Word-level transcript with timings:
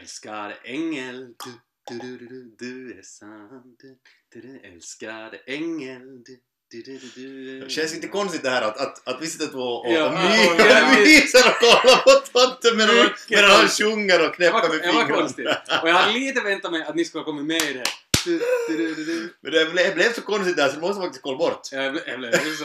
Älskade 0.00 0.54
ängel, 0.64 1.34
du, 1.44 1.52
du, 1.90 1.98
du, 1.98 2.18
du, 2.18 2.26
du, 2.28 2.56
du 2.58 2.98
är 2.98 3.02
sann, 3.02 3.76
du, 3.78 3.98
du, 4.32 4.40
du, 4.40 4.60
älskade 4.68 5.38
ängel, 5.46 6.00
du, 6.24 6.40
du, 6.70 6.82
du, 6.82 6.98
du, 6.98 7.08
du. 7.14 7.60
Det 7.60 7.70
känns 7.70 7.94
inte 7.94 8.08
konstigt 8.08 8.42
det 8.42 8.50
här 8.50 8.62
att, 8.62 8.76
att, 8.80 9.08
att 9.08 9.22
vi 9.22 9.26
sitter 9.26 9.46
två 9.46 9.58
och, 9.58 9.92
Ja, 9.92 10.08
och 10.08 10.14
ja, 10.14 10.66
ja. 10.68 10.98
myser 10.98 11.48
och 11.48 11.58
kollar 11.60 12.02
på 12.02 12.10
tomten 12.38 12.76
medan, 12.76 13.10
medan 13.30 13.50
han 13.50 13.68
sjunger 13.68 14.28
och 14.28 14.34
knäpper 14.34 14.68
med 14.68 14.80
det 14.82 14.86
var 14.86 15.00
fingrarna. 15.00 15.16
konstigt. 15.20 15.48
Och 15.82 15.88
jag 15.88 15.94
hade 15.94 16.12
lite 16.18 16.40
väntat 16.40 16.72
mig 16.72 16.82
att 16.82 16.94
ni 16.94 17.04
skulle 17.04 17.20
ha 17.20 17.24
kommit 17.26 17.46
med 17.46 17.62
i 17.62 17.72
det. 17.72 17.84
Du, 18.24 18.38
du, 18.68 18.76
du, 18.76 18.94
du, 18.94 19.04
du. 19.04 19.34
Men 19.40 19.52
det 19.52 19.70
blev, 19.72 19.94
blev 19.94 20.12
så 20.12 20.22
konstigt 20.22 20.56
där 20.56 20.68
så 20.68 20.74
det 20.74 20.80
måste 20.80 21.00
faktiskt 21.02 21.22
kolla 21.22 21.38
bort. 21.38 21.70
Blev, 21.70 21.82
jag 21.82 22.18
blev 22.18 22.32
jag 22.32 22.42
blev 22.42 22.54
så... 22.54 22.64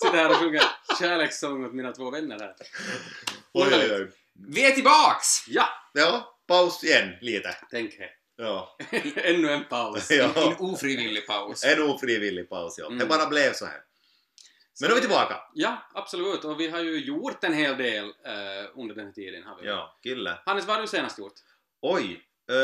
Sitter 0.00 0.16
här 0.16 0.30
och 0.30 0.36
sjunger 0.36 0.62
kärlekssång 1.00 1.64
åt 1.64 1.74
mina 1.74 1.92
två 1.92 2.10
vänner 2.10 2.38
här. 2.38 2.54
Oj, 3.52 3.68
oj, 3.72 3.92
oj. 3.92 4.10
Vi 4.48 4.66
är 4.66 4.70
tillbaks! 4.70 5.44
Ja! 5.48 5.68
Ja, 5.94 6.38
paus 6.48 6.84
igen 6.84 7.14
lite. 7.20 7.56
Tänk 7.70 7.94
här. 7.98 8.10
Ja, 8.36 8.76
Ännu 9.16 9.50
en 9.50 9.64
paus. 9.64 10.10
En 10.10 10.16
ja. 10.36 10.56
ofrivillig 10.58 11.26
paus. 11.26 11.64
En 11.64 11.82
ofrivillig 11.82 12.48
paus, 12.48 12.78
ja. 12.78 12.88
Det 12.88 12.94
Mm. 12.94 13.08
bara 13.08 13.26
blev 13.26 13.52
så 13.52 13.64
här. 13.66 13.80
Men 14.80 14.88
nu 14.88 14.92
är 14.92 14.94
vi 14.94 15.00
tillbaka. 15.00 15.36
Ja, 15.54 15.88
absolut. 15.94 16.44
Och 16.44 16.60
vi 16.60 16.68
har 16.70 16.80
ju 16.80 17.04
gjort 17.04 17.44
en 17.44 17.54
hel 17.54 17.76
del 17.76 18.04
eh, 18.04 18.70
under 18.74 18.94
den 18.94 19.06
här 19.06 19.12
tiden. 19.12 19.42
Har 19.42 19.60
vi. 19.62 19.66
Ja, 19.68 19.98
kille. 20.02 20.38
Hannes, 20.46 20.66
vad 20.66 20.74
har 20.76 20.82
du 20.82 20.88
senast 20.88 21.18
gjort? 21.18 21.32
Oj. 21.82 22.24
eh, 22.50 22.56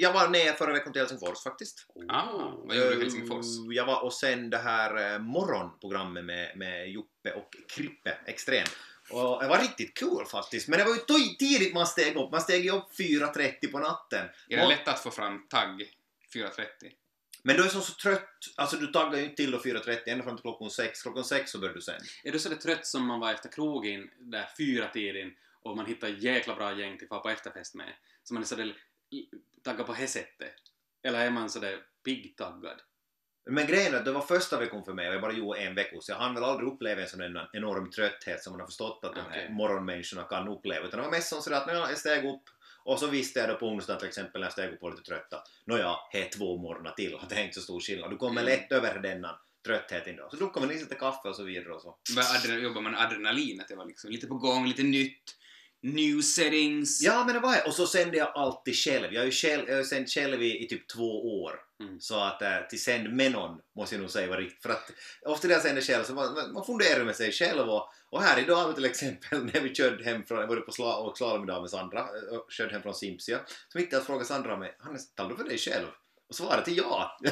jag 0.00 0.12
var 0.12 0.28
ner 0.28 0.52
förra 0.52 0.72
veckan 0.72 0.92
till 0.92 1.00
Helsingfors 1.02 1.42
faktiskt. 1.42 1.86
Ah, 2.08 2.52
vad 2.64 2.76
gjorde 2.76 2.90
du 2.90 2.96
i 2.96 3.02
Helsingfors? 3.02 3.46
Eh, 3.46 3.76
Jag 3.76 3.86
var 3.86 4.04
och 4.04 4.12
sen 4.14 4.50
det 4.50 4.58
här 4.58 5.12
eh, 5.14 5.18
morgonprogrammet 5.18 6.24
med, 6.24 6.56
med 6.56 6.88
Juppe 6.88 7.32
och 7.34 7.48
Krippe, 7.76 8.18
extremt. 8.26 8.76
Och 9.12 9.42
det 9.42 9.48
var 9.48 9.58
riktigt 9.58 9.94
kul 9.96 10.26
faktiskt, 10.30 10.68
men 10.68 10.78
det 10.78 10.84
var 10.84 10.94
ju 10.94 11.00
tidigt 11.38 11.74
man 11.74 11.86
steg 11.86 12.16
upp. 12.16 12.30
Man 12.30 12.40
steg 12.40 12.64
ju 12.64 12.70
upp 12.70 12.92
4.30 12.98 13.72
på 13.72 13.78
natten. 13.78 14.28
Är 14.48 14.56
det 14.56 14.62
Och- 14.62 14.68
lätt 14.68 14.88
att 14.88 15.00
få 15.00 15.10
fram 15.10 15.48
tagg 15.48 15.94
4.30? 16.34 16.92
Men 17.44 17.56
du 17.56 17.64
är 17.64 17.68
så, 17.68 17.80
så 17.80 17.92
trött, 17.92 18.28
alltså 18.56 18.76
du 18.76 18.86
taggar 18.86 19.18
ju 19.18 19.24
inte 19.24 19.36
till 19.36 19.50
då 19.50 19.58
4.30 19.58 19.98
ända 20.06 20.24
fram 20.24 20.36
till 20.36 20.42
klockan 20.42 20.70
6. 20.70 21.02
Klockan 21.02 21.24
6 21.24 21.50
så 21.50 21.58
börjar 21.58 21.74
du 21.74 21.80
sen. 21.80 22.00
Är 22.24 22.32
du 22.32 22.38
så 22.38 22.48
trött 22.56 22.86
som 22.86 23.06
man 23.06 23.20
var 23.20 23.32
efter 23.32 23.48
krogen 23.48 24.10
där 24.18 24.48
fyra 24.58 24.88
tiden 24.88 25.34
och 25.62 25.76
man 25.76 25.86
hittar 25.86 26.08
jäkla 26.08 26.54
bra 26.54 26.78
gäng 26.78 26.98
till 26.98 27.04
att 27.04 27.08
fara 27.08 27.20
på 27.20 27.28
efterfest 27.28 27.74
med? 27.74 27.92
Så 28.22 28.34
man 28.34 28.42
är 28.42 28.46
sådär 28.46 28.76
taggad 29.62 29.86
på 29.86 29.92
det 29.94 30.06
sättet? 30.06 30.54
Eller 31.02 31.26
är 31.26 31.30
man 31.30 31.50
sådär 31.50 31.82
pigg-taggad? 32.04 32.80
Men 33.50 33.66
grejen 33.66 33.94
är 33.94 33.98
att 33.98 34.04
det 34.04 34.12
var 34.12 34.20
första 34.20 34.58
veckan 34.58 34.84
för 34.84 34.92
mig 34.92 35.08
och 35.08 35.14
jag 35.14 35.20
bara 35.22 35.32
gjorde 35.32 35.58
en 35.60 35.74
vecka 35.74 35.96
så 36.00 36.12
jag 36.12 36.16
hann 36.16 36.34
väl 36.34 36.44
aldrig 36.44 36.68
uppleva 36.68 37.02
en 37.02 37.08
sån 37.08 37.20
en 37.20 37.36
enorm 37.52 37.90
trötthet 37.90 38.42
som 38.42 38.52
man 38.52 38.60
har 38.60 38.66
förstått 38.66 39.00
att 39.04 39.10
Okej. 39.28 39.48
morgonmänniskorna 39.50 40.22
kan 40.22 40.48
uppleva. 40.48 40.86
Utan 40.86 40.98
det 41.00 41.04
var 41.04 41.10
mest 41.10 41.28
som 41.28 41.42
sådär 41.42 41.56
att 41.56 41.66
när 41.66 41.74
jag 41.74 41.98
steg 41.98 42.24
upp 42.24 42.42
och 42.84 42.98
så 42.98 43.06
visste 43.06 43.40
jag 43.40 43.48
då 43.48 43.54
på 43.54 43.66
onsdagen 43.68 43.98
till 44.00 44.08
exempel 44.08 44.40
när 44.40 44.46
jag 44.46 44.52
steg 44.52 44.68
upp 44.72 44.82
och 44.82 44.82
var 44.82 44.90
lite 44.90 45.02
trött 45.02 45.32
att 45.32 45.48
nåja, 45.64 45.96
det 46.12 46.22
är 46.22 46.28
två 46.30 46.56
morgnar 46.56 46.92
till 46.92 47.14
och 47.14 47.20
det 47.28 47.34
är 47.34 47.44
inte 47.44 47.54
så 47.54 47.60
stor 47.60 47.80
skillnad. 47.80 48.10
Du 48.10 48.16
kommer 48.16 48.40
Mm. 48.42 48.52
lätt 48.52 48.72
över 48.72 48.98
denna 48.98 49.38
tröttheten 49.66 50.16
då. 50.16 50.28
Så 50.30 50.36
druckar 50.36 50.60
man 50.60 50.68
lite 50.70 50.94
kaffe 50.94 51.28
och 51.28 51.36
så 51.36 51.42
vidare 51.42 51.72
och 51.74 51.80
så. 51.82 51.96
Adre- 52.16 52.58
jobbar 52.60 52.80
man 52.80 52.94
adrenalinet? 52.96 53.68
Det 53.68 53.76
var 53.76 53.86
liksom 53.86 54.10
lite 54.10 54.26
på 54.26 54.34
gång, 54.34 54.66
lite 54.66 54.82
nytt. 54.82 55.36
New 55.84 56.20
settings. 56.20 57.02
Ja 57.02 57.24
men 57.24 57.34
det 57.34 57.40
var 57.40 57.52
det. 57.52 57.62
Och 57.62 57.74
så 57.74 57.86
sände 57.86 58.16
jag 58.16 58.28
alltid 58.34 58.76
själv. 58.76 59.12
Jag 59.12 59.20
har 59.20 59.26
ju, 59.26 59.32
själv, 59.32 59.62
jag 59.66 59.74
har 59.74 59.78
ju 59.78 59.84
sänt 59.84 60.10
själv 60.10 60.42
i, 60.42 60.64
i 60.64 60.68
typ 60.68 60.88
två 60.88 61.42
år. 61.42 61.60
Mm. 61.82 62.00
Så 62.00 62.20
att 62.24 62.42
äh, 62.42 62.56
till 62.70 62.82
sänd 62.82 63.12
med 63.12 63.32
någon 63.32 63.58
måste 63.76 63.94
jag 63.94 64.02
nog 64.02 64.10
säga 64.10 64.28
var 64.28 64.36
riktigt. 64.36 64.62
För 64.62 64.70
att 64.70 64.90
ofta 65.26 65.48
när 65.48 65.54
jag 65.54 65.62
sänder 65.62 65.82
själv 65.82 66.04
så 66.04 66.12
man, 66.14 66.52
man 66.52 66.64
funderar 66.64 67.04
med 67.04 67.16
sig 67.16 67.32
själv 67.32 67.68
och, 67.70 67.88
och 68.10 68.22
här 68.22 68.38
idag 68.38 68.74
till 68.74 68.84
exempel 68.84 69.44
när 69.52 69.60
vi 69.60 69.74
körde 69.74 70.04
hem 70.04 70.24
från, 70.24 70.38
jag 70.40 70.46
var 70.46 70.56
på 70.56 70.72
sla, 70.72 70.96
och 70.96 71.16
slalom 71.18 71.44
idag 71.44 71.60
med 71.60 71.70
Sandra 71.70 71.98
äh, 72.00 72.36
och 72.38 72.52
körde 72.52 72.72
hem 72.72 72.82
från 72.82 72.94
Simpsia. 72.94 73.40
Så 73.68 73.78
mitt 73.78 73.92
i 73.92 73.96
att 73.96 74.06
fråga 74.06 74.24
Sandra 74.24 74.56
mig, 74.56 74.76
Hannes, 74.78 75.14
talar 75.14 75.30
du 75.30 75.36
för 75.36 75.44
dig 75.44 75.58
själv? 75.58 75.86
Och 76.28 76.34
svaret 76.36 76.68
är 76.68 76.72
ja. 76.72 77.18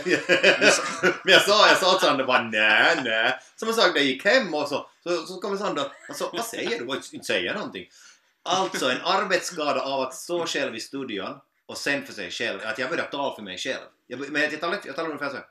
Men 1.25 1.33
jag 1.33 1.43
sa, 1.43 1.69
jag 1.69 1.77
sa 1.77 1.99
till 1.99 2.09
Sandra 2.09 2.25
bara 2.27 2.43
nej, 2.43 3.01
nej. 3.05 3.39
Som 3.57 3.69
jag 3.69 3.75
sagt, 3.77 3.97
jag 3.97 4.05
gick 4.05 4.25
hem 4.25 4.55
och 4.55 4.69
så, 4.69 4.91
så, 5.03 5.27
så 5.27 5.41
kommer 5.41 5.57
Sandra, 5.57 5.85
alltså, 6.09 6.31
vad 6.33 6.45
säger 6.45 6.79
du? 6.79 6.85
Vad- 6.85 7.03
Inte 7.13 7.27
säga 7.27 7.55
någonting. 7.55 7.87
Alltså 8.43 8.91
en 8.91 9.01
arbetsskada 9.05 9.81
av 9.83 10.01
att 10.01 10.15
stå 10.15 10.47
själv 10.47 10.75
i 10.77 10.81
studion 10.81 11.41
och 11.71 11.79
sen 11.79 12.07
för 12.07 12.13
sig 12.13 12.31
själv, 12.31 12.61
att 12.65 12.79
jag 12.79 12.91
börjar 12.91 13.05
tala 13.05 13.35
för 13.37 13.43
mig 13.43 13.59
själv. 13.59 13.87
Jag, 14.07 14.31
men 14.31 14.43
jag 14.43 14.61
talar, 14.61 14.81
jag 14.85 14.97
talar 14.97 15.09
ungefär 15.09 15.29
så 15.29 15.37
här. 15.37 15.47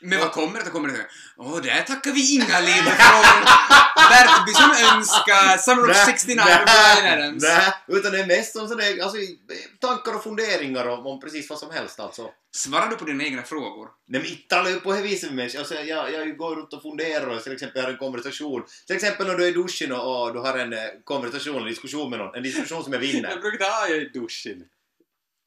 Men 0.00 0.18
vad 0.18 0.32
kommer 0.32 0.58
det? 0.58 0.64
Då 0.64 0.70
kommer 0.70 0.88
det 0.88 1.06
Åh, 1.36 1.62
där 1.62 1.82
tackar 1.82 2.12
vi 2.12 2.34
Inga-Lill 2.34 2.84
från 3.00 3.24
Bertby 4.10 4.52
som 4.52 4.70
önskar 4.92 5.56
Summer 5.58 5.82
of 5.82 5.88
Nä, 5.88 6.04
69 6.04 6.36
nä, 6.36 6.64
Brian 6.64 7.18
Adams. 7.18 7.42
Nej, 7.42 7.72
utan 7.88 8.12
det 8.12 8.20
är 8.20 8.26
mest 8.26 8.52
som 8.52 8.68
sådär, 8.68 9.02
alltså, 9.02 9.18
tankar 9.80 10.14
och 10.14 10.22
funderingar 10.22 10.86
om, 10.88 11.06
om 11.06 11.20
precis 11.20 11.50
vad 11.50 11.58
som 11.58 11.70
helst 11.70 12.00
alltså. 12.00 12.30
Svarar 12.52 12.88
du 12.90 12.96
på 12.96 13.04
dina 13.04 13.24
egna 13.24 13.42
frågor? 13.42 13.88
Nej 14.08 14.20
men 14.20 14.30
inte 14.30 14.48
talar 14.48 14.70
ju 14.70 14.80
på 14.80 14.92
det 14.92 15.02
viset 15.02 15.30
med 15.30 15.36
mig. 15.36 15.56
Alltså, 15.56 15.74
jag, 15.74 16.12
jag 16.12 16.36
går 16.36 16.56
runt 16.56 16.72
och 16.72 16.82
funderar 16.82 17.26
och 17.26 17.42
till 17.42 17.52
exempel 17.52 17.78
jag 17.80 17.84
har 17.84 17.92
en 17.92 17.98
konversation. 17.98 18.62
Till 18.86 18.96
exempel 18.96 19.26
när 19.26 19.36
du 19.36 19.44
är 19.44 19.48
i 19.48 19.52
duschen 19.52 19.92
och, 19.92 20.26
och 20.26 20.32
du 20.32 20.38
har 20.38 20.58
en 20.58 20.72
eh, 20.72 20.78
konversation, 21.04 21.62
en 21.62 21.68
diskussion 21.68 22.10
med 22.10 22.18
någon. 22.18 22.34
En 22.34 22.42
diskussion 22.42 22.84
som 22.84 22.92
jag 22.92 23.00
vinner. 23.00 23.30
Jag 23.34 23.40
brukar 23.40 23.64
ha 23.64 23.88
i 23.88 24.04
duschen. 24.04 24.64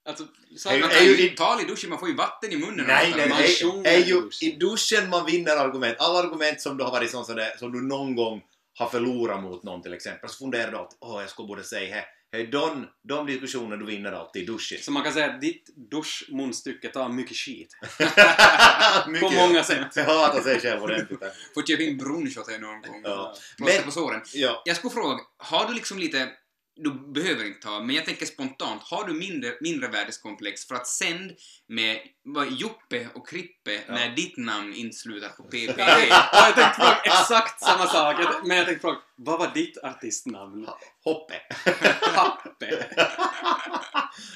Alltså, 0.06 0.24
så 0.58 0.69
Man 0.69 0.91
är 0.91 1.02
ju 1.03 1.18
i- 1.25 1.30
ta 1.30 1.62
i 1.62 1.64
duschen, 1.66 1.90
man 1.90 2.00
får 2.00 2.09
ju 2.09 2.16
vatten 2.16 2.52
i 2.52 2.58
munnen. 2.58 2.86
Nej, 2.88 3.14
nej, 3.18 3.30
man- 3.30 3.38
nej. 3.84 3.94
är 3.96 4.00
i 4.00 4.03
ju 4.09 4.22
duschen. 4.22 4.50
i 4.50 4.52
duschen 4.52 5.09
man 5.09 5.25
vinner 5.25 5.58
argument. 5.58 5.96
Alla 6.00 6.19
argument 6.19 6.62
som 6.62 6.78
du 6.78 6.84
har 6.84 6.91
varit 6.91 7.12
sån 7.12 7.25
sådär, 7.25 7.53
som 7.59 7.72
du 7.72 7.81
någon 7.81 8.16
gång 8.16 8.41
har 8.78 8.88
förlorat 8.90 9.41
mot 9.44 9.64
någon 9.64 9.81
till 9.81 9.94
exempel. 9.94 10.30
Så 10.30 10.38
funderar 10.38 10.72
du 10.72 10.78
alltid, 10.78 10.97
åh 11.02 11.22
jag 11.22 11.30
skulle 11.30 11.47
borde 11.47 11.64
säga 11.64 11.96
här. 11.96 12.06
Hej, 12.31 12.47
de, 12.47 12.88
de 13.08 13.25
diskussioner 13.25 13.78
du 13.78 13.86
vinner 13.86 14.12
alltid 14.12 14.44
i 14.44 14.46
duschen. 14.46 14.78
Så 14.81 14.91
man 14.91 15.03
kan 15.03 15.14
säga 15.14 15.25
att 15.25 15.41
ditt 15.41 15.69
duschmunstycke 15.75 16.88
tar 16.90 17.09
mycket 17.09 17.38
skit. 17.38 17.70
Mycket. 19.08 19.30
På 19.30 19.35
många 19.47 19.64
sätt. 19.64 19.88
Jag 19.96 20.03
hatar 20.06 20.41
sig 20.41 20.59
själv 20.59 20.84
ordentligt. 20.84 21.20
Får 21.53 21.62
köpa 21.68 21.84
in 21.84 21.97
brunch 21.97 22.38
åt 22.38 22.46
dig 22.47 22.59
någon 22.59 22.81
gång. 22.81 23.02
Ja. 23.03 23.35
Men- 23.58 23.84
på 23.84 23.91
såren. 23.91 24.22
Ja. 24.34 24.62
Jag 24.66 24.75
skulle 24.75 24.91
fråga, 24.94 25.18
har 25.38 25.68
du 25.68 25.74
liksom 25.74 26.00
lite, 26.00 26.30
du 26.75 26.91
behöver 27.13 27.45
inte 27.45 27.67
ha, 27.67 27.79
men 27.79 27.95
jag 27.95 28.06
tänker 28.06 28.25
spontant, 28.25 28.84
har 28.84 29.07
du 29.07 29.13
mindre, 29.13 29.53
mindre 29.61 29.88
värdeskomplex 29.88 30.67
för 30.67 30.75
att 30.75 30.88
sänd 30.88 31.31
med 31.67 32.00
vad, 32.23 32.51
Joppe 32.51 33.07
och 33.13 33.28
Krippe 33.28 33.73
Ja. 33.73 33.81
när 33.94 34.16
ditt 34.16 34.38
namn 34.38 34.73
inte 34.73 34.97
slutar 34.97 35.29
på 35.29 35.44
PP? 35.44 35.78
Ja, 35.78 36.28
jag 36.31 36.56
tänkte 36.56 36.73
fråga 36.75 37.01
exakt 37.06 37.59
samma 37.61 37.88
sak. 37.88 38.16
Men 38.45 38.57
jag 38.57 38.66
tänkte 38.66 38.81
fråga, 38.81 38.97
vad 39.16 39.39
var 39.39 39.51
ditt 39.53 39.78
artistnamn? 39.78 40.67
Hoppe. 41.03 41.41
Happe. 42.01 42.85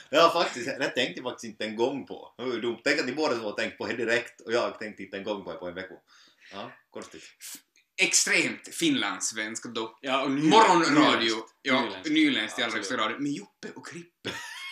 ja, 0.10 0.30
faktiskt. 0.34 0.66
Det 0.66 0.90
tänkte 0.90 1.14
jag 1.16 1.24
faktiskt 1.24 1.44
inte 1.52 1.66
en 1.66 1.76
gång 1.76 2.06
på. 2.06 2.34
Ju 2.40 2.62
dumt. 2.62 2.78
Tänk 2.84 3.00
att 3.00 3.06
ni 3.06 3.12
båda 3.12 3.36
två 3.36 3.44
har 3.46 3.52
tänkt 3.52 3.78
på 3.78 3.88
det 3.88 3.94
direkt 3.94 4.42
och 4.42 4.54
jag 4.54 4.80
tänkte 4.80 5.04
inte 5.04 5.18
en 5.18 5.24
gång 5.24 5.44
på 5.44 5.52
det 5.54 5.58
på 5.60 5.68
en 5.68 5.76
vecka. 5.76 5.94
Ja, 6.54 6.72
konstigt. 6.92 7.24
Extremt 7.98 8.76
finlandssvensk 8.76 9.74
dock. 9.74 9.98
Ja, 10.02 10.24
och 10.24 10.32
ny- 10.32 10.50
Morgonradio. 10.50 11.20
nyländskt. 11.22 11.54
Ja, 11.62 11.92
Nyländskt. 12.06 12.60
i 12.60 12.64
allra 12.64 12.76
högsta 12.76 12.96
grad. 12.96 13.22
Med 13.22 13.32
Joppe 13.32 13.72
och 13.76 13.88
Krippe. 13.88 14.30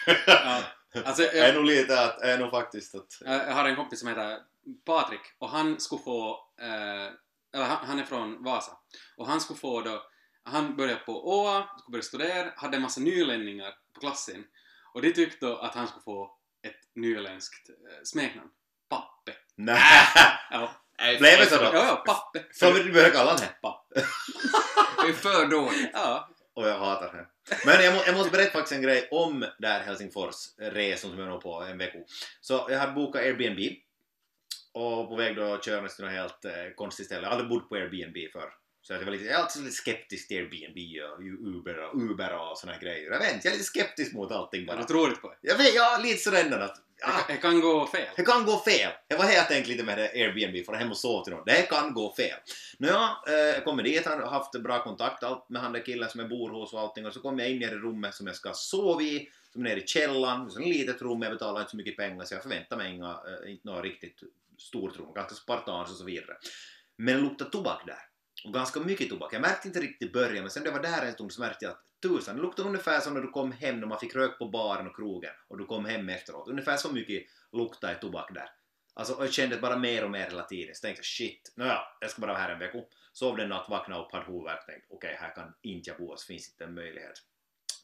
Ja. 0.28 0.64
Alltså, 1.06 1.24
Jag 1.34 1.36
är 1.50 1.54
nog 1.54 1.66
lite 1.66 2.02
att, 2.02 2.22
är 2.22 2.38
nog 2.38 2.52
faktiskt 2.52 2.96
att... 2.96 3.08
jag 3.22 3.54
har 3.54 3.70
en 3.70 3.76
kompis 3.76 4.00
som 4.00 4.08
heter 4.10 4.40
Patrik 4.86 5.20
och 5.38 5.50
han 5.50 5.80
skulle 5.80 6.02
få, 6.04 6.50
eh, 6.62 7.06
eller 7.54 7.66
han, 7.66 7.88
han 7.88 8.00
är 8.00 8.04
från 8.04 8.44
Vasa, 8.44 8.72
och 9.18 9.28
han 9.28 9.42
skulle 9.42 9.60
få 9.60 9.82
då, 9.82 10.04
han 10.44 10.76
började 10.76 11.00
på 11.00 11.30
ÅA, 11.40 11.68
skulle 11.80 11.92
börja 11.92 12.04
studera, 12.04 12.52
hade 12.56 12.76
en 12.78 12.82
massa 12.84 13.02
nylänningar 13.02 13.74
på 13.94 14.00
klassen 14.00 14.44
och 14.94 15.02
de 15.02 15.12
tyckte 15.14 15.46
då 15.46 15.58
att 15.58 15.76
han 15.76 15.88
skulle 15.88 16.04
få 16.04 16.38
ett 16.68 16.80
nyländskt 16.96 17.70
eh, 17.70 17.76
smeknamn. 18.04 18.50
Pappe. 18.90 19.34
Nej! 19.56 19.80
Ja, 20.52 20.72
Blev 20.98 21.40
det 21.40 21.46
så 21.46 21.56
ja, 21.56 21.72
då? 21.72 21.78
ja 21.78 22.04
Pappe. 22.06 22.46
Som 22.52 22.74
vi 22.74 22.92
börjar 22.92 23.10
kalla 23.10 23.32
honom 23.32 23.42
här. 23.42 23.58
Pappe. 23.62 24.06
Det 25.02 25.10
är 25.10 25.14
för 25.14 25.46
dåligt. 25.46 25.90
Ja. 25.94 26.30
Och 26.56 26.68
jag 26.68 26.80
hatar 26.80 27.14
det. 27.14 27.28
Men 27.66 27.84
jag, 27.86 27.94
må, 27.94 28.02
jag 28.06 28.16
måste 28.16 28.32
berätta 28.32 28.52
faktiskt 28.52 28.76
en 28.76 28.82
grej 28.82 29.08
om 29.12 29.46
där 29.60 29.80
Helsingfors-resan 29.80 31.12
som 31.12 31.20
jag 31.20 31.32
var 31.32 31.42
på 31.42 31.62
en 31.62 31.78
vecka. 31.78 31.98
Så 32.42 32.68
jag 32.70 32.80
hade 32.80 32.94
bokat 32.94 33.22
Airbnb 33.22 33.60
och 34.74 35.10
på 35.10 35.16
väg 35.16 35.36
då 35.36 35.62
körandes 35.62 35.96
till 35.96 36.06
något 36.06 36.14
helt 36.14 36.46
eh, 36.46 36.52
konstigt 36.76 37.06
ställe. 37.06 37.24
Jag 37.24 37.32
hade 37.32 37.44
bott 37.44 37.70
på 37.70 37.76
Airbnb 37.76 38.18
förr. 38.32 38.50
Så 38.88 38.94
jag 38.94 39.00
var 39.00 39.12
lite, 39.12 39.26
jag 39.26 39.34
är 39.34 39.44
alltid 39.44 39.62
lite 39.64 39.76
skeptisk 39.76 40.28
till 40.28 40.38
Airbnb 40.38 40.78
och 41.14 41.22
Uber 41.56 41.78
och, 41.90 42.02
Uber 42.02 42.34
och 42.52 42.58
såna 42.58 42.74
här 42.74 42.80
grejer. 42.82 43.12
Jag 43.12 43.20
vet 43.20 43.34
inte, 43.34 43.48
jag 43.48 43.54
är 43.54 43.58
lite 43.58 43.70
skeptisk 43.70 44.14
mot 44.14 44.32
allting 44.32 44.66
bara. 44.66 44.78
du 44.78 44.84
troligt 44.84 45.22
på 45.22 45.30
det? 45.30 45.38
Jag 45.42 45.58
vet, 45.58 45.76
jag 45.76 46.00
är 46.00 46.04
lite 46.04 46.18
sådär 46.20 46.60
att 46.60 46.82
Det 46.98 47.02
kan- 47.02 47.22
Det 47.28 47.38
kan 47.38 47.62
gå 47.62 47.88
fel. 47.88 48.08
det 48.16 48.24
kan 48.24 48.46
gå 48.46 48.60
fel. 48.60 48.92
Det 49.08 49.16
var 49.16 49.26
här 49.26 49.34
jag 49.36 49.48
tänkte 49.48 49.72
lite 49.72 49.84
med 49.84 49.98
det 49.98 50.10
Airbnb, 50.10 50.66
för 50.66 50.74
hem 50.74 50.92
och 50.92 50.98
sova 50.98 51.24
till 51.24 51.34
någon. 51.34 51.44
Det 51.46 51.70
kan 51.70 51.94
gå 51.94 52.16
fel. 52.16 52.38
Nåja, 52.78 53.18
eh, 53.28 53.34
jag 53.34 53.64
kommer 53.64 53.84
dit, 53.84 54.06
har 54.06 54.22
haft 54.22 54.52
bra 54.64 54.84
kontakt 54.84 55.24
allt 55.24 55.50
med 55.50 55.62
han 55.62 55.74
där 55.74 55.86
killen 55.86 56.10
som 56.10 56.20
jag 56.20 56.30
bor 56.30 56.50
hos 56.50 56.74
och 56.74 56.80
allting 56.80 57.06
och 57.06 57.14
så 57.14 57.20
kommer 57.20 57.44
jag 57.44 57.52
in 57.52 57.62
i 57.62 57.66
det 57.66 57.76
rummet 57.76 58.16
som 58.16 58.28
jag 58.28 58.36
ska 58.36 58.54
sova 58.54 59.02
i, 59.02 59.30
som 59.54 59.62
är 59.66 59.70
nere 59.70 59.80
i 59.80 59.88
källaren, 59.88 60.52
så 60.52 60.60
ett 60.60 60.68
litet 60.68 61.02
rum, 61.02 61.22
jag 61.22 61.32
betalar 61.32 61.60
inte 61.60 61.72
så 61.72 61.78
mycket 61.78 61.98
pengar 61.98 62.26
så 62.26 62.34
jag 62.34 62.44
förväntar 62.44 62.78
mig 62.78 62.94
inga, 62.96 63.10
eh, 63.12 63.52
inte 63.52 63.68
något 63.68 63.84
riktigt 63.84 64.20
stort 64.58 64.98
rum, 65.00 65.14
ganska 65.16 65.36
spartanskt 65.36 65.92
och 65.92 65.98
så 65.98 66.04
vidare. 66.06 66.38
Men 66.96 67.16
det 67.16 67.22
luktar 67.22 67.46
tobak 67.46 67.82
där. 67.86 68.00
Och 68.46 68.54
ganska 68.54 68.80
mycket 68.80 69.10
tobak. 69.10 69.34
Jag 69.34 69.42
märkte 69.42 69.68
inte 69.68 69.80
riktigt 69.80 70.10
i 70.10 70.12
början 70.12 70.44
men 70.44 70.52
sen 70.52 70.64
när 70.64 70.72
jag 70.72 70.78
var 70.78 70.84
där 70.84 71.06
en 71.06 71.14
stund 71.14 71.34
så 71.34 71.42
märkte 71.42 71.66
jag 71.66 71.72
att 71.72 71.82
tusan, 72.02 72.36
det 72.36 72.42
luktade 72.42 72.70
ungefär 72.70 73.00
som 73.00 73.14
när 73.14 73.22
du 73.22 73.28
kom 73.28 73.52
hem 73.52 73.80
när 73.80 73.88
man 73.88 74.00
fick 74.00 74.16
rök 74.16 74.38
på 74.40 74.50
baren 74.50 74.88
och 74.88 74.96
krogen 74.96 75.32
och 75.48 75.58
du 75.58 75.66
kom 75.66 75.86
hem 75.86 76.10
efteråt. 76.10 76.48
Ungefär 76.48 76.78
så 76.78 76.92
mycket 76.92 77.24
luktade 77.52 77.96
tobak 77.96 78.34
där. 78.34 78.50
Alltså 78.94 79.14
och 79.14 79.26
jag 79.26 79.34
kände 79.34 79.58
bara 79.58 79.78
mer 79.78 80.04
och 80.04 80.12
mer 80.12 80.30
hela 80.30 80.44
tiden. 80.44 80.76
Så 80.76 80.82
tänkte 80.82 81.00
jag 81.00 81.06
shit, 81.06 81.54
nåja, 81.56 81.80
jag 82.00 82.10
ska 82.10 82.22
bara 82.22 82.32
vara 82.34 82.42
här 82.42 82.50
en 82.50 82.60
vecka. 82.60 82.78
Sov 83.14 83.40
en 83.40 83.50
natt, 83.50 83.70
vaknade 83.70 84.02
upp, 84.02 84.12
hade 84.12 84.26
huvudvärk. 84.26 84.66
Tänkte 84.66 84.88
okej, 84.90 85.08
okay, 85.08 85.28
här 85.28 85.36
kan 85.36 85.54
inte 85.62 85.90
jag 85.90 86.00
bo, 86.00 86.18
så 86.18 86.26
finns 86.26 86.50
inte 86.50 86.64
en 86.64 86.74
möjlighet. 86.74 87.22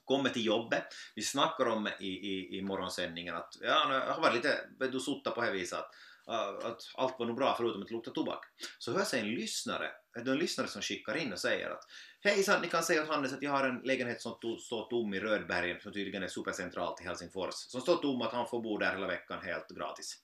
Kommer 0.06 0.30
till 0.30 0.46
jobbet, 0.46 0.84
vi 1.16 1.22
snackar 1.22 1.66
om 1.66 1.90
i, 2.00 2.08
i, 2.08 2.58
i 2.58 2.62
morgonsändningen 2.62 3.36
att 3.36 3.58
ja, 3.62 3.94
jag 3.94 4.14
har 4.14 4.22
varit 4.22 4.36
lite, 4.36 4.70
du 4.80 5.00
suttit 5.00 5.36
på 5.36 5.42
det 5.42 5.52
viset 5.52 5.80
att 5.80 5.92
Eh, 6.28 6.68
att 6.68 6.82
allt 6.96 7.20
var 7.20 7.26
nog 7.26 7.36
bra 7.36 7.56
förutom 7.58 7.82
att 7.82 7.88
det 7.88 7.94
luktade 7.94 8.16
tobak. 8.16 8.46
Så 8.80 8.94
hör 8.94 9.04
sig 9.04 9.20
en 9.20 9.30
lyssnare, 9.30 9.92
eh, 10.18 10.28
en 10.28 10.38
lyssnare 10.38 10.68
som 10.68 10.82
skickar 10.82 11.18
in 11.18 11.34
och 11.34 11.40
säger 11.40 11.70
att 11.70 11.84
Hejsan, 12.24 12.62
ni 12.62 12.68
kan 12.68 12.84
säga 12.84 13.02
åt 13.02 13.08
Hannes 13.08 13.34
att 13.34 13.42
jag 13.42 13.52
har 13.52 13.70
en 13.70 13.82
lägenhet 13.84 14.22
som 14.22 14.40
to 14.42 14.58
står 14.58 14.90
tom 14.90 15.14
i 15.14 15.20
Rödbergen 15.20 15.80
som 15.82 15.94
tydligen 15.94 16.24
är 16.24 16.28
supercentralt 16.28 17.02
i 17.02 17.04
Helsingfors 17.04 17.54
som 17.54 17.82
står 17.82 17.96
tom 17.96 18.22
att 18.22 18.34
han 18.34 18.48
får 18.48 18.62
bo 18.62 18.78
där 18.78 18.94
hela 18.94 19.08
veckan 19.08 19.42
helt 19.44 19.68
gratis. 19.70 20.18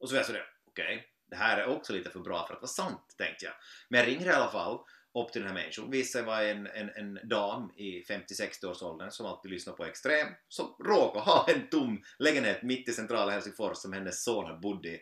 Och 0.00 0.08
så 0.08 0.14
var 0.14 0.18
jag 0.18 0.26
sådär, 0.26 0.46
okej, 0.66 0.96
okay, 0.96 1.06
det 1.30 1.36
här 1.36 1.58
är 1.58 1.66
också 1.66 1.92
lite 1.92 2.10
för 2.10 2.20
bra 2.20 2.46
för 2.46 2.54
att 2.54 2.62
vara 2.62 2.68
sant, 2.68 3.14
tänkte 3.18 3.44
jag. 3.44 3.54
Men 3.88 4.00
jag 4.00 4.08
ringer 4.08 4.26
i 4.26 4.32
alla 4.32 4.50
fall 4.50 4.78
upp 5.14 5.32
till 5.32 5.42
den 5.42 5.50
här 5.50 5.54
människan. 5.54 5.90
Visade 5.90 6.06
sig 6.06 6.22
vara 6.22 6.44
en, 6.44 6.66
en, 6.66 6.90
en 6.90 7.28
dam 7.28 7.72
i 7.76 8.02
50-60-årsåldern 8.02 9.10
som 9.10 9.26
alltid 9.26 9.50
lyssnar 9.50 9.72
på 9.72 9.84
Extrem 9.84 10.28
som 10.48 10.76
råkar 10.84 11.20
ha 11.20 11.46
en 11.48 11.68
tom 11.68 12.02
lägenhet 12.18 12.62
mitt 12.62 12.88
i 12.88 12.92
centrala 12.92 13.32
Helsingfors 13.32 13.78
som 13.78 13.92
hennes 13.92 14.24
son 14.24 14.60
bodde 14.60 14.88
i 14.88 15.00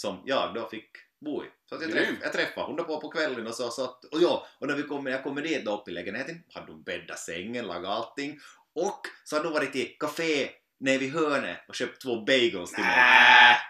som 0.00 0.22
jag 0.24 0.54
då 0.54 0.68
fick 0.68 0.90
bo 1.24 1.44
i. 1.44 1.46
Så 1.68 1.74
att 1.74 1.82
jag, 1.82 1.90
träff, 1.90 2.08
jag 2.22 2.32
träffade 2.32 2.66
hon 2.66 2.76
på 2.76 3.00
på 3.00 3.08
kvällen 3.08 3.46
och 3.46 3.54
så, 3.54 3.70
så 3.70 3.84
att, 3.84 4.04
och 4.04 4.22
ja, 4.22 4.46
och 4.58 4.66
när 4.66 4.74
vi 4.74 4.82
kom, 4.82 5.06
jag 5.06 5.22
kommer 5.22 5.42
dit 5.42 5.64
då 5.64 5.76
upp 5.76 5.88
i 5.88 5.90
lägenheten 5.90 6.42
hade 6.54 6.72
hon 6.72 6.82
bäddat 6.82 7.18
sängen, 7.18 7.66
lagat 7.66 7.90
allting 7.90 8.38
och 8.74 9.00
så 9.24 9.36
hade 9.36 9.48
hon 9.48 9.54
varit 9.54 9.76
i 9.76 9.84
café 9.84 10.48
nere 10.80 10.98
vid 10.98 11.12
hörnet 11.12 11.64
och 11.68 11.74
köpt 11.74 12.02
två 12.02 12.24
bagels 12.24 12.70
till 12.70 12.84
mig. 12.84 12.94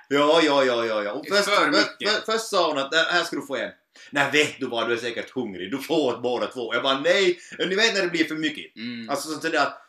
Ja, 0.09 0.41
ja, 0.43 0.65
ja, 0.65 0.85
ja, 0.85 1.03
ja. 1.03 1.13
Och 1.13 1.27
först, 1.29 1.45
först, 1.45 2.25
först 2.27 2.47
sa 2.47 2.69
hon 2.69 2.79
att 2.79 2.95
här 2.95 3.25
ska 3.25 3.37
du 3.37 3.47
få 3.47 3.57
en. 3.57 3.71
Nej 4.11 4.31
vet 4.33 4.61
du 4.61 4.67
vad, 4.67 4.89
du 4.89 4.93
är 4.93 4.99
säkert 4.99 5.31
hungrig, 5.31 5.71
du 5.71 5.79
får 5.79 6.15
åt 6.15 6.23
båda 6.23 6.47
två. 6.47 6.75
Jag 6.75 6.83
bara 6.83 7.01
nej, 7.01 7.39
ni 7.59 7.75
vet 7.75 7.95
när 7.95 8.03
det 8.03 8.09
blir 8.09 8.25
för 8.25 8.35
mycket. 8.35 8.77
Mm. 8.77 9.11
Alltså 9.11 9.29
sådär 9.29 9.59
att 9.59 9.87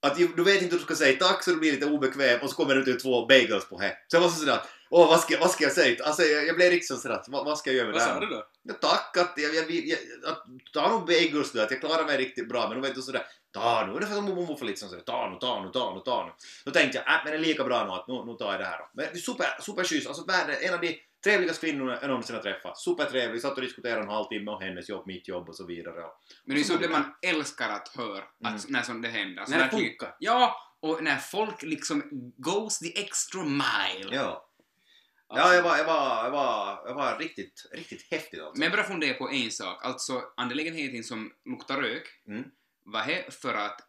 att 0.00 0.16
du 0.16 0.44
vet 0.44 0.62
inte 0.62 0.74
hur 0.74 0.78
du 0.78 0.84
ska 0.84 0.94
säga 0.94 1.18
tack 1.18 1.44
så 1.44 1.50
du 1.50 1.56
blir 1.56 1.72
lite 1.72 1.86
obekväm 1.86 2.40
och 2.40 2.50
så 2.50 2.56
kommer 2.56 2.74
det 2.74 2.90
ut 2.90 3.02
två 3.02 3.26
bagels 3.26 3.68
på 3.68 3.78
här. 3.78 3.94
Så 4.08 4.16
jag 4.16 4.20
var 4.20 4.28
så 4.28 4.40
sådär 4.40 4.60
Åh, 4.90 5.08
vad 5.08 5.20
ska, 5.20 5.38
vad 5.40 5.50
ska 5.50 5.64
jag 5.64 5.72
säga? 5.72 6.04
Alltså, 6.04 6.22
jag, 6.22 6.46
jag 6.46 6.56
blev 6.56 6.70
riktigt 6.70 7.00
sådär, 7.00 7.22
vad, 7.28 7.44
vad 7.44 7.58
ska 7.58 7.70
jag 7.70 7.76
göra 7.76 7.86
med 7.86 7.94
vad 7.94 8.02
det 8.02 8.06
här? 8.06 8.14
Vad 8.14 8.22
sa 8.22 8.28
du 8.28 8.34
då? 8.34 8.44
Ja, 8.62 8.74
tack 8.74 9.16
att 9.16 9.32
jag, 9.36 9.54
jag, 9.54 9.70
jag, 9.70 9.98
att, 10.26 10.44
ta 10.72 10.88
nog 10.88 11.06
bagels 11.06 11.52
du, 11.52 11.62
att 11.62 11.70
jag 11.70 11.80
klarar 11.80 12.06
mig 12.06 12.16
riktigt 12.16 12.48
bra, 12.48 12.68
men 12.68 12.80
de 12.80 12.88
vet 12.88 12.94
du 12.94 13.02
sådär, 13.02 13.22
ta 13.52 13.86
nu, 13.86 13.92
ungefär 13.92 14.14
som 14.14 14.24
mormor 14.24 14.56
får 14.56 14.66
liksom 14.66 14.88
sådär, 14.88 15.02
ta 15.02 15.30
nu, 15.30 15.38
ta 15.40 15.64
nu, 15.64 15.70
ta 15.70 15.94
nu, 15.94 16.00
ta 16.00 16.26
nu. 16.26 16.32
Då 16.64 16.70
tänkte 16.70 16.98
jag, 16.98 17.14
äh, 17.14 17.20
men 17.24 17.32
det 17.32 17.38
är 17.38 17.42
lika 17.42 17.64
bra 17.64 17.84
nu 17.84 17.90
att 17.90 18.08
nu, 18.08 18.32
nu 18.32 18.34
tar 18.38 18.52
jag 18.52 18.60
det 18.60 18.66
här 18.66 18.78
då. 18.78 18.88
Men 18.94 19.16
super, 19.16 19.46
superschysst, 19.60 20.08
alltså 20.08 20.24
världen, 20.24 20.56
en 20.60 20.74
av 20.74 20.80
de 20.80 21.00
trevligaste 21.24 21.66
kvinnorna 21.66 21.98
jag 22.00 22.08
någonsin 22.08 22.36
har 22.36 22.42
träffat. 22.42 22.78
Supertrevlig, 22.78 23.42
satt 23.42 23.54
och 23.54 23.60
diskuterade 23.60 24.00
en 24.00 24.08
halvtimme 24.08 24.50
om 24.50 24.62
hennes 24.62 24.88
jobb, 24.88 25.06
mitt 25.06 25.28
jobb 25.28 25.48
och 25.48 25.56
så 25.56 25.66
vidare. 25.66 26.04
Men 26.44 26.56
det 26.56 26.62
är 26.62 26.64
så 26.64 26.76
det 26.76 26.88
man 26.88 27.14
älskar 27.26 27.68
att 27.68 27.88
höra, 27.88 28.24
att, 28.44 28.50
mm. 28.50 28.60
när 28.68 28.82
sånt 28.82 29.02
det 29.02 29.08
händer. 29.08 29.40
Alltså, 29.40 29.56
när 29.56 29.64
det 29.64 29.70
funkar. 29.70 30.16
Ja, 30.18 30.56
och 30.80 31.02
när 31.02 31.16
folk 31.16 31.62
liksom 31.62 32.02
goes 32.36 32.78
the 32.78 33.00
extra 33.00 33.42
mile. 33.44 34.16
Ja. 34.16 34.47
Ja, 35.28 35.54
jag 35.54 35.62
var, 35.62 35.76
jag 35.76 35.84
var, 35.84 36.24
jag 36.24 36.30
var, 36.30 36.82
jag 36.86 36.94
var 36.94 37.18
riktigt, 37.18 37.66
riktigt 37.72 38.06
häftig 38.10 38.38
alltså. 38.38 38.58
Men 38.58 38.62
jag 38.62 38.72
börjar 38.72 38.84
fundera 38.84 39.14
på 39.14 39.30
en 39.30 39.50
sak. 39.50 39.84
Alltså, 39.84 40.22
angelägenheten 40.36 41.04
som 41.04 41.32
luktar 41.44 41.82
rök, 41.82 42.08
mm. 42.28 42.44
var 42.84 43.06
det 43.06 43.34
för 43.34 43.54
att 43.54 43.80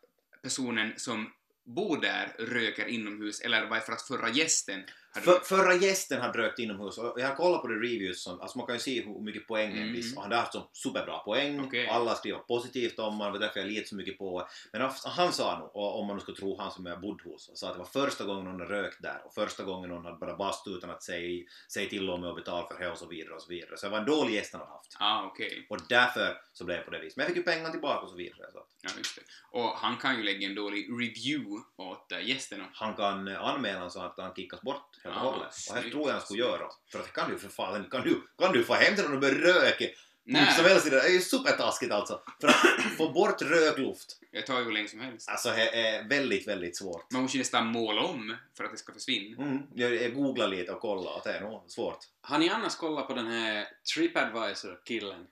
personen 0.44 0.94
som 0.97 1.31
bor 1.65 2.01
där 2.01 2.36
röker 2.39 2.86
inomhus, 2.86 3.41
eller 3.41 3.65
var 3.65 3.75
det 3.75 3.81
för 3.81 3.94
att 3.94 4.01
förra 4.01 4.30
gästen 4.30 4.83
för, 5.13 5.39
förra 5.39 5.73
gästen 5.73 6.21
hade 6.21 6.38
rökt 6.38 6.59
inomhus 6.59 6.97
och 6.97 7.13
jag 7.17 7.27
har 7.27 7.35
kollat 7.35 7.61
på 7.61 7.67
de 7.67 7.73
reviews 7.73 8.23
som, 8.23 8.41
alltså 8.41 8.57
man 8.57 8.67
kan 8.67 8.75
ju 8.75 8.79
se 8.79 9.01
hur 9.01 9.21
mycket 9.21 9.47
poäng 9.47 9.71
mm. 9.71 9.94
viss, 9.94 10.15
och 10.15 10.21
han 10.21 10.31
har 10.31 10.39
haft 10.39 10.53
så 10.53 10.69
superbra 10.73 11.19
poäng 11.19 11.59
okay. 11.59 11.88
och 11.88 11.94
alla 11.94 12.15
skriver 12.15 12.39
positivt 12.39 13.00
om 13.00 13.06
honom, 13.06 13.33
det 13.33 13.39
var 13.39 13.45
därför 13.45 13.59
jag 13.59 13.69
litar 13.69 13.88
så 13.88 13.95
mycket 13.95 14.17
på 14.17 14.47
Men 14.73 14.91
han 15.06 15.33
sa 15.33 15.59
nog, 15.59 15.75
om 15.75 16.07
man 16.07 16.15
nu 16.15 16.21
ska 16.21 16.33
tro 16.33 16.57
han 16.59 16.71
som 16.71 16.85
jag 16.85 17.01
bodde 17.01 17.23
hos, 17.23 17.51
sa 17.53 17.67
att 17.67 17.73
det 17.73 17.79
var 17.79 18.06
första 18.06 18.25
gången 18.25 18.45
hon 18.45 18.59
hade 18.59 18.73
rökt 18.73 19.01
där 19.01 19.21
och 19.25 19.33
första 19.33 19.63
gången 19.63 19.91
hon 19.91 20.06
hade 20.06 20.17
bara 20.17 20.35
bastu 20.35 20.69
utan 20.69 20.89
att 20.89 21.03
säga, 21.03 21.45
säga 21.73 21.89
till 21.89 22.09
om 22.09 22.23
och 22.23 22.35
betala 22.35 22.67
för 22.67 22.79
det 22.79 22.91
och 22.91 22.97
så 22.97 23.07
vidare 23.07 23.35
och 23.35 23.41
så 23.41 23.50
vidare. 23.50 23.77
Så 23.77 23.85
det 23.85 23.91
var 23.91 24.00
en 24.00 24.05
dålig 24.05 24.33
gäst 24.33 24.53
han 24.53 24.62
hade 24.62 24.71
haft. 24.71 24.97
Ah, 25.00 25.25
okay. 25.25 25.65
Och 25.69 25.77
därför 25.89 26.38
så 26.53 26.65
blev 26.65 26.77
det 26.77 26.83
på 26.83 26.91
det 26.91 27.00
viset. 27.00 27.17
Men 27.17 27.23
jag 27.23 27.27
fick 27.27 27.38
ju 27.38 27.44
pengarna 27.44 27.69
tillbaka 27.69 28.00
och 28.00 28.09
så 28.09 28.15
vidare. 28.15 28.51
Så. 28.51 28.59
Ja, 28.81 28.89
just 28.97 29.15
det. 29.15 29.21
Och 29.51 29.69
han 29.69 29.97
kan 29.97 30.17
ju 30.17 30.23
lägga 30.23 30.47
en 30.47 30.55
dålig 30.55 30.89
review 30.89 31.63
åt 31.75 32.12
äh, 32.12 32.27
gästerna. 32.27 32.65
Han 32.73 32.95
kan 32.95 33.27
äh, 33.27 33.44
anmäla 33.44 33.89
så 33.89 34.01
att 34.01 34.17
han 34.17 34.33
kickas 34.35 34.62
bort 34.62 34.99
helt 35.04 35.16
och 35.16 35.22
hållet 35.22 35.56
det 35.84 35.90
tror 35.90 36.07
jag 36.07 36.13
han 36.13 36.22
skulle 36.22 36.40
göra. 36.40 36.63
För 36.92 37.00
att 37.00 37.13
kan 37.13 37.31
du 37.31 37.40
för 37.40 37.50
fan, 37.50 37.90
kan 37.92 38.01
du, 38.01 38.22
kan 38.38 38.54
du 38.54 38.63
få 38.63 38.74
hem 38.74 38.96
till 38.96 39.04
någon 39.04 39.13
och 39.13 39.19
börja 39.19 39.54
röka? 39.54 39.86
Nej. 40.31 40.54
Som 40.56 40.66
helst, 40.66 40.90
det 40.90 41.00
är 41.00 41.10
ju 41.10 41.19
supertaskigt 41.19 41.92
alltså. 41.92 42.22
För 42.42 42.48
att 42.48 42.81
få 42.98 43.10
bort 43.10 43.42
rökluft. 43.42 44.19
Det 44.31 44.42
tar 44.42 44.60
ju 44.60 44.66
hur 44.66 44.72
länge 44.72 44.88
som 44.88 45.00
helst. 45.00 45.30
Alltså 45.30 45.50
det 45.50 45.88
är 45.88 46.10
väldigt, 46.10 46.48
väldigt 46.48 46.78
svårt. 46.78 47.12
Man 47.12 47.22
måste 47.22 47.38
ju 47.38 47.42
nästan 47.42 47.68
måla 47.68 48.01
om 48.01 48.36
för 48.57 48.63
att 48.63 48.72
det 48.72 48.78
ska 48.78 48.94
försvinna. 48.94 49.44
Mm, 49.44 49.63
jag, 49.75 49.96
jag 49.96 50.16
googlar 50.16 50.48
lite 50.48 50.72
och 50.72 50.81
kollar 50.81 51.12
och 51.12 51.22
det 51.24 51.31
är 51.34 51.42
nog 51.42 51.63
svårt. 51.68 52.00
Har 52.22 52.40
ni 52.40 52.50
annars 52.50 52.75
kollat 52.75 53.07
på 53.07 53.13
den 53.13 53.28
här 53.28 53.68
Tripadvisor-killen 53.96 55.28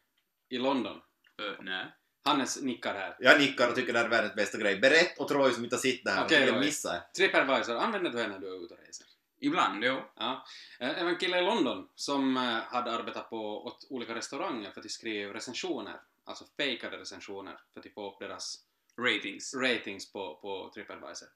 i 0.50 0.58
London? 0.58 0.96
Uh, 1.42 1.64
nej. 1.64 1.86
Hannes 2.24 2.62
nickar 2.62 2.94
här. 2.94 3.16
Jag 3.20 3.40
nickar 3.40 3.70
och 3.70 3.76
tycker 3.76 3.94
det 3.94 4.00
är 4.00 4.10
världens 4.10 4.36
bästa 4.36 4.58
grej. 4.58 4.80
Berätt 4.80 5.20
och 5.20 5.28
Troy 5.28 5.52
som 5.52 5.64
inte 5.64 5.78
det 6.04 6.12
här. 6.12 6.26
Okej, 6.26 6.50
okay, 6.50 6.60
missa. 6.60 7.04
Tripadvisor, 7.18 7.76
använder 7.76 8.12
du 8.12 8.18
det 8.18 8.28
när 8.28 8.40
du 8.40 8.48
är 8.48 8.66
ute 8.66 8.74
och 8.74 8.80
reser? 8.80 9.08
Ibland, 9.40 9.84
jo. 9.84 10.02
Ja. 10.16 10.46
Eh, 10.80 10.96
det 10.96 11.04
var 11.04 11.10
en 11.10 11.18
kille 11.18 11.40
i 11.40 11.42
London 11.42 11.90
som 11.96 12.38
eh, 12.38 12.44
hade 12.44 12.92
arbetat 12.92 13.30
på 13.30 13.66
åt 13.66 13.88
olika 13.90 14.16
restauranger 14.16 14.72
för 14.72 14.82
att 14.82 14.92
skriva 14.92 15.34
recensioner, 15.34 16.02
alltså 16.26 16.46
fejkade 16.58 16.98
recensioner 16.98 17.60
för 17.74 17.80
att 17.80 17.94
få 17.94 18.12
upp 18.12 18.20
deras 18.20 18.56
ratings, 19.02 19.54
ratings 19.56 20.12
på, 20.12 20.36
på 20.36 20.72
Tripadvisor. 20.74 21.28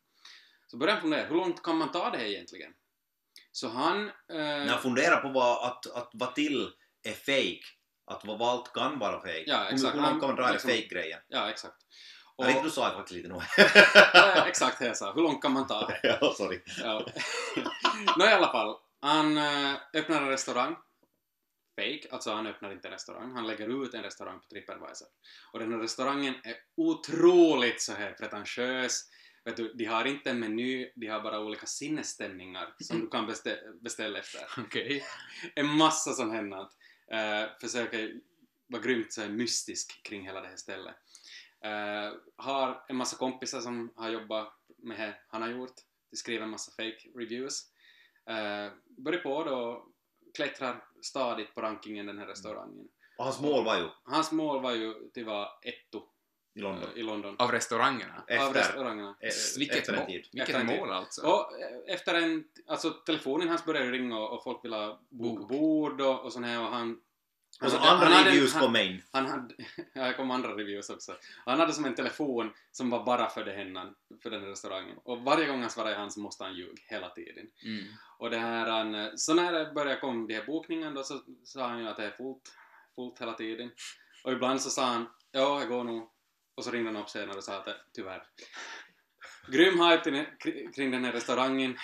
Så 0.68 0.78
började 0.78 0.94
han 0.94 1.02
fundera, 1.02 1.28
hur 1.28 1.36
långt 1.36 1.64
kan 1.64 1.78
man 1.78 1.92
ta 1.92 2.10
det 2.10 2.18
här 2.18 2.26
egentligen? 2.26 2.74
Så 3.52 3.68
han... 3.68 4.08
Eh... 4.08 4.36
När 4.36 4.78
funderar 4.78 5.22
på 5.22 5.30
vad, 5.30 5.72
att, 5.72 5.86
att 5.96 6.10
vad 6.14 6.36
till 6.36 6.72
är 7.04 7.14
fake, 7.14 7.66
att 8.06 8.26
vad 8.26 8.42
allt 8.42 8.74
kan 8.74 9.00
vara 9.00 9.22
fake. 9.22 9.44
Ja, 9.48 9.70
exakt. 9.70 9.96
Hur 9.96 10.02
långt 10.02 10.20
kan 10.20 10.30
man 10.30 10.36
dra 10.36 10.52
liksom, 10.52 10.70
fake-grejen? 10.70 11.20
Ja, 11.28 11.50
exakt. 11.50 11.76
Och, 12.36 12.46
jag 12.46 12.54
vet 12.54 12.64
du 12.64 12.70
sa 12.70 12.92
faktiskt 12.92 13.16
lite 13.16 13.30
nog. 13.30 13.42
exakt 14.48 14.80
det 14.80 14.86
jag 14.86 14.98
sa. 14.98 15.14
Hur 15.14 15.22
långt 15.22 15.42
kan 15.42 15.52
man 15.52 15.68
ta? 15.68 15.92
ja, 16.04 16.34
sorry. 16.38 16.62
ja. 16.78 17.06
Nå 18.18 18.26
i 18.26 18.32
alla 18.34 18.52
fall. 18.52 18.76
Han 19.02 19.38
äh, 19.38 19.76
öppnar 19.94 20.22
en 20.22 20.30
restaurang. 20.30 20.76
Fake, 21.76 22.08
alltså 22.12 22.32
han 22.32 22.48
öppnar 22.48 22.72
inte 22.72 22.88
en 22.88 22.92
restaurang. 22.92 23.32
Han 23.32 23.48
lägger 23.48 23.84
ut 23.84 23.94
en 23.94 24.04
restaurang 24.04 24.40
på 24.40 24.46
Tripadvisor. 24.46 25.08
Och 25.54 25.60
den 25.60 25.74
här 25.74 25.80
restaurangen 25.80 26.34
är 26.44 26.56
otroligt 26.78 27.82
så 27.82 27.94
här 27.94 28.12
pretentiös. 28.12 29.10
Vet 29.46 29.58
du, 29.58 29.74
de 29.74 29.86
har 29.86 30.06
inte 30.06 30.30
en 30.30 30.40
meny, 30.40 30.92
de 30.96 31.08
har 31.08 31.22
bara 31.22 31.40
olika 31.40 31.66
sinnesstämningar 31.66 32.74
som 32.80 33.00
du 33.00 33.08
kan 33.08 33.28
bestä 33.28 33.58
beställa 33.82 34.20
efter. 34.20 34.42
Okej. 34.58 34.86
Okay. 34.86 35.02
En 35.56 35.68
massa 35.68 36.14
sånt 36.14 36.34
här. 36.34 36.68
Uh, 37.14 37.50
försöker 37.62 38.14
vara 38.68 38.82
grymt 38.82 39.14
så 39.14 39.22
här 39.22 39.30
mystisk 39.30 40.04
kring 40.04 40.26
hela 40.26 40.42
det 40.42 40.48
här 40.48 40.56
stället. 40.56 40.96
Uh, 41.66 42.14
har 42.36 42.86
en 42.88 42.96
massa 42.96 43.18
kompisar 43.18 43.60
som 43.60 43.94
har 43.96 44.10
jobbat 44.10 44.54
med 44.78 45.00
det 45.00 45.16
han 45.28 45.42
har 45.42 45.50
gjort. 45.50 45.76
De 46.12 46.18
skriver 46.18 46.44
en 46.44 46.50
massa 46.50 46.72
fake 46.72 47.10
reviews. 47.16 47.72
Uh, 48.30 48.74
börjar 48.98 49.20
på 49.20 49.44
då 49.44 49.88
klättrar 50.36 50.84
stadigt 51.02 51.56
på 51.56 51.62
rankingen 51.62 52.06
den 52.06 52.18
här 52.18 52.28
restaurangen. 52.28 52.88
Och 53.18 53.24
hans 53.24 53.42
mål 53.42 53.66
var 53.66 53.78
ju? 53.78 53.88
Hans 54.04 54.32
mål 54.32 54.62
var 54.62 54.72
ju 54.72 55.10
till 55.14 55.26
vara 55.26 55.48
etto 55.62 56.04
i 56.54 56.60
London. 56.60 56.90
Uh, 56.90 57.00
i 57.00 57.04
London. 57.04 57.36
Av 57.40 57.52
restaurangerna? 57.52 58.24
Efter, 58.28 58.48
Av 58.48 58.54
restaurangerna. 58.54 59.16
E 59.20 59.30
vilket 59.58 59.78
efter 59.78 59.94
en 59.94 60.06
tid. 60.06 60.28
Vilket 60.32 60.56
efter 60.56 60.78
mål 60.80 60.92
alltså? 60.92 61.28
Och 61.28 61.60
efter 61.88 62.14
en... 62.14 62.44
Alltså 62.68 62.90
telefonen 62.90 63.48
hans 63.48 63.66
började 63.66 63.92
ringa 63.92 64.20
och, 64.20 64.34
och 64.34 64.44
folk 64.44 64.66
ville 64.66 64.98
boka 65.10 65.46
bord 65.46 66.02
och, 66.02 66.26
och 66.26 66.34
sånt 66.34 66.46
här 66.46 66.60
och 66.60 66.68
han 66.68 67.02
och 67.62 67.72
så 67.72 67.78
andra 67.78 68.08
han 68.08 68.26
reviews 68.26 68.54
kom 68.54 68.76
in. 68.76 69.02
Han 69.12 69.28
hade, 69.28 69.56
ja, 69.94 70.08
det 70.08 70.14
kom 70.14 70.32
andra 70.32 70.50
reviews 70.50 70.90
också. 70.90 71.16
Han 71.46 71.60
hade 71.60 71.74
som 71.74 71.86
en 71.86 71.96
telefon 71.96 72.54
som 72.72 72.90
var 72.90 73.06
bara 73.06 73.30
för 73.30 73.46
det 73.46 73.52
hennan, 73.52 73.96
för 74.24 74.30
den 74.30 74.42
här 74.42 74.48
restaurangen. 74.48 74.98
Och 75.04 75.22
varje 75.22 75.48
gång 75.48 75.62
han 75.62 75.70
svarade 75.70 75.96
han 75.96 76.12
så 76.12 76.20
måste 76.20 76.44
han 76.44 76.56
ljuga 76.56 76.82
hela 76.88 77.10
tiden. 77.10 77.48
Mm. 77.66 77.86
Och 78.18 78.30
det 78.30 78.38
här, 78.38 78.68
han, 78.68 79.18
så 79.18 79.34
när 79.34 79.52
det 79.52 79.72
började 79.74 80.00
komma 80.00 80.28
de 80.28 80.34
här 80.34 80.46
bokningarna 80.46 80.96
då 80.96 81.04
så 81.04 81.22
sa 81.44 81.68
han 81.68 81.80
ju 81.80 81.88
att 81.88 81.98
det 81.98 82.06
är 82.06 82.12
fullt, 82.12 82.54
fullt 82.96 83.22
hela 83.22 83.34
tiden. 83.34 83.72
Och 84.24 84.32
ibland 84.32 84.62
så 84.62 84.70
sa 84.70 84.86
han 84.86 85.08
ja, 85.32 85.60
jag 85.60 85.70
går 85.70 85.84
nog. 85.84 86.10
Och 86.56 86.64
så 86.64 86.72
ringde 86.72 86.92
han 86.92 87.02
upp 87.02 87.10
senare 87.10 87.38
och 87.38 87.44
sa 87.44 87.58
att 87.58 87.68
tyvärr. 87.94 88.24
Grym 89.48 89.80
hype 89.80 90.26
kring 90.76 90.92
den 90.92 91.06
här 91.06 91.12
restaurangen. 91.12 91.78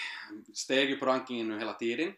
Steg 0.53 0.89
ju 0.89 0.97
på 0.97 1.05
rankingen 1.05 1.47
nu 1.47 1.59
hela 1.59 1.73
tiden. 1.73 2.13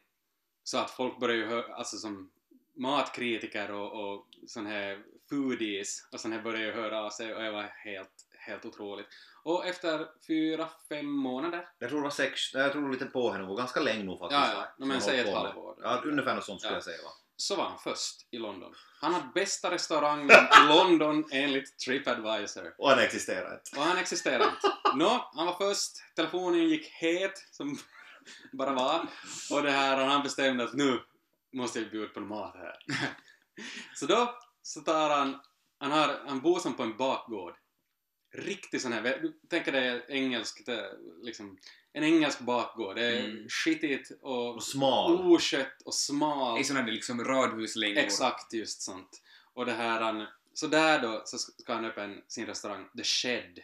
Så 0.63 0.77
att 0.77 0.91
folk 0.91 1.19
började 1.19 1.41
ju 1.41 1.47
höra, 1.47 1.75
alltså 1.75 1.97
som 1.97 2.31
matkritiker 2.79 3.71
och, 3.71 3.91
och 4.13 4.25
sån 4.47 4.65
här 4.65 4.99
foodies 5.29 6.07
och 6.11 6.19
sån 6.19 6.31
här 6.31 6.41
började 6.41 6.73
höra 6.81 7.01
av 7.03 7.09
sig 7.09 7.35
och 7.35 7.41
det 7.43 7.51
var 7.51 7.63
helt, 7.85 8.11
helt 8.47 8.65
otroligt. 8.65 9.07
Och 9.43 9.65
efter 9.67 10.07
fyra, 10.27 10.69
fem 10.89 11.05
månader, 11.11 11.67
Jag 11.79 11.89
tror 11.89 11.99
det 11.99 12.03
var 12.03 12.09
sex, 12.09 12.53
jag 12.53 12.71
tror 12.71 12.91
lite 12.91 13.05
på 13.05 13.31
henne, 13.31 13.55
ganska 13.55 13.79
länge 13.79 14.03
nog 14.03 14.19
faktiskt. 14.19 14.41
Ja, 14.41 14.51
ja. 14.53 14.67
No, 14.77 14.85
men 14.85 15.01
säg 15.01 15.19
ett 15.19 15.33
halvår. 15.33 15.75
Ja, 15.81 16.01
ungefär 16.05 16.35
något 16.35 16.45
sånt 16.45 16.61
skulle 16.61 16.71
Ja. 16.73 16.77
jag 16.77 16.83
säga 16.83 16.97
va. 17.03 17.09
så 17.37 17.55
var 17.55 17.63
han 17.63 17.79
först 17.79 18.27
i 18.31 18.37
London. 18.37 18.73
Han 19.01 19.13
hade 19.13 19.27
bästa 19.33 19.71
restaurangen 19.71 20.29
i 20.31 20.67
London 20.67 21.25
enligt 21.31 21.77
Tripadvisor. 21.79 22.73
Och 22.77 22.89
han 22.89 22.99
existerar 22.99 23.53
inte. 23.53 23.79
Och 23.79 23.83
han 23.85 23.97
existerade 23.97 24.43
inte. 24.45 24.77
Nå, 24.95 25.31
han 25.35 25.45
var 25.45 25.53
först, 25.53 25.91
telefonen 26.15 26.69
gick 26.69 26.85
het 26.87 27.47
som 27.51 27.77
bara 28.51 28.73
var. 28.73 29.07
Och 29.51 29.63
det 29.63 29.71
här, 29.71 29.97
han 30.05 30.23
bestämde 30.23 30.63
att 30.63 30.73
nu 30.73 31.01
måste 31.53 31.79
jag 31.79 31.91
bjuda 31.91 32.07
på 32.13 32.19
mat 32.19 32.55
här. 32.55 32.75
Så 33.95 34.05
då 34.05 34.39
så 34.61 34.81
tar 34.81 35.09
han, 35.09 35.39
han, 35.79 35.91
har, 35.91 36.21
han 36.27 36.41
bor 36.41 36.59
som 36.59 36.73
på 36.73 36.83
en 36.83 36.97
bakgård. 36.97 37.55
Riktigt 38.35 38.81
sån 38.81 38.93
här, 38.93 39.01
du 39.21 39.39
tänker 39.49 39.71
dig 39.71 40.05
engelskt, 40.09 40.69
eh, 40.69 40.83
liksom, 41.21 41.57
en 41.93 42.03
engelsk 42.03 42.39
bakgård. 42.39 42.95
Det 42.95 43.05
är 43.05 43.25
Mm. 43.29 43.47
skitigt 43.49 44.11
och 44.21 44.55
Och 44.55 44.63
smal. 44.63 45.31
oskött 45.31 45.81
och 45.85 45.93
smalt. 45.95 46.61
I 46.61 46.63
såna 46.63 46.81
där 46.81 46.91
liksom 46.91 47.23
radhuslängor. 47.23 47.97
Exakt 47.97 48.53
just 48.53 48.81
sånt. 48.81 49.21
Och 49.53 49.65
det 49.65 49.71
här, 49.73 50.01
han, 50.01 50.27
så 50.53 50.67
där 50.67 51.01
då 51.01 51.21
så 51.25 51.37
ska 51.37 51.73
han 51.73 51.85
öppna 51.85 52.15
sin 52.27 52.45
restaurang, 52.45 52.89
The 52.97 53.03
Shed. 53.03 53.59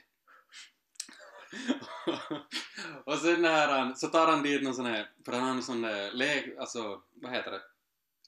och 3.06 3.18
sen 3.18 3.46
här, 3.46 3.68
han, 3.80 3.96
så 3.96 4.08
tar 4.08 4.28
han 4.28 4.44
dit 4.44 4.64
någon 4.64 4.76
sån 4.76 4.86
här, 4.86 5.10
för 5.26 5.32
han 5.32 5.42
har 5.42 5.50
en 5.52 5.64
sån 5.64 5.82
där, 5.82 6.12
lek, 6.12 6.58
alltså, 6.60 7.02
vad 7.14 7.32
heter 7.32 7.52
det? 7.52 7.62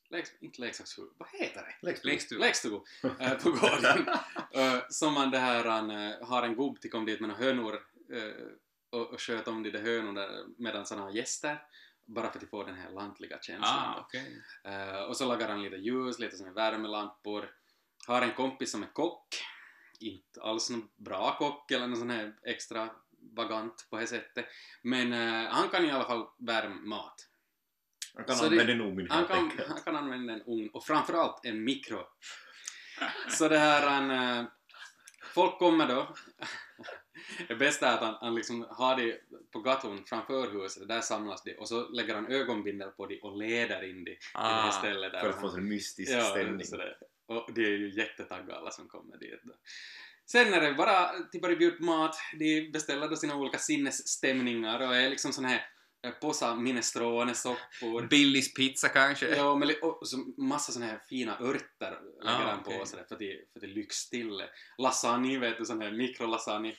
Leks, 0.09 0.31
inte 0.39 0.61
leksakshus, 0.61 1.09
vad 1.17 1.29
heter 1.29 1.61
det? 1.61 1.87
Lekstuga. 1.87 2.13
Lekstuga. 2.13 2.45
Lekstuga 2.45 2.81
eh, 3.19 3.37
på 3.37 3.51
gården. 3.51 4.07
Eh, 4.51 4.79
som 4.89 5.13
man 5.13 5.31
det 5.31 5.39
här, 5.39 5.65
han 5.65 5.91
eh, 5.91 6.27
har 6.27 6.43
en 6.43 6.55
gubb 6.55 6.81
till 6.81 6.91
kom 6.91 7.05
dit 7.05 7.19
med 7.19 7.29
några 7.29 7.43
hönor 7.43 7.73
eh, 8.13 8.47
och, 8.89 9.13
och 9.13 9.21
sköt 9.21 9.47
om 9.47 9.63
de 9.63 9.71
där 9.71 9.81
hönorna 9.81 10.27
medan 10.57 10.85
han 10.89 10.99
har 10.99 11.11
gäster. 11.11 11.61
Bara 12.05 12.31
för 12.31 12.39
att 12.39 12.49
få 12.49 12.63
den 12.63 12.75
här 12.75 12.91
lantliga 12.91 13.39
känslan. 13.41 14.05
Ah. 14.63 14.69
Eh, 14.69 15.01
och 15.01 15.17
så 15.17 15.25
lagar 15.27 15.49
han 15.49 15.63
lite 15.63 15.75
ljus, 15.75 16.19
lite 16.19 16.37
såna 16.37 16.51
värmelampor. 16.51 17.51
Har 18.07 18.21
en 18.21 18.33
kompis 18.33 18.71
som 18.71 18.83
är 18.83 18.93
kock. 18.93 19.27
Inte 19.99 20.41
alls 20.41 20.69
någon 20.69 20.89
bra 20.95 21.35
kock 21.37 21.71
eller 21.71 21.87
någon 21.87 21.99
sån 21.99 22.09
här 22.09 22.35
extra 22.43 22.89
vagant 23.35 23.87
på 23.89 23.97
det 23.97 24.07
sättet. 24.07 24.45
Men 24.81 25.11
han 25.47 25.69
kan 25.69 25.85
i 25.85 25.91
alla 25.91 26.05
fall 26.05 26.27
värma 26.37 26.75
mat. 26.75 27.27
Han 28.17 28.25
kan 28.25 28.35
Så 28.35 28.43
det- 28.43 28.49
använda 28.61 28.73
en 28.73 28.81
ugn 28.81 29.07
Han 29.09 29.25
kan, 29.27 29.37
enkelt. 29.37 29.67
han 29.67 29.81
kan 29.81 29.95
använda 29.95 30.33
en 30.33 30.41
ugn 30.41 30.69
och 30.73 30.85
framförallt 30.85 31.45
en 31.45 31.63
mikro. 31.63 31.99
Så 33.29 33.47
det 33.49 33.57
här 33.57 33.87
han... 33.87 34.11
eh, 34.11 34.45
Folk 35.33 35.59
kommer 35.59 35.87
då. 35.87 36.15
Det 37.47 37.55
bästa 37.55 37.87
är 37.87 37.93
att 37.93 37.99
han, 37.99 38.15
han 38.21 38.35
liksom 38.35 38.67
har 38.69 38.95
det 38.95 39.19
på 39.53 39.59
gatan 39.59 40.03
framför 40.05 40.51
huset, 40.63 40.87
där 40.87 41.01
samlas 41.01 41.43
de 41.43 41.53
och 41.53 41.67
så 41.67 41.89
lägger 41.89 42.15
han 42.15 42.27
ögonbindel 42.31 42.89
på 42.89 43.05
det 43.05 43.19
och 43.21 43.37
leder 43.37 43.89
in 43.89 44.03
det 44.03 44.11
till 44.11 44.19
det 44.33 44.39
här 44.39 44.67
Ah, 44.67 44.71
stället 44.71 45.11
där 45.11 45.19
För 45.19 45.29
att 45.29 45.41
få 45.41 45.47
en 45.57 45.67
mystisk 45.67 46.11
Ja, 46.11 46.21
stämning. 46.21 46.65
sådär. 46.65 46.97
Och 47.27 47.49
det 47.55 47.61
är 47.61 47.77
ju 47.77 47.89
jättetaggade 47.97 48.57
alla 48.59 48.71
som 48.71 48.87
kommer 48.87 49.17
dit 49.17 49.41
då. 49.43 49.53
Sen 50.25 50.53
är 50.53 50.61
det 50.61 50.73
bara 50.73 51.09
till 51.31 51.41
börja 51.41 51.55
bjuda 51.55 51.77
på 51.77 51.83
mat, 51.83 52.15
de 52.39 52.71
beställer 52.71 53.07
då 53.09 53.15
sina 53.15 53.35
olika 53.35 53.57
sinnesstämningar 53.57 54.79
och 54.87 54.95
är 54.95 55.09
liksom 55.09 55.33
sån 55.33 55.45
här 55.45 55.65
eh, 56.05 56.11
posa 56.11 56.55
minestrone, 56.55 57.33
soppor. 57.33 58.07
Billys 58.07 58.53
pizza 58.53 58.89
kanske? 58.89 59.35
Ja, 59.35 59.55
men 59.55 59.71
och 59.81 60.07
så 60.07 60.17
massa 60.37 60.71
såna 60.71 60.85
här 60.85 60.99
fina 61.09 61.39
örter 61.39 61.99
lägger 62.21 62.45
Ah, 62.45 62.51
han 62.51 62.63
på 62.63 62.85
sådär 62.85 63.05
för 63.07 63.15
att 63.15 63.19
det, 63.19 63.51
för 63.53 63.59
att 63.59 63.61
det 63.61 63.67
lyx 63.67 64.09
till. 64.09 64.43
Lasagne, 64.77 65.39
vet 65.39 65.57
du, 65.57 65.65
sån 65.65 65.81
här 65.81 65.91
mikrolasagne. 65.91 66.73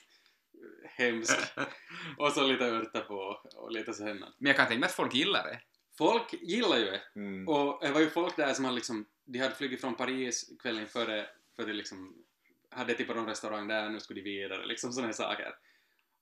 Hemsk. 0.85 1.39
och 2.19 2.33
så 2.33 2.47
lite 2.47 2.65
örter 2.65 3.01
på 3.01 3.41
och 3.57 3.73
lite 3.73 3.95
sådär. 3.95 4.15
Men 4.15 4.33
jag 4.39 4.57
kan 4.57 4.67
tänka 4.67 4.81
mig 4.81 4.87
att 4.87 4.95
folk 4.95 5.15
gillar 5.15 5.45
det. 5.45 5.61
Folk 5.99 6.33
gillar 6.33 6.79
ju 6.79 6.85
det. 6.85 7.03
Mm. 7.17 7.49
Och 7.49 7.79
det 7.83 7.93
var 7.93 8.01
ju 8.01 8.11
folk 8.11 8.37
där 8.37 8.55
som 8.55 8.65
hade 8.65 8.75
liksom, 8.75 9.07
de 9.25 9.39
hade 9.39 9.55
flugit 9.55 9.81
från 9.81 9.97
Paris 9.97 10.51
kvällen 10.63 10.87
före 10.87 11.27
för 11.57 11.67
de 11.67 11.73
liksom 11.73 12.25
hade 12.71 12.95
typ 12.95 13.09
någon 13.09 13.27
restaurang 13.27 13.69
där, 13.69 13.89
nu 13.89 14.01
skulle 14.01 14.21
de 14.21 14.31
vidare, 14.31 14.67
liksom 14.67 14.93
sådana 14.93 15.13
saker. 15.13 15.55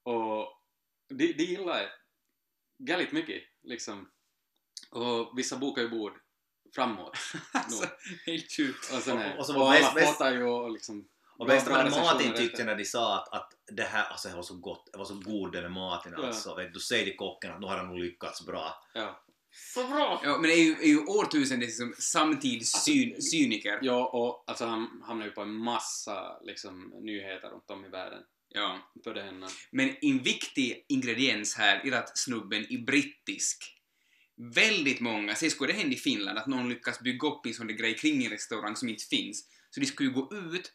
Och 0.02 0.62
de, 1.08 1.32
de 1.32 1.44
gillar 1.44 1.78
det 1.78 1.88
galet 2.78 3.12
mycket, 3.12 3.42
liksom. 3.62 4.08
Och 4.90 5.38
vissa 5.38 5.56
bokar 5.56 5.82
ju 5.82 5.88
bord 5.88 6.12
framåt. 6.74 7.16
Alltså, 7.52 7.88
helt 8.26 8.52
sjukt. 8.56 8.92
Och, 8.92 9.02
sen 9.02 9.18
Och- 9.38 9.54
var 9.54 9.76
alla 9.76 10.30
ju 10.32 10.42
och 10.42 10.70
liksom... 10.70 11.08
Och 11.38 11.46
bäst 11.46 11.70
Martin 11.70 12.30
efter. 12.30 12.36
tyckte 12.36 12.64
när 12.64 12.76
de 12.76 12.84
sa 12.84 13.22
att, 13.22 13.32
att 13.32 13.52
det 13.72 13.82
här, 13.82 14.04
alltså 14.04 14.28
det 14.28 14.34
var 14.36 14.42
så 14.42 14.56
gott, 14.56 14.88
det 14.92 14.98
var 14.98 15.04
så 15.04 15.14
god 15.14 15.52
den 15.52 15.72
maten 15.72 16.14
Ja. 16.16 16.26
alltså. 16.26 16.54
Vet 16.54 16.74
du, 16.74 16.80
säg 16.80 17.04
till 17.04 17.16
kocken 17.16 17.52
att 17.52 17.60
nu 17.60 17.66
har 17.66 17.76
han 17.76 17.86
nog 17.86 17.98
lyckats 17.98 18.46
bra. 18.46 18.74
Ja. 18.94 19.22
Så 19.50 19.86
bra! 19.86 20.20
Ja, 20.24 20.32
men 20.38 20.42
det 20.42 20.52
är 20.54 20.64
ju, 20.64 20.72
är 20.72 20.86
ju 20.86 20.98
årtusendets 21.06 21.78
liksom, 21.80 21.94
samtidscyniker. 21.98 23.78
ja, 23.82 24.06
och 24.08 24.44
alltså 24.46 24.64
han 24.64 25.02
hamnar 25.06 25.26
ju 25.26 25.32
på 25.32 25.40
en 25.42 25.52
massa 25.54 26.38
liksom 26.42 26.92
nyheter 27.00 27.48
runt 27.48 27.70
om 27.70 27.84
i 27.84 27.88
världen. 27.88 28.22
Ja. 28.56 28.92
Det 29.04 29.22
henne. 29.22 29.46
Men 29.70 29.96
en 30.02 30.18
viktig 30.22 30.84
ingrediens 30.88 31.54
här 31.56 31.86
är 31.86 31.92
att 31.92 32.18
snubben 32.18 32.66
är 32.70 32.78
brittisk. 32.78 33.72
Väldigt 34.54 35.00
många, 35.00 35.34
säg 35.34 35.50
skulle 35.50 35.72
det 35.72 35.78
hända 35.78 35.94
i 35.94 35.98
Finland 35.98 36.38
att 36.38 36.46
någon 36.46 36.68
lyckas 36.68 37.00
bygga 37.00 37.28
upp 37.28 37.46
en 37.46 37.54
sån 37.54 37.66
där 37.66 37.74
grej 37.74 37.94
kring 37.96 38.24
en 38.24 38.30
restaurang 38.30 38.76
som 38.76 38.88
inte 38.88 39.04
finns, 39.04 39.48
så 39.70 39.80
de 39.80 39.86
skulle 39.86 40.08
ju 40.08 40.14
gå 40.14 40.30
ut 40.54 40.72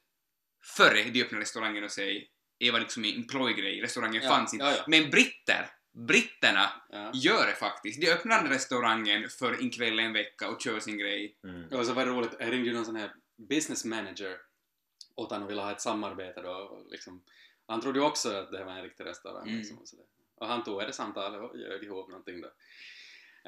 före 0.78 1.04
de 1.04 1.24
öppnar 1.24 1.40
restaurangen 1.40 1.84
och 1.84 1.92
säga 1.92 2.22
det 2.60 2.72
var 2.72 2.80
liksom 2.80 3.06
en 3.06 3.28
plojgrej, 3.28 3.82
restaurangen 3.82 4.24
Ja, 4.24 4.30
fanns 4.30 4.54
inte. 4.54 4.66
ja, 4.66 4.72
ja. 4.78 4.84
Men 4.88 5.10
britter, 5.10 5.70
britterna 6.08 6.70
Ja. 6.90 7.12
gör 7.14 7.48
det 7.48 7.54
faktiskt. 7.56 8.02
De 8.02 8.12
öppnar 8.12 8.48
restaurangen 8.48 9.30
för 9.30 9.54
en 9.62 9.70
kväll, 9.70 10.00
en 10.00 10.14
vecka 10.14 10.50
och 10.50 10.62
kör 10.62 10.80
sin 10.80 10.98
grej. 10.98 11.38
Mm. 11.44 11.80
Och 11.80 11.86
så 11.86 11.94
var 11.94 12.06
det 12.06 12.12
roligt, 12.12 12.32
jag 12.40 12.52
ringde 12.52 12.68
ju 12.70 12.74
någon 12.76 12.86
sån 12.86 12.96
här 12.96 13.14
business 13.50 13.86
manager 13.86 14.38
åt 15.16 15.32
han 15.32 15.44
och 15.44 15.50
ville 15.50 15.62
ha 15.62 15.72
ett 15.72 15.82
samarbete 15.82 16.42
då. 16.42 16.50
och 16.52 16.92
Liksom, 16.92 17.24
han 17.72 17.82
trodde 17.82 18.00
ju 18.00 18.06
också 18.06 18.34
att 18.38 18.52
det 18.52 18.58
här 18.58 18.66
var 18.66 18.72
en 18.74 18.84
riktig 18.84 19.06
restaurang. 19.06 19.48
Mm. 19.48 19.58
Liksom, 19.60 19.78
och, 19.78 19.88
sådär. 19.88 20.06
och 20.36 20.48
han 20.48 20.64
tog 20.64 20.82
det 20.82 20.94
samtalet 20.94 21.42
och 21.42 21.58
ljög 21.58 21.84
ihop 21.84 22.10
någonting 22.10 22.42
då. 22.42 22.48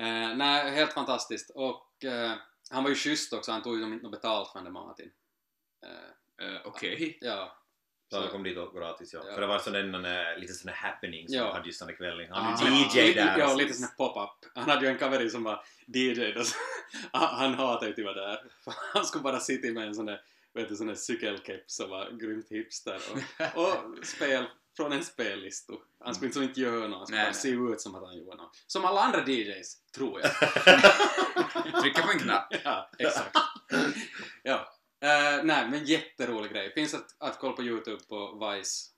Eh, 0.01 0.36
nej, 0.36 0.72
helt 0.72 0.94
fantastiskt. 0.94 1.50
Och 1.56 2.03
eh, 2.06 2.32
han 2.72 2.84
var 2.84 2.89
ju 2.89 2.96
schysst 2.96 3.34
också, 3.34 3.51
han 3.51 3.62
tog 3.62 3.77
ju 3.77 3.84
inte 3.84 4.03
något 4.03 4.12
betalt 4.12 4.50
för 4.51 4.60
den 4.60 4.63
där 4.63 4.72
maten. 4.72 5.12
Eh, 5.86 5.89
Uh, 6.42 6.60
Okej. 6.65 7.18
ja. 7.22 7.58
Så 8.12 8.22
Så- 8.22 8.27
kom 8.30 8.44
dit 8.44 8.58
och 8.58 8.75
gratis 8.75 9.13
ja. 9.13 9.22
Ja. 9.27 9.34
För 9.34 9.42
det 9.42 9.48
var 9.48 9.60
sån 9.60 9.75
en, 9.75 10.06
eh, 10.06 10.38
lite 10.38 10.53
sån 10.53 10.70
här 10.74 10.89
happening 10.89 11.27
som 11.27 11.38
Ja. 11.38 11.44
de 11.44 11.51
hade 11.53 11.65
just 11.68 11.80
den 11.80 11.88
där 11.88 11.96
kvällen. 11.96 12.27
Han 12.32 12.44
Ah. 12.53 12.58
hade 12.58 12.72
DJ 12.72 13.13
där. 13.13 13.38
Ja, 13.39 13.53
lite 13.56 13.74
sån 13.74 13.88
pop-up. 13.98 14.51
Han 14.56 14.70
hade 14.70 14.86
ju 14.86 14.92
en 14.92 14.98
kaveri 14.98 15.30
som 15.30 15.44
var 15.44 15.63
DJ 15.88 16.32
då. 16.34 16.44
så- 16.44 16.58
han 17.12 17.36
han 17.36 17.53
hatade 17.53 17.94
ju 18.01 18.10
att 18.10 18.15
vara 18.15 18.27
där. 18.27 18.44
Han 18.94 19.06
skulle 19.06 19.24
bara 19.24 19.39
sitta 19.39 19.68
med 19.74 19.88
en 19.88 19.96
sån 19.96 20.06
där, 20.06 20.22
vet 20.53 20.69
du, 20.69 20.75
sån 20.75 20.88
där 20.88 20.95
cykelkeps 20.95 21.75
som 21.75 21.89
var 21.89 22.12
grymt 22.12 22.50
hipster 22.50 23.01
och, 23.55 23.63
och 23.63 24.05
spel 24.05 24.45
från 24.75 24.91
en 24.91 25.03
spellista. 25.03 25.74
Han 26.00 26.15
skulle 26.15 26.27
inte, 26.27 26.39
inte 26.39 26.62
göra 26.62 26.88
något, 26.88 26.98
han 26.98 27.07
skulle 27.07 27.24
bara 27.24 27.33
se 27.33 27.50
ut 27.50 27.81
som 27.81 27.95
att 27.95 28.03
han 28.03 28.17
gjorde 28.17 28.38
något. 28.38 28.63
Som 28.67 28.86
alla 28.86 29.01
andra 29.01 29.25
DJs, 29.25 29.77
tror 29.95 30.22
jag. 30.22 30.31
Trycka 31.81 32.01
på 32.01 32.12
en 32.12 32.19
knapp. 32.19 32.48
ja, 32.63 32.89
exakt. 32.98 33.38
ja. 34.43 34.74
Eh, 35.01 35.43
nej, 35.43 35.69
men 35.69 35.86
jätterolig 35.86 36.51
grej. 36.51 36.74
Finns 36.74 36.93
att, 36.93 37.15
att 37.17 37.39
kolla 37.39 37.53
på 37.53 37.63
Youtube 37.63 38.03
på 38.03 38.50
Vice. 38.51 38.92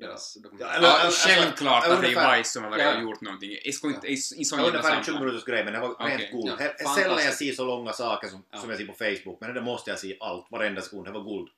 Deras 0.00 0.34
dokumentär. 0.34 0.66
Ja, 0.66 0.72
eller- 0.74 0.88
Ja, 0.88 0.98
alltså, 1.04 1.28
självklart 1.28 1.86
att 1.86 2.02
det 2.02 2.12
är 2.12 2.38
Vice 2.38 2.50
som 2.50 2.64
har 2.64 2.78
Ja. 2.78 3.00
gjort 3.00 3.20
någonting. 3.20 3.56
Jag 3.64 3.74
ska 3.74 3.88
inte... 3.88 4.06
I 4.06 4.12
i 4.12 4.16
sån 4.16 4.34
Det 4.40 4.56
var 4.56 4.62
jävla 4.64 4.78
ungefär 4.78 4.96
en 4.98 5.04
20 5.04 5.06
sammanhang. 5.06 5.26
minuters 5.26 5.44
grej 5.48 5.64
men 5.64 5.72
det 5.72 5.80
var 5.80 5.90
Okej, 5.90 6.16
rent 6.16 6.30
guld. 6.32 6.60
ja. 6.78 6.94
Sällan 6.94 7.24
jag 7.24 7.34
ser 7.34 7.52
så 7.52 7.64
långa 7.64 7.92
saker 7.92 8.28
som, 8.28 8.44
Ja. 8.50 8.58
som 8.58 8.70
jag 8.70 8.78
ser 8.78 8.86
på 8.86 8.92
Facebook 8.94 9.40
men 9.40 9.54
det 9.54 9.60
måste 9.62 9.90
jag 9.90 9.98
se 9.98 10.16
allt, 10.20 10.46
varenda 10.50 10.82
sekund. 10.82 11.04
Det 11.04 11.10
var 11.12 11.24
guld. 11.24 11.48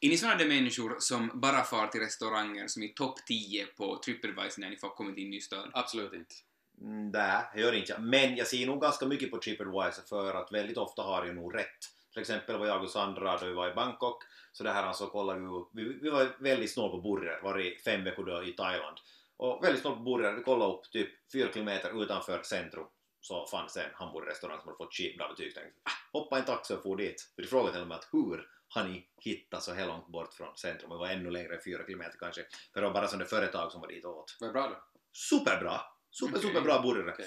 Är 0.00 0.08
ni 0.08 0.16
sådana 0.16 0.36
där 0.38 0.46
människor 0.46 0.96
som 0.98 1.30
bara 1.34 1.62
far 1.64 1.86
till 1.86 2.00
restauranger 2.00 2.68
som 2.68 2.82
är 2.82 2.88
topp 2.88 3.18
10 3.26 3.66
på 3.66 4.00
Tripadvisor 4.04 4.60
när 4.60 4.70
ni 4.70 4.76
får 4.76 4.88
kommit 4.88 5.16
in 5.18 5.26
i 5.26 5.30
ny 5.30 5.40
stad? 5.40 5.70
Absolut 5.72 6.12
inte. 6.12 6.34
Mm, 6.80 7.08
Nej, 7.10 7.42
det 7.54 7.60
gör 7.60 7.72
inte 7.72 7.92
jag. 7.92 8.00
Men 8.02 8.36
jag 8.36 8.46
ser 8.46 8.66
nog 8.66 8.80
ganska 8.80 9.06
mycket 9.06 9.30
på 9.30 9.38
Tripadvisor 9.38 10.02
för 10.08 10.34
att 10.34 10.52
väldigt 10.52 10.76
ofta 10.76 11.02
har 11.02 11.26
jag 11.26 11.34
nog 11.34 11.54
rätt. 11.54 11.78
Till 12.12 12.20
exempel 12.20 12.58
var 12.58 12.66
jag 12.66 12.82
och 12.82 12.90
Sandra 12.90 13.36
då 13.36 13.46
vi 13.46 13.52
var 13.52 13.70
i 13.70 13.74
Bangkok, 13.74 14.22
så 14.52 14.64
det 14.64 14.70
här 14.70 14.82
alltså 14.82 15.06
kollade 15.06 15.40
vi, 15.40 15.82
vi, 15.84 15.98
vi 16.02 16.10
var 16.10 16.36
väldigt 16.38 16.72
snål 16.74 16.90
på 16.90 17.00
burgare, 17.00 17.40
var 17.42 17.60
i 17.60 17.78
fem 17.84 18.04
veckor 18.04 18.24
då 18.26 18.44
i 18.44 18.52
Thailand. 18.52 18.96
Och 19.36 19.64
väldigt 19.64 19.82
snål 19.82 19.96
på 19.96 20.02
burgare, 20.02 20.36
vi 20.36 20.42
kollade 20.42 20.72
upp 20.72 20.90
typ 20.90 21.32
fyra 21.32 21.52
kilometer 21.52 22.02
utanför 22.02 22.42
centrum 22.42 22.86
så 23.20 23.46
fanns 23.46 23.76
en 23.76 23.90
hamburgerrestaurang 23.94 24.58
som 24.60 24.68
hade 24.68 24.76
fått 24.76 24.94
skitbra 24.94 25.28
betyg. 25.28 25.54
Tänkte, 25.54 25.80
ah, 25.84 26.18
hoppa 26.18 26.38
en 26.38 26.44
taxi 26.44 26.74
och 26.74 26.82
for 26.82 26.96
dit. 26.96 27.32
För 27.34 27.42
de 27.42 27.48
frågade 27.48 27.72
till 27.72 27.82
och 27.82 27.88
med 27.88 27.96
att 27.96 28.08
hur 28.12 28.48
har 28.68 28.84
ni 28.84 29.06
hittat 29.20 29.62
så 29.62 29.72
här 29.74 29.86
långt 29.86 30.08
bort 30.08 30.34
från 30.34 30.56
centrum? 30.56 30.90
Det 30.90 30.96
var 30.96 31.08
ännu 31.08 31.30
längre 31.30 31.54
än 31.54 31.60
fyra 31.64 31.86
kilometer 31.86 32.18
kanske. 32.18 32.42
För 32.72 32.80
det 32.80 32.86
var 32.86 32.94
bara 32.94 33.08
sådana 33.08 33.24
företag 33.24 33.72
som 33.72 33.80
var 33.80 33.88
dit 33.88 34.04
och 34.04 34.18
åt. 34.18 34.36
Var 34.40 34.46
det 34.48 34.52
bra 34.52 34.68
då? 34.68 34.76
Superbra! 35.12 35.80
Super, 36.10 36.38
Okej. 36.38 36.48
superbra 36.48 36.82
burgare. 36.82 37.12
Okej. 37.12 37.26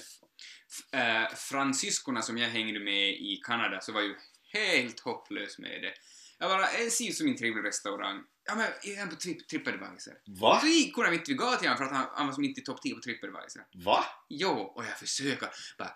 F- 0.94 1.00
eh, 1.00 1.36
fransyskorna 1.36 2.22
som 2.22 2.38
jag 2.38 2.50
hängde 2.50 2.80
med 2.80 3.10
i 3.10 3.40
Kanada 3.48 3.82
så 3.82 3.92
var 3.94 4.02
ju 4.02 4.16
helt 4.54 5.00
hopplös 5.00 5.60
med 5.60 5.82
det. 5.82 5.94
Jag 6.40 6.50
bara, 6.50 6.68
det 6.78 6.90
ser 6.92 7.10
ut 7.10 7.16
som 7.18 7.28
en 7.28 7.38
trevlig 7.38 7.64
restaurang. 7.64 8.24
Ja 8.46 8.56
men, 8.56 8.66
är 8.84 9.00
han 9.00 9.10
på 9.10 9.16
tri- 9.16 9.46
Tripadvisor? 9.50 10.14
Va? 10.26 10.60
Så 10.62 10.68
gick 10.68 10.98
inte 10.98 11.34
gå 11.34 11.56
till 11.56 11.68
honom 11.70 11.78
för 11.78 11.86
att 11.86 11.92
han, 11.92 12.06
han 12.14 12.28
var 12.28 12.34
som 12.34 12.44
inte 12.44 12.62
i 12.62 12.64
topp 12.64 12.82
10 12.82 12.96
på 12.96 13.02
Tripadvisor. 13.02 13.64
Va? 13.86 14.06
Jo, 14.30 14.50
och 14.50 14.86
jag 14.86 14.98
försöker. 15.00 15.50
Bara, 15.78 15.92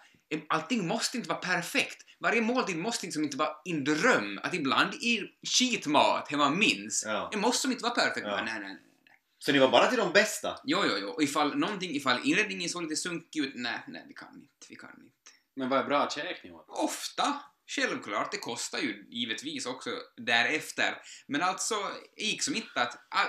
allting 0.49 0.87
måste 0.87 1.17
inte 1.17 1.29
vara 1.29 1.39
perfekt. 1.39 1.97
Varje 2.19 2.41
måltid 2.41 2.77
måste 2.77 3.05
liksom 3.05 3.23
inte 3.23 3.37
vara 3.37 3.55
en 3.65 3.83
dröm. 3.83 4.39
Att 4.43 4.53
ibland 4.53 4.93
är 4.93 5.27
skitmat 5.57 6.31
hemma 6.31 6.49
minns. 6.49 7.03
Ja. 7.07 7.29
Det 7.31 7.37
måste 7.37 7.67
inte 7.67 7.83
vara 7.83 7.93
perfekt. 7.93 8.17
Ja. 8.27 8.29
Bara, 8.29 8.43
nej, 8.43 8.53
nej, 8.53 8.61
nej. 8.69 8.77
nej. 9.07 9.17
Så 9.39 9.51
ni 9.51 9.59
var 9.59 9.69
bara 9.69 9.87
till 9.87 9.97
de 9.97 10.13
bästa? 10.13 10.59
Jo, 10.63 10.79
jo, 10.85 10.97
jo. 11.01 11.07
Och 11.07 11.23
ifall 11.23 11.57
någonting, 11.57 11.91
ifall 11.95 12.19
inredningen 12.27 12.69
såg 12.69 12.83
lite 12.83 12.95
sunkig 12.95 13.39
ut, 13.39 13.53
nej, 13.55 13.83
nej, 13.87 14.05
vi 14.07 14.13
kan 14.13 14.35
inte, 14.35 14.67
vi 14.69 14.75
kan 14.75 14.89
inte. 14.89 15.31
Men 15.55 15.69
vad 15.69 15.79
är 15.79 15.83
bra 15.83 16.09
käk 16.09 16.43
ni 16.43 16.51
åt? 16.51 16.65
Ofta, 16.69 17.41
självklart, 17.67 18.31
det 18.31 18.37
kostar 18.37 18.79
ju 18.79 19.07
givetvis 19.09 19.65
också 19.65 19.89
därefter. 20.17 21.01
Men 21.27 21.41
alltså, 21.41 21.75
det 22.15 22.23
gick 22.23 22.43
som 22.43 22.55
inte 22.55 22.81
att, 22.81 22.93
ah, 22.93 23.27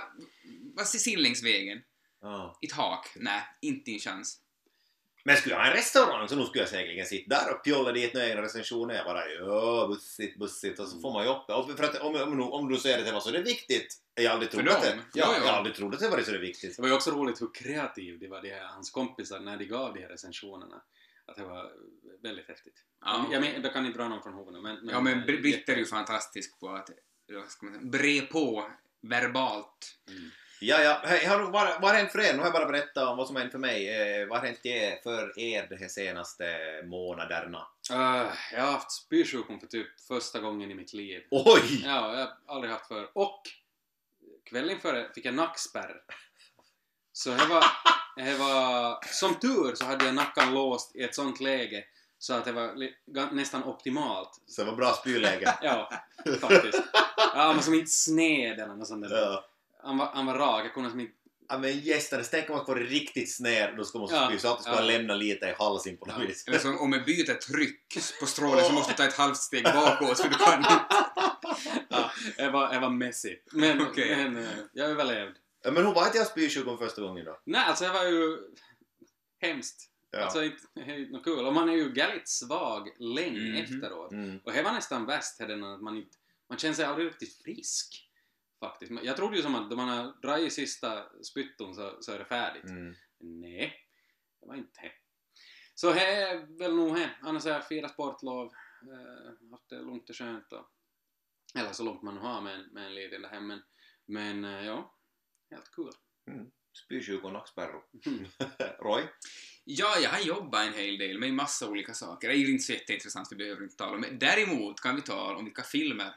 vad 0.75 0.87
ser 0.87 1.17
längs 1.17 1.43
vägen? 1.43 1.79
Ja. 2.21 2.59
Ett 2.63 2.73
hak? 2.73 3.07
Nej, 3.17 3.43
inte 3.61 3.91
en 3.91 3.99
chans. 3.99 4.41
Men 5.25 5.37
skulle 5.37 5.55
jag 5.55 5.61
ha 5.61 5.71
en 5.71 5.77
restaurang 5.77 6.29
så 6.29 6.37
nog 6.37 6.47
skulle 6.47 6.63
jag 6.63 6.69
säkerligen 6.69 7.07
sitta 7.07 7.35
där 7.35 7.55
och 7.55 7.65
pjolla 7.65 7.93
dit 7.93 8.15
några 8.15 8.29
egna 8.29 8.43
recensioner. 8.43 8.95
Jag 8.95 9.05
bara 9.05 9.29
ja, 9.31 9.87
bussigt, 9.89 10.39
bussigt 10.39 10.79
och 10.81 10.89
så 10.89 11.01
får 11.01 11.13
man 11.13 11.25
ju 11.25 11.31
upp 11.31 11.69
det. 11.69 11.77
För 11.77 11.85
att 11.85 12.01
om, 12.01 12.15
om, 12.15 12.53
om 12.53 12.69
du 12.69 12.79
säger 12.79 12.99
det 12.99 13.05
till 13.05 13.13
mig 13.13 13.23
så 13.23 13.29
är 13.29 13.33
det 13.33 13.43
viktigt. 13.43 13.87
Jag 14.15 14.31
har 14.31 14.35
aldrig 14.35 14.51
trott 14.51 14.69
att 14.69 14.83
det, 14.83 14.99
ja, 15.15 15.35
jag 15.35 15.41
har 15.41 15.59
aldrig 15.59 15.77
trott 15.77 15.95
att 15.95 16.01
det 16.01 16.09
varit 16.09 16.27
så 16.27 16.33
det 16.33 16.39
viktigt. 16.39 16.77
Det 16.77 16.83
var 16.83 16.89
ju 16.89 16.95
också 16.95 17.11
roligt 17.11 17.43
hur 17.43 17.55
kreativ 17.55 18.19
de 18.19 18.29
var, 18.29 18.43
de 18.43 18.51
här, 18.51 18.65
hans 18.65 18.91
kompisar, 18.91 19.41
när 19.41 19.57
de 19.57 19.65
gav 19.65 19.95
de 19.95 20.01
här 20.01 20.09
recensionerna. 20.09 20.83
Att 21.29 21.37
det 21.37 21.45
var 21.45 21.73
väldigt 22.23 22.49
häftigt. 22.49 22.85
Ja. 23.01 23.27
Jag, 23.33 23.41
men, 23.41 23.63
jag 23.63 23.73
kan 23.73 23.87
inte 23.87 23.99
dra 23.99 24.09
någon 24.09 24.23
från 24.23 24.35
huvudet, 24.35 24.63
men... 24.63 24.89
Ja, 24.93 25.01
men 25.01 25.19
eh, 25.19 25.25
Br- 25.27 25.43
Britt 25.43 25.69
är 25.69 25.77
ju 25.77 25.87
fantastisk 25.87 26.61
på 26.61 26.69
att 26.69 26.91
vad 27.33 27.49
ska 27.49 27.67
man 27.67 27.75
säga, 27.75 27.85
bre 27.91 28.21
på 28.21 28.71
verbalt. 29.01 29.99
Mm. 30.09 30.31
Ja, 30.61 30.83
ja. 30.83 31.03
Hej, 31.05 31.27
har, 31.27 31.39
du- 31.39 31.45
vad, 31.45 31.81
vad 31.81 31.91
har 31.91 31.95
hänt 31.95 32.13
för 32.13 32.19
er? 32.21 32.33
Nu 32.33 32.39
har 32.39 32.45
jag 32.47 32.53
bara 32.53 32.67
berättat 32.67 33.09
om 33.09 33.17
vad 33.17 33.27
som 33.27 33.37
har 33.37 33.41
hänt 33.41 33.53
för 33.53 33.59
mig. 33.59 33.89
Eh, 34.21 34.29
vad 34.29 34.39
har 34.39 34.47
hänt 34.47 34.67
er, 34.67 35.01
för 35.03 35.39
er 35.39 35.67
de 35.71 35.77
här 35.77 35.89
senaste 35.89 36.45
månaderna? 36.85 37.67
Uh, 37.93 38.33
jag 38.53 38.61
har 38.61 38.73
haft 38.73 38.93
spysjukdom 38.93 39.61
för 39.61 39.67
typ 39.67 40.01
första 40.01 40.41
gången 40.41 40.71
i 40.71 40.75
mitt 40.75 40.93
liv. 40.93 41.23
Oj! 41.31 41.83
Ja, 41.85 42.19
jag 42.19 42.27
har 42.27 42.33
aldrig 42.47 42.73
haft 42.73 42.89
för. 42.89 43.19
Och 43.19 43.43
kvällen 44.45 44.81
före 44.81 45.11
fick 45.15 45.25
jag 45.25 45.35
nackspärr. 45.35 46.03
Så 47.19 47.31
det 47.31 47.47
var, 47.47 47.65
det 48.17 48.35
var... 48.39 48.99
Som 49.13 49.35
tur 49.35 49.75
så 49.75 49.85
hade 49.85 50.05
jag 50.05 50.15
nacken 50.15 50.55
låst 50.55 50.97
i 50.97 51.03
ett 51.03 51.15
sånt 51.15 51.41
läge 51.41 51.85
så 52.19 52.35
att 52.35 52.45
det 52.45 52.53
var 52.53 53.35
nästan 53.35 53.65
optimalt. 53.65 54.41
Så 54.47 54.65
det 54.65 54.71
var 54.71 54.77
bra 54.77 54.93
spyläge. 54.93 55.55
Ja, 55.63 55.91
faktiskt. 56.41 56.83
Ja, 57.35 57.53
men 57.53 57.63
som 57.63 57.75
inte 57.75 57.91
sned 57.91 58.61
eller 58.61 58.75
något 58.75 58.89
sånt 58.89 59.09
där. 59.09 59.17
ja. 59.17 59.45
Han, 59.83 59.99
var, 59.99 60.07
han 60.07 60.27
var 60.27 60.35
rak, 60.35 60.65
jag 60.65 60.75
kunde 60.75 60.91
som 60.91 61.01
inte... 61.01 61.13
Ja 61.49 61.59
men 61.59 61.79
gästerna, 61.81 62.23
tänk 62.31 62.51
om 62.51 62.57
man 62.57 62.67
får 62.67 62.75
det 62.75 62.85
riktigt 62.85 63.35
sned, 63.37 63.77
då 63.77 63.85
ska 63.85 63.99
man 63.99 64.09
Ja, 64.13 64.29
spy 64.29 64.39
så 64.39 64.49
att 64.53 64.57
du 64.59 64.63
ska 64.63 64.73
ja. 64.73 64.81
lämna 64.81 65.15
lite 65.15 65.47
i 65.47 65.55
halsen 65.59 65.97
på 65.97 66.07
något 66.07 66.15
Ja. 66.21 66.27
vis. 66.27 66.49
Eller 66.49 66.59
som 66.59 66.79
om 66.81 66.93
jag 66.93 67.05
byter 67.05 67.35
tryck 67.35 67.99
på 68.21 68.27
strålen 68.27 68.65
så 68.65 68.73
måste 68.73 68.93
du 68.93 68.97
ta 68.97 69.05
ett 69.05 69.17
halvt 69.17 69.37
steg 69.37 69.65
bakåt 69.65 70.21
för 70.21 70.29
du 70.29 70.35
kan 70.35 70.59
inte. 70.59 70.81
Ja, 71.89 72.11
jag 72.37 72.51
var, 72.51 72.81
var 72.81 72.91
messy. 72.91 73.37
Men, 73.53 73.83
Okej. 73.83 74.17
men 74.17 74.37
eh, 74.37 74.49
jag 74.73 74.91
överlevde. 74.91 75.35
Men 75.65 75.77
hur 75.77 75.95
var 75.95 76.13
det 76.13 76.19
jag 76.19 76.27
spysjuk 76.27 76.79
första 76.79 77.03
gången 77.03 77.25
då? 77.25 77.41
Nej, 77.45 77.65
alltså 77.65 77.85
det 77.85 77.91
var 77.91 78.05
ju 78.05 78.39
hemskt. 79.41 79.91
Ja. 80.11 80.19
Alltså 80.23 80.45
inte, 80.45 80.63
inte 80.77 81.13
något 81.13 81.25
kul. 81.25 81.47
Och 81.47 81.53
man 81.55 81.69
är 81.69 81.73
ju 81.73 81.93
väldigt 81.93 82.29
svag 82.29 82.89
länge 82.99 83.41
Mhm. 83.41 83.57
efteråt. 83.57 84.13
Mm. 84.13 84.39
Och 84.45 84.53
det 84.53 84.63
var 84.63 84.73
nästan 84.73 85.07
värst 85.07 85.41
här 85.41 85.73
att 85.75 85.81
man 85.83 85.97
inte... 85.97 86.17
Man 86.49 86.59
känner 86.59 86.75
sig 86.75 86.85
aldrig 86.85 87.07
riktigt 87.09 87.43
frisk. 87.43 88.05
Faktiskt. 88.61 88.93
Men 88.93 89.05
Jag 89.05 89.17
trodde 89.17 89.37
ju 89.37 89.43
som 89.43 89.55
att 89.55 89.71
då 89.71 89.77
man 89.77 89.89
har 89.89 90.21
dragit 90.23 90.53
sista 90.53 91.05
spytton 91.23 91.75
så, 91.75 91.97
så 92.01 92.13
är 92.13 92.19
det 92.19 92.25
färdigt. 92.25 92.65
Mm. 92.65 92.95
Nej, 93.21 93.75
det 94.41 94.47
var 94.47 94.55
inte 94.55 94.81
det. 94.83 94.93
Så 95.75 95.93
det 95.93 96.07
är 96.07 96.59
väl 96.59 96.77
nog 96.77 96.95
det. 96.97 97.11
Annars 97.23 97.45
har 97.45 97.51
jag 97.51 97.67
firat 97.69 97.91
sportlov, 97.93 98.47
eh, 98.83 99.51
haft 99.51 99.69
det 99.69 99.77
lugnt 99.83 100.11
och 100.11 100.17
skönt 100.17 100.53
och, 100.53 100.71
Eller 101.55 101.73
så 101.73 101.83
långt 101.85 102.03
man 102.03 102.15
nu 102.15 102.21
har 102.21 102.41
med 102.41 102.55
en, 102.55 102.67
med 102.73 102.87
en 102.87 102.95
liten 102.95 103.23
där 103.23 103.29
hemma. 103.29 103.63
Men 104.07 104.45
eh, 104.45 104.67
ja, 104.67 104.98
helt 105.51 105.71
kul. 105.71 105.93
Spysjuk 106.85 107.25
och 107.25 107.33
nackspärror. 107.33 107.83
Mm. 108.07 108.25
Roy? 108.79 109.03
Ja, 109.65 109.99
jag 110.03 110.11
har 110.11 110.21
jobbat 110.21 110.67
en 110.67 110.75
hel 110.75 110.99
del 110.99 111.19
med 111.19 111.29
en 111.29 111.35
massa 111.35 111.69
olika 111.69 111.95
saker. 111.95 112.29
Det 112.29 112.35
är 112.35 112.39
ju 112.39 112.53
inte 112.53 112.65
så 112.65 112.73
jätteintressant, 112.73 113.29
vi 113.31 113.37
behöver 113.37 113.63
inte 113.63 113.77
tala 113.77 113.97
om 113.97 114.03
det. 114.03 114.11
Däremot 114.11 114.81
kan 114.81 114.97
vi 114.97 115.03
tala 115.03 115.39
om 115.39 115.45
vilka 115.45 115.63
filmer 115.63 116.15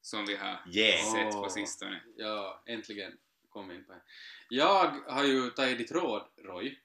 som 0.00 0.26
vi 0.26 0.36
har 0.36 0.62
Yeah! 0.72 1.12
sett 1.12 1.32
på 1.32 1.48
sistone. 1.48 2.02
Ja, 2.16 2.62
äntligen 2.66 3.12
kom 3.48 3.68
vi 3.68 3.74
in 3.74 3.84
på 3.84 3.92
det. 3.92 4.02
Jag 4.48 4.90
har 4.90 5.24
ju 5.24 5.50
tagit 5.50 5.78
ditt 5.78 5.92
råd, 5.92 6.28
Roy, 6.36 6.81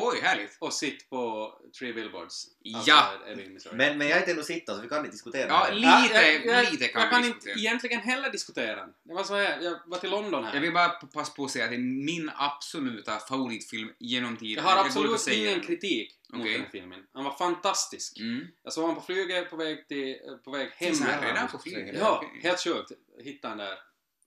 Oj, 0.00 0.20
härligt! 0.22 0.56
och 0.58 0.72
sitt 0.72 1.10
på 1.10 1.52
Three 1.78 1.92
Billboards. 1.92 2.46
Ja. 2.62 3.12
Ebbing, 3.26 3.54
Missouri. 3.54 3.76
Men, 3.76 3.98
men 3.98 4.08
jag 4.08 4.16
är 4.16 4.20
inte 4.20 4.32
ännu 4.32 4.42
sittande 4.42 4.78
så 4.78 4.82
vi 4.82 4.88
kan 4.88 4.98
inte 4.98 5.10
diskutera 5.10 5.48
Ja, 5.48 5.66
det. 5.68 5.74
li- 5.74 5.82
Ja, 5.86 6.00
Lite- 6.02 6.14
jag, 6.14 6.46
jag, 6.64 6.72
lite 6.72 6.88
kan 6.88 7.00
jag 7.02 7.08
vi 7.08 7.12
kan 7.14 7.22
diskutera. 7.22 7.52
inte 7.52 7.60
egentligen 7.60 8.00
heller 8.00 8.30
diskutera. 8.30 8.86
Det 9.02 9.14
var 9.14 9.24
så 9.24 9.34
här, 9.36 9.60
jag 9.60 9.78
var 9.86 9.98
till 9.98 10.10
London 10.10 10.44
här. 10.44 10.54
Jag 10.54 10.60
vill 10.60 10.72
bara 10.72 10.88
passa 10.88 11.32
på 11.32 11.44
att 11.44 11.50
säga 11.50 11.64
att 11.64 11.70
det 11.70 11.76
är 11.76 12.04
min 12.04 12.30
absoluta 12.34 13.18
favoritfilm 13.18 13.92
genom 13.98 14.36
tiden. 14.36 14.64
Jag 14.64 14.70
har 14.70 14.84
absolut 14.84 15.20
säga 15.20 15.50
ingen 15.50 15.60
kritik 15.66 16.14
mot 16.28 16.40
Okej. 16.40 16.52
den 16.52 16.62
här 16.62 16.70
filmen. 16.70 17.06
Han 17.12 17.24
var 17.24 17.32
fantastisk. 17.32 18.18
Mm. 18.20 18.46
Jag 18.62 18.72
såg 18.72 18.82
honom 18.82 18.96
på 18.96 19.02
flyget 19.06 19.50
på 19.50 19.56
väg, 19.56 19.88
till, 19.88 20.16
på 20.44 20.50
väg 20.50 20.68
hem. 20.68 20.86
Finns 20.88 21.00
han 21.00 21.10
här, 21.10 21.20
redan 21.22 21.36
ja, 21.42 21.48
på 21.52 21.58
flyget? 21.58 21.96
Ja, 21.98 22.24
helt 22.42 22.60
sjukt. 22.60 22.92
Hittade 23.24 23.48
han 23.48 23.58
där. 23.58 23.78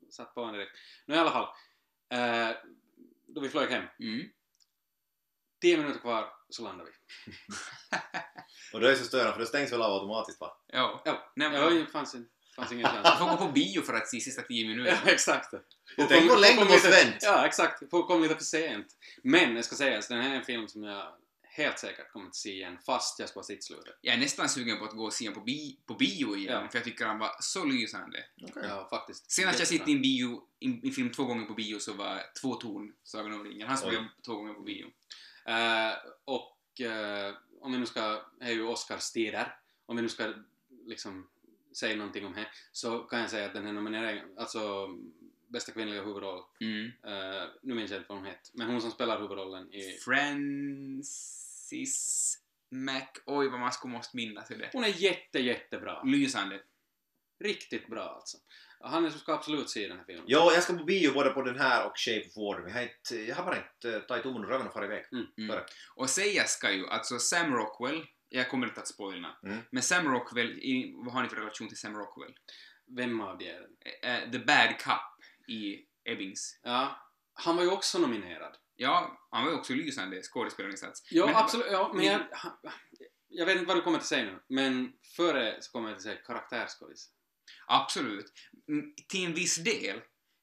Satt 0.09 0.33
på 0.33 0.39
honom 0.41 0.55
direkt. 0.55 0.71
Nu 1.05 1.15
i 1.15 1.17
alla 1.17 1.31
fall. 1.31 1.47
Eh, 2.13 2.55
då 3.27 3.41
vi 3.41 3.49
flög 3.49 3.69
hem. 3.69 3.83
Mm. 3.99 4.25
Tio 5.61 5.77
minuter 5.77 5.99
kvar 5.99 6.29
så 6.49 6.63
landade 6.63 6.89
vi. 6.91 6.97
Och 8.73 8.79
då 8.79 8.87
är 8.87 8.91
det 8.91 8.97
så 8.97 9.05
störande 9.05 9.33
för 9.33 9.39
det 9.39 9.45
stängs 9.45 9.71
väl 9.71 9.81
av 9.81 9.93
automatiskt 9.93 10.39
va? 10.41 10.57
Ja. 10.67 11.01
Ja, 11.05 11.31
Nej, 11.35 11.49
det 11.49 11.53
men, 11.57 11.63
var 11.63 11.71
ju- 11.71 11.85
fanns, 11.85 12.13
en- 12.15 12.27
fanns 12.55 12.71
ingen 12.71 12.81
jag 12.95 13.03
chans. 13.03 13.19
får 13.19 13.25
gå 13.29 13.37
på 13.37 13.51
bio 13.51 13.81
för 13.81 13.93
att 13.93 14.07
se 14.07 14.19
sista 14.19 14.41
tio 14.41 14.61
ja, 14.63 14.67
minuterna. 14.69 15.11
exakt. 15.11 15.53
Jag 15.97 16.09
tänker 16.09 16.29
vad 16.29 16.41
länge 16.41 16.63
du 16.63 16.69
måste 16.69 16.87
lite- 16.89 17.03
vänt. 17.05 17.15
Ja, 17.21 17.45
exakt. 17.45 17.83
Folk 17.91 18.07
kom 18.07 18.21
lite 18.21 18.35
för 18.35 18.43
sent. 18.43 18.87
Men 19.23 19.55
jag 19.55 19.65
ska 19.65 19.75
säga, 19.75 19.99
att 19.99 20.09
den 20.09 20.21
här 20.21 20.31
är 20.31 20.35
en 20.35 20.43
film 20.45 20.67
som 20.67 20.83
jag 20.83 21.13
helt 21.43 21.79
säkert 21.79 22.11
kommer 22.11 22.27
att 22.27 22.35
se 22.35 22.49
igen 22.53 22.77
fast 22.85 23.19
jag 23.19 23.29
ska 23.29 23.39
ha 23.39 23.43
sitt 23.43 23.63
slutet. 23.63 23.95
Jag 24.01 24.15
är 24.15 24.19
nästan 24.19 24.49
sugen 24.49 24.79
på 24.79 24.85
att 24.85 24.91
gå 24.95 25.05
och 25.05 25.13
se 25.13 25.25
honom 25.25 25.39
på, 25.41 25.45
bi- 25.45 25.79
på 25.85 25.93
bio 25.93 26.35
igen, 26.35 26.61
Ja. 26.63 26.69
för 26.69 26.77
jag 26.77 26.83
tycker 26.85 27.05
han 27.05 27.19
var 27.19 27.31
så 27.39 27.65
lysande. 27.65 28.23
Okej. 28.49 28.63
Ja, 28.67 28.87
faktiskt. 28.89 29.31
Senast 29.31 29.59
jag 29.71 29.89
i 29.89 29.91
en, 29.91 30.01
bio, 30.01 30.41
en 30.59 30.91
film 30.91 31.11
två 31.11 31.23
gånger 31.25 31.45
på 31.45 31.53
bio 31.53 31.79
så 31.79 31.93
var 31.93 32.21
Två 32.41 32.55
torn, 32.55 32.93
Sagan 33.03 33.33
om 33.33 33.43
ringen. 33.43 33.67
Han 33.67 33.77
såg 33.77 33.93
jag 33.93 34.05
två 34.25 34.35
gånger 34.35 34.53
på 34.53 34.61
bio. 34.61 34.87
Eh, 35.45 35.91
och 36.25 36.81
eh, 36.81 37.33
om 37.61 37.71
vi 37.71 37.77
nu 37.77 37.85
ska, 37.85 38.25
det 38.39 38.45
är 38.45 38.51
ju 38.51 38.63
Oscars-tider, 38.63 39.55
om 39.85 39.95
vi 39.95 40.01
nu 40.01 40.09
ska 40.09 40.33
liksom 40.85 41.29
säga 41.73 41.95
någonting 41.95 42.25
om 42.25 42.33
det, 42.33 42.47
så 42.71 42.99
kan 42.99 43.19
jag 43.19 43.29
säga 43.29 43.45
att 43.45 43.53
den 43.53 43.65
här 43.65 43.73
nomineringen, 43.73 44.37
alltså 44.37 44.87
bästa 45.47 45.71
kvinnliga 45.71 46.01
huvudroll, 46.03 46.43
Mm. 46.59 46.85
eh, 47.03 47.43
nu 47.61 47.73
minns 47.73 47.91
jag 47.91 47.99
inte 47.99 48.09
vad 48.09 48.17
hon 48.17 48.27
heter, 48.27 48.51
men 48.53 48.67
hon 48.67 48.81
som 48.81 48.91
spelar 48.91 49.21
huvudrollen 49.21 49.73
i... 49.73 49.97
Francis 51.01 52.37
Mac... 52.69 53.01
Oj, 53.25 53.47
vad 53.49 53.59
man 53.59 53.71
skulle 53.71 53.93
måste 53.93 54.17
minnas 54.17 54.47
det. 54.47 54.69
Hon 54.73 54.83
är 54.83 54.87
jätte, 55.03 55.39
jättebra. 55.39 56.03
Lysande. 56.03 56.61
Riktigt 57.39 57.87
bra 57.87 58.03
alltså. 58.03 58.37
Han 58.83 59.11
ska 59.11 59.33
absolut 59.33 59.69
se 59.69 59.87
den 59.87 59.97
här 59.97 60.05
filmen. 60.05 60.25
Ja, 60.27 60.53
jag 60.53 60.63
ska 60.63 60.73
på 60.73 60.83
bio 60.83 61.13
både 61.13 61.29
på 61.29 61.41
den 61.41 61.59
här 61.59 61.85
och 61.85 61.93
Shape 61.97 62.25
of 62.27 62.37
Water. 62.37 62.67
Jag 62.67 62.73
har, 62.75 62.81
inte, 62.83 63.15
jag 63.29 63.35
har 63.35 63.43
bara 63.45 63.57
inte 63.57 63.95
eh, 63.95 64.01
tagit 64.01 64.23
tummen 64.23 64.43
ur 64.43 64.47
röven 64.47 64.67
och 64.67 64.73
farit 64.73 64.85
iväg. 64.85 65.05
Mm. 65.11 65.47
Bara. 65.47 65.65
Och 65.95 66.09
säga 66.09 66.43
ska 66.43 66.71
ju, 66.71 66.87
alltså 66.87 67.19
Sam 67.19 67.53
Rockwell, 67.55 68.05
jag 68.29 68.49
kommer 68.49 68.67
inte 68.67 68.81
att 68.81 68.87
spoila, 68.87 69.37
Mm. 69.43 69.57
men 69.71 69.83
Sam 69.83 70.07
Rockwell, 70.13 70.59
vad 71.05 71.13
har 71.13 71.23
ni 71.23 71.29
för 71.29 71.35
relation 71.35 71.67
till 71.67 71.77
Sam 71.77 71.97
Rockwell? 71.97 72.33
Vem 72.97 73.21
av 73.21 73.37
de 73.37 73.49
är 73.49 73.59
det? 73.61 74.07
Eh, 74.07 74.31
the 74.31 74.39
Bad 74.39 74.79
Cop 74.83 75.25
i 75.47 75.85
Ebbings. 76.05 76.59
Ja, 76.63 77.07
han 77.33 77.55
var 77.55 77.63
ju 77.63 77.69
också 77.71 77.99
nominerad. 77.99 78.57
Ja, 78.75 79.27
han 79.31 79.43
var 79.45 79.51
ju 79.51 79.57
också 79.57 79.73
lysande 79.73 80.21
skådespelarinsats. 80.21 81.07
Ja, 81.11 81.25
Men- 81.25 81.35
absolut. 81.35 81.67
Ja, 81.71 81.87
men 81.93 82.05
men- 82.05 82.05
jag, 82.05 82.21
jag 83.29 83.45
vet 83.45 83.55
inte 83.55 83.67
vad 83.67 83.77
du 83.77 83.81
kommer 83.81 83.97
att 83.97 84.05
säga 84.05 84.23
nu, 84.25 84.39
men 84.49 84.93
före 85.15 85.57
så 85.61 85.71
kommer 85.71 85.89
jag 85.89 85.95
att 85.95 86.01
säga 86.01 86.15
karaktärsskådis. 86.15 87.09
Absolut. 87.67 88.25
Mm, 88.69 88.93
Till 89.07 89.25
en 89.25 89.33
viss 89.33 89.55
del. 89.55 90.01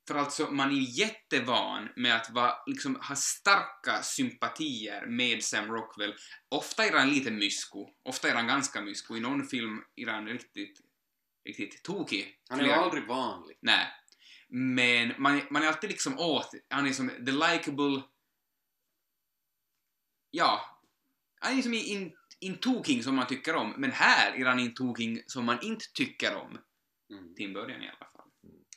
För 0.09 0.15
alltså, 0.15 0.51
man 0.51 0.71
är 0.71 0.99
jättevan 0.99 1.89
med 1.97 2.17
att 2.17 2.31
vara, 2.31 2.55
liksom, 2.67 2.95
ha 2.97 3.17
starka 3.17 4.03
sympatier 4.03 5.07
med 5.07 5.45
Sam 5.45 5.67
Rockwell. 5.73 6.15
Ofta 6.49 6.85
är 6.85 6.93
han 6.99 7.11
lite 7.11 7.31
mysko. 7.31 7.89
Ofta 8.05 8.29
är 8.29 8.35
han 8.35 8.47
ganska 8.47 8.81
mysko. 8.81 9.17
I 9.17 9.21
någon 9.21 9.47
film 9.47 9.83
är 9.97 10.07
han 10.07 10.27
riktigt, 10.27 10.81
riktigt 11.45 11.83
tokig. 11.83 12.37
Han 12.49 12.61
är 12.61 12.65
Flera- 12.65 12.77
aldrig 12.77 13.07
vanlig. 13.07 13.59
Nej. 13.63 13.87
Men 14.49 15.13
man, 15.19 15.41
man 15.51 15.63
är 15.63 15.67
alltid 15.67 15.91
liksom 15.91 16.19
åt, 16.19 16.51
han 16.69 16.87
är 16.87 16.93
som 16.93 17.09
the 17.09 17.33
likable... 17.33 18.03
Ja. 20.31 20.81
Han 21.41 21.59
är 21.59 21.63
som 21.63 21.75
en 21.75 22.13
in 22.41 22.57
toking 22.61 23.03
som 23.03 23.17
man 23.17 23.27
tycker 23.27 23.55
om, 23.57 23.75
men 23.79 23.93
här 23.93 24.33
är 24.33 24.45
han 24.45 24.59
in 24.59 24.75
toking 24.75 25.23
som 25.27 25.45
man 25.45 25.59
inte 25.63 25.85
tycker 25.95 26.35
om. 26.37 26.59
Mm. 27.11 27.35
Till 27.35 27.45
en 27.47 27.53
början 27.53 27.83
i 27.83 27.87
alla 27.89 27.97
fall. 28.13 28.25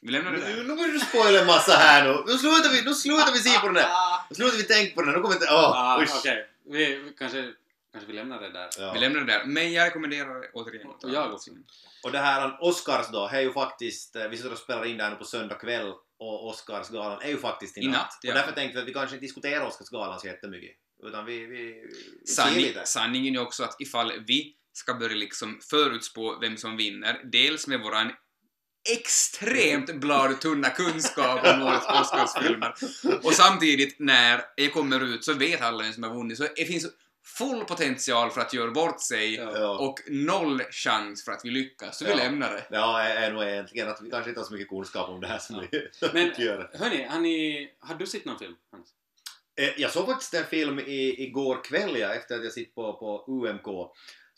Vi 0.01 0.11
lämnar 0.11 0.31
det 0.31 0.37
Nu, 0.37 0.55
där. 0.55 0.63
nu 0.63 0.75
börjar 0.75 0.93
du 0.93 0.99
spoila 0.99 1.39
en 1.41 1.47
massa 1.47 1.71
här 1.71 2.07
nu. 2.07 2.23
Nu 2.27 2.37
slutar 2.37 2.69
vi, 2.69 2.81
nu 2.81 2.93
slutar 2.93 3.31
vi 3.33 3.39
se 3.39 3.59
på 3.59 3.65
den 3.65 3.73
där. 3.75 3.89
Nu 4.29 4.35
slutar 4.35 4.57
vi 4.57 4.63
tänka 4.63 4.95
på 4.95 5.01
den. 5.01 5.13
Nu 5.13 5.19
kommer 5.21 5.35
inte... 5.35 5.47
Åh, 5.51 5.71
Ah, 5.75 6.01
usch. 6.03 6.15
Okej, 6.19 6.47
vi, 6.65 6.95
vi 6.95 7.13
kanske, 7.17 7.53
kanske 7.91 8.07
vi 8.07 8.13
lämnar 8.13 8.41
det 8.41 8.49
där. 8.51 8.69
Ja. 8.79 8.93
Vi 8.93 8.99
lämnar 8.99 9.19
det 9.19 9.25
där. 9.33 9.45
Men 9.45 9.73
jag 9.73 9.85
rekommenderar 9.85 10.49
återigen. 10.53 10.87
Och 10.87 11.09
jag 11.09 11.33
också. 11.33 11.51
Och 12.03 12.11
det 12.11 12.19
här 12.19 12.57
Oscars 12.61 13.07
då, 13.11 13.27
är 13.33 13.41
ju 13.41 13.53
faktiskt, 13.53 14.15
eh, 14.15 14.27
vi 14.27 14.37
sitter 14.37 14.51
och 14.51 14.57
spelar 14.57 14.85
in 14.85 14.97
det 14.97 15.03
här 15.03 15.11
nu 15.11 15.15
på 15.17 15.23
söndag 15.25 15.55
kväll 15.55 15.93
och 16.19 16.47
Oscarsgalan 16.49 17.21
är 17.21 17.27
ju 17.29 17.37
faktiskt 17.37 17.77
i 17.77 17.87
natt. 17.87 17.93
natt, 17.97 18.17
ja. 18.21 18.29
Och 18.31 18.35
därför 18.37 18.51
tänkte 18.51 18.75
vi 18.75 18.81
att 18.81 18.87
vi 18.87 18.93
kanske 18.93 19.15
inte 19.15 19.25
diskuterar 19.25 19.65
Oscarsgalan 19.67 20.19
så 20.19 20.27
jättemycket. 20.27 20.77
Utan 21.03 21.25
vi, 21.25 21.45
vi, 21.45 21.63
vi 22.21 22.27
Sanning, 22.27 22.61
lite. 22.65 22.85
sanningen 22.85 23.35
är 23.35 23.41
också 23.41 23.63
att 23.63 23.75
ifall 23.81 24.13
vi 24.27 24.55
ska 24.73 24.93
börja 24.93 25.15
liksom 25.15 25.59
förutspå 25.69 26.37
vem 26.41 26.57
som 26.57 26.77
vinner, 26.77 27.21
dels 27.31 27.67
med 27.67 27.79
våran 27.81 28.11
extremt 28.89 29.95
bladtunna 29.95 30.69
kunskap 30.69 31.45
om 31.45 31.61
årets 31.61 31.85
Oscarsfilmer 31.87 32.73
och 33.23 33.33
samtidigt 33.33 33.95
när 33.99 34.41
det 34.57 34.67
kommer 34.67 35.03
ut 35.03 35.25
så 35.25 35.33
vet 35.33 35.61
alla 35.61 35.83
vem 35.83 35.93
som 35.93 36.03
har 36.03 36.15
vunnit 36.15 36.37
så 36.37 36.47
det 36.55 36.65
finns 36.65 36.85
full 37.37 37.65
potential 37.65 38.31
för 38.31 38.41
att 38.41 38.53
göra 38.53 38.71
bort 38.71 39.01
sig 39.01 39.35
Ja. 39.35 39.51
Ja. 39.59 39.77
och 39.77 39.99
noll 40.07 40.61
chans 40.71 41.25
för 41.25 41.31
att 41.31 41.41
vi 41.45 41.49
lyckas, 41.49 41.97
så 41.97 42.05
vi 42.05 42.11
Ja. 42.11 42.17
lämnar 42.17 42.51
det. 42.51 42.63
Ja, 42.71 43.01
är 43.01 43.15
är 43.15 43.31
nog 43.33 43.43
egentligen 43.43 43.87
att 43.89 44.01
vi 44.01 44.09
kanske 44.09 44.29
inte 44.29 44.39
har 44.41 44.45
så 44.45 44.53
mycket 44.53 44.69
kunskap 44.69 45.09
om 45.09 45.21
det 45.21 45.27
här 45.27 45.37
som 45.39 45.59
vi 45.71 45.89
Men 46.13 46.31
gör. 46.37 46.69
hörni, 46.73 47.03
har, 47.03 47.19
ni, 47.19 47.69
har 47.79 47.95
du 47.95 48.05
sett 48.07 48.25
någon 48.25 48.39
film? 48.39 48.55
Hans? 48.71 48.87
Eh, 49.59 49.81
Jag 49.81 49.91
såg 49.91 50.05
faktiskt 50.05 50.33
en 50.33 50.45
film 50.45 50.79
i, 50.79 51.23
igår 51.23 51.63
kväll 51.63 51.97
ja, 51.99 52.13
efter 52.13 52.35
att 52.35 52.43
jag 52.43 52.53
sitt 52.53 52.75
på, 52.75 52.93
på 52.93 53.25
UMK. 53.31 53.91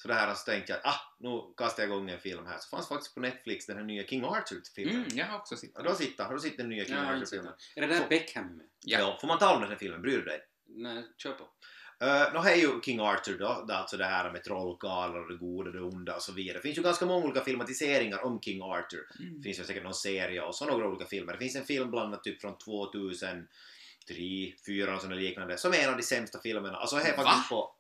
Så 0.04 0.10
det 0.10 0.14
här 0.14 0.34
så 0.34 0.46
tänkte 0.52 0.72
jag 0.72 0.80
att 0.80 0.86
ah, 0.86 1.00
nu 1.20 1.54
kastar 1.58 1.84
jag 1.84 1.92
igång 1.92 2.10
en 2.10 2.20
film 2.20 2.46
här. 2.46 2.58
Så 2.58 2.70
fanns 2.70 2.88
faktiskt 2.88 3.14
på 3.14 3.20
Netflix 3.20 3.66
den 3.66 3.78
här 3.78 3.84
nya 3.84 4.04
King 4.04 4.24
Arthur-filmen. 4.24 4.96
Mm, 4.96 5.08
jag 5.18 5.26
har 5.26 5.38
också 5.38 5.56
sett 5.56 5.72
Ja, 5.76 5.82
du 5.82 5.90
har 5.90 5.96
sett 5.96 6.18
den? 6.18 6.26
Har 6.26 6.34
du 6.34 6.40
sett 6.40 6.58
den 6.58 6.70
nya 6.70 6.86
King 6.86 6.96
Ja, 6.96 7.02
sett 7.02 7.10
Arthur-filmen? 7.12 7.54
den. 7.76 7.84
Är 7.84 7.88
det 7.88 7.94
där 7.94 8.02
Så- 8.02 8.10
Beckham 8.10 8.58
med? 8.58 8.66
Ja. 8.82 9.18
Får 9.22 9.28
man 9.28 9.40
tala 9.40 9.56
om 9.56 9.62
den 9.62 9.70
här 9.70 9.78
filmen? 9.78 10.02
Bryr 10.02 10.18
du 10.18 10.24
dig? 10.24 10.42
Nej, 10.68 11.04
kör 11.18 11.32
på. 11.32 11.44
Uh, 11.44 12.34
Nå, 12.34 12.40
här 12.40 12.52
är 12.52 12.56
ju 12.56 12.82
King 12.82 13.00
Arthur 13.00 13.40
då, 13.40 13.66
det 13.68 13.76
alltså 13.76 13.98
det 13.98 14.06
här 14.06 14.32
med 14.32 14.44
trollkarlar 14.44 15.20
och 15.20 15.30
det 15.30 15.38
goda, 15.38 15.72
det 15.72 15.82
onda 15.82 16.16
och 16.16 16.22
så 16.22 16.32
vidare. 16.32 16.58
Det 16.58 16.62
finns 16.62 16.78
ju 16.78 16.82
ganska 16.82 17.06
många 17.06 17.26
olika 17.26 17.42
filmatiseringar 17.42 18.26
om 18.26 18.42
King 18.42 18.62
Arthur. 18.62 19.08
Mm. 19.20 19.38
Det 19.38 19.44
finns 19.44 19.60
ju 19.60 19.64
säkert 19.64 19.84
någon 19.84 19.94
serie 19.94 20.42
och 20.42 20.56
så 20.56 20.66
några 20.66 20.88
olika 20.88 21.06
filmer. 21.06 21.34
Det 21.34 21.40
finns 21.40 21.56
en 21.56 21.66
film 21.66 21.92
bland 21.92 22.08
annat 22.08 22.24
typ 22.24 22.42
från 22.42 22.58
2003, 22.58 23.46
2004 24.08 24.96
och 24.96 25.02
sådana 25.02 25.16
liknande, 25.16 25.58
som 25.58 25.74
är 25.74 25.78
en 25.78 25.90
av 25.90 25.98
de 25.98 26.04
sämsta 26.04 26.40
filmerna. 26.40 26.78
Alltså 26.78 26.96
här 26.96 27.14
faktiskt 27.14 27.50
på... 27.50 27.76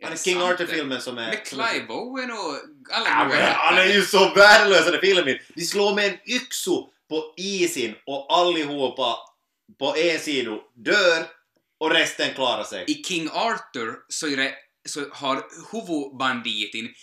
Är 0.00 0.04
Ja, 0.04 0.10
det 0.10 0.24
King 0.24 0.40
Arthur-filmen 0.40 1.00
som 1.00 1.18
är... 1.18 1.26
Med 1.26 1.46
Clive 1.46 1.86
Owen 1.88 2.30
och 2.30 2.54
alla 2.90 3.08
Ja, 3.08 3.52
han 3.54 3.78
är 3.78 3.84
ju 3.84 4.02
så 4.02 4.34
värdelös 4.34 4.84
den 4.84 5.00
filmen! 5.00 5.38
De 5.54 5.62
slår 5.62 5.94
med 5.94 6.04
en 6.04 6.34
yxo 6.34 6.90
på 7.08 7.34
isen 7.36 7.94
och 8.06 8.26
allihopa 8.38 9.16
på 9.78 9.96
en 9.96 10.18
sida 10.18 10.50
dör 10.74 11.26
och 11.78 11.90
resten 11.90 12.34
klarar 12.34 12.64
sig. 12.64 12.84
I 12.88 13.04
King 13.04 13.28
Arthur 13.32 13.94
så, 14.08 14.26
är 14.26 14.36
det, 14.36 14.54
så 14.88 15.00
har 15.12 15.44
huvudbanditin 15.72 16.94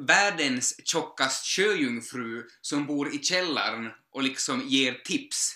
världens 0.00 0.80
tjockast 0.84 1.46
sjöjungfru 1.46 2.42
som 2.60 2.86
bor 2.86 3.14
i 3.14 3.18
källaren 3.18 3.90
och 4.12 4.22
liksom 4.22 4.62
ger 4.68 4.92
tips 4.92 5.52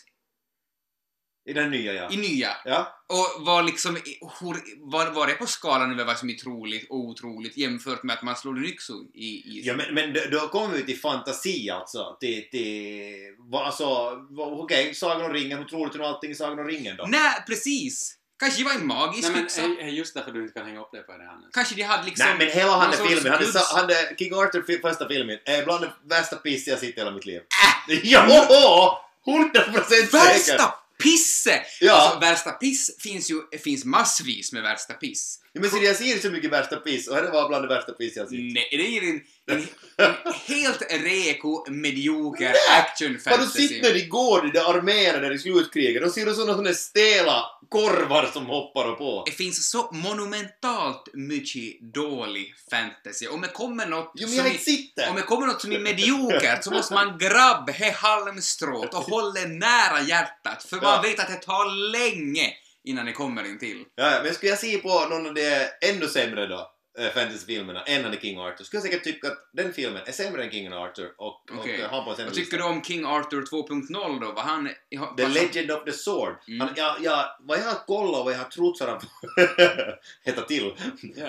I 1.49 1.53
den 1.53 1.71
nya 1.71 1.93
ja. 1.93 2.09
i 2.11 2.17
nya. 2.17 2.57
Ja, 2.65 3.03
Och 3.07 3.47
var 3.47 3.63
liksom, 3.63 3.95
hur, 4.41 4.89
var, 4.91 5.11
var 5.11 5.27
det 5.27 5.33
på 5.35 5.47
skalan 5.47 5.93
över 5.93 6.05
vad 6.05 6.19
som 6.19 6.31
är 6.31 6.35
troligt 6.35 6.91
och 6.91 6.99
otroligt 6.99 7.57
jämfört 7.57 8.03
med 8.03 8.15
att 8.17 8.23
man 8.23 8.37
slår 8.37 8.57
en 8.57 8.65
yxa 8.65 8.93
i, 9.15 9.25
i 9.27 9.63
ja 9.65 9.75
men, 9.77 9.95
men 9.95 10.17
då- 10.31 10.49
kommer 10.49 10.75
vi 10.77 10.83
till 10.87 11.01
fantasi 11.01 11.71
alltså. 11.71 12.17
Till, 12.21 12.51
till 12.51 13.15
alltså, 13.53 14.11
okej, 14.63 14.95
Sagan 14.95 15.23
om 15.25 15.33
ringen, 15.33 15.59
hur 15.59 15.65
troligt 15.65 15.95
är 15.95 16.01
allting 16.01 16.31
i 16.31 16.35
Sagan 16.35 16.59
om 16.59 16.67
ringen 16.67 16.97
då? 16.97 17.05
Nej, 17.09 17.45
precis! 17.47 18.15
Kanske 18.39 18.61
det 18.61 18.65
var 18.65 18.73
en 18.75 18.87
magisk 18.87 19.23
Nej 19.23 19.33
men 19.37 19.45
yxa. 19.45 19.63
är, 19.63 19.79
är 19.81 19.89
just 19.89 20.15
därför 20.15 20.33
du 20.33 20.43
inte 20.43 20.55
kan 20.59 20.67
hänga 20.67 20.81
upp 20.81 20.89
det 20.93 21.01
på 21.03 21.13
det 21.13 21.25
här 21.25 21.37
nu. 21.37 21.47
Kanske 21.53 21.75
de 21.75 21.83
hade 21.83 22.05
liksom... 22.05 22.27
Nej 22.27 22.39
men 22.39 22.49
hela 22.49 22.77
han 22.77 22.93
filmen, 22.93 23.33
hade, 23.33 23.47
sa- 23.47 23.77
hade 23.81 24.15
King 24.19 24.35
Arthur 24.35 24.81
första 24.83 25.09
filmen, 25.09 25.39
är 25.45 25.65
bland 25.65 25.85
det 25.85 25.93
värsta 26.15 26.37
piss 26.37 26.67
jag 26.67 26.79
sett 26.79 26.89
i 26.89 26.93
hela 26.97 27.11
mitt 27.11 27.27
liv. 27.27 27.41
Äh! 27.89 27.99
Ja! 28.03 29.05
100% 29.27 29.83
säker! 29.83 30.13
Värsta 30.13 30.75
pisse! 31.03 31.63
Ja. 31.81 31.93
Alltså, 31.93 32.21
värsta 32.21 32.51
piss 32.51 32.91
finns 32.99 33.31
ju, 33.31 33.59
finns 33.59 33.85
massvis 33.85 34.53
med 34.53 34.63
värsta 34.63 34.95
piss. 34.95 35.41
Ja, 35.53 35.61
men 35.61 35.71
så 35.71 35.79
jag 35.83 35.97
ser 35.97 36.19
så 36.19 36.31
mycket 36.31 36.51
värsta 36.51 36.77
piss 36.77 37.09
och 37.09 37.17
det 37.17 37.31
var 37.31 37.49
bland 37.49 37.65
det 37.65 37.75
värsta 37.75 37.93
piss 37.93 38.17
jag 38.17 38.29
sett. 38.29 38.39
Nej, 38.39 38.69
det 38.71 38.99
är 38.99 39.11
en 39.11 39.21
helt 40.47 40.83
reko, 40.91 41.65
medioker 41.71 42.55
action 42.79 43.09
Har 43.09 43.15
du 43.15 43.19
fantasy. 43.21 43.69
sett 43.69 43.83
när 43.83 43.95
de 43.95 44.01
går, 44.09 44.43
de 44.43 44.51
där 44.51 44.71
arméerna 44.75 45.19
där 45.19 45.33
i 45.35 45.39
slutkriget? 45.39 46.03
De 46.03 46.11
ser 46.11 46.27
ut 46.31 46.37
som 46.37 46.47
såna 46.47 46.73
stela 46.75 47.45
korvar 47.69 48.31
som 48.33 48.47
hoppar 48.47 48.93
på. 48.93 49.23
Det 49.27 49.33
finns 49.33 49.71
så 49.71 49.89
monumentalt 49.93 51.09
mycket 51.15 51.81
dålig 51.95 52.55
fantasy. 52.71 53.27
Om 53.27 53.41
det 53.41 53.49
kommer 53.49 53.87
något 53.87 54.13
Jo 54.15 54.29
som 54.29 54.47
är- 54.47 54.95
det! 54.97 55.09
om 55.11 55.17
det 55.17 55.23
kommer 55.23 55.47
något 55.47 55.61
som 55.61 55.73
är 55.73 55.79
mediokert 55.79 56.65
så 56.65 56.71
måste 56.71 56.95
man 56.95 57.19
grabba 57.19 57.73
he 57.73 57.91
halmstrået 57.91 58.95
och 58.95 59.03
hålla 59.03 59.41
nära 59.41 60.03
hjärtat 60.03 60.63
för 60.65 60.77
man 60.77 60.85
Ja. 60.85 61.01
vet 61.03 61.21
att 61.21 61.29
det 61.29 61.47
tar 61.47 61.91
länge 61.93 62.53
innan 62.85 63.07
det 63.07 63.13
kommer 63.13 63.45
in 63.47 63.59
till. 63.59 63.85
Ja, 63.95 64.21
men 64.25 64.35
skulle 64.35 64.51
jag 64.51 64.59
se 64.59 64.79
på 64.79 65.07
någon 65.11 65.27
av 65.27 65.35
de 65.35 65.67
ännu 65.81 66.09
sämre 66.09 66.47
då, 66.47 66.71
fantasyfilmerna 67.15 67.83
än 67.83 68.05
han 68.05 68.13
är 68.13 68.17
King 68.21 68.39
Arthur, 68.39 68.65
skulle 68.65 68.79
jag 68.83 68.91
säkert 68.91 69.05
tycka 69.05 69.29
att 69.29 69.51
den 69.53 69.73
filmen 69.73 70.03
är 70.07 70.13
sämre 70.13 70.45
än 70.45 70.51
King 70.51 70.73
Arthur 70.73 71.15
och, 71.19 71.45
Okej. 71.53 71.75
och 71.75 71.81
äh, 71.85 71.91
har 71.91 72.03
på 72.05 72.11
en 72.11 72.17
sämre 72.17 72.29
Vad 72.29 72.35
tycker 72.35 72.59
du 72.59 72.65
om 72.65 72.85
King 72.85 73.05
Arthur 73.05 73.43
2.0 73.43 74.21
då? 74.21 74.33
Vad 74.33 74.45
han... 74.45 74.69
The 74.91 74.97
han- 75.25 75.33
Legend 75.33 75.71
of 75.71 75.85
the 75.85 75.93
Sword. 75.93 76.37
Mm. 76.49 76.61
Han, 76.61 76.71
ja, 76.77 76.97
ja, 77.01 77.37
vad 77.41 77.59
jag 77.59 77.65
har 77.65 77.87
kollat 77.87 78.19
och 78.19 78.25
vad 78.25 78.35
jag 78.35 78.39
har 78.39 78.51
trott 78.51 78.79
så 78.79 78.85
har 78.85 78.91
han 78.93 79.01
hetta 80.25 80.43
till. 80.43 80.75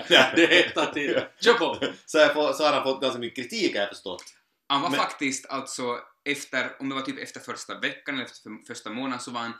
Ja, 0.08 0.26
det 0.36 0.46
hettar 0.46 0.92
till. 0.92 1.20
Kör 1.40 1.54
på! 1.54 1.78
Så, 2.06 2.18
jag 2.18 2.34
får, 2.34 2.52
så 2.52 2.64
har 2.64 2.72
han 2.72 2.82
fått 2.82 3.02
ganska 3.02 3.18
mycket 3.18 3.44
kritik 3.50 3.74
har 3.74 3.80
jag 3.80 3.88
förstått. 3.88 4.24
Han 4.68 4.82
var 4.82 4.90
Men- 4.90 4.98
faktiskt 5.00 5.46
alltså 5.46 5.98
efter, 6.24 6.76
om 6.80 6.88
det 6.88 6.94
var 6.94 7.02
typ 7.02 7.18
efter 7.18 7.40
första 7.40 7.78
veckan 7.78 8.14
eller 8.14 8.24
efter 8.24 8.42
för- 8.42 8.74
första 8.74 8.90
månaden 8.90 9.20
så 9.20 9.30
var 9.30 9.40
han 9.40 9.52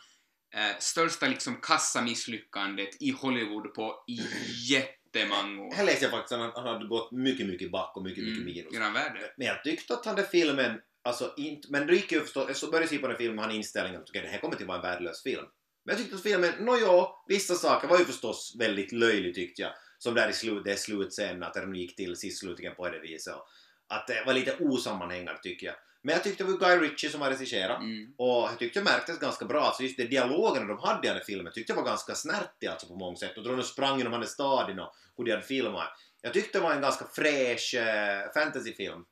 eh, 0.54 0.76
största 0.78 1.26
liksom 1.26 1.56
kassamisslyckandet 1.60 3.02
i 3.02 3.10
Hollywood 3.10 3.74
på 3.74 4.04
jättemånga 4.70 4.96
år. 5.60 5.74
Här 5.74 5.84
läste 5.84 6.04
jag 6.04 6.12
faktiskt 6.12 6.32
att 6.32 6.40
han, 6.40 6.52
han 6.54 6.66
hade 6.66 6.86
gått 6.86 7.12
mycket, 7.12 7.46
mycket 7.46 7.70
back 7.70 7.96
och 7.96 8.02
mycket, 8.02 8.24
mycket 8.24 8.42
Mm, 8.42 8.54
minus. 8.54 8.72
Men 9.36 9.46
jag 9.46 9.64
tyckte 9.64 9.94
att 9.94 10.06
han 10.06 10.16
den 10.16 10.26
filmen, 10.26 10.80
alltså 11.02 11.34
inte, 11.36 11.68
men 11.70 11.86
då 11.86 11.92
gick 11.92 12.12
jag 12.12 12.22
förstås, 12.22 12.44
jag 12.48 12.56
så 12.56 12.70
började 12.70 12.88
se 12.88 12.98
på 12.98 13.08
den 13.08 13.16
filmen 13.16 13.38
han 13.38 13.50
inställningen 13.50 14.00
att 14.00 14.08
okej, 14.08 14.22
det 14.22 14.28
här 14.28 14.38
kommer 14.38 14.56
till 14.56 14.66
vara 14.66 14.76
en 14.76 14.82
värdelös 14.82 15.22
film. 15.22 15.46
Men 15.84 15.92
jag 15.92 15.98
tyckte 15.98 16.16
att 16.16 16.22
filmen, 16.22 16.52
nåja, 16.60 17.08
vissa 17.28 17.54
saker 17.54 17.88
var 17.88 17.98
ju 17.98 18.04
förstås 18.04 18.56
väldigt 18.58 18.92
löjlig 18.92 19.34
tyckte 19.34 19.62
jag. 19.62 19.72
Som 19.98 20.14
där 20.14 20.28
i 20.28 20.32
slut, 20.32 20.64
det 20.64 20.76
slutscenen, 20.76 21.42
att 21.42 21.54
den 21.54 21.74
gick 21.74 21.96
till 21.96 22.16
sist 22.16 22.38
slutligen 22.38 22.74
på 22.74 22.88
det 22.88 22.98
viset. 22.98 23.34
Att 23.88 24.06
det 24.06 24.22
var 24.26 24.34
lite 24.34 24.56
osammanhängande 24.60 25.40
tycker 25.42 25.66
jag. 25.66 25.76
Men 26.02 26.12
jag 26.14 26.24
tyckte 26.24 26.44
det 26.44 26.50
var 26.50 26.58
Guy 26.58 26.88
Ritchie 26.88 27.10
som 27.10 27.20
har 27.20 27.30
regisserat. 27.30 27.80
Mm. 27.80 28.12
Och 28.18 28.26
jag 28.50 28.58
tyckte 28.58 28.80
det 28.80 28.84
märktes 28.84 29.18
ganska 29.18 29.44
bra, 29.44 29.60
alltså 29.60 29.82
just 29.82 29.96
det 29.96 30.04
dialogen 30.06 30.66
de 30.68 30.78
hade 30.78 31.06
i 31.06 31.08
den 31.10 31.16
här 31.16 31.24
filmen 31.24 31.52
tyckte 31.52 31.72
jag 31.72 31.76
var 31.76 31.84
ganska 31.84 32.14
snärtig 32.14 32.66
alltså 32.66 32.86
på 32.86 32.96
många 32.96 33.16
sätt. 33.16 33.36
Och 33.38 33.44
då 33.44 33.56
de 33.56 33.62
sprang 33.62 33.98
genom 33.98 34.12
den 34.12 34.20
här 34.20 34.28
staden 34.28 34.78
och 34.78 34.94
hur 35.16 35.24
de 35.24 35.30
hade 35.30 35.42
filmat. 35.42 35.88
Jag 36.22 36.32
tyckte 36.32 36.58
det 36.58 36.62
var 36.62 36.72
en 36.74 36.80
ganska 36.80 37.04
fräsch 37.14 37.74
eh, 37.74 38.32
fantasyfilm. 38.34 39.04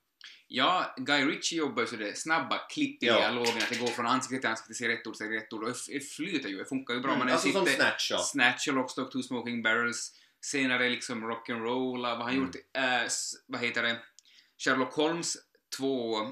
Ja, 0.51 0.95
Guy 0.97 1.25
Ritchie 1.27 1.59
jobbar 1.59 1.83
ju 1.83 1.87
så 1.89 1.97
det 1.97 2.19
snabba 2.19 2.59
klipp 2.69 3.03
i 3.03 3.07
Ja. 3.07 3.19
dialogen, 3.19 3.57
att 3.59 3.69
det 3.69 3.79
går 3.79 3.87
från 3.87 4.07
ansikte 4.07 4.41
till 4.41 4.51
ansikte, 4.51 4.75
säger 4.75 4.97
rätt 4.97 5.07
ord, 5.07 5.17
säger 5.17 5.33
rätt 5.33 5.53
ord, 5.53 5.63
och 5.65 5.69
det 5.89 6.01
flyter 6.01 6.49
ju, 6.49 6.59
det 6.59 6.65
funkar 6.65 6.95
ju 6.95 7.01
bra. 7.01 7.11
Mm, 7.15 7.19
Man 7.27 7.33
alltså 7.35 7.51
som 7.53 7.67
sitter- 7.67 7.83
Snatch 7.83 8.11
ja. 8.11 8.19
Snatch 8.19 8.69
och 8.69 8.75
Lockstock, 8.75 9.13
Two 9.13 9.23
Smoking 9.23 9.63
Barrels, 9.63 10.13
senare 10.41 10.89
liksom 10.89 11.31
Rock'n'Roll, 11.31 12.03
vad 12.03 12.19
han 12.19 12.31
Mm. 12.35 12.45
gjort? 12.45 12.55
Äh, 12.77 12.83
vad 13.47 13.61
heter 13.61 13.83
det? 13.83 13.99
Sherlock 14.65 14.95
Holmes, 14.95 15.37
två 15.77 16.21
äh, 16.21 16.29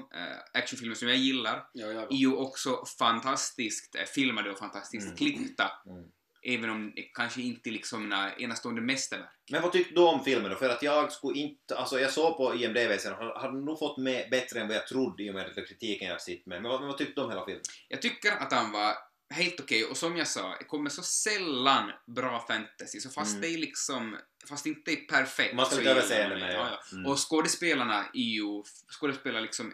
actionfilmer 0.53 0.95
som 0.95 1.07
jag 1.07 1.17
gillar, 1.17 1.67
Ja, 1.73 1.87
jag 1.87 2.11
är 2.13 2.15
ju 2.17 2.35
också 2.35 2.85
fantastiskt 2.99 3.95
äh, 3.95 4.03
filmade 4.03 4.51
och 4.51 4.57
fantastiskt 4.59 5.05
Mm. 5.05 5.17
klippta, 5.17 5.71
Mm. 5.85 6.03
även 6.43 6.69
om 6.69 6.93
det 6.95 7.01
kanske 7.01 7.41
inte 7.41 7.69
liksom 7.69 8.09
några 8.09 8.35
enastående 8.35 8.81
mästerverk. 8.81 9.29
Men 9.51 9.61
vad 9.61 9.71
tyckte 9.71 9.93
du 9.93 10.01
om 10.01 10.23
filmen 10.23 10.51
då? 10.51 10.57
För 10.57 10.69
att 10.69 10.83
jag 10.83 11.11
skulle 11.11 11.39
inte, 11.39 11.77
alltså 11.77 11.99
jag 11.99 12.11
såg 12.11 12.37
på 12.37 12.55
IMDB 12.55 12.99
sen 12.99 13.13
och 13.13 13.17
han 13.19 13.41
hade 13.41 13.65
nog 13.65 13.79
fått 13.79 13.97
med 13.97 14.29
bättre 14.31 14.59
än 14.59 14.67
vad 14.67 14.75
jag 14.77 14.87
trodde 14.87 15.23
i 15.23 15.29
och 15.29 15.33
med 15.35 15.51
den 15.55 15.65
kritiken 15.65 16.07
jag 16.07 16.21
sitt 16.21 16.45
med. 16.45 16.61
Men 16.61 16.71
vad, 16.71 16.79
men 16.79 16.87
vad 16.87 16.97
tyckte 16.97 17.21
du 17.21 17.23
om 17.25 17.29
hela 17.31 17.45
filmen? 17.45 17.63
Jag 17.87 18.01
tycker 18.01 18.31
att 18.31 18.53
han 18.53 18.71
var 18.71 18.93
helt 19.29 19.59
okej, 19.59 19.85
och 19.85 19.97
som 19.97 20.17
jag 20.17 20.27
sa, 20.27 20.55
det 20.59 20.65
kommer 20.65 20.89
så 20.89 21.01
sällan 21.03 21.91
bra 22.15 22.45
fantasy, 22.47 22.99
så 22.99 23.09
fast 23.09 23.29
Mm. 23.31 23.41
det 23.41 23.47
är 23.47 23.57
liksom, 23.57 24.17
fast 24.49 24.65
inte 24.65 24.91
är 24.91 24.95
perfekt 24.95 25.55
Man 25.55 25.65
ska 25.65 25.75
så 25.75 25.81
lite 25.81 25.91
överseende 25.91 26.35
det. 26.35 26.53
ja. 26.53 26.69
ja. 26.91 26.97
Mm. 26.97 27.05
Och 27.11 27.29
skådespelarna 27.29 28.05
är 28.13 28.19
ju, 28.21 28.63
skådespelar 28.99 29.41
liksom 29.41 29.73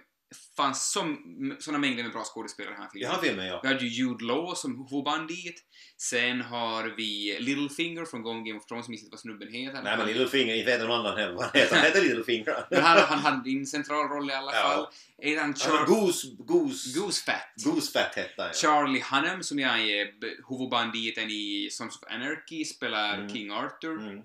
fanns 0.57 0.91
som, 0.91 1.17
såna 1.59 1.77
mängder 1.77 2.03
med 2.03 2.11
bra 2.11 2.23
skådespelare 2.23 2.73
i 2.73 2.75
den 2.75 2.81
här 2.81 2.89
I 2.89 2.91
filmen. 2.91 3.09
den 3.11 3.15
här 3.21 3.27
filmen, 3.27 3.45
ja. 3.47 3.59
Vi 3.63 3.67
hade 3.67 3.85
ju 3.85 3.89
Jude 3.89 4.25
Law 4.25 4.53
som 4.55 4.87
huvudbandit. 4.89 5.63
Sen 5.97 6.41
har 6.41 6.93
vi 6.97 7.37
Littlefinger 7.39 8.05
från 8.05 8.21
Gone 8.21 8.49
Game 8.49 8.59
of 8.59 8.65
Thrones, 8.65 8.87
minns 8.89 9.01
inte 9.01 9.11
vad 9.11 9.19
snubben 9.19 9.47
heter. 9.53 9.81
Nej 9.83 9.97
men 9.97 10.07
Littlefinger, 10.07 10.55
inte 10.55 10.71
vet 10.71 10.81
någon 10.81 10.99
annan 10.99 11.17
heller 11.17 11.33
vad 11.33 11.43
han 11.43 11.51
heter. 11.61 11.75
Han 11.75 11.85
heter 11.85 12.01
Littlefinger. 12.01 12.65
Men 12.71 12.81
han, 12.83 12.97
han 12.99 13.19
hade 13.19 13.49
en 13.49 13.65
central 13.65 14.07
roll 14.07 14.29
i 14.29 14.33
alla 14.33 14.51
Ja. 14.53 14.61
fall. 14.61 14.87
Är 15.21 15.39
han 15.39 15.53
Char- 15.53 15.85
Goose, 15.85 16.27
Goose, 16.39 16.99
Goose 16.99 17.23
Fat? 17.25 17.53
Goosefat 17.65 18.15
hette 18.15 18.33
han 18.41 18.47
ja. 18.47 18.53
Charlie 18.53 19.03
Hunnam 19.11 19.43
som 19.43 19.59
jag 19.59 19.79
är 19.81 20.07
huvudbanditen 20.49 21.29
i 21.29 21.69
Sons 21.71 21.95
of 21.95 22.03
Anarchy 22.11 22.65
spelar 22.65 23.13
Mm. 23.17 23.29
King 23.29 23.51
Arthur. 23.51 23.97
Mm. 23.99 24.21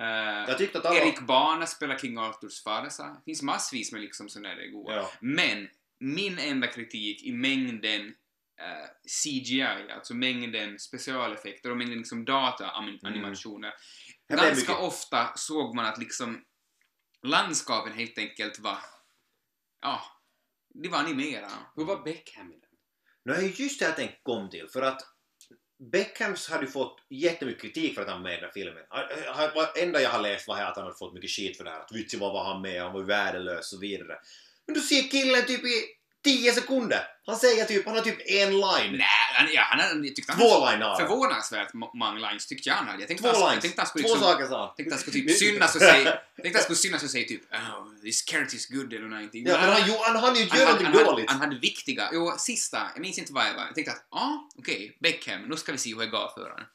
Eh, 0.00 0.48
Jag 0.48 0.58
tyckte 0.58 0.78
att 0.78 0.84
han 0.84 0.96
Erik 0.96 1.20
Bana 1.20 1.66
spelar 1.66 1.98
King 1.98 2.18
Arthurs 2.18 2.62
farsa. 2.62 3.04
Det 3.04 3.22
finns 3.24 3.42
massvis 3.42 3.92
med 3.92 4.00
liksom 4.00 4.28
sådana 4.28 4.54
där 4.54 4.66
goa. 4.66 4.94
Ja. 4.96 5.10
Men 5.20 5.68
min 5.98 6.38
enda 6.38 6.66
kritik 6.66 7.22
i 7.22 7.32
mängden 7.32 8.06
eh, 8.60 8.88
CGI, 9.24 9.90
alltså 9.90 10.14
mängden 10.14 10.78
specialeffekter 10.78 11.70
och 11.70 11.76
mängden 11.76 11.98
liksom 11.98 12.24
dataanimationer. 12.24 13.72
Blev 14.28 14.40
Ganska 14.40 14.76
ofta 14.78 15.32
såg 15.36 15.74
man 15.74 15.86
att 15.86 15.98
liksom 15.98 16.44
landskapen 17.22 17.92
helt 17.92 18.18
enkelt 18.18 18.58
var, 18.58 18.78
ja, 19.80 20.02
det 20.74 20.88
var 20.88 20.98
animerade. 20.98 21.52
Hur 21.76 21.84
var 21.84 22.02
Beckham 22.02 22.52
i 22.52 22.60
den? 23.24 23.34
Är 23.36 23.60
just 23.60 23.78
det 23.78 23.84
jag 23.84 23.96
tänkte 23.96 24.18
kom 24.22 24.50
till, 24.50 24.68
för 24.72 24.82
att 24.82 25.02
Beckhams 25.80 26.48
hade 26.48 26.64
ju 26.64 26.70
fått 26.70 27.00
jättemycket 27.10 27.62
kritik 27.62 27.94
för 27.94 28.02
att 28.02 28.08
han 28.08 28.22
var 28.22 28.22
med 28.22 28.32
i 28.32 28.36
den 28.36 28.44
här 28.44 28.52
filmen. 28.52 28.82
Han- 28.88 29.66
enda 29.76 30.00
jag 30.00 30.10
har 30.10 30.22
läst 30.22 30.48
var 30.48 30.54
här 30.54 30.70
att 30.70 30.76
han 30.76 30.84
hade 30.84 30.96
fått 30.96 31.14
mycket 31.14 31.30
skit 31.30 31.56
för 31.56 31.64
det 31.64 31.70
här. 31.70 31.80
Att 31.80 31.92
vitsi 31.92 32.16
vad 32.16 32.32
var 32.32 32.44
han 32.44 32.62
med, 32.62 32.82
han 32.82 32.92
var 32.92 33.00
ju 33.00 33.06
värdelös 33.06 33.58
och 33.58 33.64
så 33.64 33.78
vidare. 33.78 34.18
Men 34.66 34.74
du 34.74 34.80
ser 34.80 35.02
killen 35.02 35.46
typ 35.46 35.64
i 35.64 35.84
10 36.24 36.52
sekunder. 36.52 37.02
Han 37.26 37.36
säger 37.36 37.64
typ, 37.64 37.86
han 37.86 37.94
har 37.94 38.02
typ 38.02 38.18
en 38.26 38.50
line. 38.50 38.92
Nej, 38.92 39.06
han, 39.34 39.48
ja, 39.52 39.62
han, 39.62 40.04
jag 40.04 40.16
tyckte 40.16 40.32
han 40.32 40.40
Två 40.40 40.70
line 40.70 40.82
har 40.82 40.88
han. 40.88 40.96
Förvånansvärt 40.96 41.72
må- 41.72 41.90
många 41.94 42.28
lines 42.28 42.46
tyckte 42.46 42.68
jag 42.68 42.76
han 42.76 42.86
hade. 42.86 42.98
Jag 42.98 43.08
tänkte 43.08 43.22
Två 43.22 43.32
han, 43.32 43.40
jag 43.40 43.50
lines. 43.50 43.62
tänkte 43.62 43.80
han 43.80 43.88
skulle 43.88 44.04
Två 44.04 44.14
liksom, 44.14 44.32
saker 44.32 44.46
sa 44.46 44.66
han. 44.66 44.76
Tänkte 44.76 44.94
han 44.94 45.00
skulle 45.00 45.20
typ 45.20 45.38
synas 45.38 45.74
och 45.74 45.80
säga, 45.80 46.04
jag 46.04 46.18
tänkte 46.42 46.58
han 46.58 46.62
skulle 46.62 46.76
synas 46.76 47.02
och 47.02 47.10
säga 47.10 47.28
typ 47.28 47.52
oh, 47.52 48.00
this 48.02 48.24
character 48.30 48.56
is 48.56 48.68
good 48.68 48.92
eller 48.92 49.08
någonting. 49.08 49.46
Ja, 49.46 49.58
men 49.60 49.72
han, 49.72 49.82
jo, 49.88 49.94
han 50.02 50.16
hann 50.16 50.36
ju 50.36 50.48
han, 50.48 50.58
göra 50.58 50.68
han, 50.70 50.82
någonting 50.82 51.04
han, 51.04 51.14
dåligt. 51.14 51.30
han 51.30 51.40
hade 51.40 51.58
viktiga, 51.58 52.10
jo 52.12 52.34
sista, 52.38 52.90
jag 52.94 53.00
minns 53.02 53.18
inte 53.18 53.32
vad 53.32 53.46
jag 53.46 53.54
var. 53.54 53.64
Jag 53.66 53.74
tänkte 53.74 53.92
att, 53.92 54.06
ja, 54.10 54.18
ah, 54.18 54.48
okej, 54.58 54.96
Beckham, 55.00 55.42
nu 55.42 55.56
ska 55.56 55.72
vi 55.72 55.78
se 55.78 55.94
hur 55.94 56.00
jag 56.00 56.10
går 56.10 56.30
för 56.34 56.50
honom. 56.50 56.66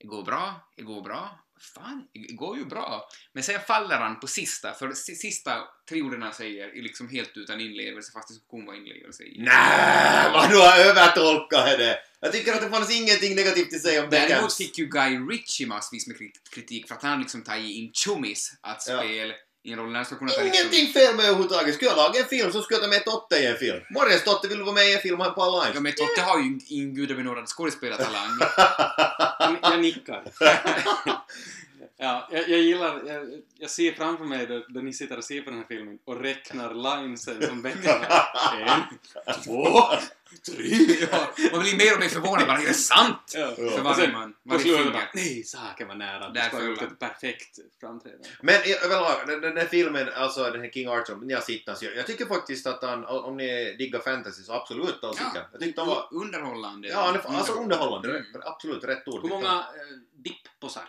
Det 0.00 0.06
går 0.06 0.22
bra, 0.22 0.68
det 0.76 0.82
går 0.82 1.02
bra. 1.02 1.43
Fan, 1.60 2.06
det 2.12 2.34
går 2.34 2.58
ju 2.58 2.64
bra. 2.64 3.08
Men 3.32 3.42
sen 3.42 3.60
faller 3.66 3.96
han 3.96 4.20
på 4.20 4.26
sista, 4.26 4.74
för 4.74 4.92
si- 4.92 5.14
sista 5.16 5.62
han 6.22 6.32
säger 6.34 6.68
är 6.78 6.82
liksom 6.82 7.08
helt 7.08 7.36
utan 7.36 7.60
inlevelse 7.60 8.12
fast 8.12 8.28
det 8.28 8.34
skulle 8.34 8.66
vara 8.66 8.76
inlevelse 8.76 9.22
i. 9.22 9.36
Nej, 9.38 10.30
vad 10.32 10.50
du 10.50 10.56
har 10.58 10.78
övertolkat 10.78 11.78
det! 11.78 11.98
Jag 12.20 12.32
tycker 12.32 12.52
att 12.52 12.60
det 12.60 12.70
fanns 12.70 12.96
ingenting 13.00 13.34
negativt 13.36 13.74
att 13.74 13.80
säga 13.80 14.04
om 14.04 14.10
Däremot 14.10 14.28
Beckhams. 14.28 14.56
fick 14.56 14.78
ju 14.78 14.86
Guy 14.86 15.18
Ritchie 15.18 15.66
massvis 15.66 16.06
med 16.06 16.16
krit- 16.16 16.50
kritik 16.54 16.88
för 16.88 16.94
att 16.94 17.02
han 17.02 17.20
liksom 17.20 17.42
tagit 17.42 17.76
in 17.76 17.90
Tjommis 17.92 18.52
att 18.60 18.84
Ja. 18.88 19.04
I 19.64 19.72
en 19.72 19.78
roll 19.78 19.88
när 19.88 19.96
han 19.96 20.04
ska 20.04 20.16
kunna 20.16 20.30
ta 20.30 20.42
liksom... 20.42 20.60
Ingenting 20.60 20.92
fel 20.92 21.16
med 21.16 21.24
överhuvudtaget. 21.24 21.74
Skulle 21.74 21.90
jag 21.90 21.96
laga 21.96 22.20
en 22.20 22.26
film 22.26 22.52
så 22.52 22.62
skulle 22.62 22.76
jag 22.76 22.84
ta 22.84 22.90
med 22.90 23.04
Totte 23.04 23.36
i 23.36 23.46
en 23.46 23.56
film. 23.56 23.80
Morgens 23.90 24.24
Totte 24.24 24.48
vill 24.48 24.58
du 24.58 24.64
vara 24.64 24.74
med 24.74 24.88
i 24.88 24.94
en 24.94 25.00
film 25.00 25.20
här 25.20 25.30
på 25.30 25.42
Alliance? 25.42 25.72
Ja 25.74 25.80
men 25.80 25.92
Totte 25.92 26.20
har 26.20 26.38
ju 26.38 26.60
ingen 26.68 26.94
gudabenådad 26.94 27.48
skådespelartalang. 27.48 28.38
Jag 29.62 29.80
nickar. 29.80 30.22
ja, 31.96 32.28
jag, 32.32 32.48
jag 32.48 32.60
gillar, 32.60 33.02
jag, 33.06 33.42
jag 33.58 33.70
ser 33.70 33.92
framför 33.92 34.24
mig 34.24 34.46
då, 34.46 34.64
då 34.68 34.80
ni 34.80 34.92
sitter 34.92 35.16
och 35.18 35.24
ser 35.24 35.42
på 35.42 35.50
den 35.50 35.58
här 35.58 35.66
filmen 35.68 35.98
och 36.04 36.20
räknar 36.20 36.74
linesen 36.74 37.42
som 37.46 37.64
har. 37.64 37.70
En, 38.60 38.80
två, 39.44 39.80
tre. 40.46 40.66
ja, 41.10 41.28
man 41.52 41.60
blir 41.60 41.76
mer 41.76 41.94
och 41.94 42.00
mer 42.00 42.08
förvånad 42.08 42.46
bara, 42.46 42.58
är 42.58 42.66
det 42.66 42.74
sant? 42.74 43.32
Ja. 43.34 43.52
För 43.56 43.82
varje 43.82 44.12
man, 44.12 44.34
varje 44.42 44.84
bara, 44.90 45.02
nej, 45.14 45.44
saken 45.44 45.88
var 45.88 45.94
nära. 45.94 46.28
Där 46.28 46.42
Du 46.42 46.48
ska 46.48 46.56
ha 46.56 46.64
gjort 46.64 46.82
ett 46.82 46.98
perfekt 46.98 47.58
framträdande. 47.80 48.28
Men 48.42 48.54
överlag, 48.84 49.26
den, 49.26 49.40
den 49.40 49.56
här 49.56 49.66
filmen, 49.66 50.08
alltså 50.16 50.42
den 50.50 50.60
här 50.60 50.70
King 50.70 50.88
Arthur, 50.88 51.16
ni 51.16 51.34
har 51.34 51.40
sett 51.40 51.66
den, 51.66 51.76
så 51.76 51.84
jag, 51.84 51.96
jag 51.96 52.06
tycker 52.06 52.26
faktiskt 52.26 52.66
att 52.66 52.82
han, 52.82 53.04
om 53.04 53.36
ni 53.36 53.74
diggar 53.78 54.00
fantasy 54.00 54.42
så 54.42 54.52
absolut 54.52 55.04
alltså. 55.04 55.22
Ja, 55.34 55.40
Jag 55.52 55.60
tyckte 55.60 55.80
han 55.80 55.88
var, 55.88 56.08
underhållande. 56.10 56.88
ja 56.88 57.18
alltså 57.24 57.52
underhållande, 57.52 58.08
Mm. 58.10 58.24
absolut 58.44 58.84
rätt 58.84 59.08
ord. 59.08 59.22
Hur 59.22 59.28
många 59.28 59.52
eh, 59.58 59.64
dippposar? 60.12 60.88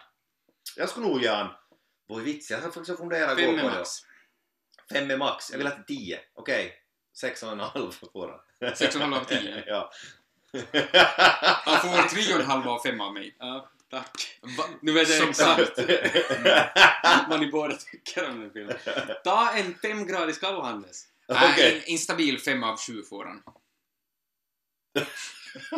Jag 0.77 0.89
skulle 0.89 1.07
nog 1.07 1.25
han, 1.25 1.53
vad 2.07 2.21
vits, 2.21 2.51
jag 2.51 2.57
har 2.57 2.71
faktiskt 2.71 2.97
funderat 2.99 3.38
Fem 3.38 3.49
är 3.49 3.63
det. 3.63 3.63
max. 3.63 3.89
Fem 4.91 5.11
är 5.11 5.17
max, 5.17 5.51
jag 5.51 5.57
vill 5.57 5.67
ha 5.67 5.75
till 5.75 5.85
tio. 5.97 6.19
Okej, 6.33 6.73
sex 7.17 7.43
och 7.43 7.51
en 7.51 7.59
halv 7.59 7.91
får 7.91 8.41
han. 8.59 8.75
Sex 8.75 8.95
och 8.95 9.01
en 9.01 9.13
halv 9.13 9.23
av 9.23 9.27
tio. 9.27 9.63
ja. 9.67 9.91
Han 11.65 11.81
får 11.81 12.09
tre 12.09 12.33
och 12.33 12.39
en 12.39 12.45
halv 12.45 12.67
av 12.67 12.79
fem 12.83 13.01
av 13.01 13.13
mig. 13.13 13.35
Ja, 13.39 13.71
tack. 13.89 14.39
Va? 14.57 14.63
Nu 14.81 14.91
vet 14.91 15.09
jag 15.09 15.17
Som 15.17 15.29
exakt 15.29 15.79
vad 17.29 17.39
ni 17.39 17.47
båda 17.51 17.75
tycker 17.75 18.29
om 18.29 18.39
den 18.41 18.51
filmen. 18.51 18.77
Ta 19.23 19.51
en 19.51 19.75
femgradig 19.75 20.35
skallhandes. 20.35 21.03
Nej, 21.27 21.49
Okej. 21.51 21.83
en, 21.88 21.93
en 21.93 21.97
stabil 21.97 22.39
fem 22.39 22.63
av 22.63 22.77
sju 22.77 23.03
får 23.03 23.25
han. 23.25 23.43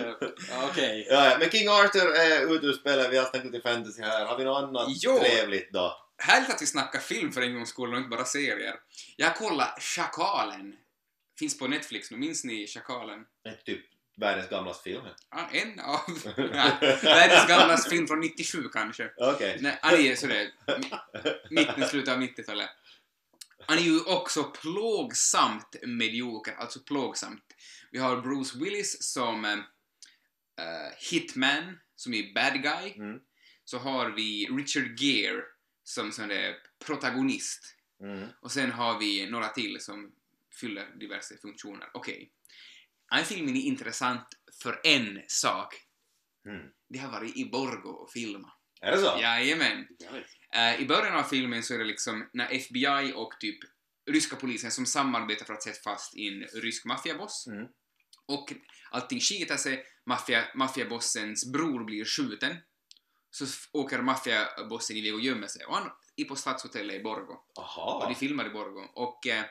Eh, 0.00 0.64
Okej. 0.70 1.06
Ja, 1.10 1.30
ja, 1.30 1.36
men 1.38 1.50
King 1.50 1.68
Arthur 1.68 2.14
är 2.14 2.54
ute 2.56 2.68
och 2.68 2.74
spelar, 2.74 3.10
vi 3.10 3.16
har 3.16 3.24
snackat 3.24 3.52
lite 3.52 3.68
fantasy 3.68 4.02
här. 4.02 4.26
Har 4.26 4.38
vi 4.38 4.44
något 4.44 4.62
annat 4.64 4.86
Jo. 4.88 5.18
trevligt 5.18 5.72
då? 5.72 5.96
Härligt 6.18 6.50
att 6.50 6.62
vi 6.62 6.66
snackar 6.66 6.98
film 6.98 7.32
för 7.32 7.42
en 7.42 7.54
gångs 7.54 7.68
skull 7.68 7.92
och 7.92 7.96
inte 7.98 8.08
bara 8.08 8.24
serier. 8.24 8.74
Jag 9.16 9.36
kollar 9.36 9.80
Schakalen. 9.80 10.74
Finns 11.38 11.58
på 11.58 11.66
Netflix 11.66 12.10
nu, 12.10 12.16
minns 12.16 12.44
ni 12.44 12.66
Schakalen? 12.66 13.18
Typ 13.66 13.80
världens 14.20 14.48
gamlaste 14.48 14.82
film. 14.82 15.02
Ja, 15.30 15.48
en 15.52 15.80
av... 15.80 16.00
Ja, 16.54 16.70
världens 17.02 17.46
gamlaste 17.48 17.90
film 17.90 18.06
från 18.06 18.20
97 18.20 18.68
kanske. 18.72 19.10
Okej. 19.16 19.58
Nej, 19.60 19.78
han 19.82 19.94
är 19.94 20.14
sådär 20.14 20.46
mi- 20.66 21.34
mitten, 21.50 21.88
slutet 21.88 22.14
av 22.14 22.20
90-talet. 22.20 22.68
Han 23.66 23.78
är 23.78 23.82
ju 23.82 24.00
också 24.00 24.44
plågsamt 24.44 25.76
medioker, 25.86 26.54
alltså 26.54 26.80
plågsamt. 26.80 27.44
Vi 27.90 27.98
har 27.98 28.22
Bruce 28.22 28.58
Willis 28.58 29.02
som 29.02 29.44
eh, 29.44 29.54
Hitman, 31.10 31.78
som 31.96 32.14
är 32.14 32.34
bad 32.34 32.62
guy. 32.62 32.92
Mm. 32.96 33.20
Så 33.64 33.78
har 33.78 34.10
vi 34.10 34.46
Richard 34.46 35.00
Gere 35.00 35.42
som 35.84 36.12
sån 36.12 36.28
där 36.28 36.56
protagonist. 36.86 37.76
Mm. 38.02 38.28
Och 38.40 38.52
sen 38.52 38.70
har 38.70 38.98
vi 38.98 39.30
några 39.30 39.48
till 39.48 39.80
som 39.80 40.12
fyller 40.60 40.86
diverse 41.00 41.36
funktioner. 41.36 41.90
Okej. 41.94 42.30
Den 43.10 43.18
här 43.18 43.24
filmen 43.24 43.56
är 43.56 43.60
intressant 43.60 44.26
för 44.62 44.80
en 44.84 45.22
sak. 45.28 45.74
Mm. 46.46 46.66
Det 46.88 46.98
har 46.98 47.12
varit 47.12 47.36
i 47.36 47.44
Borgo 47.44 47.88
och 47.88 48.12
filmat. 48.12 48.59
Är 48.80 48.92
det 48.92 48.98
så? 48.98 49.18
Jajamän. 49.20 49.86
Eh, 50.54 50.80
I 50.80 50.86
början 50.86 51.16
av 51.16 51.22
filmen 51.22 51.62
så 51.62 51.74
är 51.74 51.78
det 51.78 51.84
liksom 51.84 52.28
när 52.32 52.54
FBI 52.54 53.12
och 53.16 53.32
typ 53.40 53.58
ryska 54.10 54.36
polisen 54.36 54.70
som 54.70 54.86
samarbetar 54.86 55.44
för 55.44 55.54
att 55.54 55.62
sätta 55.62 55.90
fast 55.90 56.16
en 56.16 56.60
rysk 56.62 56.84
maffiaboss. 56.84 57.46
Mm. 57.46 57.66
Och 58.26 58.52
allting 58.90 59.20
skiter 59.20 59.56
sig, 59.56 59.84
maffia, 60.06 60.44
maffiabossens 60.54 61.52
bror 61.52 61.84
blir 61.84 62.04
skjuten. 62.04 62.56
Så 63.30 63.46
åker 63.72 64.02
maffiabossen 64.02 64.96
iväg 64.96 65.14
och 65.14 65.20
gömmer 65.20 65.46
sig. 65.46 65.64
Och 65.64 65.74
han 65.74 65.90
är 66.16 66.24
på 66.24 66.36
stadshotellet 66.36 66.96
i 66.96 67.02
Borgo. 67.02 67.32
Och 67.56 67.62
Aha. 67.62 68.06
de 68.08 68.14
filmar 68.14 68.46
i 68.46 68.50
Borgo. 68.50 68.88
Och 68.94 69.26
eh, 69.26 69.44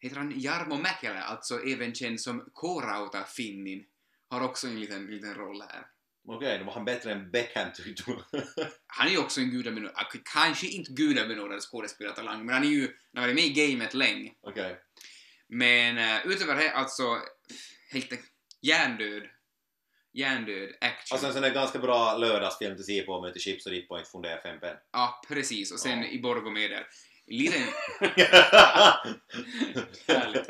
heter 0.00 0.16
han 0.16 0.40
Jarmo 0.40 0.76
Mäkelä, 0.76 1.22
alltså 1.22 1.60
även 1.60 1.94
känd 1.94 2.20
som 2.20 2.50
K-Rauta-Finnin, 2.54 3.84
har 4.28 4.40
också 4.40 4.66
en 4.66 4.80
liten, 4.80 5.06
liten 5.06 5.34
roll 5.34 5.62
här. 5.62 5.86
Okej, 6.28 6.58
då 6.58 6.64
var 6.64 6.72
han 6.72 6.84
bättre 6.84 7.12
än 7.12 7.30
Beckham 7.30 7.72
tyckte 7.72 8.02
du. 8.06 8.18
Han 8.86 9.06
är 9.06 9.10
ju 9.10 9.18
också 9.18 9.40
en 9.40 9.50
gudabenådad, 9.50 10.06
kanske 10.34 10.66
inte 10.66 10.92
gudabenådad 10.92 11.60
skådespelartalang, 11.60 12.46
men 12.46 12.54
han 12.54 12.64
är 12.64 12.68
ju, 12.68 12.80
han 13.14 13.22
har 13.22 13.28
varit 13.28 13.34
med 13.34 13.44
i 13.44 13.50
gamet 13.72 13.94
länge. 13.94 14.32
Okej. 14.42 14.76
Men 15.48 15.98
uh, 15.98 16.26
utöver 16.32 16.54
det, 16.54 16.70
alltså, 16.72 17.18
helt 17.92 18.12
hjärndöd, 18.62 19.22
hjärndöd 20.12 20.68
action. 20.80 21.14
Alltså 21.14 21.26
en 21.26 21.32
sån 21.32 21.42
där 21.42 21.54
ganska 21.54 21.78
bra 21.78 22.16
lördagsfilm 22.18 22.74
att 22.74 22.84
se 22.84 23.02
på 23.02 23.20
med 23.20 23.28
lite 23.28 23.40
chips 23.40 23.66
och 23.66 23.72
dipp 23.72 23.90
och 23.90 23.98
inte 23.98 24.10
fundera 24.10 24.42
fem 24.42 24.60
penn. 24.60 24.76
Ja, 24.92 25.22
precis. 25.28 25.72
Och 25.72 25.80
sen 25.80 25.98
Ja. 26.02 26.08
i 26.08 26.18
Borgo 26.18 26.50
med 26.50 26.70
där. 26.70 26.86
En 27.26 27.36
liten, 27.36 27.62
Härligt. 30.08 30.48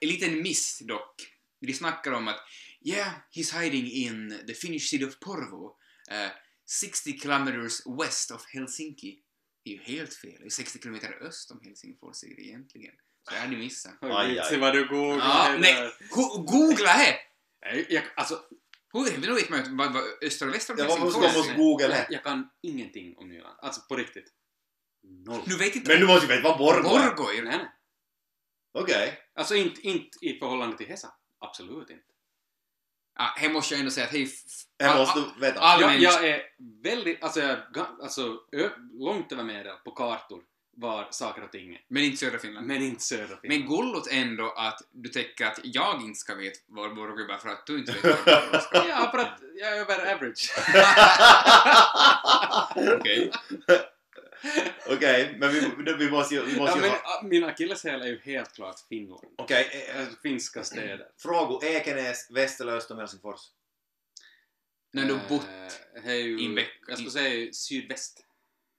en 0.00 0.08
liten 0.08 0.42
miss 0.42 0.78
dock. 0.78 1.14
De 1.60 1.72
snackar 1.72 2.12
om 2.12 2.28
att 2.28 2.40
yeah, 2.86 3.12
he's 3.30 3.50
hiding 3.60 3.86
in 3.86 4.42
the 4.46 4.54
Finnish 4.54 4.90
city 4.90 5.04
of 5.04 5.20
Porvo, 5.20 5.76
uh, 6.10 6.30
60 6.64 7.12
kilometers 7.12 7.82
west 7.86 8.30
of 8.30 8.46
Helsinki. 8.46 9.22
Det 9.64 9.70
är 9.70 9.74
ju 9.74 9.82
helt 9.82 10.14
fel. 10.14 10.36
Det 10.40 10.46
är 10.46 10.50
60 10.50 10.78
kilometer 10.78 11.22
öst 11.22 11.50
om 11.50 11.60
Helsingfors 11.64 12.24
är 12.24 12.28
det 12.28 12.42
egentligen. 12.42 12.94
Så 13.28 13.34
jag 13.34 13.40
hade 13.40 13.56
missat. 13.56 13.94
Aj, 14.00 14.10
aj. 14.12 14.34
vitsi 14.34 14.56
vad 14.56 14.72
du 14.72 14.88
googlar. 14.88 15.18
Ja, 15.18 15.52
det 15.52 15.58
nej, 15.58 15.92
go- 16.10 16.42
googla 16.42 16.88
här! 16.88 17.16
Nej, 17.62 17.86
Jag, 17.88 18.04
alltså, 18.16 18.42
Hur 18.92 19.34
vet 19.34 19.48
man 19.50 19.76
vad, 19.76 19.92
vad 19.92 20.04
östra 20.22 20.48
och 20.48 20.54
västra 20.54 20.74
om 20.74 20.80
Helsingfors 20.80 21.14
man 21.14 21.50
är. 21.50 21.56
Google 21.56 21.84
jag, 21.84 21.92
här? 21.92 22.06
jag 22.10 22.22
kan 22.22 22.50
ingenting 22.62 23.16
om 23.16 23.28
Nyland. 23.28 23.58
Alltså 23.58 23.80
på 23.88 23.96
riktigt. 23.96 24.32
Noll. 25.02 25.42
Nu 25.46 25.56
vet 25.56 25.76
inte 25.76 25.90
Men 25.90 26.00
du 26.00 26.06
måste 26.06 26.26
ju 26.26 26.36
veta 26.36 26.48
vad 26.48 26.58
Borgo 26.58 26.88
är. 26.88 27.14
Borgo 27.14 27.48
är. 27.48 27.68
Okej. 28.72 29.18
Alltså 29.34 29.54
inte, 29.54 29.80
inte 29.80 30.18
i 30.20 30.38
förhållande 30.38 30.76
till 30.76 30.86
Hesa. 30.86 31.14
Absolut 31.38 31.90
inte. 31.90 32.15
Ja, 33.18 33.34
här 33.36 33.48
måste 33.48 33.74
jag 33.74 33.78
ändå 33.78 33.90
säga 33.90 34.06
att 34.06 34.12
hej... 34.12 34.28
Jag 34.78 34.98
måste 34.98 35.24
veta. 35.40 35.60
all- 35.60 35.80
Jag, 35.80 35.98
jag 36.00 36.24
är 36.28 36.42
väldigt, 36.82 37.22
alltså 37.22 37.40
jag 37.40 37.58
alltså, 38.02 38.36
ö, 38.52 38.68
långt 38.92 39.32
över 39.32 39.42
medel 39.44 39.72
på 39.84 39.90
kartor 39.90 40.40
var 40.78 41.08
saker 41.10 41.44
och 41.44 41.52
ting. 41.52 41.78
Men 41.88 42.02
inte 42.02 42.16
södra 42.16 42.38
Finland. 42.38 42.66
Men 42.66 42.82
inte 42.82 43.02
södra 43.02 43.36
Men 43.42 43.50
Finland. 43.50 43.68
gullot 43.70 44.08
ändå 44.10 44.52
att 44.56 44.80
du 44.92 45.08
tänker 45.08 45.46
att 45.46 45.60
jag 45.62 46.02
inte 46.02 46.18
ska 46.18 46.34
veta 46.34 46.58
var 46.66 46.88
Borgå 46.88 47.22
är 47.22 47.26
bara 47.28 47.38
för 47.38 47.48
att 47.48 47.66
du 47.66 47.78
inte 47.78 47.92
vet 47.92 48.04
var 48.04 48.12
Borgå 48.24 48.60
ska. 48.60 48.88
Ja, 48.88 49.10
för 49.10 49.18
att 49.18 49.40
jag 49.60 49.76
är 49.76 49.80
över 49.80 50.14
average. 50.14 50.54
Okej. 53.00 53.30
Okej, 54.86 55.36
men 55.38 55.50
vi, 55.52 55.60
vi 55.98 56.10
måste 56.10 56.34
ju... 56.34 56.44
Vi 56.44 56.58
måste 56.58 56.78
Ja, 56.78 56.84
ju 56.84 56.90
men, 56.90 56.90
ha... 56.90 56.98
ah, 57.04 57.22
min 57.22 57.44
akilleshäl 57.44 58.02
är 58.02 58.06
ju 58.06 58.18
helt 58.18 58.52
klart 58.54 58.76
Finland. 58.88 59.24
Okej, 59.38 59.86
eh, 59.88 60.00
Äh, 60.02 60.08
Finska 60.22 60.64
städer. 60.64 61.08
frågor. 61.18 61.64
Ekenäs, 61.64 62.30
Västerlöst 62.30 62.90
och 62.90 62.96
Helsingfors. 62.98 63.40
När 64.92 65.04
du 65.04 65.14
Eh, 65.14 65.28
bott... 65.28 65.46
är 66.04 66.14
ju, 66.14 66.40
i 66.40 66.46
en 66.46 66.54
veck- 66.58 66.80
jag 66.88 66.96
skulle 66.98 67.10
säga 67.10 67.52
sydväst. 67.52 68.24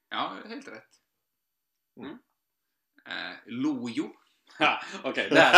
Ja, 0.10 0.38
helt 0.48 0.67
rätt. 0.67 0.89
Mm. 2.00 2.17
Eh, 3.10 3.36
Lojo. 3.46 4.15
Okej, 5.04 5.30
där. 5.32 5.52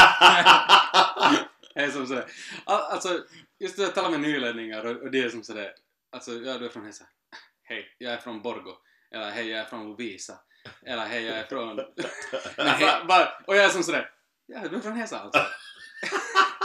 Det 1.74 1.80
är 1.82 1.92
som 1.92 2.08
sådär. 2.08 2.32
Al- 2.66 2.82
Alltså, 2.92 3.26
just 3.60 3.78
det 3.78 3.86
att 3.86 3.96
tala 3.96 4.10
med 4.10 4.20
nylänningar 4.20 4.86
och, 4.86 5.02
och 5.02 5.12
det 5.12 5.20
är 5.20 5.30
som 5.30 5.44
sådär. 5.44 5.74
Alltså, 6.12 6.32
ja, 6.32 6.58
du 6.58 6.66
är 6.66 6.70
från 6.70 6.86
Hesa. 6.86 7.06
Hej, 7.64 7.96
jag 7.98 8.14
är 8.14 8.18
från 8.18 8.42
Borgo. 8.42 8.78
Eller 9.16 9.32
hej, 9.32 9.50
jag 9.50 9.60
är 9.60 9.66
från 9.66 9.88
Lovisa. 9.88 10.34
Eller 10.86 11.06
hej, 11.06 11.24
jag 11.24 11.38
är 11.38 11.44
från... 11.44 11.76
Men 12.58 12.68
hej- 12.68 13.06
bara, 13.08 13.30
och 13.48 13.56
jag 13.56 13.66
är 13.66 13.70
som 13.70 13.84
sådär. 13.84 14.10
Ja, 14.48 14.68
du 14.68 14.76
är 14.76 14.82
från 14.82 14.98
Hesa 14.98 15.20
alltså. 15.20 15.42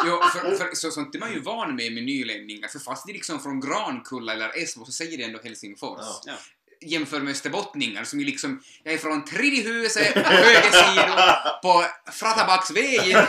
Jo, 0.06 0.22
för, 0.22 0.56
för, 0.56 0.74
så, 0.74 0.90
sånt 0.90 1.14
är 1.14 1.18
man 1.18 1.32
ju 1.32 1.40
van 1.40 1.76
med 1.76 1.92
med 1.92 2.04
nylänningar, 2.04 2.68
för 2.68 2.78
fast 2.78 3.06
det 3.06 3.12
är 3.12 3.14
liksom 3.14 3.40
från 3.40 3.60
Grankulla 3.60 4.32
eller 4.32 4.62
Esbo 4.62 4.84
så 4.84 4.92
säger 4.92 5.18
det 5.18 5.24
ändå 5.24 5.40
Helsingfors. 5.44 6.00
Ja. 6.00 6.20
Ja. 6.26 6.32
Jämför 6.80 7.20
med 7.20 7.30
österbottningar 7.30 8.04
som 8.04 8.20
ju 8.20 8.26
liksom, 8.26 8.62
jag 8.82 8.94
är 8.94 8.98
från 8.98 9.24
Tridjehuset, 9.24 10.14
högersidor, 10.16 11.62
på 11.62 11.84
Frattabacksvägen 12.12 13.24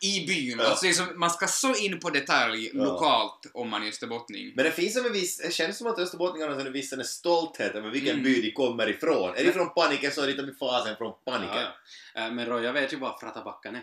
i 0.00 0.26
byn. 0.26 0.58
Ja. 0.58 0.66
Alltså 0.66 0.86
det 0.86 0.94
som, 0.94 1.06
man 1.20 1.30
ska 1.30 1.46
så 1.46 1.74
in 1.74 2.00
på 2.00 2.10
detalj 2.10 2.70
Ja. 2.74 2.84
lokalt 2.84 3.46
om 3.54 3.68
man 3.68 3.82
är 3.82 3.88
österbottning. 3.88 4.52
Men 4.56 4.64
det 4.64 4.72
finns 4.72 4.94
som 4.94 5.06
en 5.06 5.12
viss, 5.12 5.38
det 5.38 5.52
känns 5.54 5.78
som 5.78 5.86
att 5.86 5.98
österbottningarna 5.98 6.54
har 6.54 6.60
en 6.66 6.72
viss 6.72 6.92
en 6.92 7.04
stolthet 7.04 7.74
över 7.74 7.90
vilken 7.90 8.12
Mm. 8.12 8.24
by 8.24 8.40
de 8.42 8.50
kommer 8.50 8.88
ifrån. 8.90 9.34
Är 9.36 9.44
de 9.44 9.52
från 9.52 9.74
Paniken 9.74 10.10
så 10.12 10.22
är 10.22 10.34
de 10.34 10.54
fasen 10.54 10.96
från 10.96 11.14
Paniken. 11.24 11.66
Ja. 12.14 12.20
Eh, 12.26 12.32
Men 12.32 12.46
Roy, 12.46 12.62
jag 12.64 12.72
vet 12.72 12.92
ju 12.92 12.96
vad 12.96 13.20
Frattabackan 13.20 13.74
är. 13.74 13.80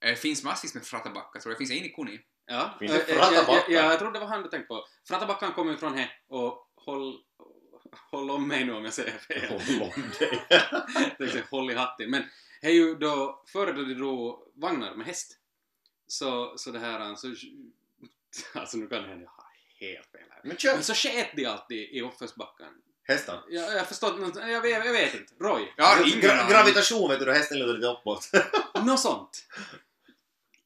Det 0.00 0.08
Eh, 0.10 0.14
finns 0.14 0.44
massvis 0.44 0.74
med 0.74 0.84
Frattabacka, 0.84 1.40
tror 1.40 1.52
jag. 1.52 1.60
Det 1.60 1.66
finns 1.66 1.80
en 1.80 1.86
i 1.86 1.88
Kuni. 1.88 2.20
Ja, 2.46 2.76
Finns 2.78 2.92
det 2.92 3.12
eh, 3.12 3.28
eh, 3.28 3.34
jag, 3.34 3.64
jag, 3.68 3.84
jag, 3.92 3.98
trodde 3.98 4.12
det 4.12 4.20
var 4.20 4.26
han 4.26 4.42
du 4.42 4.48
tänkte 4.48 4.66
på. 4.68 4.84
Frattabackan 5.08 5.52
kommer 5.52 5.72
ju 5.72 5.78
från 5.78 5.94
här 5.98 6.12
och 6.28 6.68
håll, 6.76 7.14
håll 8.10 8.30
om 8.30 8.48
mig 8.48 8.64
nu 8.64 8.72
om 8.74 8.84
jag 8.84 8.92
säger 8.94 9.10
fel. 9.18 9.48
Håll 9.48 9.82
om 9.82 10.02
dig. 10.18 10.42
Det 11.18 11.44
håll 11.50 11.70
i 11.70 11.74
hatten. 11.74 12.10
Men 12.10 12.22
det 12.22 12.28
är 12.66 12.74
ju 12.74 12.94
då, 12.94 13.42
förr 13.46 13.66
då 13.72 13.82
de 13.82 13.94
drog 13.94 14.52
vagnar 14.54 14.94
med 14.94 15.06
häst. 15.06 15.38
Så, 16.06 16.58
så 16.58 16.70
det 16.70 16.78
här, 16.78 17.14
så, 17.14 17.34
alltså 18.54 18.76
nu 18.76 18.86
kan 18.86 19.02
det 19.02 19.08
hända 19.08 19.24
jag 19.24 19.30
har 19.30 19.46
helt 19.92 20.06
fel 20.12 20.20
här. 20.30 20.40
Men 20.44 20.56
kör! 20.56 20.74
Men 20.74 20.82
så 20.82 20.94
sket 20.94 21.30
de 21.36 21.46
alltid 21.46 21.78
i 21.78 22.02
uppförsbacken. 22.02 22.68
Hästan. 23.08 23.42
Jag, 23.48 23.74
jag 23.74 23.86
förstår 23.86 24.32
jag 24.50 24.60
vet, 24.60 24.84
jag 24.86 24.92
vet 24.92 25.14
inte. 25.14 25.34
Roy? 25.40 25.72
Jag 25.76 25.84
har 25.84 26.06
ingen 26.06 26.20
Gra- 26.20 26.30
aning. 26.40 26.52
gravitation 26.52 27.10
vet 27.10 27.18
du, 27.18 27.24
då 27.24 27.32
hästen 27.32 27.58
lutar 27.58 27.74
lite 27.74 27.86
uppåt. 27.86 28.30
Något 28.86 29.00
sånt. 29.00 29.46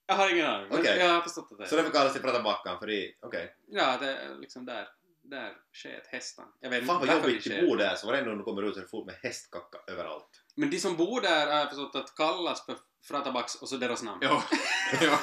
Jag 0.06 0.14
har 0.14 0.30
ingen 0.30 0.46
aning. 0.46 0.68
Okej. 0.72 0.98
jag 0.98 1.08
har 1.08 1.20
förstått 1.20 1.58
det 1.58 1.68
så 1.68 1.76
därför 1.76 1.90
kallas 1.90 2.14
det 2.14 2.20
Prata 2.20 2.42
backan, 2.42 2.78
för 2.78 2.86
det 2.86 3.12
okej. 3.20 3.56
Ja, 3.68 3.96
det 4.00 4.16
är 4.16 4.34
liksom 4.34 4.66
där, 4.66 4.88
där 5.22 5.56
sket 5.72 6.06
hästan. 6.06 6.52
Jag 6.60 6.70
vet 6.70 6.86
Fan 6.86 7.06
vad 7.06 7.16
jobbigt 7.16 7.44
de 7.44 7.66
bor 7.66 7.76
där, 7.76 7.94
så 7.94 8.06
varenda 8.06 8.28
gång 8.30 8.38
du 8.38 8.44
kommer 8.44 8.62
ut 8.62 8.74
så 8.74 8.80
är 8.80 8.84
det 8.84 8.90
fullt 8.90 9.06
med 9.06 9.14
hästkacka 9.22 9.78
överallt. 9.86 10.39
Men 10.56 10.70
de 10.70 10.78
som 10.78 10.96
bor 10.96 11.20
där 11.20 11.46
jag 11.46 11.68
förstått 11.68 11.94
att 11.94 12.16
kallas 12.16 12.66
för 12.66 12.76
Fratabacks 13.04 13.54
och 13.54 13.68
så 13.68 13.76
deras 13.76 14.02
namn. 14.02 14.18
Ja. 14.22 14.44
ja. 15.00 15.18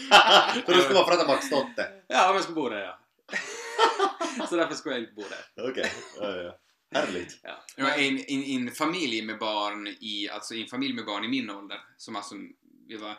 så 0.66 0.72
du 0.72 0.82
ska 0.82 0.94
vara 0.94 1.04
Prata 1.04 1.26
backstotte? 1.26 1.92
Ja, 2.08 2.30
om 2.30 2.34
jag 2.34 2.42
skulle 2.42 2.54
bo 2.54 2.68
där 2.68 2.80
ja. 2.80 2.98
så 4.48 4.56
därför 4.56 4.74
skulle 4.74 4.94
jag 4.94 5.02
inte 5.02 5.14
bo 5.14 5.22
där. 5.22 5.70
Okej, 5.70 5.92
ja, 6.16 6.36
ja, 6.36 6.42
ja. 6.42 6.58
Härligt. 6.94 7.40
Ja. 7.42 7.64
Var 7.76 7.90
en, 7.90 8.18
en, 8.18 8.42
en 8.42 8.70
familj 8.70 9.22
med 9.22 9.38
barn 9.38 9.86
i, 9.86 10.28
alltså 10.32 10.54
en 10.54 10.66
familj 10.66 10.94
med 10.94 11.04
barn 11.04 11.24
i 11.24 11.28
min 11.28 11.50
ålder, 11.50 11.80
som 11.96 12.16
alltså, 12.16 12.34
vi 12.88 12.96
var, 12.96 13.18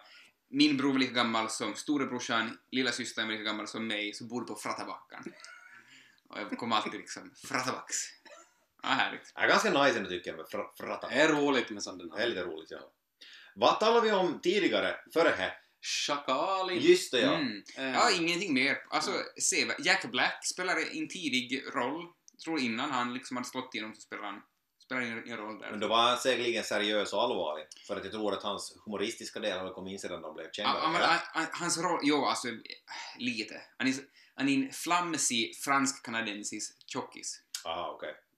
min 0.50 0.78
bror 0.78 0.92
var 0.92 1.00
lika 1.00 1.14
gammal 1.14 1.50
som 1.50 1.76
storebrorsan, 1.76 2.58
lilla 2.72 2.92
systern 2.92 3.26
var 3.26 3.32
lika 3.32 3.44
gammal 3.44 3.68
som 3.68 3.88
mig, 3.88 4.14
så 4.14 4.24
bodde 4.24 4.46
på 4.46 4.56
Frattabackan. 4.56 5.24
Och 6.30 6.40
jag 6.40 6.58
kom 6.58 6.72
alltid 6.72 6.94
liksom, 6.94 7.32
Frattabacks. 7.48 7.96
Ja, 8.84 8.90
härligt. 8.90 9.32
Är 9.36 9.48
ganska 9.48 9.84
nice 9.84 9.98
ändå 9.98 10.10
tycker 10.10 10.30
jag 10.30 10.38
med 10.38 10.46
fr-. 10.46 11.10
Det 11.10 11.16
är 11.16 11.30
roligt 11.30 11.70
med 11.70 11.84
sådana 11.84 12.04
namn. 12.04 12.16
Det 12.18 12.24
är 12.24 12.28
lite 12.28 12.44
roligt, 12.44 12.72
ja. 12.72 12.80
Vad 13.56 13.80
talade 13.80 14.02
vi 14.08 14.12
om 14.12 14.40
tidigare? 14.42 14.96
Före 15.14 15.30
här? 15.38 15.54
Chakalin. 16.08 16.80
Just 16.82 17.12
det, 17.12 17.20
ja. 17.20 17.34
Mm. 17.36 17.64
Eh, 17.78 17.92
Ja, 17.92 18.12
ingenting 18.12 18.54
mer. 18.54 18.78
Alltså, 18.90 19.12
se, 19.42 19.68
Jack 19.80 20.06
Black 20.12 20.46
spelar 20.48 20.76
en 20.78 21.08
tidig 21.08 21.64
roll. 21.76 22.06
Jag 22.34 22.40
tror 22.40 22.60
innan 22.60 22.92
han 22.92 23.14
liksom 23.14 23.38
hade 23.38 23.50
slått 23.50 23.76
igenom 23.76 23.96
så 23.96 24.02
spelade 24.02 24.28
han 24.28 24.42
spelade 24.84 25.06
en, 25.08 25.32
en 25.32 25.38
roll 25.38 25.60
där. 25.60 25.72
Men 25.72 25.80
då 25.80 25.88
var 25.88 25.98
han 26.10 26.18
säkerligen 26.18 26.64
seriös 26.64 27.14
och 27.14 27.22
allvarlig. 27.24 27.66
För 27.88 27.96
att 27.98 28.04
jag 28.04 28.14
tror 28.14 28.34
att 28.34 28.44
hans 28.44 28.78
humoristiska 28.86 29.40
del 29.40 29.58
hade 29.58 29.72
kommit 29.74 29.92
in 29.92 30.00
sedan 30.00 30.22
de 30.22 30.34
blev 30.36 30.52
kända. 30.52 30.70
Han- 30.70 31.20
han- 31.34 31.48
hans 31.52 31.78
roll, 31.78 32.00
jo 32.04 32.26
alltså 32.26 32.48
lite. 33.18 33.62
Han 33.78 33.88
är, 33.88 33.94
han 34.36 34.50
är 34.50 34.54
en 34.56 34.72
flamsig 34.72 35.56
fransk-kanadensisk 35.64 36.76
tjockis. 36.88 37.42
Aha, 37.66 37.92
okej. 37.96 38.14
Spelar 38.14 38.31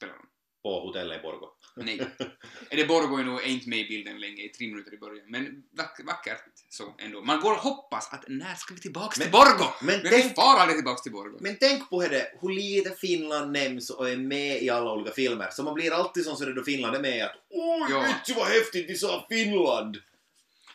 han. 0.00 0.26
På 0.62 0.80
hotellet 0.80 1.18
i 1.18 1.22
Borgå. 1.22 1.52
Nej. 1.76 2.00
Är 2.70 2.76
det 2.76 2.84
Borgå 2.86 3.16
är 3.18 3.24
nog 3.24 3.42
inte 3.42 3.68
med 3.68 3.78
i 3.78 3.88
bilden 3.88 4.20
länge, 4.20 4.42
i 4.42 4.48
tre 4.48 4.66
minuter 4.66 4.94
i 4.94 4.98
början. 4.98 5.26
Men 5.28 5.62
vack, 5.76 6.00
vackert 6.06 6.40
så 6.68 6.94
ändå. 6.98 7.22
Man 7.22 7.40
går 7.40 7.52
och 7.52 7.58
hoppas 7.58 8.12
att 8.12 8.24
när 8.28 8.54
ska 8.54 8.74
vi 8.74 8.80
tillbaks 8.80 9.18
Men- 9.18 9.24
till 9.24 9.32
Borgå? 9.32 9.74
Men 9.82 9.94
Men 10.02 10.02
vi 10.02 10.10
tänk, 10.22 10.34
far 10.36 10.58
aldrig 10.58 10.76
tillbaks 10.78 11.02
till 11.02 11.12
Borgå. 11.12 11.38
men 11.40 11.56
tänk 11.60 11.90
på 11.90 12.00
det, 12.00 12.32
hur 12.40 12.48
lite 12.48 12.90
Finland 12.90 13.52
nämns 13.52 13.90
och 13.90 14.10
är 14.10 14.16
med 14.16 14.62
i 14.62 14.70
alla 14.70 14.92
olika 14.92 15.10
filmer. 15.14 15.48
Så 15.50 15.62
man 15.62 15.74
blir 15.74 15.92
alltid 15.92 16.24
som 16.24 16.36
sådär 16.36 16.52
då 16.52 16.62
Finland 16.64 16.96
är 16.96 17.00
med 17.00 17.24
att 17.24 17.36
Oj, 17.50 17.86
Ja. 17.90 18.00
vet 18.00 18.24
du 18.26 18.34
vad 18.34 18.46
häftigt 18.46 18.90
vi 18.90 18.94
sa 18.94 19.26
Finland! 19.30 19.96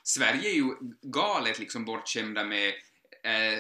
Sverige 0.03 0.49
är 0.49 0.53
ju 0.53 0.75
galet 1.01 1.59
liksom 1.59 1.85
bortskämda 1.85 2.43
med 2.43 2.67
eh, 3.23 3.59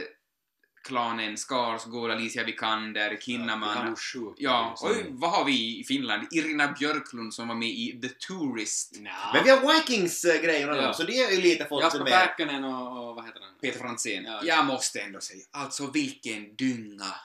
klanen 0.83 1.37
Skarsgård, 1.37 2.11
Alicia 2.11 2.43
Vikander, 2.43 3.17
Kinnaman. 3.21 3.87
är. 3.87 3.95
Ja, 4.37 4.73
Så- 4.77 4.87
oj, 4.89 5.05
vad 5.09 5.31
har 5.31 5.45
vi 5.45 5.79
i 5.79 5.83
Finland? 5.83 6.27
Irina 6.31 6.67
Björklund 6.79 7.33
som 7.33 7.47
var 7.47 7.55
med 7.55 7.69
i 7.69 7.99
The 8.01 8.09
Tourist. 8.09 8.95
Nja. 8.99 9.11
Men 9.33 9.43
vi 9.43 9.49
har 9.49 9.73
Vikings-grejerna 9.73 10.75
Ja. 10.77 10.93
så 10.93 11.03
det 11.03 11.19
är 11.19 11.31
ju 11.31 11.41
lite 11.41 11.65
fått 11.65 11.83
Jasper 11.83 12.03
med. 12.03 12.13
Pärkkönen 12.13 12.63
och, 12.63 13.09
och 13.09 13.15
vad 13.15 13.25
heter 13.25 13.39
han? 13.39 13.49
Peter 13.61 13.79
Franzén. 13.79 14.23
Ja. 14.25 14.41
Jag 14.43 14.65
måste 14.65 14.99
ändå 15.01 15.19
säga, 15.21 15.43
alltså 15.51 15.87
vilken 15.91 16.55
dynga 16.55 17.15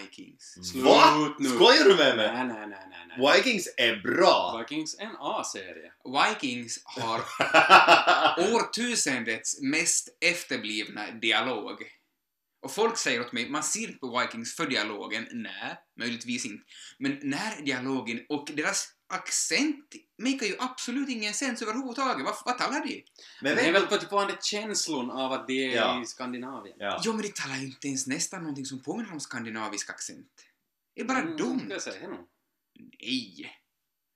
Vikings. 0.00 0.70
Slut 0.70 0.84
Va? 0.84 1.34
nu. 1.38 1.48
Skojar 1.48 1.84
du 1.84 1.94
med 1.96 2.16
mig? 2.16 2.32
Nej, 2.34 2.46
nej, 2.46 2.66
nej, 2.68 2.78
nej. 2.90 3.16
nej. 3.18 3.36
Vikings 3.36 3.68
är 3.76 3.96
bra! 3.96 4.58
Vikings 4.68 4.96
en 4.98 5.16
A-serie. 5.18 5.92
Vikings 6.04 6.78
har 6.84 7.20
årtusendets 8.54 9.60
mest 9.60 10.08
efterblivna 10.20 11.10
dialog. 11.10 11.72
Och 12.62 12.70
folk 12.72 12.98
säger 12.98 13.20
åt 13.20 13.32
mig, 13.32 13.50
man 13.50 13.62
ser 13.62 13.80
inte 13.80 13.98
på 13.98 14.20
Vikings 14.20 14.54
för 14.56 14.66
dialogen. 14.66 15.26
Nej, 15.32 15.76
möjligtvis 15.98 16.46
inte. 16.46 16.64
Men 16.98 17.18
när 17.22 17.62
dialogen 17.62 18.20
och 18.28 18.50
deras 18.54 18.88
accent 19.08 19.94
makar 20.18 20.46
ju 20.46 20.56
absolut 20.58 21.08
ingen 21.08 21.34
sens 21.34 21.62
överhuvudtaget. 21.62 22.24
Vad, 22.24 22.34
vad 22.44 22.58
talar 22.58 22.86
de? 22.86 23.04
Men 23.42 23.56
det 23.56 23.62
är 23.62 23.72
väl 23.72 23.82
där 23.90 24.42
känslan 24.42 25.10
av 25.10 25.32
att 25.32 25.46
det 25.46 25.66
är 25.72 25.76
Ja. 25.76 26.02
i 26.02 26.06
Skandinavien. 26.06 26.76
Ja. 26.78 27.00
Jo, 27.04 27.12
men 27.12 27.22
de 27.22 27.28
talar 27.28 27.56
ju 27.56 27.66
inte 27.66 27.88
ens 27.88 28.06
nästan 28.06 28.40
någonting 28.40 28.66
som 28.66 28.82
påminner 28.82 29.12
om 29.12 29.20
skandinavisk 29.20 29.90
accent. 29.90 30.26
Det 30.94 31.00
är 31.00 31.04
bara 31.04 31.18
Mm, 31.18 31.36
dumt. 31.36 31.60
Ska 31.64 31.72
jag 31.72 31.82
säga 31.82 32.08
nog. 32.08 32.28
Nej. 33.00 33.52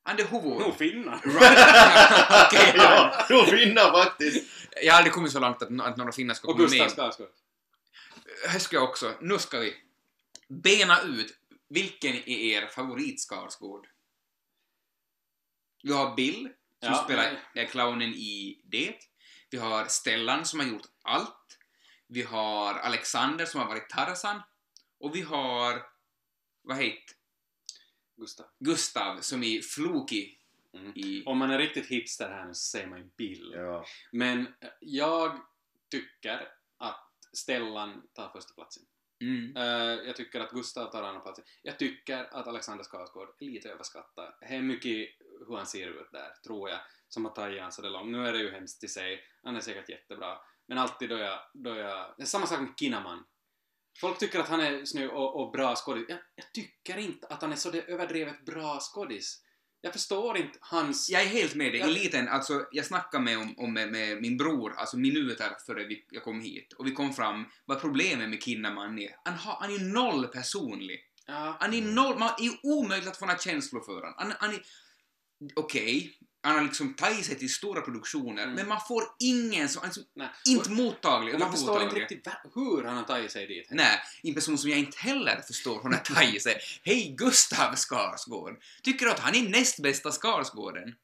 Ande 0.08 0.24
huvud. 0.24 0.44
Nog 0.60 0.76
finnar. 0.76 1.20
Right. 1.24 2.46
Okej, 2.46 2.72
ja, 2.76 3.24
då 3.28 3.44
vinner 3.56 4.04
faktiskt! 4.04 4.46
Jag 4.82 4.92
har 4.92 4.98
aldrig 4.98 5.12
kommit 5.12 5.32
så 5.32 5.40
långt 5.40 5.62
att, 5.62 5.80
att 5.80 5.96
några 5.96 6.12
finnar 6.12 6.34
ska 6.34 6.48
Och 6.48 6.56
komma 6.56 6.68
Gustav 6.68 6.86
med. 6.86 6.92
Skarsgård. 6.96 7.28
Här 8.48 8.58
ska 8.58 8.76
jag 8.76 8.84
också. 8.88 9.14
Nu 9.20 9.38
ska 9.38 9.58
vi 9.58 9.74
bena 10.48 11.02
ut 11.02 11.38
vilken 11.68 12.14
är 12.14 12.28
er 12.28 12.66
favorit 12.66 13.20
Skarsgård. 13.20 13.88
Vi 15.82 15.92
har 15.92 16.16
Bill, 16.16 16.42
som 16.82 16.92
Ja. 16.92 17.04
spelar 17.04 17.38
är 17.54 17.66
clownen 17.66 18.14
i 18.14 18.60
Det. 18.64 18.98
Vi 19.50 19.58
har 19.58 19.84
Stellan 19.86 20.44
som 20.44 20.60
har 20.60 20.66
gjort 20.66 20.86
allt. 21.02 21.58
Vi 22.06 22.22
har 22.22 22.74
Alexander 22.74 23.46
som 23.46 23.60
har 23.60 23.68
varit 23.68 23.90
Tarzan. 23.90 24.42
Och 24.98 25.16
vi 25.16 25.20
har, 25.20 25.82
vad 26.62 26.76
heter 26.76 27.16
Gustav. 28.16 28.46
Gustav 28.58 29.20
som 29.20 29.42
är 29.42 29.60
Floki 29.60 30.32
Mm. 30.74 30.92
i... 30.96 31.22
Om 31.26 31.38
man 31.38 31.50
är 31.50 31.58
riktigt 31.58 31.86
hipster 31.86 32.28
här 32.28 32.44
nu 32.46 32.54
så 32.54 32.60
säger 32.60 32.86
man 32.86 32.98
ju 32.98 33.04
Bill. 33.16 33.52
Ja. 33.54 33.84
Men 34.12 34.54
jag 34.80 35.40
tycker 35.90 36.48
att 37.30 37.36
Stellan 37.36 38.02
tar 38.14 38.28
första 38.28 38.54
platsen. 38.54 38.82
Mm. 39.20 39.56
Eh, 39.56 40.06
jag 40.06 40.16
tycker 40.16 40.40
att 40.40 40.50
Gustav 40.50 40.90
tar 40.90 41.02
andra 41.02 41.20
platsen. 41.20 41.44
Jag 41.62 41.78
tycker 41.78 42.36
att 42.36 42.46
Alexander 42.46 42.84
Skarsgård 42.84 43.28
är 43.40 43.50
lite 43.50 43.70
överskattad. 43.70 44.34
Det 44.40 44.46
är 44.46 44.62
mycket 44.62 45.08
hur 45.48 45.56
han 45.56 45.66
ser 45.66 45.88
ut 45.88 46.12
där, 46.12 46.30
tror 46.44 46.70
jag, 46.70 46.78
som 47.08 47.24
har 47.24 47.32
tagit 47.32 47.62
han 47.62 47.72
sådär 47.72 47.90
långt. 47.90 48.10
Nu 48.10 48.26
är 48.28 48.32
det 48.32 48.38
ju 48.38 48.50
hemskt 48.50 48.84
i 48.84 48.88
sig, 48.88 49.20
han 49.42 49.56
är 49.56 49.60
säkert 49.60 49.88
jättebra. 49.88 50.38
Men 50.66 50.78
alltid 50.78 51.08
då 51.08 51.16
jag, 51.16 51.38
då 51.54 51.76
jag... 51.76 52.14
Det 52.16 52.22
är 52.22 52.26
samma 52.26 52.46
sak 52.46 52.60
med 52.60 52.72
Kinnaman. 52.78 53.24
Folk 54.00 54.18
tycker 54.18 54.40
att 54.40 54.48
han 54.48 54.60
är 54.60 54.84
snygg 54.84 55.10
och, 55.10 55.40
och 55.40 55.52
bra 55.52 55.74
skådis. 55.74 56.04
Jag, 56.08 56.18
jag 56.34 56.52
tycker 56.52 56.96
inte 56.96 57.26
att 57.26 57.42
han 57.42 57.52
är 57.52 57.56
så 57.56 57.72
överdrivet 57.72 58.44
bra 58.44 58.78
skådis. 58.80 59.42
Jag 59.80 59.92
förstår 59.92 60.36
inte 60.36 60.58
hans... 60.60 61.10
Jag 61.10 61.22
är 61.22 61.26
helt 61.26 61.54
med 61.54 61.72
dig. 61.72 61.80
Ja. 61.80 61.86
En 61.86 61.92
liten, 61.92 62.28
alltså, 62.28 62.66
jag 62.70 62.86
snackade 62.86 63.24
med, 63.24 63.38
om, 63.38 63.54
om, 63.58 63.72
med, 63.72 63.92
med 63.92 64.22
min 64.22 64.36
bror, 64.36 64.74
alltså 64.76 64.96
minuter 64.96 65.56
före 65.66 65.84
vi, 65.84 66.06
jag 66.10 66.22
kom 66.22 66.40
hit, 66.40 66.72
och 66.72 66.86
vi 66.86 66.90
kom 66.90 67.12
fram 67.12 67.44
vad 67.64 67.80
problemet 67.80 68.30
med 68.30 68.42
Kinnaman 68.42 68.98
är. 68.98 69.16
Han, 69.24 69.34
har, 69.34 69.56
han 69.60 69.74
är 69.74 69.78
noll 69.78 70.26
personlig. 70.26 71.00
Ja, 71.26 71.56
Han 71.60 71.74
är 71.74 71.82
noll, 71.82 72.18
man, 72.18 72.30
är 72.38 72.50
omöjligt 72.62 73.08
att 73.08 73.16
få 73.16 73.26
några 73.26 73.38
känslor 73.38 73.80
för 73.80 73.94
honom. 73.94 74.14
Han, 74.16 74.32
han 74.38 74.50
är... 74.54 74.62
Okej, 75.56 76.18
han 76.46 76.56
har 76.56 76.62
liksom 76.64 76.94
tagit 76.94 77.24
sig 77.26 77.38
till 77.38 77.52
stora 77.52 77.80
produktioner, 77.80 78.42
Mm. 78.42 78.54
men 78.54 78.68
man 78.68 78.80
får 78.88 79.02
ingen 79.18 79.68
som... 79.68 79.82
Alltså, 79.82 80.00
nej. 80.14 80.28
inte 80.48 80.70
mottaglig 80.70 81.34
Och 81.34 81.40
man 81.40 81.52
förstår 81.52 81.82
inte 81.82 81.84
överhuvudtaget. 81.86 82.10
riktigt 82.10 82.54
hur 82.54 82.84
han 82.84 82.96
har 82.96 83.04
tagit 83.04 83.32
sig 83.32 83.46
dit. 83.46 83.66
Nej, 83.70 83.98
en 84.22 84.34
person 84.34 84.58
som 84.58 84.70
jag 84.70 84.78
inte 84.78 84.98
heller 84.98 85.40
förstår 85.46 85.74
hur 85.74 85.82
han 85.82 85.92
har 85.92 86.00
tagit 86.00 86.42
sig. 86.42 86.58
Hej 86.82 87.14
Gustav 87.18 87.74
Skarsgård! 87.74 88.62
Tycker 88.82 89.06
du 89.06 89.12
att 89.12 89.18
han 89.20 89.34
är 89.34 89.48
näst 89.48 89.82
bästa 89.82 90.10
Skarsgården? 90.12 90.94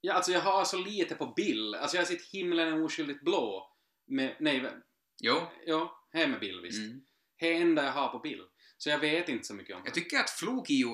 Ja, 0.00 0.12
alltså 0.14 0.32
jag 0.32 0.40
har 0.40 0.64
så 0.64 0.78
lite 0.78 1.14
på 1.14 1.26
Bill. 1.26 1.74
Alltså 1.74 1.96
jag 1.96 2.02
har 2.02 2.06
sett 2.08 2.22
Himlen 2.26 2.68
är 2.68 2.84
oskyldigt 2.84 3.24
blå. 3.24 3.70
Med, 4.06 4.36
nej, 4.40 4.72
Jo. 5.20 5.42
ja, 5.66 6.04
här 6.12 6.26
med 6.26 6.40
Bill 6.40 6.60
visst. 6.60 6.78
Mm. 6.78 7.00
Det 7.40 7.52
enda 7.56 7.84
jag 7.84 7.92
har 7.92 8.08
på 8.08 8.18
Bill. 8.18 8.40
Så 8.78 8.90
jag 8.90 8.98
vet 8.98 9.28
inte 9.28 9.44
så 9.46 9.54
mycket 9.54 9.74
om 9.74 9.82
Jag 9.84 9.90
honom. 9.90 9.92
tycker 9.94 10.18
att 10.20 10.30
Flok 10.30 10.70
är 10.70 10.74
ju... 10.74 10.88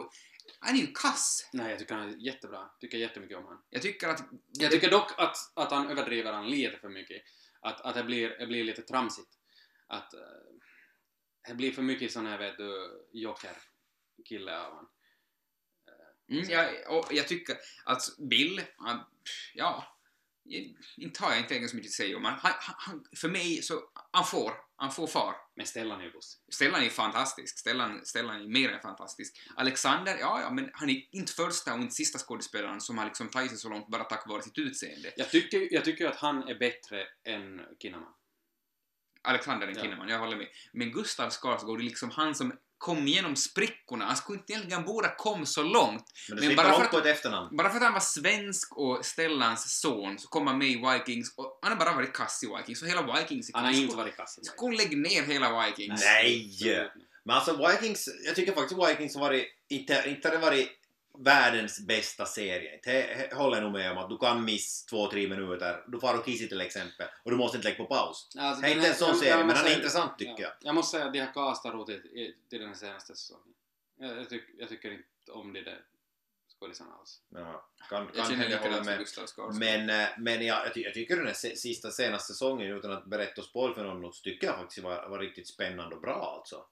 Han 0.60 0.74
är 0.74 0.80
ju 0.80 0.92
kass. 0.92 1.50
Nej, 1.52 1.70
jag 1.70 1.78
tycker 1.78 1.94
han 1.94 2.08
är 2.08 2.16
jättebra. 2.16 2.70
Tycker 2.80 2.98
jättemycket 2.98 3.36
om 3.36 3.44
honom. 3.44 3.64
Jag 3.70 3.82
tycker 3.82 4.08
att... 4.08 4.24
Jag 4.52 4.70
tycker 4.70 4.90
dock 4.90 5.12
att, 5.18 5.36
att 5.54 5.70
han 5.70 5.90
överdriver 5.90 6.32
han 6.32 6.50
lite 6.50 6.78
för 6.78 6.88
mycket. 6.88 7.22
Att, 7.60 7.80
att 7.80 7.94
det, 7.94 8.04
blir, 8.04 8.38
det 8.38 8.46
blir 8.46 8.64
lite 8.64 8.82
tramsigt. 8.82 9.28
Att 9.86 10.14
eh, 10.14 10.20
det 11.48 11.54
blir 11.54 11.72
för 11.72 11.82
mycket 11.82 12.12
sån 12.12 12.26
här, 12.26 12.38
vet 12.38 12.56
du, 12.56 13.00
joker-kille 13.12 14.60
av 14.60 14.74
han. 14.74 14.88
Mm, 16.30 16.50
jag, 16.50 16.96
och 16.98 17.06
jag 17.10 17.28
tycker 17.28 17.56
att 17.84 18.02
Bill, 18.18 18.62
han, 18.76 19.04
ja, 19.54 19.99
inte 20.96 21.24
har 21.24 21.30
jag 21.30 21.40
inte 21.40 21.68
så 21.68 21.76
mycket 21.76 21.88
att 21.88 21.94
säga 21.94 22.16
om 22.16 22.24
han, 22.24 22.38
han, 22.42 22.52
han, 22.60 23.04
För 23.16 23.28
mig 23.28 23.62
så, 23.62 23.80
han 24.10 24.24
får, 24.24 24.52
han 24.76 24.92
får 24.92 25.06
far. 25.06 25.34
Men 25.56 25.66
Stellan 25.66 26.00
är 26.00 26.04
ju 26.04 26.10
buss. 26.10 26.38
Stellan 26.52 26.82
är 26.82 26.88
fantastisk, 26.88 27.58
Stellan, 27.58 28.06
Stellan 28.06 28.40
är 28.40 28.48
mer 28.48 28.68
än 28.70 28.80
fantastisk. 28.80 29.40
Alexander, 29.56 30.16
ja, 30.20 30.40
ja, 30.42 30.50
men 30.50 30.70
han 30.72 30.90
är 30.90 31.02
inte 31.10 31.32
första 31.32 31.74
och 31.74 31.80
inte 31.80 31.94
sista 31.94 32.18
skådespelaren 32.18 32.80
som 32.80 32.98
har 32.98 33.04
liksom 33.04 33.28
tagit 33.28 33.50
sig 33.50 33.58
så 33.58 33.68
långt 33.68 33.88
bara 33.88 34.04
tack 34.04 34.28
vare 34.28 34.42
sitt 34.42 34.58
utseende. 34.58 35.12
Jag 35.16 35.30
tycker, 35.30 35.74
jag 35.74 35.84
tycker 35.84 36.06
att 36.06 36.16
han 36.16 36.48
är 36.48 36.58
bättre 36.58 37.06
än 37.24 37.60
Kinnaman. 37.82 38.12
Alexander 39.22 39.68
än 39.68 39.76
Ja. 39.76 39.82
Kinnaman, 39.82 40.08
jag 40.08 40.18
håller 40.18 40.36
med. 40.36 40.48
Men 40.72 40.92
Gustav 40.92 41.30
Skarsgård 41.30 41.80
är 41.80 41.84
liksom 41.84 42.10
han 42.10 42.34
som 42.34 42.52
kom 42.80 43.08
igenom 43.08 43.36
sprickorna. 43.36 44.04
Han 44.04 44.16
skulle 44.16 44.38
inte 44.38 44.52
egentligen 44.52 44.84
borde 44.84 45.14
kom 45.18 45.46
så 45.46 45.62
långt. 45.62 46.04
Men 46.28 46.38
Men 46.38 46.56
bara 46.56 46.72
för 46.72 46.84
att-. 46.84 47.50
Bara 47.50 47.68
för 47.70 47.76
att 47.76 47.82
han 47.82 47.92
var 47.92 48.00
svensk 48.00 48.76
och 48.76 49.04
Stellans 49.04 49.80
son 49.80 50.18
så 50.18 50.28
kom 50.28 50.46
han 50.46 50.58
med 50.58 50.68
i 50.68 50.76
Vikings 50.76 51.34
och 51.36 51.58
han 51.62 51.72
har 51.72 51.78
bara 51.78 51.94
varit 51.94 52.12
kass 52.12 52.42
i 52.44 52.46
Vikings. 52.56 52.80
Så 52.80 52.86
hela 52.86 53.20
Vikings 53.20 53.50
Han 53.54 53.64
har 53.64 53.72
inte 53.72 53.96
varit 53.96 54.16
kass. 54.16 54.38
Skulle 54.42 54.76
lägga 54.76 54.96
ner 54.96 55.22
hela 55.22 55.66
Vikings. 55.66 56.04
Nej. 56.04 56.90
Men 57.24 57.36
alltså 57.36 57.68
Vikings, 57.68 58.08
jag 58.26 58.34
tycker 58.34 58.52
faktiskt 58.52 58.88
Vikings 58.88 59.14
har 59.14 59.20
varit, 59.20 59.46
inte, 59.68 60.04
inte 60.06 60.28
har 60.28 60.38
varit 60.38 60.79
världens 61.18 61.80
bästa 61.80 62.26
serie. 62.26 62.80
Det 62.84 63.28
det 63.30 63.34
håller 63.36 63.56
jag 63.56 63.62
nog 63.64 63.72
med 63.72 63.92
om 63.92 63.98
att 63.98 64.10
du 64.10 64.18
kan 64.18 64.44
missa 64.44 64.88
två, 64.90 65.10
tre 65.10 65.28
minuter. 65.28 65.84
Du 65.88 66.00
får 66.00 66.18
och 66.18 66.24
kissa 66.24 66.48
till 66.48 66.60
exempel 66.60 67.08
och 67.24 67.30
du 67.30 67.36
måste 67.36 67.56
inte 67.56 67.68
lägga 67.68 67.84
på 67.84 67.86
paus. 67.94 68.28
Alltså, 68.38 68.62
Det 68.62 68.66
är 68.68 68.70
den 68.70 68.78
inte 68.78 68.88
en 68.90 68.94
sån 68.96 69.08
jag- 69.08 69.16
serie, 69.16 69.30
jag 69.38 69.46
men 69.46 69.56
han 69.56 69.66
är 69.66 69.74
intressant 69.76 70.18
tycker 70.18 70.32
ja. 70.32 70.38
jag. 70.40 70.52
Jag 70.60 70.74
måste 70.74 70.96
säga 70.96 71.06
att 71.06 71.12
de 71.12 71.18
har 71.20 71.32
castat 71.32 71.74
roligt 71.74 72.02
till, 72.50 72.60
den 72.60 72.76
senaste 72.76 73.16
säsongen. 73.16 73.54
Jag, 73.98 74.16
jag, 74.18 74.28
tyck, 74.28 74.44
jag 74.58 74.68
tycker 74.68 74.90
inte 74.90 75.32
om 75.32 75.52
de 75.52 75.62
där 75.62 75.84
skådisarna 76.60 76.90
alls. 77.00 77.20
Ja, 77.28 77.68
kan, 77.88 78.04
Jag 78.04 78.14
kan 78.14 78.24
känner 78.24 78.36
heller 78.36 78.58
hålla 78.58 78.76
likadant 78.80 79.08
som 79.28 79.58
med. 79.58 79.86
Men, 79.86 80.02
eh, 80.02 80.08
men 80.18 80.46
jag, 80.46 80.66
jag, 80.66 80.74
ty- 80.74 80.82
jag 80.82 80.94
tycker 80.94 81.16
den 81.16 81.26
här 81.26 81.34
sista 81.34 81.90
senaste 81.90 82.32
säsongen, 82.32 82.70
utan 82.76 82.90
att 82.92 83.06
berätta 83.06 83.40
och 83.40 83.46
spoil 83.46 83.74
för 83.74 83.84
någon, 83.84 84.12
så 84.12 84.22
tycker 84.22 84.46
jag 84.46 84.56
faktiskt 84.56 84.78
var, 84.84 85.08
var 85.08 85.18
riktigt 85.18 85.48
spännande 85.48 85.94
och 85.96 86.02
bra 86.02 86.34
alltså. 86.38 86.64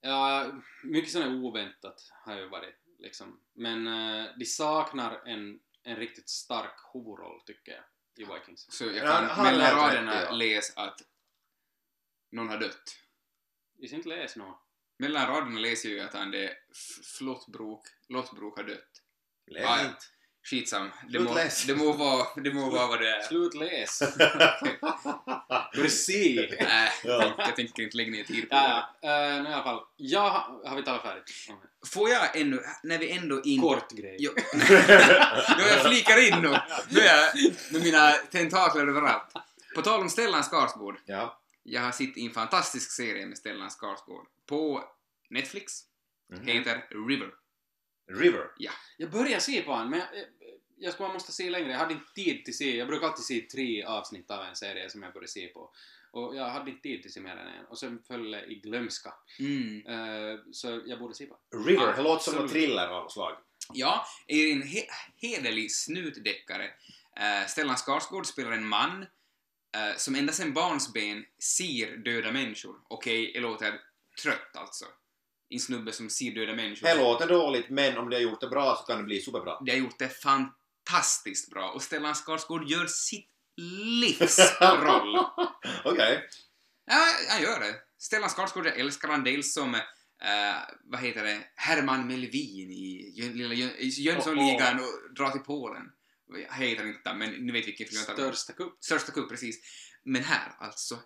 Ja, 0.00 0.52
mycket 0.84 1.12
sådana 1.12 1.34
oväntat 1.46 2.12
har 2.12 2.36
ju 2.36 2.48
varit 2.48 2.74
liksom. 3.02 3.40
Men 3.52 3.86
eh, 3.86 4.26
de 4.38 4.44
saknar 4.44 5.22
en, 5.26 5.60
en 5.82 5.96
riktigt 5.96 6.28
stark 6.28 6.74
huvudroll 6.92 7.40
tycker 7.46 7.72
jag 7.72 7.84
i 8.16 8.32
Vikings. 8.32 8.66
Så 8.70 8.84
jag 8.84 8.96
Ja, 8.96 9.00
kan 9.00 9.24
han 9.24 9.28
har 9.28 9.44
mellan 9.44 9.76
raderna 9.76 10.22
ja. 10.22 10.30
läsa 10.30 10.80
att 10.80 11.00
någon 12.30 12.48
har 12.48 12.58
dött. 12.58 12.98
Jag 13.78 13.88
ska 13.88 13.96
inte 13.96 14.08
läsa 14.08 14.40
något. 14.40 14.58
Mellan 14.98 15.26
raderna 15.26 15.60
läser 15.60 15.88
jag 15.88 15.98
ju 15.98 16.04
att 16.04 16.14
han 16.14 16.30
det 16.30 16.56
Flottbrok, 17.18 17.88
Lottbrok 18.08 18.56
har 18.56 18.64
dött. 18.64 19.02
Läs 19.46 19.62
ja. 19.62 19.84
inte. 19.84 20.04
Skitsam. 20.44 20.90
Det 21.08 21.18
må, 21.20 21.34
det 21.66 21.74
må 21.74 21.92
vara, 21.92 22.26
det 22.42 22.54
må 22.54 22.70
vara 22.70 22.86
vad 22.86 23.00
det 23.00 23.08
är. 23.16 23.22
Slut 23.22 23.54
läs! 23.54 24.02
Precis! 25.74 26.50
Nej, 26.60 26.90
Ja. 27.04 27.34
jag, 27.38 27.56
tänker 27.56 27.82
inte 27.82 27.96
lägga 27.96 28.10
ner 28.10 28.24
tid 28.24 28.48
på 28.50 28.56
Ja, 28.56 28.88
det. 29.02 29.06
ja. 29.08 29.38
Uh, 29.40 29.50
i 29.50 29.54
alla 29.54 29.62
fall. 29.62 29.80
Jag 29.96 30.20
har, 30.20 30.68
har 30.68 30.76
vi 30.76 30.82
talat 30.82 31.02
färdigt? 31.02 31.24
Okay. 31.48 31.68
Får 31.86 32.10
jag 32.10 32.36
ännu, 32.40 32.60
när 32.82 32.98
vi 32.98 33.10
ändå 33.10 33.42
in... 33.42 33.60
Kort 33.60 33.90
grej. 33.92 34.16
Jo, 34.18 34.30
jo, 35.58 35.64
jag 35.68 35.82
flikar 35.86 36.28
in 36.28 36.42
nu. 36.42 36.56
Nu 36.88 37.00
är 37.00 37.16
jag 37.16 37.52
med 37.72 37.82
mina 37.82 38.10
tentakler 38.12 38.86
överallt. 38.86 39.32
På 39.74 39.82
tal 39.82 40.00
om 40.00 40.10
Stellan 40.10 40.42
Skarsgård. 40.42 40.96
ja. 41.06 41.38
Jag 41.64 41.80
har 41.80 41.92
sett 41.92 42.16
i 42.16 42.26
en 42.26 42.32
fantastisk 42.32 42.90
serie 42.90 43.26
med 43.26 43.38
Stellan 43.38 43.70
Skarsgård 43.70 44.26
på 44.48 44.84
Netflix. 45.30 45.72
Mhm. 46.32 46.46
Heter 46.46 46.84
River. 47.08 47.28
River. 48.14 48.46
Jag 48.96 49.10
börjar 49.10 49.38
se 49.38 49.62
på 49.62 49.72
han, 49.72 49.90
men 49.90 49.98
jag, 49.98 50.08
jag 50.76 50.92
skulle 50.92 51.12
måste 51.12 51.32
se 51.32 51.50
längre. 51.50 51.70
Jag 51.70 51.78
hade 51.78 51.92
inte 51.92 52.12
tid 52.14 52.44
till 52.44 52.56
se. 52.56 52.76
Jag 52.76 52.88
brukar 52.88 53.06
alltid 53.06 53.24
se 53.24 53.40
tre 53.40 53.84
avsnitt 53.84 54.30
av 54.30 54.44
en 54.44 54.56
serie 54.56 54.90
som 54.90 55.02
jag 55.02 55.12
börjar 55.12 55.26
se 55.26 55.46
på. 55.46 55.70
Och 56.10 56.36
jag 56.36 56.48
hade 56.48 56.70
inte 56.70 56.82
tid 56.82 57.02
till 57.02 57.12
se 57.12 57.20
mer 57.20 57.36
än 57.36 57.46
en. 57.46 57.64
Och 57.64 57.78
sen 57.78 58.02
föll 58.06 58.34
i 58.34 58.60
glömska. 58.64 59.14
Mm. 59.38 59.86
Eh, 59.86 60.40
så 60.52 60.82
jag 60.86 60.98
borde 60.98 61.14
se 61.14 61.26
på 61.26 61.38
River, 61.66 61.82
Ja, 61.82 61.92
det 61.96 62.02
låter 62.02 62.30
som 62.30 62.42
en 62.42 62.48
thriller 62.48 62.88
av 62.88 63.02
något 63.02 63.12
slag. 63.12 63.36
Ja, 63.72 64.06
är 64.26 64.52
en 64.52 64.62
he 64.62 64.86
hederlig 65.16 65.72
snutdeckare. 65.72 66.64
Uh, 66.64 67.46
Stellan 67.48 67.76
Skarsgård 67.76 68.26
spelar 68.26 68.52
en 68.52 68.68
man 68.68 69.02
eh, 69.76 69.96
som 69.96 70.14
ända 70.14 70.32
sedan 70.32 70.52
barnsben 70.52 71.24
ser 71.38 71.96
döda 71.96 72.32
människor. 72.32 72.76
Okej, 72.88 73.30
det 73.34 73.40
låter 73.40 73.80
trött 74.22 74.56
alltså. 74.56 74.84
En 75.52 75.60
snubbe 75.60 75.92
som 75.92 76.10
ser 76.10 76.30
döda 76.34 76.54
människor. 76.54 76.86
Det 76.88 76.94
låter 76.94 77.26
dåligt, 77.28 77.70
men 77.70 77.98
om 77.98 78.10
de 78.10 78.16
har 78.16 78.22
gjort 78.22 78.40
det 78.40 78.48
bra 78.48 78.76
så 78.76 78.82
kan 78.82 78.98
det 78.98 79.04
bli 79.04 79.20
superbra. 79.20 79.60
De 79.60 79.70
har 79.70 79.78
gjort 79.78 79.98
det 79.98 80.08
fantastiskt 80.22 81.50
bra 81.50 81.70
och 81.70 81.82
Stellan 81.82 82.14
Skarsgård 82.14 82.64
gör 82.70 82.86
sitt 82.86 83.28
livs 84.00 84.38
roll. 84.60 85.16
Okej. 85.84 86.28
Ja, 86.86 87.04
han 87.28 87.42
gör 87.42 87.60
det. 87.60 87.74
Stellan 87.98 88.30
Skarsgård, 88.30 88.66
jag 88.66 88.78
älskar 88.80 89.08
han 89.08 89.24
dels 89.24 89.54
som, 89.54 89.74
eh, 89.74 89.80
vad 90.84 91.00
heter 91.00 91.24
det, 91.24 91.40
Herman 91.54 92.06
Melvin 92.06 92.70
i 92.70 93.30
lilla 93.34 93.54
Jön- 93.54 93.74
Jönssonligan 93.78 94.78
och 94.80 95.14
drar 95.16 95.30
till 95.30 95.40
Polen. 95.40 95.82
Jag 96.48 96.54
heter 96.66 96.86
inte 96.86 97.14
men 97.14 97.30
ni 97.30 97.52
vet 97.52 97.66
vilken 97.66 97.86
film 97.86 98.02
jag 98.06 98.16
talar. 98.16 98.32
Största 98.32 98.52
kupp. 98.52 98.84
Största 98.84 99.12
kupp, 99.12 99.28
precis. 99.28 99.60
Men 100.04 100.22
här, 100.24 100.52
alltså, 100.58 100.98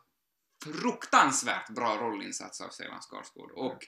fruktansvärt 0.65 1.69
bra 1.69 1.97
rollinsats 1.97 2.61
av 2.61 2.69
Stellan 2.69 3.01
Skarsgård. 3.03 3.51
Och 3.53 3.79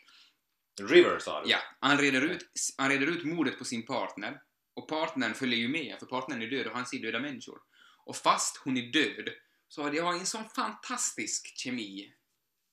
River 0.80 1.18
sa 1.18 1.42
du? 1.42 1.50
ja, 1.50 1.58
han 1.80 1.98
reder, 1.98 2.22
ut, 2.22 2.46
han 2.76 2.88
reder 2.90 3.06
ut 3.06 3.24
mordet 3.24 3.58
på 3.58 3.64
sin 3.64 3.86
partner. 3.86 4.40
Och 4.74 4.88
partnern 4.88 5.34
följer 5.34 5.58
ju 5.58 5.68
med, 5.68 5.96
för 5.98 6.06
partnern 6.06 6.42
är 6.42 6.46
död 6.50 6.66
och 6.66 6.72
han 6.76 6.86
ser 6.86 6.98
döda 6.98 7.20
människor. 7.20 7.58
Och 8.04 8.16
fast 8.16 8.56
hon 8.56 8.76
är 8.76 8.92
död 8.92 9.28
så 9.68 9.82
har 9.82 9.90
de 9.90 9.98
har 9.98 10.12
en 10.12 10.26
sån 10.26 10.44
fantastisk 10.44 11.52
kemi 11.56 12.12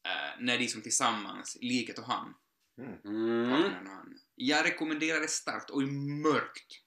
eh, 0.08 0.40
när 0.44 0.58
de 0.58 0.68
som 0.68 0.82
tillsammans, 0.82 1.58
liket 1.62 2.00
och 2.00 2.06
han, 2.06 2.34
Mm. 2.78 2.94
Mm. 3.06 3.50
partnern 3.50 3.88
och 3.88 3.94
han. 3.94 4.20
Jag 4.36 4.66
rekommenderar 4.66 5.22
det 5.22 5.28
starkt 5.28 5.70
och 5.70 5.82
är 5.82 5.88
mörkt 6.24 6.82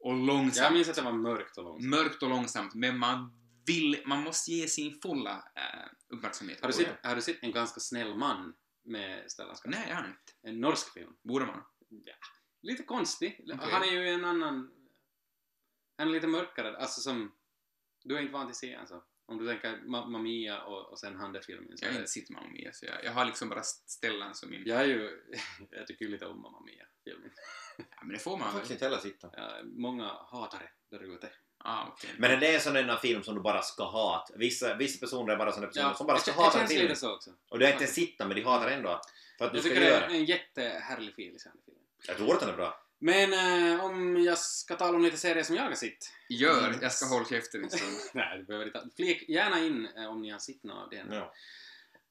och 0.00 0.16
långsamt. 0.16 0.64
Jag 0.64 0.72
minns 0.72 0.88
att 0.88 0.96
det 0.96 1.02
var 1.02 1.12
mörkt 1.12 1.58
och 1.58 1.64
långsamt. 1.64 1.90
Mörkt 1.90 2.22
och 2.22 2.28
långsamt, 2.28 2.74
men 2.74 2.98
man 2.98 3.32
vill, 3.66 4.02
man 4.06 4.22
måste 4.22 4.50
ge 4.50 4.68
sin 4.68 5.00
fulla 5.02 5.44
eh, 5.56 6.14
uppmärksamhet. 6.16 6.58
Har 6.60 6.68
du, 6.68 6.72
sett, 6.72 6.88
har 7.02 7.16
du 7.16 7.22
sett 7.22 7.42
En 7.42 7.52
ganska 7.52 7.80
snäll 7.80 8.16
man 8.18 8.54
med 8.82 9.30
Stellan 9.30 9.56
Skarsgård? 9.56 9.70
Nej, 9.80 9.88
jag 9.88 9.96
har 9.96 10.06
inte. 10.06 10.32
En 10.42 10.60
norsk 10.60 10.92
film. 10.92 11.16
Borde 11.22 11.46
man? 11.46 11.62
Ja. 11.88 12.14
Lite 12.62 12.82
konstig. 12.82 13.40
Okej. 13.54 13.70
Han 13.72 13.82
är 13.82 13.92
ju 13.92 14.08
en 14.08 14.24
annan... 14.24 14.70
Han 15.96 16.08
är 16.08 16.12
lite 16.12 16.26
mörkare, 16.26 16.76
alltså 16.76 17.00
som... 17.00 17.36
Du 18.04 18.16
är 18.16 18.20
inte 18.20 18.32
van 18.32 18.46
till 18.46 18.50
att 18.50 18.56
se 18.56 18.74
alltså. 18.74 19.04
Om 19.26 19.38
du 19.38 19.46
tänker 19.46 19.76
Ma- 19.76 19.86
Mamma 19.86 20.18
Mia 20.18 20.62
och, 20.64 20.90
och 20.90 20.98
sen 21.00 21.16
Hande-filmen. 21.16 21.78
så 21.78 21.84
Jag 21.84 21.92
har 21.92 21.98
inte 21.98 22.10
sett 22.10 22.30
Mamma 22.30 22.48
Mia, 22.48 22.72
så 22.72 22.86
jag, 22.86 23.04
jag 23.04 23.12
har 23.12 23.24
liksom 23.24 23.48
bara 23.48 23.62
Stellan 23.62 24.34
som 24.34 24.50
min... 24.50 24.62
Jag 24.66 24.80
är 24.80 24.84
ju... 24.86 25.22
jag 25.70 25.86
tycker 25.86 26.04
ju 26.04 26.10
lite 26.10 26.26
om 26.26 26.40
Mamma 26.42 26.60
Mia-filmen. 26.60 27.30
Ja, 27.78 27.84
men 28.02 28.12
det 28.12 28.18
får 28.18 28.32
Jag 28.32 28.38
man 28.38 28.46
har 28.46 28.52
väl? 28.52 28.60
faktiskt 28.60 28.72
inte 28.72 28.84
heller 28.84 28.98
sitta. 28.98 29.30
Ja, 29.32 29.60
många 29.64 30.04
hatar 30.04 30.72
det 30.90 30.96
där 30.98 31.14
ute. 31.14 31.32
Ah, 31.64 31.86
okej. 31.88 32.10
Men 32.18 32.30
är 32.30 32.36
det 32.36 32.54
en 32.54 32.60
sån 32.60 32.74
där 32.74 32.96
film 32.96 33.22
som 33.22 33.34
du 33.34 33.40
bara 33.40 33.62
ska 33.62 33.90
hata? 33.90 34.32
Vissa, 34.36 34.74
vissa 34.74 35.06
personer 35.06 35.32
är 35.32 35.36
bara 35.36 35.52
såna 35.52 35.66
personer 35.66 35.94
som 35.94 36.06
bara 36.06 36.18
ska 36.18 36.32
hata 36.32 36.66
filmen. 36.66 36.86
lite 36.86 37.00
så 37.00 37.14
också. 37.14 37.30
Och 37.48 37.58
du 37.58 37.66
är 37.66 37.72
inte 37.72 37.84
ens 37.84 37.94
sitta 37.94 38.26
men 38.26 38.36
de 38.36 38.42
hatar 38.42 38.68
ändå. 38.70 39.00
För 39.38 39.44
att 39.44 39.52
du 39.52 39.56
Jag 39.58 39.64
ska 39.64 39.68
tycker 39.74 39.80
det 39.80 39.86
göra 39.90 40.04
är 40.04 40.08
det. 40.08 40.14
en 40.14 40.24
jättehärlig 40.24 41.14
fil 41.14 41.24
i 41.26 41.30
den 41.44 41.52
filmen. 41.64 41.82
Jag 42.06 42.16
tror 42.16 42.34
att 42.34 42.40
den 42.40 42.48
är 42.48 42.56
bra. 42.56 42.86
Men 42.98 43.32
eh, 43.32 43.84
om 43.84 44.22
jag 44.24 44.38
ska 44.38 44.76
tala 44.76 44.96
om 44.96 45.02
lite 45.02 45.16
serier 45.16 45.42
som 45.44 45.56
jag 45.56 45.62
har 45.62 45.74
sett. 45.74 46.12
Gör, 46.28 46.68
Mm. 46.68 46.78
jag 46.82 46.92
ska 46.92 47.06
hålla 47.06 47.24
käften 47.28 47.64
en 47.64 47.70
stund. 47.70 47.96
Nej, 48.14 48.38
du 48.38 48.44
behöver 48.44 48.66
inte. 48.66 48.88
Flik 48.96 49.28
gärna 49.28 49.60
in 49.60 49.88
eh, 49.96 50.06
om 50.10 50.22
ni 50.22 50.30
har 50.30 50.38
sett 50.38 50.64
något 50.64 50.84
av 50.84 50.90
den. 50.90 51.12
Ja. 51.12 51.32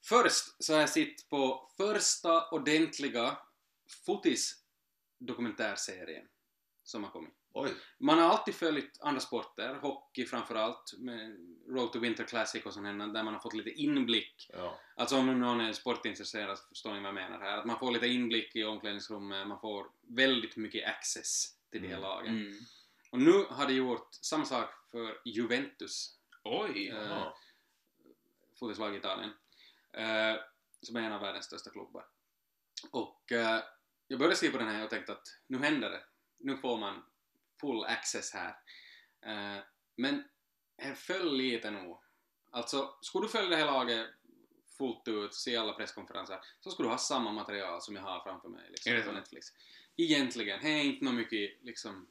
Först 0.04 0.44
så 0.64 0.72
har 0.72 0.80
jag 0.80 0.88
sett 0.88 1.28
på 1.28 1.70
första 1.76 2.50
ordentliga 2.50 3.38
fotis-dokumentärserien 4.06 6.26
som 6.84 7.04
har 7.04 7.10
kommit. 7.10 7.34
Oj. 7.52 7.74
Man 7.98 8.18
har 8.18 8.24
alltid 8.28 8.54
följt 8.54 9.00
andra 9.00 9.20
sporter, 9.20 9.74
hockey 9.74 10.24
framförallt, 10.26 10.94
med 10.98 11.36
Road 11.68 11.92
to 11.92 11.98
Winter 11.98 12.24
Classic 12.24 12.66
och 12.66 12.74
här, 12.74 13.12
där 13.12 13.22
man 13.22 13.34
har 13.34 13.40
fått 13.40 13.54
lite 13.54 13.70
inblick. 13.70 14.50
Ja. 14.52 14.78
Alltså 14.96 15.16
om 15.16 15.40
någon 15.40 15.60
är 15.60 15.72
sportintresserad 15.72 16.58
så 16.58 16.64
förstår 16.68 16.92
ni 16.94 17.00
vad 17.00 17.06
jag 17.08 17.14
menar 17.14 17.38
här. 17.40 17.58
Att 17.58 17.64
man 17.66 17.78
får 17.78 17.90
lite 17.90 18.06
inblick 18.06 18.56
i 18.56 18.64
omklädningsrummet, 18.64 19.46
man 19.48 19.60
får 19.60 19.86
väldigt 20.00 20.56
mycket 20.56 20.88
access 20.88 21.56
till 21.70 21.84
Mm. 21.84 22.00
lagen. 22.00 22.36
Mm. 22.46 22.58
Och 23.10 23.18
nu 23.18 23.44
har 23.50 23.66
de 23.66 23.74
gjort 23.74 24.08
samma 24.14 24.44
sak 24.44 24.70
för 24.90 25.20
Juventus, 25.24 26.16
Oj! 26.44 26.88
Eh, 26.88 26.96
Ja. 26.96 27.36
fotislag 28.58 28.94
i 28.94 28.98
Italien, 28.98 29.30
eh, 29.92 30.40
som 30.82 30.96
är 30.96 31.00
en 31.00 31.12
av 31.12 31.20
världens 31.20 31.44
största 31.44 31.70
klubbar. 31.70 32.04
Och 32.90 33.32
eh, 33.32 33.62
jag 34.06 34.18
började 34.18 34.36
se 34.36 34.50
på 34.50 34.58
den 34.58 34.68
här 34.68 34.84
och 34.84 34.90
tänkte 34.90 35.12
att 35.12 35.26
nu 35.46 35.58
händer 35.58 35.90
det. 35.90 36.02
Nu 36.38 36.56
får 36.56 36.78
man 36.78 37.02
full 37.60 37.84
access 37.84 38.32
här. 38.34 38.56
Eh, 39.26 39.62
men 39.96 40.24
det 40.76 40.94
föll 40.94 41.36
lite 41.36 41.70
nog. 41.70 42.00
Alltså, 42.50 42.94
skulle 43.00 43.24
du 43.26 43.30
följa 43.30 43.50
det 43.50 43.56
här 43.56 43.66
laget 43.66 44.06
fullt 44.78 45.08
ut, 45.08 45.34
se 45.34 45.56
alla 45.56 45.72
presskonferenser, 45.72 46.38
så 46.60 46.70
skulle 46.70 46.88
du 46.88 46.90
ha 46.90 46.98
samma 46.98 47.32
material 47.32 47.82
som 47.82 47.96
jag 47.96 48.02
har 48.02 48.22
framför 48.22 48.48
mig 48.48 48.70
liksom, 48.70 48.96
på 48.96 49.02
så? 49.02 49.12
Netflix. 49.12 49.46
Egentligen, 49.96 50.60
det 50.62 50.68
är 50.68 50.84
inte 50.84 51.04
något 51.04 51.14
mycket 51.14 51.62
liksom, 51.62 52.08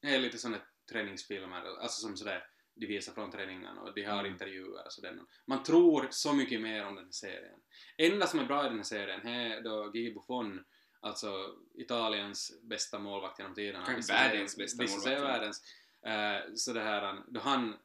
det 0.00 0.14
är 0.14 0.20
lite 0.20 0.38
sådana 0.38 0.60
träningsfilmer, 0.90 1.80
alltså 1.80 2.00
som 2.00 2.16
sådär 2.16 2.46
de 2.74 2.86
visar 2.86 3.12
från 3.12 3.30
träningarna 3.30 3.80
och 3.80 3.94
de 3.94 4.04
har 4.04 4.18
Mm. 4.18 4.32
intervjuer 4.32 4.86
och 4.86 4.92
sådär. 4.92 5.18
Man 5.44 5.62
tror 5.62 6.08
så 6.10 6.32
mycket 6.32 6.60
mer 6.60 6.86
om 6.86 6.94
den 6.94 7.04
här 7.04 7.12
serien. 7.12 7.60
Enda 7.96 8.26
som 8.26 8.40
är 8.40 8.44
bra 8.44 8.66
i 8.66 8.68
den 8.68 8.76
här 8.76 8.84
serien 8.84 9.26
är 9.26 9.60
då 9.60 9.90
Gigi 9.94 10.14
Buffon, 10.14 10.64
alltså 11.04 11.54
Italiens 11.74 12.52
bästa 12.62 12.98
målvakt 12.98 13.38
genom 13.38 13.54
tiderna. 13.54 13.86
Kanske 13.86 14.12
världens 14.12 14.56
bästa 14.56 14.82
Vissa 14.82 15.00
säger 15.00 15.18
målvakt, 15.18 15.38
världens. 15.38 15.62
Eh, 16.06 16.54
så 16.54 16.72
det 16.72 16.80
här, 16.80 17.22
då 17.28 17.40
han 17.40 17.76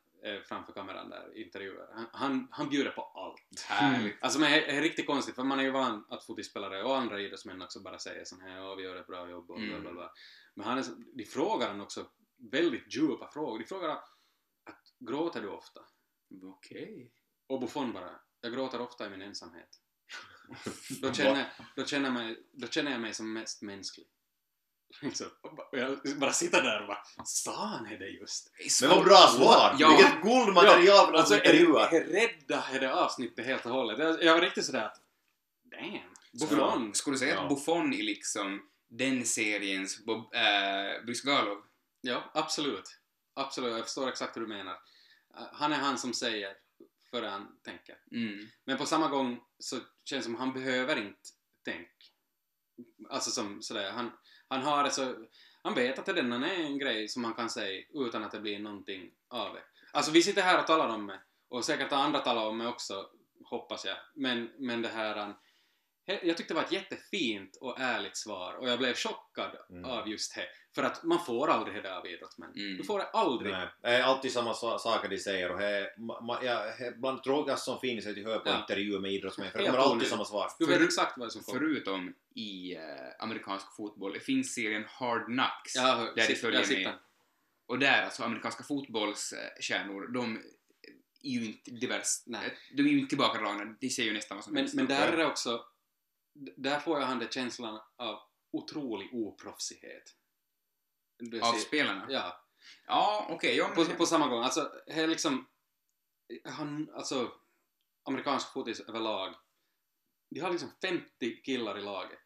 framför 0.48 0.74
kameran 0.74 1.10
där 1.10 1.38
i 1.38 1.44
intervjuer, 1.44 1.88
han, 1.94 2.08
han, 2.12 2.48
han 2.52 2.70
bjuder 2.70 2.92
på 2.92 3.02
allt. 3.02 3.66
Härligt. 3.68 4.18
Alltså 4.22 4.40
men 4.40 4.52
det 4.52 4.72
är 4.72 4.82
riktigt 4.82 5.08
konstigt 5.08 5.36
för 5.36 5.44
man 5.44 5.60
är 5.60 5.64
ju 5.64 5.72
van 5.72 6.06
att 6.10 6.26
fotbollsspelare 6.26 6.84
och 6.84 6.98
andra 6.98 7.22
idrottsmän 7.22 7.62
också 7.62 7.80
bara 7.80 8.00
säger 8.00 8.26
sån 8.26 8.42
här 8.42 8.58
ja 8.58 8.76
vi 8.76 8.84
gör 8.84 8.96
ett 8.96 9.08
bra 9.08 9.30
jobb 9.30 9.52
och 9.52 9.60
bla 9.60 9.68
Mm. 9.68 9.82
bla 9.82 9.92
bla. 9.92 10.12
Men 10.54 10.66
han 10.66 10.78
är 10.78 10.82
så, 10.82 10.92
de 11.14 11.26
frågar 11.26 11.68
han 11.68 11.82
också 11.82 12.06
väldigt 12.52 12.96
djupa 12.96 13.30
frågor. 13.32 13.60
De 13.60 13.66
frågar 13.66 13.90
att 13.90 14.10
gråter 15.00 15.42
du 15.42 15.48
ofta? 15.48 15.80
Okej. 16.44 17.12
Och 17.48 17.60
Buffon 17.60 17.94
bara 17.94 18.20
jag 18.42 18.54
gråter 18.54 18.82
ofta 18.82 19.06
i 19.06 19.10
min 19.10 19.22
ensamhet. 19.22 19.70
Då, 21.02 21.14
känner, 21.14 21.54
då, 21.76 21.86
känner 21.86 22.12
mig, 22.12 22.40
då 22.54 22.68
känner 22.68 22.92
jag 22.92 23.02
mig 23.02 23.14
som 23.14 23.34
mest 23.34 23.62
mänsklig. 23.62 24.08
Så, 25.14 25.26
jag 25.72 26.00
bara 26.18 26.34
sitter 26.34 26.62
där 26.64 26.82
och 26.82 26.88
bara 26.88 27.04
sa 27.26 27.66
han 27.66 27.86
är 27.86 27.98
det 28.00 28.08
just? 28.10 28.52
Men 28.82 28.90
vad 28.90 29.06
bra 29.06 29.18
svar! 29.18 29.76
Ja. 29.80 29.90
Vilket 29.90 30.22
guldmaterial 30.24 31.06
för 31.06 31.12
någon 31.12 31.20
Alltså 31.20 31.36
intervjuar! 31.36 31.90
jag 31.92 32.14
rädda 32.16 32.64
är 32.74 32.80
det 32.80 32.94
avsnittet 32.94 33.46
helt 33.46 33.66
och 33.66 33.72
hållet. 33.72 34.00
Jag, 34.00 34.24
jag 34.24 34.34
var 34.34 34.42
riktigt 34.42 34.66
sådär 34.66 34.86
att 34.86 35.02
damn, 35.64 36.00
Buffon. 36.40 36.94
Skulle 36.96 37.16
du 37.16 37.20
säga 37.20 37.34
Ja. 37.36 37.42
att 37.44 37.50
Buffon 37.50 37.94
är 37.94 38.04
liksom 38.04 38.62
den 38.88 39.26
seriens 39.26 40.06
Bob, 40.06 40.34
äh, 40.36 41.06
Brysgalov? 41.06 41.58
Ja, 42.02 42.32
absolut. 42.34 42.96
Absolut, 43.34 43.72
jag 43.72 43.84
förstår 43.86 44.10
exakt 44.10 44.36
hur 44.38 44.42
du 44.42 44.48
menar. 44.48 44.74
Uh, 44.74 45.48
Han 45.54 45.74
är 45.74 45.78
han 45.78 45.98
som 45.98 46.14
säger 46.14 46.54
före 47.12 47.26
han 47.28 47.60
tänker. 47.64 47.98
Mm. 48.12 48.48
Men 48.66 48.78
på 48.78 48.86
samma 48.86 49.08
gång 49.08 49.40
så 49.60 49.76
känns 49.76 50.24
det 50.26 50.32
som 50.32 50.36
han 50.36 50.54
behöver 50.54 50.96
inte 50.98 51.20
tänk. 51.66 51.90
Alltså 53.10 53.32
som 53.32 53.62
sådär, 53.62 53.92
han, 53.92 54.12
han 54.48 54.62
har 54.62 54.84
det 54.84 54.92
så... 54.92 55.26
Han 55.64 55.76
vet 55.76 56.00
att 56.00 56.06
det 56.06 56.14
denna 56.14 56.52
är 56.52 56.64
en 56.64 56.78
grej 56.80 57.08
som 57.10 57.22
man 57.22 57.34
kan 57.34 57.50
säga 57.50 57.86
utan 57.94 58.24
att 58.24 58.32
det 58.32 58.40
blir 58.40 58.60
någonting 58.60 59.12
av 59.30 59.54
det. 59.54 59.64
Alltså 59.94 60.12
vi 60.12 60.22
sitter 60.24 60.42
här 60.42 60.60
och 60.60 60.68
talar 60.68 60.88
om 60.90 61.08
det 61.08 61.20
och 61.50 61.66
säkert 61.66 61.92
andra 61.92 62.20
talar 62.20 62.46
om 62.46 62.58
det 62.58 62.68
också, 62.68 63.10
hoppas 63.46 63.86
jag. 63.86 63.98
Men, 64.16 64.52
men 64.58 64.82
det 64.82 64.88
här... 64.90 65.16
han- 65.16 65.36
Jag 66.06 66.38
tyckte 66.38 66.44
det 66.54 66.54
var 66.54 66.64
ett 66.64 66.72
jättefint 66.72 67.56
och 67.62 67.80
ärligt 67.80 68.18
svar 68.18 68.54
och 68.54 68.70
jag 68.70 68.80
blev 68.80 68.94
chockad 68.94 69.58
Mm. 69.70 69.86
av 69.86 70.10
just 70.10 70.36
det. 70.36 70.48
För 70.76 70.84
att 70.84 71.04
man 71.04 71.26
får 71.26 71.48
aldrig 71.50 71.76
det 71.76 71.82
där 71.82 71.98
av 71.98 72.08
idrottsmän. 72.08 72.54
Mm. 72.56 72.78
Du 72.78 72.84
får 72.84 73.00
det 73.00 73.06
aldrig. 73.06 73.52
Nej, 73.52 73.68
det 73.82 73.88
är 73.88 74.04
alltid 74.04 74.32
samma 74.32 74.54
sa- 74.54 74.80
saker 74.80 75.10
de 75.10 75.18
säger 75.18 75.52
och 75.52 75.60
he, 75.60 75.90
ma, 75.98 76.40
ja, 76.44 76.72
he, 76.80 76.92
bland 76.92 77.24
tråkigast 77.24 77.66
som 77.66 77.80
finns 77.80 78.06
är 78.06 78.10
att 78.10 78.18
hör 78.26 78.40
på 78.40 78.50
Ja. 78.50 78.60
intervjuer 78.60 79.00
med 79.00 79.12
idrottsmän 79.14 79.52
för 79.52 79.60
det 79.60 79.66
kommer 79.66 79.80
alltid 79.80 80.08
samma 80.08 80.26
svar. 80.26 80.48
Du 80.60 80.66
vet 80.66 80.82
exakt 80.82 81.18
vad 81.18 81.32
som 81.32 81.42
kommer. 81.44 81.60
Förutom 81.60 82.14
i 82.36 82.76
äh, 82.76 82.82
amerikansk 83.20 83.76
fotboll, 83.76 84.14
det 84.14 84.20
finns 84.20 84.54
serien 84.54 84.86
Hard 84.88 85.26
Knocks. 85.26 85.78
Har 85.78 86.16
där 86.16 86.28
de 86.28 86.36
följer 86.36 86.84
med. 86.84 86.94
Och 87.66 87.80
där, 87.80 88.04
alltså 88.04 88.24
amerikanska 88.24 88.64
fotbollsstjärnor, 88.64 90.08
de 90.08 90.42
är 91.24 91.30
ju 91.30 91.46
inte 91.46 91.72
divers... 91.72 92.24
Nej. 92.26 92.58
De 92.74 92.84
är 92.84 92.88
ju 92.90 93.00
inte 93.00 93.10
tillbakadragna, 93.10 93.76
de 93.80 93.90
ser 93.90 94.04
ju 94.04 94.14
nästan 94.14 94.38
vad 94.38 94.44
som 94.44 94.54
Men, 94.54 94.64
helst. 94.64 94.76
men 94.76 94.86
där 94.86 95.08
är 95.14 95.18
det 95.18 95.26
också, 95.26 95.66
där 96.58 96.80
får 96.80 97.00
jag 97.00 97.08
han 97.08 97.20
det 97.20 97.34
känslan 97.34 97.80
av 97.98 98.20
otrolig 98.52 99.10
oproffsighet. 99.14 100.16
Du 101.20 101.42
Av 101.42 101.54
ser- 101.54 101.60
spelarna? 101.60 102.06
Ja, 102.10 102.46
Ja, 102.88 103.28
okej. 103.30 103.56
ja, 103.58 103.68
på, 103.76 103.86
på 103.86 104.06
samma 104.06 104.28
gång. 104.28 104.44
Alltså, 104.44 104.72
det 104.86 104.92
är 104.94 105.08
liksom, 105.08 105.48
han, 106.46 106.90
alltså, 106.94 107.32
amerikansk 108.04 108.54
fotis 108.54 108.80
överlag, 108.80 109.36
de 110.30 110.40
har 110.40 110.52
liksom 110.52 110.72
50 110.82 111.42
killar 111.44 111.78
i 111.80 111.82
laget. 111.82 112.20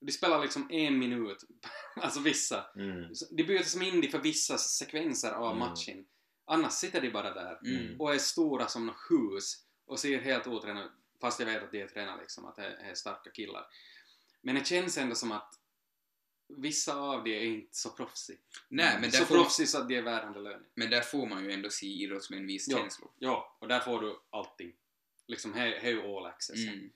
De 0.00 0.12
spelar 0.12 0.42
liksom 0.42 0.68
en 0.70 0.98
minut, 0.98 1.44
alltså 1.96 2.20
vissa. 2.20 2.66
Mm. 2.76 3.12
De 3.30 3.44
byter 3.44 3.62
som 3.62 3.82
in 3.82 4.00
de 4.00 4.08
för 4.08 4.18
vissa 4.18 4.58
sekvenser 4.58 5.32
av 5.32 5.46
Mm. 5.56 5.58
matchen. 5.58 6.06
Annars 6.46 6.72
sitter 6.72 7.00
de 7.00 7.10
bara 7.10 7.34
där 7.34 7.58
Mm. 7.66 8.00
och 8.00 8.14
är 8.14 8.18
stora 8.18 8.66
som 8.68 8.86
något 8.86 8.96
hus 9.10 9.64
och 9.86 9.98
ser 9.98 10.18
helt 10.20 10.46
otränade 10.46 10.90
fast 11.20 11.40
jag 11.40 11.46
vet 11.46 11.62
att 11.62 11.70
de 11.72 11.82
är 11.82 11.88
tränade 11.88 12.20
liksom, 12.20 12.44
att 12.44 12.56
det 12.56 12.66
är 12.66 12.94
starka 12.94 13.30
killar. 13.30 13.66
Men 14.42 14.54
det 14.54 14.66
känns 14.66 14.98
ändå 14.98 15.14
som 15.14 15.32
att 15.32 15.54
vissa 16.48 16.96
av 16.96 17.24
de 17.24 17.30
är 17.36 17.44
inte 17.44 17.76
så 17.76 17.90
proffsiga. 17.90 18.36
Nej, 18.68 18.98
men 19.00 19.12
så 19.12 19.24
får, 19.24 19.34
proffsiga 19.34 19.66
så 19.66 19.78
att 19.78 19.88
de 19.88 19.96
är 19.96 20.02
värda 20.02 20.30
lönen. 20.40 20.66
men 20.74 20.90
där 20.90 21.00
får 21.00 21.26
man 21.26 21.44
ju 21.44 21.52
ändå 21.52 21.70
se 21.70 21.86
idrottsmän 21.86 22.46
visa 22.46 22.72
Ja. 22.72 22.78
känslor. 22.78 23.10
Ja, 23.18 23.56
och 23.60 23.68
där 23.68 23.80
får 23.80 24.00
du 24.00 24.20
allting. 24.30 24.72
Liksom, 25.26 25.54
här 25.54 25.66
här 25.66 25.72
är 25.76 25.90
ju 25.90 26.02
all 26.02 26.26
access. 26.26 26.66
Mm. 26.66 26.90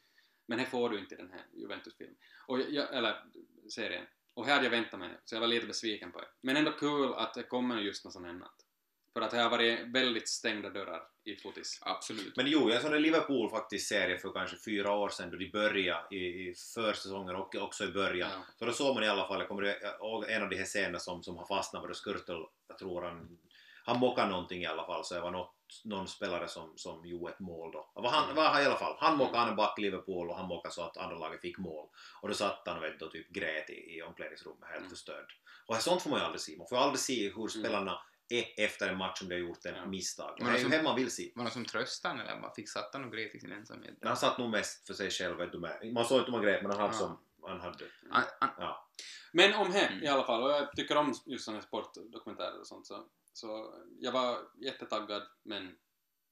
Men 0.46 0.59
här 0.59 0.66
får 0.66 0.90
du 0.90 0.98
inte 0.98 1.16
den 1.16 1.30
här 1.30 1.46
Juventus-filmen. 1.53 2.16
Och 2.46 2.61
jag, 2.61 2.94
eller 2.94 3.24
serien. 3.68 4.07
Och 4.34 4.46
här 4.46 4.53
hade 4.55 4.64
jag 4.66 4.70
väntat 4.70 5.01
mig, 5.01 5.18
så 5.24 5.34
jag 5.34 5.40
var 5.40 5.48
lite 5.48 5.66
besviken 5.66 6.12
på 6.12 6.20
det. 6.20 6.28
Men 6.40 6.57
ändå 6.57 6.72
kul 6.72 7.14
att 7.14 7.34
det 7.34 7.42
kommer 7.42 7.80
just 7.80 8.05
något 8.05 8.12
sånt 8.12 8.26
här 8.26 8.32
annat. 8.32 8.66
För 9.12 9.20
att 9.20 9.30
det 9.30 9.38
har 9.38 9.50
varit 9.50 9.80
väldigt 9.94 10.28
stängda 10.28 10.70
dörrar 10.70 11.02
i 11.24 11.36
fotis. 11.36 11.78
Absolut. 11.82 12.36
Men 12.36 12.46
jo, 12.46 12.70
jag 12.70 12.82
såg 12.82 12.92
en 12.92 13.02
Liverpool 13.02 13.50
faktiskt 13.50 13.88
serie 13.88 14.18
för 14.18 14.32
kanske 14.32 14.56
fyra 14.56 14.92
år 14.92 15.08
sedan 15.08 15.30
då 15.30 15.36
de 15.36 15.50
började 15.50 16.16
i, 16.16 16.18
i 16.18 16.54
försäsongen 16.74 17.36
och 17.36 17.54
också 17.54 17.84
i 17.84 17.92
början. 17.92 18.30
Ja. 18.30 18.44
Så 18.58 18.64
då 18.64 18.72
såg 18.72 18.94
man 18.94 19.04
i 19.04 19.08
alla 19.08 19.28
fall, 19.28 19.38
jag 19.38 19.48
kommer 19.48 19.62
ihåg 19.62 20.24
en 20.28 20.42
av 20.42 20.48
de 20.50 20.56
här 20.56 20.64
scenerna 20.64 20.98
som, 20.98 21.22
som 21.22 21.36
har 21.36 21.46
fastnat 21.46 21.82
var 21.82 21.88
då 21.88 21.94
Skurtel, 21.94 22.44
jag 22.68 22.78
tror 22.78 23.02
han, 23.02 23.38
han 23.84 23.98
mockade 23.98 24.28
någonting 24.30 24.62
i 24.62 24.66
alla 24.66 24.86
fall 24.86 25.04
så 25.04 25.14
det 25.14 25.20
var 25.20 25.30
något, 25.30 25.54
någon 25.84 26.08
spelare 26.08 26.48
som, 26.48 26.72
som 26.76 27.06
gjorde 27.06 27.32
ett 27.32 27.40
mål 27.40 27.72
då. 27.72 27.90
Det 27.94 28.00
var 28.00 28.11
han, 28.11 28.34
var 28.34 28.48
han 28.48 28.62
i 28.62 28.66
alla 28.66 28.78
fall, 28.78 28.96
han 28.98 29.16
mockade, 29.16 29.50
är 29.50 29.56
back 29.56 29.78
i 29.78 29.82
Liverpool 29.82 30.30
och 30.30 30.36
han 30.36 30.48
mockade 30.48 30.74
så 30.74 30.82
att 30.82 30.96
andra 30.96 31.18
laget 31.18 31.40
fick 31.40 31.58
mål. 31.58 31.88
Och 32.22 32.28
då 32.28 32.34
satt 32.34 32.62
han 32.66 32.76
och 32.76 32.82
vet, 32.82 33.00
då, 33.00 33.08
typ 33.08 33.30
grät 33.30 33.70
i, 33.70 33.96
i 33.96 34.02
omklädningsrummet 34.02 34.68
helt 34.68 34.78
Mm. 34.78 34.90
förstörd. 34.90 35.32
Och 35.66 35.76
sånt 35.76 36.02
får 36.02 36.11
man 36.11 36.18
ju 36.18 36.24
aldrig 36.24 36.40
se, 36.40 36.56
man 36.56 36.68
får 36.68 36.76
aldrig 36.76 37.00
se 37.00 37.32
hur 37.34 37.48
spelarna 37.48 37.92
är 37.92 38.09
efter 38.57 38.89
en 38.89 38.97
match 38.99 39.22
om 39.22 39.28
de 39.28 39.35
har 39.35 39.41
gjort 39.41 39.64
en 39.64 39.74
Ja. 39.74 39.87
misstag. 39.87 40.35
Men 40.39 40.47
det 40.47 40.51
är 40.53 40.59
ju 40.59 40.64
alltså- 40.64 40.78
det 40.78 40.83
man 40.85 40.97
vill 40.97 41.11
se. 41.11 41.33
Var 41.35 41.45
det 41.45 41.51
som 41.51 41.64
tröstade 41.64 42.14
han 42.14 42.26
eller 42.26 42.41
bara 42.41 42.55
fick 42.55 42.68
satt 42.68 42.91
han 42.93 43.05
och 43.05 43.12
grät 43.12 43.35
i 43.35 43.41
sin 43.41 43.53
ensamhet? 43.53 43.95
Han 44.03 44.16
satt 44.16 44.39
nog 44.39 44.51
mest 44.51 44.87
för 44.87 44.95
sig 44.95 45.11
själv, 45.11 45.37
vet 45.37 45.53
du 45.53 45.59
med. 45.59 45.93
Man 45.93 46.05
såg 46.05 46.18
inte 46.18 46.31
hur 46.31 46.39
man 46.39 46.47
grät 46.47 46.62
men 46.62 46.70
han 46.70 46.81
hade 46.81 46.95
Ja. 46.95 46.99
som, 46.99 47.18
han 47.43 47.61
hade, 47.61 47.85
Han, 48.11 48.24
han, 48.41 48.51
ja. 48.59 48.89
Men 49.33 49.55
om 49.55 49.72
här 49.72 49.89
Mm. 49.93 50.05
i 50.05 50.09
alla 50.09 50.24
fall, 50.24 50.43
och 50.43 50.51
jag 50.51 50.72
tycker 50.76 50.97
om 50.97 51.14
just 51.26 51.45
sådana 51.45 51.62
sportdokumentärer 51.62 52.61
och 52.61 52.66
sånt 52.66 52.87
så 52.87 53.07
Så 53.33 53.74
jag 54.01 54.12
var 54.12 54.39
jättetaggad 54.61 55.22
men 55.43 55.76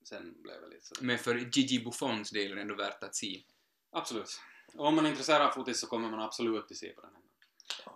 sen 0.04 0.42
blev 0.42 0.54
jag 0.62 0.70
lite 0.70 0.86
sådär. 0.86 1.02
Men 1.02 1.18
för 1.18 1.34
Gigi 1.34 1.84
Buffons 1.84 2.30
del 2.30 2.50
är 2.52 2.54
det 2.54 2.60
ändå 2.60 2.74
värt 2.74 3.02
att 3.04 3.14
se. 3.14 3.42
Absolut. 3.90 4.40
Och 4.74 4.86
om 4.86 4.94
man 4.94 5.06
är 5.06 5.10
intresserad 5.10 5.42
av 5.42 5.50
fotis 5.50 5.80
så 5.80 5.86
kommer 5.86 6.10
man 6.10 6.20
absolut 6.20 6.70
att 6.70 6.76
se 6.76 6.88
på 6.88 7.00
den 7.00 7.10
här. 7.14 7.22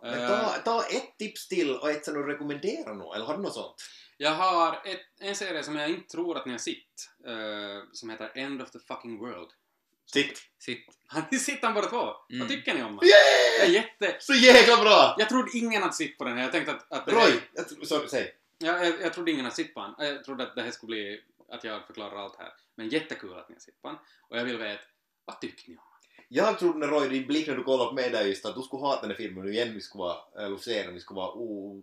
Men 0.03 0.21
Eh, 0.21 0.29
ta, 0.29 0.49
ta 0.65 0.85
ett 0.87 1.19
tips 1.19 1.49
till 1.49 1.77
och 1.77 1.91
ett 1.91 2.05
som 2.05 2.15
du 2.15 2.23
rekommenderar 2.27 2.95
nog, 2.95 3.15
eller 3.15 3.25
har 3.27 3.37
du 3.37 3.43
något 3.43 3.55
sånt? 3.55 3.75
Jag 4.17 4.31
har 4.31 4.81
ett, 4.85 5.01
en 5.21 5.37
serie 5.37 5.63
som 5.63 5.77
jag 5.77 5.91
inte 5.91 6.09
tror 6.09 6.37
att 6.37 6.47
ni 6.47 6.53
har 6.53 6.59
sett, 6.59 6.77
eh, 7.27 7.89
som 7.93 8.11
heter 8.11 8.31
End 8.35 8.63
of 8.63 8.71
the 8.71 8.79
fucking 8.79 9.19
world. 9.19 9.49
Sitt! 10.13 10.43
Sitt. 10.59 10.87
Har 11.07 11.23
ni 11.31 11.39
sett 11.39 11.61
den 11.61 11.75
båda 11.75 11.89
två? 11.89 11.97
Mm. 12.31 12.41
Vad 12.41 12.49
tycker 12.49 12.75
ni 12.75 12.83
om 12.83 12.97
den? 12.97 13.09
Jag 13.09 13.67
är 13.67 13.71
Yeah! 13.71 13.85
jätte... 13.85 14.17
Så 14.21 14.35
jäkla 14.35 14.77
bra! 14.77 15.17
Jag 15.19 15.29
trodde 15.29 15.51
ingen 15.59 15.83
hade 15.83 15.95
sett 15.95 16.19
på 16.19 16.25
den 16.25 16.37
här. 16.37 16.43
Jag 16.45 16.53
tänkte 16.53 16.73
att... 16.73 16.93
att 16.93 17.07
det 17.07 17.13
Roy! 17.13 17.21
här- 17.21 17.41
Jag, 17.53 17.87
sorry, 17.87 18.09
säg. 18.09 18.35
Ja, 18.59 18.85
jag, 18.85 19.01
jag 19.01 19.13
trodde 19.15 19.31
ingen 19.31 19.45
hade 19.45 19.57
sett 19.57 19.75
på 19.75 19.81
den. 19.81 20.07
Jag 20.07 20.25
trodde 20.25 20.43
att 20.43 20.55
det 20.55 20.63
här 20.63 20.71
skulle 20.71 20.87
bli 20.91 21.21
att 21.49 21.65
jag 21.65 21.87
förklarar 21.87 22.17
allt 22.25 22.37
här. 22.39 22.53
Men 22.75 22.89
jättekul 22.89 23.39
att 23.39 23.49
ni 23.49 23.55
har 23.55 23.61
sett 23.61 23.83
på 23.83 23.89
den. 23.89 23.97
Och 24.29 24.39
jag 24.39 24.45
vill 24.45 24.59
veta, 24.59 24.83
vad 25.25 25.41
tyckte 25.41 25.71
ni 25.71 25.77
om 25.77 25.83
den? 25.85 25.92
Jag 26.35 26.59
trodde 26.59 26.79
när 26.79 26.87
Roy, 26.87 27.09
din 27.09 27.27
blick 27.27 27.47
när 27.49 27.57
du 27.57 27.63
kollade 27.63 27.89
på 27.89 27.95
mig 27.95 28.11
där 28.11 28.25
just 28.25 28.47
att 28.47 28.55
du 28.55 28.63
skulle 28.63 28.83
hata 28.83 29.01
den 29.01 29.11
här 29.11 29.17
filmen 29.17 29.45
och 29.45 29.51
igen 29.51 29.75
vi 29.75 29.81
skulle 29.81 30.03
vara, 30.03 30.45
eller 30.47 30.57
serien, 30.57 30.95
vi 30.95 31.01
skulle 31.01 31.17
vara 31.17 31.33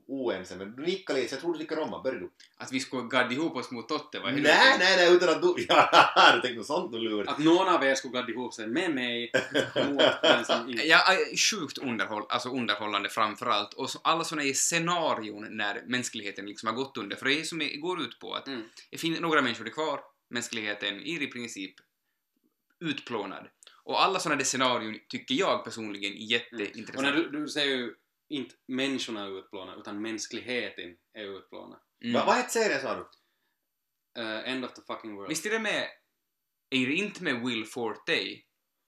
oense 0.07 0.55
men 0.55 0.75
du 0.75 0.83
nickade 0.83 1.19
lite 1.19 1.29
så 1.29 1.35
jag 1.35 1.41
trodde 1.41 1.57
du 1.57 1.63
tycker 1.63 1.79
om 1.79 1.91
den. 1.91 2.03
Börja 2.03 2.19
du. 2.19 2.29
Att 2.57 2.71
vi 2.71 2.79
skulle 2.79 3.07
gadda 3.07 3.31
ihop 3.31 3.55
oss 3.55 3.71
mot 3.71 3.87
Totte, 3.89 4.19
vad 4.19 4.31
är 4.31 4.35
det? 4.35 4.41
Nej, 4.41 4.75
nej, 4.79 4.97
nej, 4.97 5.15
utan 5.15 5.29
att 5.29 5.41
du... 5.41 5.55
Ja, 5.67 6.31
du 6.35 6.41
tänkte 6.41 6.57
något 6.57 6.65
sånt 6.65 6.91
du 6.91 6.99
lurar. 6.99 7.31
Att 7.31 7.39
någon 7.39 7.67
av 7.67 7.83
er 7.83 7.95
skulle 7.95 8.13
gadda 8.13 8.31
ihop 8.31 8.53
sig 8.53 8.67
med 8.67 8.95
mig 8.95 9.31
mot 9.89 10.21
den 10.21 10.45
som 10.45 10.69
inte... 10.69 10.83
Är 10.83 11.37
sjukt 11.37 11.77
underhåll, 11.77 12.23
alltså 12.29 12.49
underhållande 12.49 13.09
framförallt. 13.09 13.73
Och 13.73 13.89
så, 13.89 13.99
alla 14.03 14.23
såna 14.23 14.41
här 14.41 14.53
scenarion 14.53 15.47
när 15.57 15.83
mänskligheten 15.87 16.45
liksom 16.45 16.67
har 16.67 16.75
gått 16.75 16.97
under. 16.97 17.15
För 17.15 17.25
det 17.25 17.39
är 17.39 17.43
som 17.43 17.59
det 17.59 17.77
går 17.77 18.01
ut 18.01 18.19
på 18.19 18.33
att 18.33 18.47
Mm. 18.47 18.61
det 18.91 18.97
finns 18.97 19.19
några 19.19 19.41
människor 19.41 19.65
är 19.65 19.71
kvar, 19.71 19.99
mänskligheten 20.29 20.95
är 20.95 21.21
i 21.21 21.27
princip 21.27 21.75
utplånad. 22.79 23.47
Och 23.89 24.01
alla 24.03 24.19
där 24.37 24.45
scenarion 24.45 24.99
tycker 25.07 25.35
jag 25.35 25.63
personligen 25.63 26.13
är 26.13 26.17
Och 26.17 26.21
jätteintressanta. 26.31 27.01
när 27.01 27.13
du, 27.13 27.29
du 27.29 27.47
säger 27.47 27.77
ju 27.77 27.95
inte 28.29 28.55
människorna 28.67 29.25
är 29.25 29.39
utplånade, 29.39 29.79
utan 29.79 30.01
mänskligheten 30.01 30.97
är 31.13 31.37
utplånad. 31.37 31.79
Mm. 32.03 32.13
Va, 32.13 32.25
vad 32.25 32.35
hette 32.35 32.49
serien 32.49 32.81
sa 32.81 32.95
du? 32.95 33.09
Eh, 34.21 34.51
end 34.51 34.65
of 34.65 34.73
the 34.73 34.81
fucking 34.81 35.15
world. 35.15 35.29
Visst 35.29 35.45
är 35.45 35.49
det 35.49 35.59
med... 35.59 35.87
Är 36.69 36.87
det 36.87 36.93
inte 36.93 37.23
med 37.23 37.45
Will 37.45 37.65
Forte? 37.65 38.41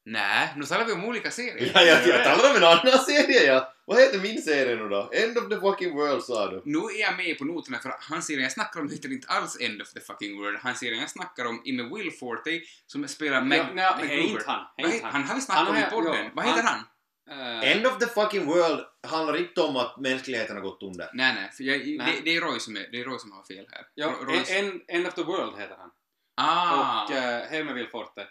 Nej, 0.05 0.53
nu 0.57 0.65
talar 0.65 0.85
vi 0.85 0.91
om 0.93 1.05
olika 1.05 1.31
serier. 1.31 1.71
Ja, 1.75 1.81
jag, 1.81 2.07
jag 2.07 2.23
talar 2.23 2.49
om 2.49 2.55
en 2.55 2.63
annan 2.63 2.99
serie 2.99 3.43
ja! 3.45 3.73
Vad 3.85 3.99
heter 3.99 4.19
min 4.19 4.41
serie 4.41 4.75
nu 4.75 4.89
då? 4.89 5.09
End 5.13 5.37
of 5.37 5.49
the 5.49 5.55
fucking 5.59 5.95
world 5.95 6.23
sa 6.23 6.51
du. 6.51 6.61
Nu 6.65 6.77
är 6.77 6.99
jag 7.01 7.17
med 7.17 7.37
på 7.37 7.45
noterna 7.45 7.79
för 7.79 7.93
han 7.99 8.21
serien 8.23 8.43
jag 8.43 8.51
snackar 8.51 8.79
om 8.79 8.89
heter 8.89 9.11
inte 9.11 9.27
alls 9.27 9.57
End 9.61 9.81
of 9.81 9.93
the 9.93 9.99
fucking 9.99 10.37
world. 10.37 10.57
Han 10.61 10.75
serien 10.75 10.99
jag 10.99 11.09
snackar 11.09 11.45
om 11.45 11.61
är 11.65 11.73
med 11.73 11.91
Will 11.91 12.11
Forte 12.11 12.61
som 12.87 13.07
spelar 13.07 13.41
Mag 13.41 13.57
Ja, 13.57 13.65
nej, 13.73 14.17
är 14.17 14.17
inte 14.19 14.43
han. 14.47 14.65
Inte 14.77 14.99
han. 15.03 15.11
han 15.13 15.23
har 15.23 15.35
vi 15.35 15.41
snackat 15.41 15.69
om 15.69 15.77
i 15.77 15.83
podden. 15.91 16.31
Vad 16.33 16.45
heter 16.45 16.63
han? 16.63 16.79
Eh, 17.31 17.71
End 17.71 17.87
of 17.87 17.97
the 17.97 18.07
fucking 18.07 18.45
world 18.45 18.79
handlar 19.07 19.37
inte 19.37 19.61
om 19.61 19.75
att 19.75 19.99
mänskligheten 19.99 20.55
har 20.55 20.63
gått 20.63 20.83
under. 20.83 21.09
Nej, 21.13 21.33
nej, 21.35 21.51
för 21.57 21.63
jag, 21.63 21.77
Nej. 21.77 21.97
Det, 21.97 22.31
det, 22.31 22.37
är 22.37 22.41
Roy 22.41 22.59
som 22.59 22.75
är, 22.77 22.87
det 22.91 22.99
är 23.01 23.03
Roy 23.05 23.19
som 23.19 23.31
har 23.31 23.43
fel 23.43 23.65
här. 23.71 23.81
ja, 23.95 24.07
Ro- 24.07 24.25
Roys- 24.33 24.51
end, 24.59 24.81
end 24.87 25.07
of 25.07 25.13
the 25.13 25.23
world 25.23 25.59
heter 25.59 25.75
han. 25.79 25.89
ah, 26.41 27.03
Och 27.03 27.09
uh, 27.11 27.17
Helmer 27.51 27.73
Will 27.73 27.87
Forte. 27.87 28.27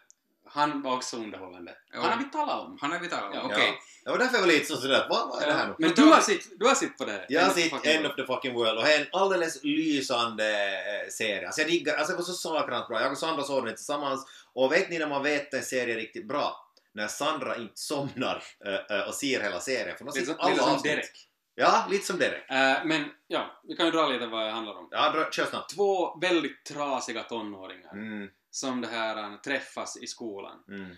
Han 0.52 0.82
var 0.82 0.96
också 0.96 1.16
underhållande. 1.16 1.74
Ja. 1.92 2.00
Han 2.00 2.10
har 2.10 2.18
vi 2.18 2.24
talat 2.24 2.60
om. 2.64 2.78
han 2.80 2.92
har 2.92 2.98
vi 2.98 3.08
talat 3.08 3.24
om. 3.24 3.34
Ja. 3.34 3.44
Okej. 3.44 3.78
Det 4.04 4.10
var 4.10 4.18
därför 4.18 4.34
jag 4.34 4.40
var 4.40 4.48
lite 4.48 4.64
så 4.66 4.76
sådär, 4.76 5.06
vad, 5.10 5.28
vad 5.28 5.42
är 5.42 5.46
det 5.46 5.52
här 5.52 5.68
nu? 5.68 5.74
Men 5.78 5.90
du 5.94 6.02
har 6.02 6.20
sett, 6.20 6.58
du 6.58 6.66
har 6.66 6.74
sett 6.74 6.98
på 6.98 7.04
det? 7.04 7.26
Jag 7.28 7.40
har 7.40 7.46
End 7.48 7.50
of 7.50 7.54
the 7.56 7.62
sett 7.62 7.70
fucking 7.70 7.92
End 7.92 8.02
world. 8.02 8.20
of 8.20 8.26
the 8.26 8.32
fucking 8.34 8.54
world 8.54 8.78
och 8.78 8.84
det 8.84 8.94
är 8.94 9.00
en 9.00 9.06
alldeles 9.12 9.64
lysande 9.64 10.50
eh, 10.74 11.08
serie. 11.10 11.46
Alltså 11.46 11.60
jag 11.60 11.70
diggar, 11.70 11.96
alltså 11.96 12.12
det 12.12 12.16
var 12.16 12.24
så 12.24 12.32
sakrant 12.32 12.88
bra. 12.88 13.00
Jag 13.00 13.12
och 13.12 13.18
Sandra 13.18 13.42
såg 13.42 13.66
den 13.66 13.74
tillsammans 13.74 14.26
och 14.54 14.72
vet 14.72 14.90
ni 14.90 14.98
när 14.98 15.08
man 15.08 15.22
vet 15.22 15.54
en 15.54 15.62
serie 15.62 15.94
är 15.94 15.98
riktigt 15.98 16.28
bra? 16.28 16.66
När 16.94 17.08
Sandra 17.08 17.56
inte 17.56 17.72
somnar 17.80 18.42
äh, 18.66 18.96
äh, 18.98 19.08
och 19.08 19.14
ser 19.14 19.40
hela 19.40 19.60
serien. 19.60 19.96
För 19.98 20.04
de 20.04 20.10
Lite 20.14 20.26
ser 20.26 20.32
som, 20.32 20.40
alla 20.40 20.50
lite 20.50 20.62
som 20.64 20.74
avsnitt. 20.74 20.92
Derek. 20.92 21.26
Ja, 21.54 21.86
lite 21.90 22.06
som 22.06 22.18
Derek. 22.18 22.50
Eh, 22.50 22.84
men 22.84 23.04
ja, 23.26 23.60
vi 23.68 23.76
kan 23.76 23.86
ju 23.86 23.92
dra 23.92 24.06
lite 24.08 24.26
vad 24.26 24.46
det 24.46 24.50
handlar 24.50 24.78
om. 24.78 24.88
Ja, 24.90 25.10
dra, 25.10 25.30
kör 25.30 25.44
snabbt. 25.44 25.74
Två 25.74 26.18
väldigt 26.18 26.64
trasiga 26.64 27.22
tonåringar 27.22 27.92
Mm, 27.92 28.28
som 28.50 28.80
det 28.80 28.88
här 28.88 29.16
eh, 29.32 29.36
träffas 29.40 29.96
i 30.02 30.06
skolan. 30.06 30.64
mm. 30.68 30.96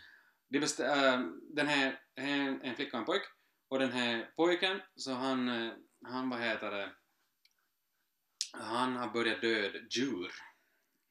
De 0.49 0.59
bestä- 0.61 1.15
äh, 1.15 1.21
den 1.55 1.67
här, 1.69 2.01
en, 2.15 2.63
en 2.63 2.77
flicka 2.77 2.97
och 2.97 3.01
en 3.01 3.05
pojk 3.07 3.23
och 3.69 3.79
den 3.79 3.93
här 3.93 4.31
pojken 4.37 4.81
så 4.97 5.13
han, 5.13 5.49
eh, 5.49 5.73
han 6.05 6.31
vad 6.31 6.41
heter 6.41 6.71
det, 6.71 6.91
han 8.53 8.97
har 8.97 9.09
börjat 9.11 9.41
döda 9.41 9.79
djur. 9.91 10.33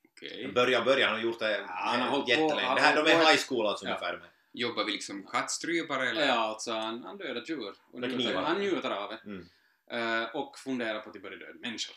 Okej. 0.09 0.51
Börja, 0.55 0.83
börja. 0.85 1.05
Han 1.07 1.15
har 1.15 1.23
gjort 1.23 1.39
det 1.39 1.65
han 1.69 2.01
har 2.01 2.09
hållit 2.09 2.25
på- 2.25 2.31
jättelänge. 2.31 2.67
han 2.67 2.75
Det 2.75 2.81
här, 2.81 2.95
de 3.03 3.11
är 3.11 3.23
på- 3.23 3.29
high 3.29 3.41
school 3.47 3.67
alltså 3.67 3.85
Ja. 3.85 3.89
ungefär 3.91 4.17
med. 4.17 4.29
Jobbar 4.53 4.83
vi 4.83 4.91
liksom 4.91 5.23
kattstrypare 5.27 6.09
eller? 6.09 6.27
Ja, 6.27 6.33
alltså 6.33 6.71
han, 6.71 7.03
han 7.03 7.17
dödar 7.17 7.43
djur. 7.47 7.75
Och 7.91 8.01
njuter, 8.01 8.35
han 8.41 8.57
njuter 8.59 8.89
av 8.91 9.09
det. 9.09 9.21
Mm. 9.25 9.45
Eh, 9.91 10.35
och 10.35 10.57
funderar 10.57 10.99
på 11.01 11.09
att 11.09 11.21
börja 11.21 11.37
döda 11.37 11.59
människor. 11.59 11.95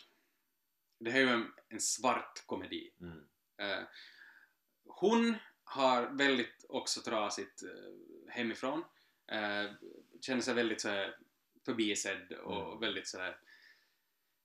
Det 1.00 1.10
här 1.10 1.20
är 1.20 1.24
ju 1.24 1.30
en, 1.30 1.52
en 1.68 1.80
svart 1.80 2.42
komedi. 2.46 2.90
Mm. 3.00 3.18
Eh, 3.58 3.84
hon 4.86 5.36
har 5.64 6.06
väldigt 6.06 6.66
också 6.68 7.00
trasigt 7.00 7.62
uh, 7.62 7.70
hemifrån. 8.28 8.78
Uh, 9.32 9.70
känner 10.20 10.40
sig 10.40 10.54
väldigt 10.54 10.80
så 10.80 10.88
här, 10.88 11.16
förbisedd 11.64 12.32
och 12.32 12.66
Mm. 12.66 12.80
väldigt 12.80 13.08
sådär... 13.08 13.36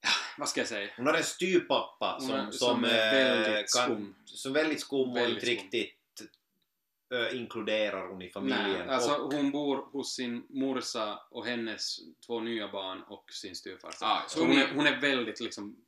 Ja, 0.02 0.10
vad 0.38 0.50
ska 0.50 0.60
jag 0.60 0.68
säga? 0.68 0.90
Hon 0.98 1.06
har 1.08 1.14
en 1.14 1.24
styrpappa 1.24 2.18
Hon 2.20 2.28
som, 2.28 2.38
som, 2.38 2.52
som 2.52 2.84
är 2.84 2.90
eh, 2.90 3.14
väldigt 3.14 3.74
kan, 3.76 3.86
skum. 3.86 4.16
som 4.26 4.54
väldigt 4.54 4.82
skum 4.82 5.10
och 5.10 5.18
Väldigt 5.18 5.44
inte 5.44 5.46
riktigt 5.46 5.96
äh, 7.14 7.40
inkluderar 7.40 8.08
hon 8.08 8.22
i 8.22 8.30
familjen. 8.30 8.72
Nej, 8.72 8.90
alltså 8.90 9.16
och, 9.16 9.34
hon 9.34 9.52
bor 9.52 9.78
hos 9.78 10.16
sin 10.16 10.46
morsa 10.50 11.20
och 11.32 11.46
hennes 11.46 12.00
två 12.26 12.40
nya 12.40 12.68
barn 12.68 13.04
och 13.04 13.32
sin 13.32 13.56
styvfarsa. 13.56 14.06
Ah, 14.06 14.24
så 14.28 14.42
hon 14.42 14.52
är, 14.52 14.74
hon 14.74 14.88
är 14.88 15.02
väldigt 15.02 15.40
liksom 15.40 15.86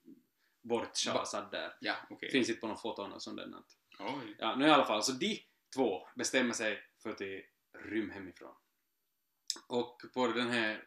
bortschasad 0.61 1.51
där. 1.51 1.73
Ja, 1.79 1.95
okej. 2.09 2.31
Finns 2.31 2.49
inte 2.49 2.61
på 2.61 2.67
några 2.67 2.79
foton 2.79 3.13
och 3.13 3.21
sånt 3.21 3.37
där. 3.37 3.47
Oj. 3.99 4.35
Ja, 4.39 4.55
nu 4.55 4.65
i 4.67 4.69
alla 4.69 4.85
fall, 4.85 5.03
så 5.03 5.11
de 5.11 5.39
två 5.75 6.07
bestämmer 6.15 6.53
sig 6.53 6.79
för 7.03 7.09
att 7.09 7.17
de 7.17 7.43
rym 7.85 8.09
hemifrån. 8.09 8.55
Och 9.67 10.01
på 10.13 10.27
den 10.27 10.49
här, 10.49 10.83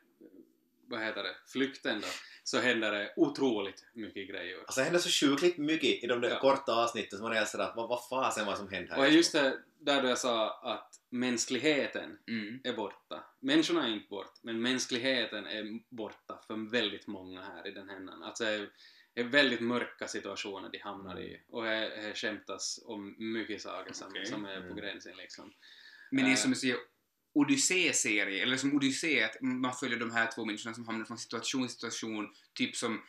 vad 0.88 1.00
heter 1.00 1.22
det, 1.22 1.36
flykten 1.48 2.00
då, 2.00 2.07
så 2.44 2.59
händer 2.59 2.92
det 2.92 3.12
otroligt 3.16 3.84
mycket 3.92 4.28
grejer. 4.28 4.59
alltså 4.59 4.80
det 4.80 4.84
händer 4.84 5.00
så 5.00 5.26
sjukligt 5.26 5.59
mycket 5.59 6.05
i 6.05 6.07
de 6.07 6.20
där 6.20 6.30
Ja. 6.30 6.38
korta 6.40 6.72
avsnitten 6.72 7.18
som 7.18 7.28
man 7.28 7.36
är 7.36 7.44
sådär 7.44 7.64
att 7.64 7.76
vad, 7.76 7.88
vad 7.88 8.09
fasen 8.09 8.46
vad 8.46 8.59
som 8.59 8.68
hände 8.68 8.94
här. 8.94 9.00
Och 9.00 9.09
just 9.11 9.32
det, 9.32 9.59
där 9.78 10.05
jag 10.05 10.18
sa 10.18 10.61
att 10.62 11.00
mänskligheten 11.11 12.18
Mm. 12.28 12.61
är 12.64 12.72
borta. 12.72 13.24
Människorna 13.40 13.86
är 13.88 13.92
inte 13.92 14.09
bort, 14.09 14.32
men 14.42 14.62
mänskligheten 14.62 15.46
är 15.46 15.80
borta 15.88 16.40
för 16.46 16.70
väldigt 16.70 17.07
många 17.07 17.42
här 17.42 17.66
i 17.66 17.70
den 17.70 17.88
händan. 17.88 18.22
Alltså 18.22 18.44
är, 19.15 19.25
väldigt 19.25 19.61
mörka 19.61 20.09
situationer 20.09 20.69
de 20.73 20.79
hamnar 20.79 21.21
i 21.21 21.41
och 21.49 21.65
det 21.65 22.12
skämtas 22.17 22.81
om 22.85 23.15
mycket 23.19 23.62
saker 23.62 23.93
som, 23.93 24.09
Okej. 24.09 24.27
som 24.27 24.45
är 24.45 24.57
på 24.61 24.65
Mm. 24.67 24.77
gränsen 24.77 25.17
liksom. 25.17 25.53
Men 26.11 26.25
det 26.25 26.31
är 26.31 26.33
Eh. 26.33 26.37
som 26.37 26.51
du 26.51 26.57
säger, 26.57 26.77
Odyssé-serie, 27.35 28.43
eller 28.43 28.57
som 28.57 28.75
Odyssé, 28.77 29.23
att 29.23 29.37
man 29.41 29.75
följer 29.75 29.99
de 29.99 30.11
här 30.11 30.31
två 30.35 30.45
människorna 30.45 30.75
som 30.75 30.87
hamnar 30.87 31.05
från 31.05 31.19
situation 31.19 31.62
till 31.69 31.75
situation, 31.75 32.35
typ 32.55 32.77
som 32.77 33.03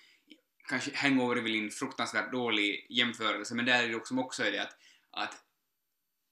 kanske 0.69 0.91
Hangover 0.95 1.35
är 1.35 1.41
väl 1.41 1.55
en 1.55 1.71
fruktansvärt 1.71 2.31
dålig 2.31 2.87
jämförelse, 2.89 3.55
men 3.55 3.65
där 3.65 3.83
är 3.83 3.87
det 3.87 3.95
också, 3.95 4.15
också 4.17 4.43
är 4.43 4.51
det 4.51 4.61
att, 4.61 4.77
att 5.11 5.33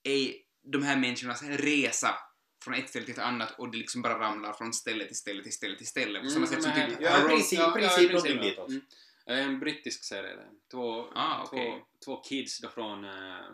är 0.04 0.34
de 0.72 0.84
här 0.84 0.98
människornas 0.98 1.44
resa 1.44 2.16
från 2.64 2.74
ett 2.74 2.90
ställe 2.90 3.06
till 3.06 3.14
ett 3.14 3.20
annat 3.20 3.60
och 3.60 3.72
det 3.72 3.78
liksom 3.78 4.02
bara 4.02 4.20
ramlar 4.20 4.54
från 4.54 4.74
ställe 4.74 5.06
till 5.06 5.16
ställe 5.16 5.44
till 5.44 5.54
ställe 5.54 5.78
till 5.78 5.88
ställe 5.88 6.20
på 6.20 6.30
samma 6.30 6.46
Mm, 6.48 6.62
sätt 6.62 6.64
som 6.64 6.74
typ 6.90 7.02
Ja, 7.02 7.08
i 7.10 7.12
Harold- 7.22 7.28
princip, 7.28 7.60
Ja, 7.60 7.66
ja, 7.80 7.88
princip 7.90 8.04
i 8.04 8.08
princip, 8.14 8.54
ja. 8.58 8.66
Mm. 8.66 8.76
Är 8.76 8.82
en 9.26 9.60
brittisk 9.60 10.04
serie 10.04 10.36
det. 10.36 10.50
Två, 10.72 11.12
Ah, 11.16 11.44
okej. 11.44 11.72
två, 11.72 11.86
två 12.06 12.24
kids 12.24 12.60
då 12.62 12.70
från 12.70 13.06
eh, 13.06 13.46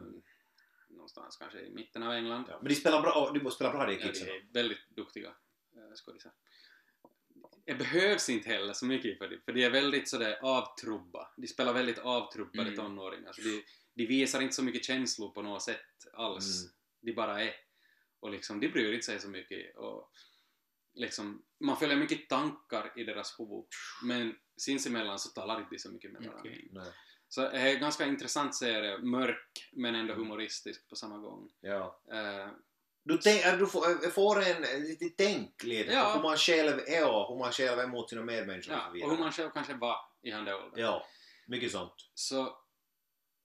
någonstans 0.90 1.38
kanske 1.38 1.60
i 1.60 1.70
mitten 1.72 2.04
av 2.04 2.14
England. 2.14 2.46
Ja, 2.50 2.58
men 2.62 2.70
de 2.70 2.76
spelar 2.76 3.02
bra, 3.02 3.32
de 3.44 3.52
spelar 3.52 3.72
bra 3.72 3.86
de 3.86 3.94
Ja, 3.94 4.00
kidsen. 4.00 4.28
de 4.28 4.34
är 4.34 4.46
väldigt 4.54 4.90
duktiga 4.90 5.28
eh, 5.28 5.94
skådisar. 5.96 6.32
Det 7.66 7.76
behövs 7.76 8.30
inte 8.30 8.50
heller 8.50 8.74
så 8.74 8.86
mycket 8.86 9.18
för 9.18 9.28
det, 9.28 9.40
för 9.46 9.54
de 9.54 9.64
är 9.66 9.70
väldigt 9.70 10.10
sådär 10.10 10.40
avtrubba. 10.42 11.34
De 11.38 11.48
spelar 11.48 11.74
väldigt 11.74 11.98
avtrubbade 12.00 12.70
Mm. 12.70 12.76
tonåringar. 12.76 13.32
Så 13.34 13.42
de, 13.42 13.64
de 13.94 14.06
visar 14.06 14.42
inte 14.42 14.56
så 14.56 14.64
mycket 14.64 14.84
känslor 14.86 15.30
på 15.32 15.42
något 15.42 15.62
sätt 15.64 15.80
alls. 16.14 16.62
Mm. 16.64 16.74
De 17.02 17.14
bara 17.14 17.44
är. 17.44 17.54
Och 18.20 18.32
liksom, 18.32 18.60
de 18.60 18.68
bryr 18.68 18.94
inte 18.94 19.06
sig 19.06 19.20
så 19.20 19.28
mycket. 19.30 19.76
Och 19.78 20.12
liksom, 21.00 21.43
man 21.60 21.78
följer 21.78 21.97
mycket 21.97 22.30
tankar 22.30 22.93
i 22.95 23.04
deras 23.04 23.39
huvud. 23.39 23.66
Men 24.04 24.36
sinsemellan 24.58 25.20
så 25.20 25.30
talar 25.30 25.58
inte 25.60 25.70
de 25.76 25.80
så 25.80 25.91
mycket 25.91 26.12
med 26.12 26.22
varandra. 26.22 26.52
Nej. 26.72 26.91
Så 27.28 27.41
det 27.41 27.47
är 27.58 27.74
en 27.76 27.80
ganska 27.80 28.06
intressant 28.06 28.56
serie. 28.56 28.97
Mörk, 28.97 29.70
men 29.74 29.95
ändå 29.95 30.14
humoristisk 30.14 30.89
på 30.89 30.95
samma 30.95 31.18
gång. 31.18 31.50
Ja. 31.62 32.02
Eh, 32.12 32.47
Du, 33.04 33.18
tänk, 33.18 33.60
du 33.60 33.68
får, 33.68 34.10
får 34.12 34.41
en 34.41 34.64
äh, 34.64 34.80
lite 34.80 35.10
tänk 35.10 35.64
lite 35.64 35.91
Ja. 35.93 36.04
på 36.04 36.18
hur 36.18 36.24
man 36.24 36.38
själv 36.38 36.80
är 36.88 37.08
och 37.16 37.28
hur 37.34 37.39
man 37.39 37.52
själv 37.52 37.80
är 37.80 37.88
mot 37.88 38.10
sina 38.10 38.22
medmänniskor 38.22 38.74
ja, 38.76 39.06
och 39.06 39.12
hur 39.12 39.18
man 39.18 39.32
själv 39.32 39.50
kanske 39.50 39.74
var 39.74 39.95
i 40.22 40.32
den 40.32 40.39
åldern. 40.47 40.72
Ja. 40.80 41.06
Mycket 41.47 41.72
sånt. 41.72 41.93
Så 42.14 42.58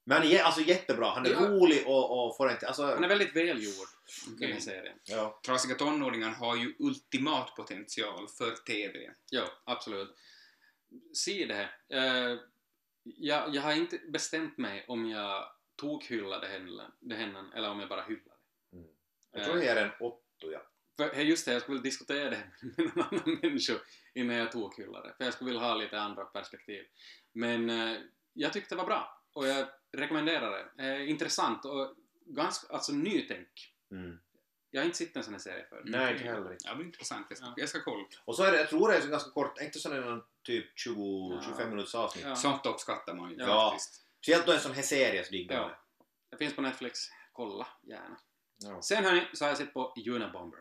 Men 0.05 0.19
han 0.19 0.27
är 0.27 0.43
alltså 0.43 0.61
jättebra. 0.61 1.11
Han 1.11 1.27
är 1.27 1.31
Ja. 1.31 1.39
rolig 1.41 1.87
och, 1.87 2.27
och 2.27 2.37
får 2.37 2.51
inte... 2.51 2.67
Alltså, 2.67 2.83
han 2.87 3.05
är 3.05 3.09
väldigt 3.09 3.37
välgjord, 3.37 3.89
den 4.27 4.35
Okej. 4.37 4.53
här 4.53 4.61
serien. 4.61 4.99
ja. 5.05 5.41
Trasiga 5.47 5.75
tonåringar 5.75 6.31
har 6.31 6.57
ju 6.57 6.75
ultimat 6.79 7.57
potential 7.57 8.29
för 8.29 8.51
TV. 8.51 9.11
Ja, 9.31 9.45
absolut. 9.65 10.17
Se 11.15 11.47
det 11.47 11.55
här. 11.55 11.77
Eh, 11.89 12.39
jag, 13.05 13.55
jag 13.55 13.63
har 13.63 13.73
inte 13.73 13.99
bestämt 14.09 14.59
mig 14.59 14.85
om 14.89 15.09
jag 15.11 15.49
tokhyllade 15.77 16.47
henne, 16.47 16.91
det 17.01 17.15
henne 17.15 17.45
eller 17.55 17.71
om 17.71 17.81
jag 17.81 17.89
bara 17.89 18.03
hyllade. 18.03 18.37
Mm. 18.73 18.87
Jag 19.33 19.45
tror 19.45 19.57
jag 19.57 19.65
ger 19.65 19.77
en 19.77 19.91
åtta, 20.01 20.47
ja. 20.53 20.63
För 20.97 21.15
hey, 21.15 21.25
just 21.25 21.47
det, 21.47 21.53
jag 21.53 21.63
skulle 21.63 21.79
vilja 21.79 21.91
diskutera 21.91 22.31
det 22.31 22.43
med 22.77 22.97
någon 22.97 23.05
annan 23.05 23.39
människa 23.43 23.73
innan 24.15 24.37
jag 24.37 24.53
tokhyllade. 24.53 25.15
För 25.17 25.25
jag 25.25 25.35
skulle 25.35 25.51
vilja 25.51 25.67
ha 25.67 25.75
lite 25.75 26.01
andra 26.01 26.25
perspektiv. 26.25 26.85
Men 27.33 27.71
eh, 27.71 27.97
jag 28.33 28.53
tyckte 28.53 28.75
det 28.75 28.79
var 28.79 28.87
bra 28.87 29.23
och 29.33 29.47
jag 29.49 29.69
rekommenderar 29.97 30.71
det. 30.77 30.83
Eh, 30.85 31.11
intressant 31.11 31.65
och 31.65 31.95
ganska, 32.27 32.73
alltså 32.75 32.93
nytänk. 32.93 33.75
Mm. 33.91 34.19
Jag 34.71 34.81
har 34.81 34.85
inte 34.87 34.99
sett 34.99 35.17
en 35.17 35.23
sån 35.25 35.33
här 35.35 35.41
serie 35.41 35.67
förr. 35.69 35.83
Nej, 35.85 36.13
inte 36.13 36.25
heller. 36.25 36.57
Ja, 36.65 36.71
det 36.71 36.77
blir 36.77 36.87
intressant. 36.87 37.27
Jag 37.29 37.39
ska, 37.39 37.47
Ja. 37.47 37.55
jag 37.57 37.69
ska 37.69 37.81
kolla. 37.81 38.05
Och 38.25 38.37
så 38.37 38.43
är 38.43 38.53
det, 38.53 38.59
jag 38.59 38.69
tror 38.69 38.89
det 38.89 38.97
är 38.97 39.01
så 39.01 39.09
ganska 39.09 39.31
kort, 39.31 39.61
inte 39.61 39.79
sån 39.79 39.93
där 39.93 40.23
typ 40.43 40.67
20-25 40.79 41.55
Ja. 41.59 41.67
minuters 41.69 41.95
avsnitt. 41.95 42.25
Ja. 42.25 42.37
Sånt 42.37 42.67
uppskattar 42.67 43.15
man 43.15 43.31
ju 43.31 43.37
Ja. 43.37 43.71
faktiskt. 43.71 44.07
Speciellt 44.19 44.47
då 44.47 44.53
en 44.53 44.61
sån 44.61 44.73
här 44.73 44.83
serie 44.83 45.25
så 45.25 45.31
diggar 45.31 45.57
Ja. 45.57 45.81
Det 46.31 46.37
finns 46.37 46.57
på 46.57 46.63
Netflix. 46.63 46.99
Kolla 47.33 47.67
gärna. 47.83 48.17
Ja. 48.57 48.83
Sen 48.83 49.05
hörni, 49.05 49.27
så 49.33 49.45
har 49.45 49.49
jag 49.49 49.59
sett 49.59 49.73
på 49.75 49.95
Unabomber. 50.07 50.59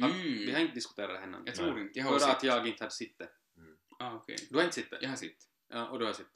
Har- 0.00 0.08
Mm. 0.10 0.22
Vi 0.22 0.52
har 0.52 0.60
inte 0.60 0.74
diskuterat 0.74 1.10
det 1.10 1.16
här 1.18 1.22
ännu. 1.26 1.42
Jag 1.46 1.54
tror 1.54 1.80
inte. 1.80 1.98
Jag 1.98 2.06
har 2.06 2.18
För 2.18 2.28
att 2.30 2.42
jag 2.42 2.66
inte 2.68 2.84
hade 2.84 2.94
sett 2.94 3.18
det. 3.18 3.28
Ah, 3.98 4.14
okej. 4.14 4.36
Du 4.50 4.56
har 4.56 4.62
inte 4.64 4.74
sett 4.74 4.90
det? 4.90 4.98
Jag 5.00 5.08
har 5.08 5.16
sett. 5.16 5.36
Ja, 5.68 5.88
och 5.88 5.98
du 5.98 6.04
har 6.06 6.12
sett. 6.12 6.26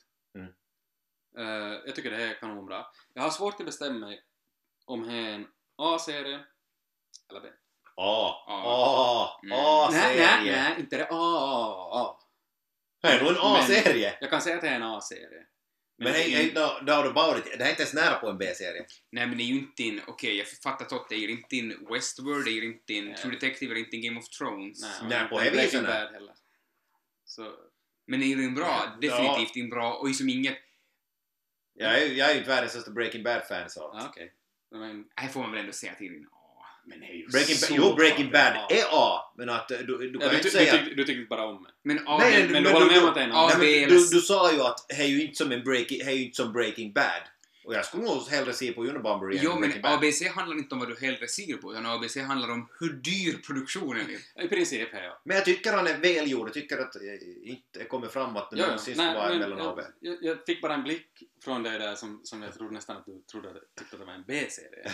Eh, 1.38 1.80
jag 1.86 1.94
tycker 1.94 2.10
det 2.10 2.16
här 2.16 2.26
är 2.26 2.34
kanonbra. 2.34 2.86
Jag 3.14 3.22
har 3.22 3.30
svårt 3.30 3.60
att 3.60 3.66
bestämma 3.66 4.06
mig 4.06 4.22
om 4.84 5.08
det 5.08 5.14
är 5.14 5.32
en 5.34 5.46
A-serie 5.76 6.40
eller 7.30 7.40
B. 7.40 7.48
A, 7.96 8.44
A. 8.46 9.40
Mm. 9.42 9.58
A-serie. 9.58 10.26
Nej, 10.26 10.50
nej, 10.50 10.74
inte 10.78 10.96
det 10.96 11.08
A. 11.10 12.20
Det 13.02 13.08
är 13.08 13.22
nog 13.22 13.30
en 13.30 13.38
A-serie. 13.40 14.18
Jag 14.20 14.30
kan 14.30 14.42
säga 14.42 14.56
att 14.56 14.62
det 14.62 14.68
är 14.68 14.74
en 14.74 14.82
A-serie. 14.82 15.44
Men 15.98 16.12
det 16.12 16.34
är 16.34 16.42
inte 16.42 16.60
no 16.60 16.92
about 16.92 17.46
it. 17.46 17.58
Det 17.58 17.64
är 17.64 17.70
inte 17.70 17.82
ens 17.82 17.94
nära 17.94 18.14
på 18.14 18.28
en 18.28 18.38
B-serie. 18.38 18.86
Nej 19.12 19.26
men 19.26 19.38
det 19.38 19.42
är 19.42 19.46
ju 19.46 19.58
inte 19.58 19.82
in, 19.82 20.00
okej 20.06 20.36
jag 20.36 20.48
fattar 20.48 20.84
tot, 20.84 21.08
det 21.08 21.14
är 21.14 21.28
inte 21.28 21.56
in 21.56 21.86
Westworld, 21.90 22.44
det 22.44 22.50
är 22.50 22.64
inte 22.64 22.94
in 22.94 23.04
Nej. 23.04 23.16
True 23.16 23.32
Detective, 23.32 23.74
det 23.74 23.80
är 23.80 23.84
inte 23.84 23.96
in 23.96 24.02
Game 24.02 24.18
of 24.20 24.28
Thrones. 24.28 24.80
Nej, 25.02 25.28
på 25.28 25.40
det 25.40 25.50
viset, 25.50 25.86
heller. 25.86 26.34
Så, 27.24 27.54
Men 28.06 28.20
det 28.20 28.26
är 28.26 28.28
ju 28.28 28.44
en 28.44 28.54
bra, 28.54 28.98
definitivt 29.00 29.56
en 29.56 29.70
bra, 29.70 29.94
och 29.94 30.14
som 30.14 30.28
inget, 30.28 30.58
Jag 31.78 32.02
är, 32.02 32.06
jag 32.06 32.28
är 32.28 32.32
ju 32.32 32.38
inte 32.38 32.50
världens 32.50 32.72
största 32.72 32.90
Breaking 32.90 33.22
Bad-fan 33.22 33.70
så. 33.70 33.90
ja 33.94 34.06
okej. 34.08 34.32
Men, 34.70 35.04
här 35.16 35.28
får 35.28 35.40
man 35.40 35.50
väl 35.52 35.60
ändå 35.60 35.72
säga 35.72 35.94
till 35.94 36.06
en 36.06 36.24
A. 36.32 36.64
men 36.86 37.00
det 37.00 37.06
är 37.06 37.14
ju 37.14 37.26
Breaking 37.26 37.54
så 37.56 37.74
Bad, 37.74 37.84
jo, 37.84 37.94
Breaking 37.94 38.30
Bad 38.30 38.52
A. 38.56 38.66
är 38.70 38.84
A, 38.92 39.32
men 39.36 39.48
att 39.50 39.70
eh, 39.70 39.78
du, 39.78 39.98
du 39.98 40.18
kan 40.18 40.20
Ja, 40.20 40.28
du, 40.28 40.36
inte 40.36 40.50
säga... 40.50 40.72
du, 40.72 40.78
tyckte, 40.78 40.94
du 40.94 41.04
tyckte 41.04 41.28
bara 41.28 41.46
om. 41.46 41.66
Men 41.84 41.98
A, 42.08 42.18
Nej, 42.20 42.32
men, 42.32 42.42
Men 42.42 42.52
men 42.52 42.62
du 42.62 42.70
håller 42.70 42.86
med 42.86 43.02
om 43.02 43.08
att 43.08 43.14
det 43.14 43.20
är 43.20 43.24
en 43.24 43.32
A? 43.32 43.50
Du, 43.88 44.08
du 44.10 44.20
sa 44.20 44.52
ju 44.52 44.60
att 44.60 44.86
det 44.88 44.94
är 44.94 45.06
ju 45.06 45.22
inte 45.22 45.34
som 45.36 45.52
en 45.52 45.64
breaking, 45.64 45.98
det 45.98 46.04
är 46.04 46.16
ju 46.16 46.24
inte 46.24 46.36
som 46.36 46.52
Breaking 46.52 46.92
Bad. 46.92 47.22
Och 47.68 47.74
jag 47.74 47.84
skulle 47.84 48.02
nog 48.02 48.22
hellre 48.28 48.52
se 48.52 48.72
på 48.72 48.84
Unabomber 48.84 49.32
igen 49.32 49.44
Jo 49.44 49.52
än 49.52 49.60
men. 49.60 49.84
ABC 49.84 50.26
handlar 50.34 50.56
inte 50.56 50.74
om 50.74 50.78
vad 50.78 50.88
du 50.88 50.96
hellre 50.96 51.28
ser 51.28 51.56
på, 51.56 51.72
utan 51.72 51.86
ABC 51.86 52.16
handlar 52.16 52.50
om 52.50 52.68
hur 52.80 52.92
dyr 52.92 53.38
produktionen 53.46 54.06
är. 54.36 54.44
I 54.44 54.48
princip 54.48 54.88
jag. 54.92 55.16
Men 55.24 55.36
jag 55.36 55.44
tycker 55.44 55.72
han 55.72 55.86
är 55.86 55.98
välgjord. 55.98 56.48
Jag 56.48 56.54
tycker 56.54 56.78
att 56.78 56.92
det 56.92 57.24
inte 57.42 57.84
kommer 57.84 58.08
fram 58.08 58.36
att 58.36 58.50
det 58.50 58.56
Ja, 58.56 58.62
ja. 58.62 58.66
någonsin 58.66 58.94
skulle 58.94 59.14
vara 59.14 59.28
men 59.28 59.38
mellan 59.38 59.60
A 59.60 59.70
och 59.70 59.76
B. 59.76 59.82
jag, 60.00 60.14
jag, 60.14 60.24
jag 60.24 60.46
fick 60.46 60.62
bara 60.62 60.74
en 60.74 60.82
blick 60.82 61.22
från 61.44 61.62
dig 61.62 61.78
där 61.78 61.94
som, 61.94 62.20
som 62.24 62.42
jag 62.42 62.54
trodde 62.54 62.74
nästan 62.74 62.96
att 62.96 63.06
du 63.06 63.22
trodde, 63.30 63.52
tyckte 63.78 63.96
att 63.96 64.00
det 64.00 64.06
var 64.06 64.12
en 64.12 64.24
B-serie. 64.26 64.92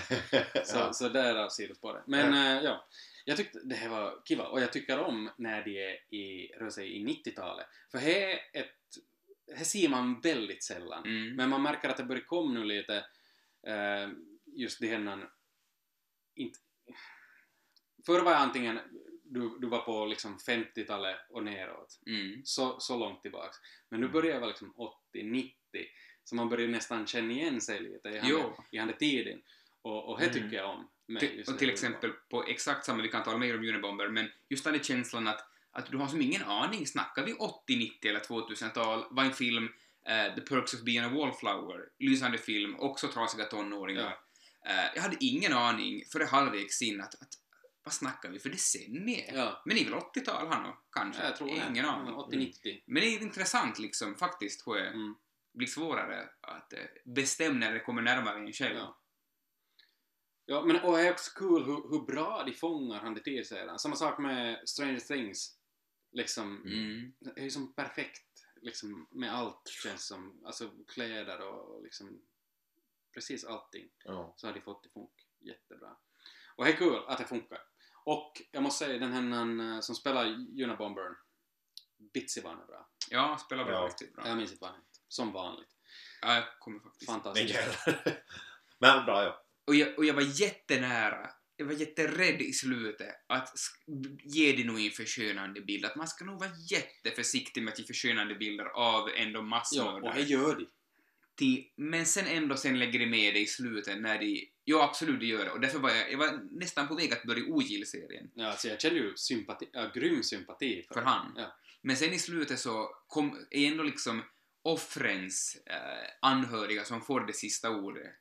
Så, 0.64 0.76
ja. 0.76 0.92
så 0.92 1.08
där 1.08 1.48
sidospåret. 1.48 2.02
Men 2.06 2.34
ja. 2.34 2.62
ja, 2.62 2.86
jag 3.24 3.36
tyckte 3.36 3.58
det 3.64 3.74
här 3.74 3.88
var 3.88 4.20
kiva 4.24 4.44
och 4.44 4.60
jag 4.60 4.72
tycker 4.72 4.98
om 4.98 5.30
när 5.36 5.64
de 5.64 5.84
är 5.84 6.14
i, 6.14 6.52
rör 6.60 6.70
sig 6.70 6.96
i 6.96 7.06
90-talet. 7.06 7.66
För 7.90 7.98
här 7.98 8.20
är 8.20 8.60
ett, 8.60 8.66
här 9.56 9.64
ser 9.64 9.88
man 9.88 10.20
väldigt 10.20 10.62
sällan. 10.64 11.04
Mm. 11.06 11.36
Men 11.36 11.50
man 11.50 11.62
märker 11.62 11.88
att 11.88 11.96
det 11.96 12.04
börjar 12.04 12.24
komma 12.24 12.52
nu 12.52 12.64
lite 12.64 12.96
eh, 13.66 14.08
just 14.46 14.80
det 14.80 14.86
här 14.86 15.28
inte 16.34 16.58
Förr 18.06 18.20
var 18.20 18.32
jag 18.32 18.40
antingen 18.40 18.80
du, 19.24 19.58
du 19.58 19.66
var 19.66 19.78
på 19.78 20.06
liksom 20.06 20.38
50-talet 20.38 21.16
och 21.30 21.44
neråt. 21.44 21.98
Mm. 22.06 22.40
Så, 22.44 22.80
så 22.80 22.98
långt 22.98 23.22
tillbaks. 23.22 23.56
Men 23.88 24.00
nu 24.00 24.08
börjar 24.08 24.32
jag 24.32 24.40
vara 24.40 24.48
liksom 24.48 24.74
80-90. 25.14 25.52
Så 26.24 26.34
man 26.34 26.48
börjar 26.48 26.68
nästan 26.68 27.06
känna 27.06 27.32
igen 27.32 27.60
sig 27.60 27.80
lite 27.80 28.08
i 28.08 28.20
Jo. 28.24 28.38
handen, 28.38 28.64
i 28.70 28.78
handen 28.78 28.96
tiden. 28.98 29.42
Och, 29.82 30.08
och 30.08 30.18
det 30.20 30.24
Mm. 30.26 30.34
tycker 30.34 30.56
jag 30.56 30.70
om. 30.70 30.90
Till, 31.18 31.44
och 31.48 31.58
till 31.58 31.70
exempel 31.70 32.12
på 32.30 32.44
exakt 32.44 32.84
samma, 32.84 33.02
vi 33.02 33.08
kan 33.08 33.22
tala 33.24 33.38
mer 33.38 33.58
om 33.58 33.64
Unibomber, 33.64 34.08
men 34.08 34.30
just 34.48 34.64
den 34.64 34.82
känslan 34.82 35.28
att, 35.28 35.40
att 35.74 35.86
du 35.90 35.96
har 35.96 36.08
som 36.08 36.20
ingen 36.22 36.42
aning, 36.42 36.86
snackar 36.86 37.24
vi 37.24 37.32
80, 37.34 37.76
90 37.76 38.08
eller 38.10 38.20
2000-tal, 38.20 39.04
var 39.10 39.24
en 39.24 39.32
film, 39.32 39.68
eh, 40.08 40.34
The 40.34 40.40
Perks 40.40 40.74
of 40.74 40.80
Being 40.80 40.98
a 41.04 41.08
Wallflower, 41.08 41.80
lysande 41.98 42.38
film, 42.38 42.76
också 42.78 43.08
trasiga 43.08 43.44
tonåringar. 43.44 44.18
Eh, 44.66 44.84
jag 44.94 45.02
hade 45.02 45.16
ingen 45.20 45.52
aning 45.52 46.02
före 46.12 46.24
halvvägs 46.24 46.82
in 46.82 47.00
att, 47.00 47.14
att 47.22 47.28
vad 47.84 47.94
snackar 47.94 48.30
vi 48.30 48.38
för 48.38 48.48
decennier? 48.50 49.34
Ja, 49.34 49.62
Men 49.64 49.76
det 49.76 49.82
är 49.82 49.90
väl 49.90 49.94
80-tal 49.94 50.46
han 50.46 50.72
kanske? 50.92 51.22
jag 51.24 51.36
tror 51.36 51.46
det. 51.48 51.66
Ingen 51.70 51.84
aning. 51.84 52.14
80-90. 52.14 52.82
Men 52.86 53.02
det 53.02 53.06
är 53.08 53.22
intressant 53.22 53.78
liksom, 53.78 54.14
faktiskt, 54.14 54.66
hur 54.66 54.74
det 54.74 54.88
Mm. 54.88 55.14
blir 55.54 55.66
svårare 55.66 56.28
att 56.40 56.72
eh, 56.72 56.78
bestämma 57.04 57.58
när 57.58 57.72
det 57.72 57.80
kommer 57.80 58.02
närmare 58.02 58.38
en 58.38 58.52
själv. 58.52 58.76
Ja. 58.76 59.00
Ja, 60.46 60.62
men 60.64 60.80
och 60.80 60.96
det 60.96 61.02
är 61.02 61.10
också 61.12 61.30
kul 61.38 61.64
hur, 61.64 61.90
hur 61.90 62.06
bra 62.06 62.42
de 62.46 62.52
fångar 62.52 63.00
han 63.00 63.14
det 63.14 63.20
till 63.24 63.46
sedan. 63.48 63.78
Samma 63.78 63.96
sak 63.96 64.18
med 64.18 64.68
Stranger 64.68 65.00
Things. 65.00 65.56
Liksom, 66.14 66.62
Mm. 66.62 67.12
det 67.20 67.40
är 67.40 67.44
ju 67.44 67.50
som 67.50 67.72
perfekt 67.74 68.46
liksom 68.56 69.08
med 69.10 69.34
allt 69.34 69.68
känns 69.68 70.06
som. 70.06 70.42
Alltså 70.46 70.70
kläder 70.88 71.40
och 71.48 71.82
liksom 71.82 72.20
precis 73.14 73.44
allting. 73.44 73.90
Ja. 74.04 74.34
så 74.36 74.46
har 74.46 74.54
de 74.54 74.60
fått 74.60 74.82
det 74.82 74.88
funka 74.90 75.22
jättebra. 75.40 75.96
Och 76.56 76.64
det 76.64 76.70
är 76.70 76.76
kul 76.76 77.02
att 77.06 77.18
det 77.18 77.24
funkar. 77.24 77.58
Och 78.04 78.42
jag 78.50 78.62
måste 78.62 78.84
säga, 78.84 78.98
den 78.98 79.12
här 79.12 79.74
eh, 79.74 79.80
som 79.80 79.94
spelar 79.94 80.24
Unabombern, 80.62 81.16
Bitsy 81.96 82.40
var 82.40 82.66
bra. 82.66 82.88
Ja, 83.10 83.38
spelar 83.38 83.64
bra 83.64 83.74
Ja. 83.74 83.86
riktigt 83.88 84.14
bra. 84.14 84.28
Jag 84.28 84.36
minns 84.36 84.50
inte 84.52 84.62
vad 84.62 84.70
han. 84.70 84.84
Som 85.08 85.32
vanligt. 85.32 85.76
Ja, 86.20 86.34
jag 86.34 86.44
kommer 86.58 86.80
faktiskt. 86.80 87.10
Fantastiskt. 87.10 87.58
Men 88.78 89.04
bra 89.04 89.24
ja. 89.24 89.44
Och 89.66 89.74
jag, 89.74 89.98
och 89.98 90.04
jag 90.04 90.14
var 90.14 90.40
jättenära, 90.40 91.30
jag 91.56 91.66
var 91.66 91.72
jätterädd 91.72 92.40
i 92.42 92.52
slutet 92.52 93.08
att 93.26 93.52
ge 94.24 94.52
det 94.52 94.64
nog 94.64 94.80
en 94.80 94.90
förskönande 94.90 95.60
bild. 95.60 95.84
Att 95.84 95.96
man 95.96 96.08
ska 96.08 96.24
nog 96.24 96.40
vara 96.40 96.50
jätteförsiktig 96.70 97.62
med 97.62 97.72
att 97.72 97.78
ge 97.78 97.84
förskönande 97.84 98.34
bilder 98.34 98.64
av 98.64 99.08
ändå 99.16 99.38
Ja, 99.38 99.42
massmördare. 99.42 100.00
och 100.00 100.14
det 100.14 100.22
gör 100.22 100.56
de. 100.56 100.66
till, 101.34 101.64
men 101.76 102.06
sen 102.06 102.26
ändå 102.26 102.56
sen 102.56 102.78
lägger 102.78 102.98
de 102.98 103.06
med 103.06 103.34
det 103.34 103.40
i 103.40 103.46
slutet 103.46 104.00
när 104.00 104.18
de... 104.18 104.50
Jo, 104.64 104.78
absolut, 104.78 105.20
det 105.20 105.26
gör 105.26 105.44
det. 105.44 105.50
Och 105.50 105.60
därför 105.60 105.78
var 105.78 105.90
jag, 105.90 106.12
jag 106.12 106.18
var 106.18 106.40
nästan 106.50 106.88
på 106.88 106.94
väg 106.94 107.12
att 107.12 107.22
börja 107.24 107.44
ogilla 107.44 107.86
serien. 107.86 108.30
Ja, 108.34 108.46
alltså 108.46 108.68
jag 108.68 108.80
känner 108.80 108.96
ju 108.96 109.12
sympati, 109.16 109.68
ja, 109.72 109.90
grym 109.94 110.22
sympati 110.22 110.84
för, 110.88 110.94
För 110.94 111.02
han. 111.02 111.34
Ja. 111.36 111.56
Men 111.82 111.96
sen 111.96 112.12
i 112.12 112.18
slutet 112.18 112.58
så 112.58 112.88
kom, 113.06 113.46
är 113.50 113.66
ändå 113.66 113.82
liksom 113.82 114.22
offrens 114.62 115.56
eh, 115.66 116.08
anhöriga 116.22 116.84
som 116.84 117.00
får 117.02 117.20
det 117.26 117.32
sista 117.32 117.70
ordet. 117.70 118.12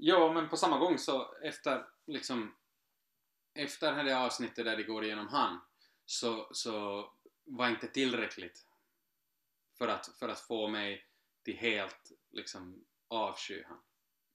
Ja, 0.00 0.32
men 0.32 0.48
på 0.48 0.56
samma 0.56 0.78
gång 0.78 0.98
så 0.98 1.34
efter 1.42 1.84
liksom 2.06 2.54
efter 3.54 3.92
det 3.92 4.02
här 4.12 4.24
avsnittet 4.26 4.64
där 4.64 4.76
det 4.76 4.82
går 4.82 5.04
igenom 5.04 5.28
han 5.28 5.60
så, 6.06 6.48
så 6.52 7.04
var 7.44 7.68
inte 7.68 7.86
tillräckligt 7.88 8.66
för 9.78 9.88
att, 9.88 10.06
för 10.18 10.28
att 10.28 10.40
få 10.40 10.68
mig 10.68 11.04
till 11.44 11.56
helt 11.56 12.12
liksom 12.30 12.84
avsky 13.08 13.62
han. 13.68 13.78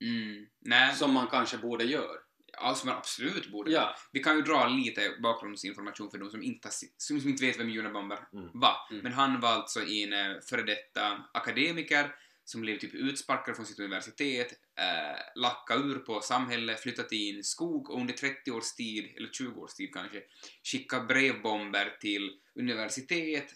Mm. 0.01 0.47
Nej, 0.59 0.95
Som 0.95 1.14
man 1.14 1.28
kanske 1.28 1.57
borde 1.57 1.84
göra. 1.84 2.20
ja, 2.45 2.76
som 2.76 2.89
man 2.89 2.97
absolut 2.97 3.51
borde. 3.51 3.72
Ja. 3.72 3.95
Vi 4.11 4.20
kan 4.24 4.36
ju 4.36 4.41
dra 4.41 4.68
lite 4.68 5.16
bakgrundsinformation 5.24 6.11
för 6.11 6.18
de 6.18 6.30
som 6.30 6.43
inte, 6.43 6.70
som 6.97 7.18
inte 7.18 7.45
vet 7.45 7.59
vem 7.59 7.78
Unabomber 7.80 8.28
Mm. 8.34 8.49
var. 8.53 8.76
Mm. 8.91 9.03
Men 9.03 9.14
han 9.14 9.39
var 9.39 9.49
alltså 9.49 9.80
en 9.88 10.14
eh, 10.14 10.39
före 10.49 10.61
detta 10.64 11.24
akademiker 11.34 12.16
som 12.46 12.62
blev 12.62 12.80
typ 12.80 12.94
utsparkad 12.94 13.56
från 13.56 13.66
sitt 13.66 13.80
universitet, 13.80 14.54
eh, 14.80 15.41
lacka 15.41 15.76
ur 15.76 16.00
på 16.00 16.22
samhället, 16.22 16.80
flyttat 16.80 17.10
till 17.10 17.38
en 17.38 17.44
skog 17.44 17.89
och 17.89 18.00
under 18.00 18.14
30 18.14 18.52
års 18.52 18.74
tid, 18.74 19.14
eller 19.18 19.30
20 19.30 19.62
års 19.62 19.74
tid 19.74 19.94
kanske, 19.94 20.24
skicka 20.64 21.00
brevbomber 21.00 21.98
till 22.02 22.39
universitet 22.56 23.54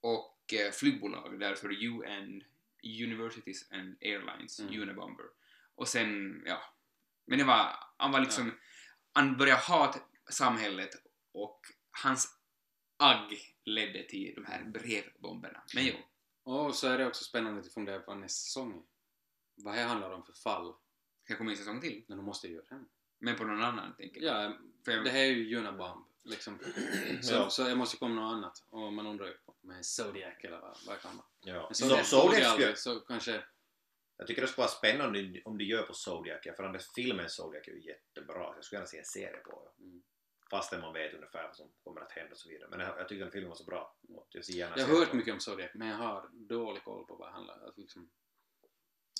och 0.00 0.54
eh, 0.54 0.72
flygbolag, 0.72 1.40
därför 1.40 1.68
UN, 1.84 2.42
Universities 3.02 3.72
and 3.72 3.96
Airlines, 4.00 4.60
Mm. 4.60 4.82
Unabomber. 4.82 5.26
Och 5.74 5.88
sen, 5.88 6.42
ja, 6.46 6.62
men 7.26 7.38
det 7.38 7.44
var, 7.44 7.76
han 7.96 8.12
var 8.12 8.20
liksom, 8.20 8.52
han 9.12 9.36
började 9.36 9.60
hata 9.60 9.98
samhället 10.30 10.90
och 11.32 11.60
hans 11.90 12.38
agg 12.96 13.54
ledde 13.64 14.02
till 14.02 14.32
de 14.34 14.44
här 14.44 14.64
brevbomberna. 14.64 15.62
Men 15.74 15.86
jo, 15.86 15.94
Och 16.48 16.74
så 16.74 16.88
är 16.88 16.98
det 16.98 17.06
också 17.06 17.24
spännande 17.24 17.60
att 17.60 17.72
fundera 17.72 18.00
på 18.00 18.14
nästa 18.14 18.44
säsong. 18.46 18.86
Vad 19.54 19.74
det 19.74 19.80
handlar 19.80 20.10
om 20.10 20.24
för 20.24 20.32
fall. 20.32 20.74
Ska 21.24 21.36
komma 21.36 21.50
en 21.50 21.56
säsong 21.56 21.80
till? 21.80 22.04
Men 22.08 22.16
de 22.16 22.26
måste 22.26 22.46
ju 22.48 22.54
göra 22.54 22.64
det. 22.70 22.84
Men 23.18 23.36
på 23.36 23.44
någon 23.44 23.62
annan, 23.62 23.94
tänker 23.96 24.20
jag. 24.22 24.44
Ja, 24.44 24.56
För 24.84 24.92
jag 24.92 25.04
det 25.04 25.10
här 25.10 25.18
är 25.20 25.26
ju 25.26 25.56
Unabomb. 25.58 26.04
Liksom. 26.24 26.58
Så, 27.22 27.34
Ja. 27.34 27.50
så 27.50 27.64
det 27.64 27.74
måste 27.74 27.96
komma 27.96 28.14
något 28.14 28.32
annat. 28.36 28.64
Och 28.70 28.92
man 28.92 29.06
undrar 29.06 29.26
ju 29.26 29.32
på 29.32 29.54
med 29.60 29.86
Zodiac 29.86 30.34
eller 30.40 30.60
vad, 30.60 30.78
vad 30.86 30.96
det 30.96 31.00
kan 31.02 31.16
vara. 31.16 31.26
Ja. 31.40 31.62
Men 31.68 31.74
Så, 31.74 31.84
Zodiac 31.84 31.98
jag 31.98 32.06
Zodiac 32.06 32.30
skulle, 32.34 32.46
aldrig, 32.48 32.78
så 32.78 33.00
kanske... 33.00 33.44
jag 34.16 34.26
tycker 34.26 34.42
det 34.42 34.48
skulle 34.48 34.62
vara 34.62 34.68
spännande 34.70 35.18
om 35.18 35.32
de- 35.32 35.42
de 35.58 35.64
gör 35.64 35.82
på 35.82 35.94
Zodiac, 35.94 36.40
för 36.56 36.62
den 36.62 36.72
där 36.72 36.82
filmen 36.94 37.28
Zodiac 37.28 37.68
är 37.68 37.72
ju 37.72 37.82
jättebra. 37.84 38.52
så 38.52 38.54
Jag 38.56 38.64
skulle 38.64 38.76
gärna 38.78 38.86
se 38.86 38.98
en 38.98 39.04
serie 39.04 39.36
på 39.36 39.72
den. 39.76 39.86
Mm. 39.86 40.02
Fastän 40.50 40.80
man 40.80 40.92
vet 40.92 41.14
ungefär 41.14 41.42
vad 41.42 41.56
som 41.56 41.72
kommer 41.84 42.00
att 42.00 42.12
hända 42.12 42.30
och 42.32 42.38
så 42.38 42.48
vidare. 42.48 42.68
Men 42.70 42.80
jag, 42.80 42.98
jag 42.98 43.08
tyckte 43.08 43.24
den 43.24 43.32
filmen 43.32 43.48
var 43.48 43.56
så 43.56 43.64
bra. 43.64 43.96
Jag, 44.28 44.44
ser 44.44 44.52
gärna 44.52 44.74
Jag 44.78 44.86
har 44.86 44.94
hört 44.98 45.12
mycket 45.12 45.34
om 45.34 45.40
Zodiac, 45.40 45.70
men 45.74 45.88
jag 45.88 45.96
har 45.96 46.28
dålig 46.32 46.84
koll 46.84 47.06
på 47.06 47.16
vad 47.16 47.28
det 47.28 47.32
handlar 47.32 47.54
om. 47.58 47.64
Alltså, 47.64 47.80
liksom, 47.80 48.10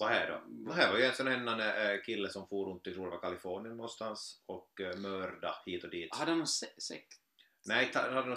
Vad 0.00 0.10
här 0.10 0.30
då? 0.30 0.42
Det 0.48 0.72
här 0.74 0.92
var 0.92 0.98
ju 0.98 1.04
en 1.04 1.14
sån 1.14 1.26
här 1.26 1.94
äh, 1.94 2.00
kille 2.02 2.28
som 2.30 2.48
for 2.48 2.66
runt 2.66 2.86
i 2.86 2.94
tror 2.94 3.12
jag 3.12 3.20
Kalifornien 3.20 3.76
någonstans 3.76 4.42
och 4.46 4.80
äh, 4.80 4.96
mörda 4.96 5.54
hit 5.66 5.84
och 5.84 5.90
dit. 5.90 6.14
hade 6.16 6.30
han 6.30 6.38
någon 6.38 6.46
se- 6.46 6.80
sekt? 6.80 7.14
Nej, 7.66 7.92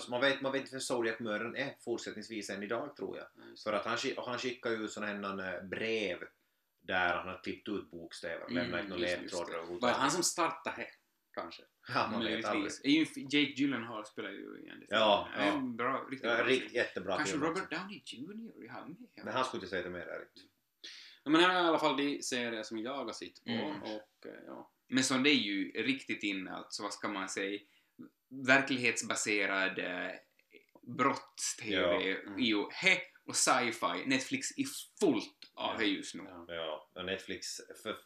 man 0.10 0.22
vet, 0.22 0.42
man 0.42 0.52
vet 0.52 0.62
inte 0.62 0.72
vem 0.72 0.82
Zodiac-mördaren 0.82 1.56
är 1.56 1.76
fortsättningsvis 1.80 2.50
än 2.50 2.64
idag 2.64 2.96
tror 2.96 3.18
jag. 3.18 3.28
Ja, 3.36 3.42
just 3.50 3.64
För 3.64 3.72
det. 3.72 3.80
att 3.80 3.86
han, 3.86 3.98
han 4.26 4.38
skickar 4.39 4.70
ju 4.70 4.88
såna 4.88 5.06
här 5.08 5.56
äh, 5.56 5.64
brev 5.64 6.18
där 6.82 7.16
han 7.16 7.28
har 7.28 7.44
klippt 7.44 7.70
ut 7.70 7.92
bokstäver 7.92 8.44
och 8.44 8.52
Mm, 8.52 8.64
lämnat 8.72 8.89
några 8.89 9.02
ledtrådar 9.02 9.52
det. 9.54 9.80
Var 9.82 9.89
det 9.89 9.96
han 9.96 10.12
som 10.12 10.24
startade 10.24 10.78
det? 10.78 10.88
Kanske. 11.34 11.64
Ja, 11.94 12.08
man 12.12 12.24
vet 12.24 12.46
aldrig. 12.46 12.72
Jake 13.34 13.52
Gyllenhaal 13.62 14.06
spelar 14.06 14.30
ju 14.30 14.60
igen 14.64 14.86
Ja, 14.90 15.30
ja. 15.36 15.42
En 15.42 15.76
bra, 15.76 16.08
riktigt 16.12 16.30
Ja, 16.30 16.36
bra 16.36 16.46
rikt, 16.46 16.74
jättebra 16.74 17.16
Kanske 17.16 17.32
film 17.34 17.44
Robert. 17.46 17.72
Downey 17.72 18.02
Jr. 18.06 18.64
är 18.66 18.70
han 18.70 18.90
med? 19.16 19.26
Men 19.26 19.34
han 19.34 19.46
skulle 19.46 19.60
inte 19.60 19.70
säga 19.70 19.84
det 19.84 19.90
mer 19.90 20.00
ärligt. 20.08 20.32
Ja, 21.24 21.32
men 21.32 21.42
här 21.42 21.50
är 21.50 21.64
i 21.64 21.68
alla 21.68 21.80
fall 21.80 21.98
de 21.98 22.22
serier 22.22 22.64
som 22.64 22.78
jag 22.78 23.06
har 23.06 23.14
sett 23.14 23.44
på 23.44 23.52
Mm. 23.52 23.82
och 23.82 24.26
eh, 24.26 24.42
ja. 24.46 24.72
Men 24.88 25.04
så 25.04 25.14
det 25.18 25.30
är 25.30 25.34
ju 25.36 25.72
riktigt 25.72 26.24
inne, 26.24 26.52
alltså 26.52 26.84
vad 26.84 26.94
ska 26.94 27.08
man 27.08 27.30
säga, 27.30 27.60
verklighetsbaserad 28.48 29.80
eh, 29.80 30.12
brotts-tv 30.98 31.76
Ja, 31.76 32.18
mm. 32.22 32.34
är 32.40 32.44
ju 32.46 32.66
he 32.72 32.98
och 33.26 33.36
sci-fi. 33.36 34.06
Netflix 34.06 34.48
är 34.58 34.66
fullt 35.00 35.52
av 35.54 35.74
Ja, 35.74 35.78
det 35.80 35.86
just 35.86 36.16
nu. 36.16 36.24
ja. 36.26 36.46
Ja, 36.48 36.90
och 36.94 37.06
Netflix, 37.06 37.48
för, 37.84 37.98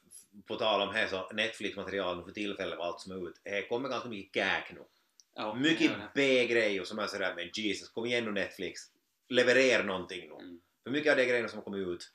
på 0.47 0.55
tal 0.55 0.81
om 0.87 0.95
här 0.95 1.07
så 1.07 1.29
Netflix-material 1.33 2.23
för 2.23 2.31
tillfället 2.31 2.79
och 2.79 2.85
allt 2.85 2.99
som 2.99 3.11
är 3.11 3.27
ut, 3.29 3.41
det 3.43 3.67
kommer 3.69 3.89
ganska 3.89 4.09
mycket 4.09 4.33
käk 4.43 4.71
nu. 4.73 4.81
ja 5.35 5.53
Mycket. 5.55 5.91
B-grejer 6.15 6.83
som 6.83 6.99
är 6.99 7.07
sådär 7.07 7.33
men 7.35 7.49
Jesus, 7.53 7.89
kom 7.89 8.05
igen 8.05 8.25
nu 8.25 8.31
Netflix. 8.31 8.81
Leverera 9.29 9.83
någonting 9.83 10.19
nu. 10.29 10.33
Mm. 10.45 10.59
För 10.83 10.91
mycket 10.91 11.11
av 11.11 11.17
de 11.17 11.25
grejerna 11.25 11.47
som 11.49 11.57
har 11.57 11.63
kommit 11.63 11.87
ut. 11.87 12.11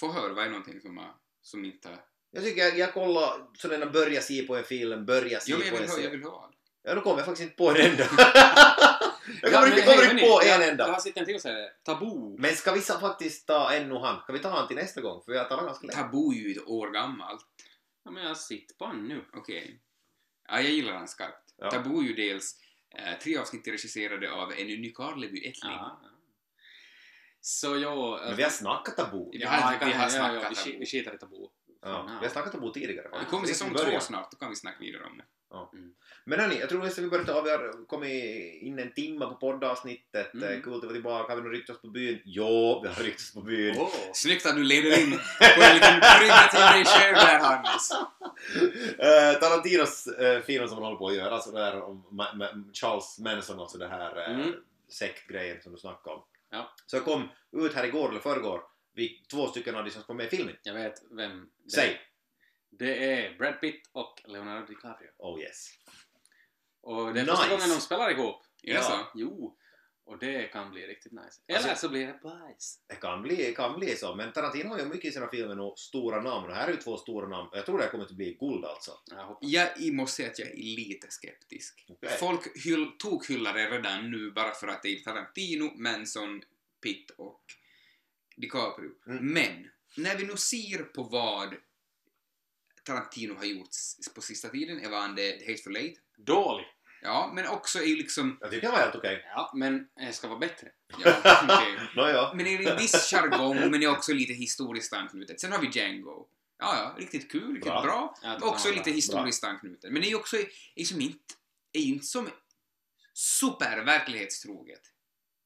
Få 0.00 0.12
höra, 0.12 0.32
vad 0.32 0.44
är 0.44 0.48
någonting 0.48 0.80
som, 0.80 1.04
som 1.42 1.64
inte. 1.64 1.88
Jag 2.30 2.44
tycker 2.44 2.62
jag, 2.62 2.78
jag 2.78 2.94
kollar 2.94 3.46
sådana 3.54 3.86
börja 3.86 4.20
se 4.20 4.42
på 4.42 4.56
en 4.56 4.64
film, 4.64 5.06
börja 5.06 5.40
se 5.40 5.52
Jo, 5.52 5.58
på 5.58 5.64
vill 5.64 5.72
en 5.72 5.78
höra, 5.78 5.84
jag 5.86 5.94
serie. 5.94 6.10
vill 6.10 6.22
höra. 6.22 6.50
Ja, 6.82 6.94
då 6.94 7.00
kommer 7.00 7.16
jag 7.16 7.26
faktiskt 7.26 7.42
inte 7.44 7.56
på 7.56 7.70
en 7.70 7.76
enda. 7.76 8.04
jag 9.42 9.52
Ja, 9.52 9.58
kommer 9.58 9.68
men 9.70 9.78
inte, 9.78 9.92
kommer 9.94 10.10
inte 10.10 10.24
på 10.24 10.40
en 10.44 10.62
enda. 10.70 10.86
Jag 10.86 10.92
har 10.92 11.00
sett 11.00 11.16
en 11.16 11.24
till 11.24 11.40
serie. 11.40 11.70
Tabu. 11.84 12.36
Men 12.38 12.54
ska 12.54 12.72
vi 12.72 12.80
faktiskt 12.80 13.46
ta 13.46 13.72
ännu 13.72 13.94
han? 13.94 14.20
Ska 14.22 14.32
vi 14.32 14.38
ta 14.38 14.48
han 14.48 14.66
till 14.68 14.76
nästa 14.76 15.00
gång? 15.00 15.22
För 15.24 15.32
vi 15.32 15.38
har 15.38 15.44
talat 15.44 15.64
ganska 15.66 15.86
länge. 15.86 15.98
Tabu 16.02 16.28
är 16.34 16.38
ju 16.38 16.52
ett 16.52 16.66
år 16.66 16.90
gammalt. 16.90 17.46
Ja, 18.04 18.10
men 18.10 18.24
jag 18.24 18.36
sett 18.36 18.78
på 18.78 18.84
han 18.86 19.08
nu. 19.08 19.24
Okej. 19.32 19.80
Ja, 20.48 20.60
jag 20.60 20.70
gillar 20.70 20.92
den 20.92 21.08
skarpt. 21.08 21.54
Ja. 21.56 21.70
Tabu 21.70 21.98
är 21.98 22.02
ju 22.02 22.14
dels 22.14 22.56
eh, 22.98 23.18
tre 23.22 23.36
avsnitt 23.38 23.68
regisserade 23.68 24.32
av 24.32 24.52
en 24.52 24.66
ny 24.66 24.92
Karlevi 24.92 25.38
Ettling. 25.48 25.72
Ja. 25.72 26.00
Så 27.40 27.76
jag... 27.76 28.20
Men 28.26 28.36
vi 28.36 28.42
har 28.42 28.50
snackat 28.50 28.96
tabu. 28.96 29.28
Vi 29.32 29.44
har- 29.44 29.56
vi 29.86 29.92
har 29.92 30.02
ja, 30.02 30.08
snackat 30.10 30.42
ja, 30.42 30.48
vi, 30.48 30.54
tabu. 30.56 30.78
vi 30.78 30.86
skitar 30.86 31.14
i 31.14 31.18
tabu. 31.18 31.36
Ja, 31.82 32.18
vi 32.20 32.26
har 32.26 32.32
snackat 32.32 32.52
tabu 32.52 32.72
tidigare 32.72 33.18
Det 33.18 33.24
kommer 33.30 33.46
säsong 33.46 33.74
två 33.74 34.00
snart, 34.00 34.30
då 34.30 34.36
kan 34.36 34.50
vi 34.50 34.56
snacka 34.56 34.78
vidare 34.80 35.04
om 35.04 35.16
det. 35.18 35.24
Men 36.24 36.40
hörni, 36.40 36.60
jag 36.60 36.68
tror 36.68 36.82
nästan 36.82 37.04
vi 37.04 37.10
börjar 37.10 37.24
ta, 37.24 37.40
vi 37.42 37.50
har 37.50 37.86
kommit 37.86 38.12
in 38.62 38.78
en 38.78 38.92
timme 38.92 39.26
på 39.26 39.34
poddavsnittet. 39.34 40.34
Mm. 40.34 40.48
Mm. 40.48 40.62
Kul 40.62 40.74
att 40.74 40.82
vara 40.82 40.92
tillbaka. 40.92 41.32
Har 41.32 41.36
vi 41.36 41.42
nog 41.42 41.52
ryckt 41.54 41.70
oss 41.70 41.80
på 41.80 41.88
byn? 41.88 42.20
Jo, 42.24 42.80
vi 42.82 42.88
har 42.88 43.02
ryckt 43.02 43.20
oss 43.20 43.34
på 43.34 43.40
byn. 43.40 43.74
Åh. 43.78 43.88
Snyggt 44.14 44.46
att 44.46 44.56
du 44.56 44.64
leder 44.64 45.00
in 45.02 45.10
på 45.56 45.62
en 45.62 45.74
liten 45.74 46.00
brygga 46.18 46.48
till 46.50 46.60
dig 46.60 46.84
själv 46.84 47.14
där, 47.14 47.38
Hannes. 47.38 47.90
Eh, 48.98 49.40
Tarantinos 49.40 50.08
uh, 50.20 50.40
film 50.40 50.68
som 50.68 50.76
han 50.76 50.84
håller 50.84 50.96
på 50.96 51.06
att 51.08 51.14
göra, 51.14 51.40
sådär 51.40 51.82
om 51.82 52.04
Ma- 52.10 52.32
Ma- 52.34 52.72
Charles 52.74 53.18
Manson 53.18 53.58
och 53.58 53.70
så 53.70 53.78
det 53.78 53.88
här 53.88 54.18
uh, 54.30 54.40
Mm. 54.40 54.52
sektgrejen 54.88 55.62
som 55.62 55.72
du 55.72 55.78
snackade 55.78 56.16
om. 56.16 56.22
Ja. 56.50 56.74
Så 56.86 56.96
jag 56.96 57.04
kom 57.04 57.28
ut 57.52 57.74
här 57.74 57.84
igår 57.84 58.08
eller 58.08 58.20
förrgår, 58.20 58.60
vi, 58.94 59.22
två 59.30 59.46
stycken 59.46 59.74
av 59.76 59.84
de 59.84 59.90
som 59.90 60.02
kom 60.02 60.16
med 60.16 60.26
i 60.26 60.36
filmen. 60.36 60.56
Jag 60.62 60.74
vet 60.74 60.94
vem 61.10 61.48
det 61.64 61.70
Säg! 61.70 62.00
Det 62.70 63.12
är 63.14 63.38
Brad 63.38 63.60
Pitt 63.60 63.88
och 63.92 64.22
Leonardo 64.24 64.66
DiCaprio. 64.66 65.08
Oh 65.18 65.40
yes. 65.40 65.70
Och 66.82 67.14
det 67.14 67.20
är 67.20 67.24
Nice. 67.24 67.36
första 67.36 67.48
gången 67.50 67.68
de 67.68 67.80
spelar 67.80 68.10
ihop. 68.10 68.42
Är 68.62 68.74
det 68.74 68.82
så? 68.82 69.06
Jo. 69.14 69.56
Och 70.04 70.18
det 70.18 70.42
kan 70.52 70.70
bli 70.70 70.86
riktigt 70.86 71.12
nice. 71.12 71.24
Alltså- 71.24 71.68
Eller 71.68 71.74
så 71.74 71.88
blir 71.88 72.06
det 72.06 72.18
bajs. 72.22 72.78
Det 72.86 72.94
kan 72.94 73.22
bli, 73.22 73.54
kan 73.54 73.78
bli 73.78 73.96
så, 73.96 74.14
men 74.14 74.32
Tarantino 74.32 74.68
har 74.68 74.78
ju 74.78 74.84
mycket 74.84 75.04
i 75.04 75.12
sina 75.12 75.28
filmer 75.28 75.60
och 75.60 75.78
stora 75.78 76.22
namn 76.22 76.46
och 76.50 76.54
här 76.56 76.68
är 76.68 76.72
ju 76.72 76.76
två 76.76 76.96
stora 76.96 77.28
namn. 77.28 77.48
Jag 77.52 77.66
tror 77.66 77.78
det 77.78 77.84
här 77.84 77.90
kommer 77.90 78.04
att 78.04 78.10
bli 78.10 78.34
guld 78.40 78.64
alltså. 78.64 78.92
Jag. 79.40 79.72
Jag 79.76 79.94
måste 79.94 80.16
säga 80.16 80.30
att 80.30 80.38
jag 80.38 80.48
är 80.50 80.56
lite 80.56 81.06
skeptisk. 81.10 81.84
Okej. 81.88 82.16
Folk 82.20 82.64
hyll, 82.64 82.90
tokhyllar 82.98 83.54
det 83.54 83.70
redan 83.70 84.10
nu 84.10 84.30
bara 84.30 84.52
för 84.54 84.68
att 84.68 84.82
det 84.82 84.88
är 84.88 85.00
Tarantino, 85.04 85.72
Manson, 85.74 86.42
Pitt 86.82 87.10
och 87.10 87.42
DiCaprio. 88.36 88.90
Mm. 89.06 89.32
Men, 89.32 89.70
när 89.96 90.16
vi 90.16 90.26
nu 90.26 90.36
ser 90.36 90.82
på 90.82 91.02
vad 91.02 91.54
Tarantino 92.84 93.34
har 93.34 93.44
gjort 93.44 93.68
på 94.14 94.20
sista 94.20 94.48
tiden, 94.48 94.78
är 94.78 95.14
det 95.16 95.38
The 95.38 95.52
Hateful 95.52 95.76
Eight? 95.76 95.98
Dålig. 96.18 96.66
Ja, 97.02 97.32
men 97.34 97.46
också 97.48 97.78
är 97.78 97.84
ju 97.84 97.96
liksom... 97.96 98.38
Jag 98.40 98.50
tycker 98.50 98.66
han 98.66 98.76
var 98.76 98.82
helt 98.82 98.94
okej. 98.94 99.24
Ja, 99.34 99.52
men 99.54 99.86
det 99.96 100.12
ska 100.12 100.28
vara 100.28 100.38
bättre. 100.38 100.68
Ja, 101.04 101.16
okej. 101.44 101.78
Nåja. 101.96 102.32
Men 102.34 102.44
det 102.44 102.54
är 102.54 102.70
en 102.70 102.76
viss 102.78 103.10
jargong, 103.10 103.56
men 103.70 103.72
det 103.80 103.86
är 103.86 103.90
också 103.90 104.12
lite 104.12 104.32
historiskt 104.32 104.92
anknutet. 104.92 105.40
Sen 105.40 105.52
har 105.52 105.58
vi 105.60 105.68
Django. 105.72 106.26
Ja, 106.58 106.76
ja, 106.76 106.94
riktigt 107.02 107.30
kul, 107.32 107.48
riktigt 107.54 107.64
Bra. 107.72 107.82
bra. 107.82 108.14
Tycker 108.22 108.46
Också 108.48 108.68
var 108.68 108.72
lite 108.72 108.84
bra. 108.84 108.94
historiskt 108.94 109.44
anknutet. 109.44 109.92
Men 109.92 110.02
det 110.02 110.08
är 110.08 110.10
ju 110.10 110.16
också 110.16 110.36
är 110.74 110.84
som 110.84 111.00
inte, 111.00 111.34
är 111.72 111.80
inte 111.80 112.06
som 112.06 112.28
super 113.14 113.84
verklighetstroget. 113.84 114.80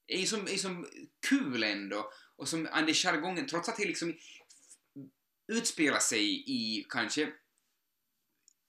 Det 0.06 0.22
är 0.22 0.26
som, 0.26 0.42
är 0.48 0.56
som 0.56 0.86
kul 1.28 1.62
ändå. 1.62 2.10
Och 2.36 2.48
som 2.48 2.64
den 2.64 2.94
jargongen, 2.94 3.46
trots 3.46 3.68
att 3.68 3.76
det 3.76 3.84
liksom 3.84 4.14
utspelar 5.52 5.98
sig 5.98 6.44
i 6.46 6.86
kanske 6.88 7.32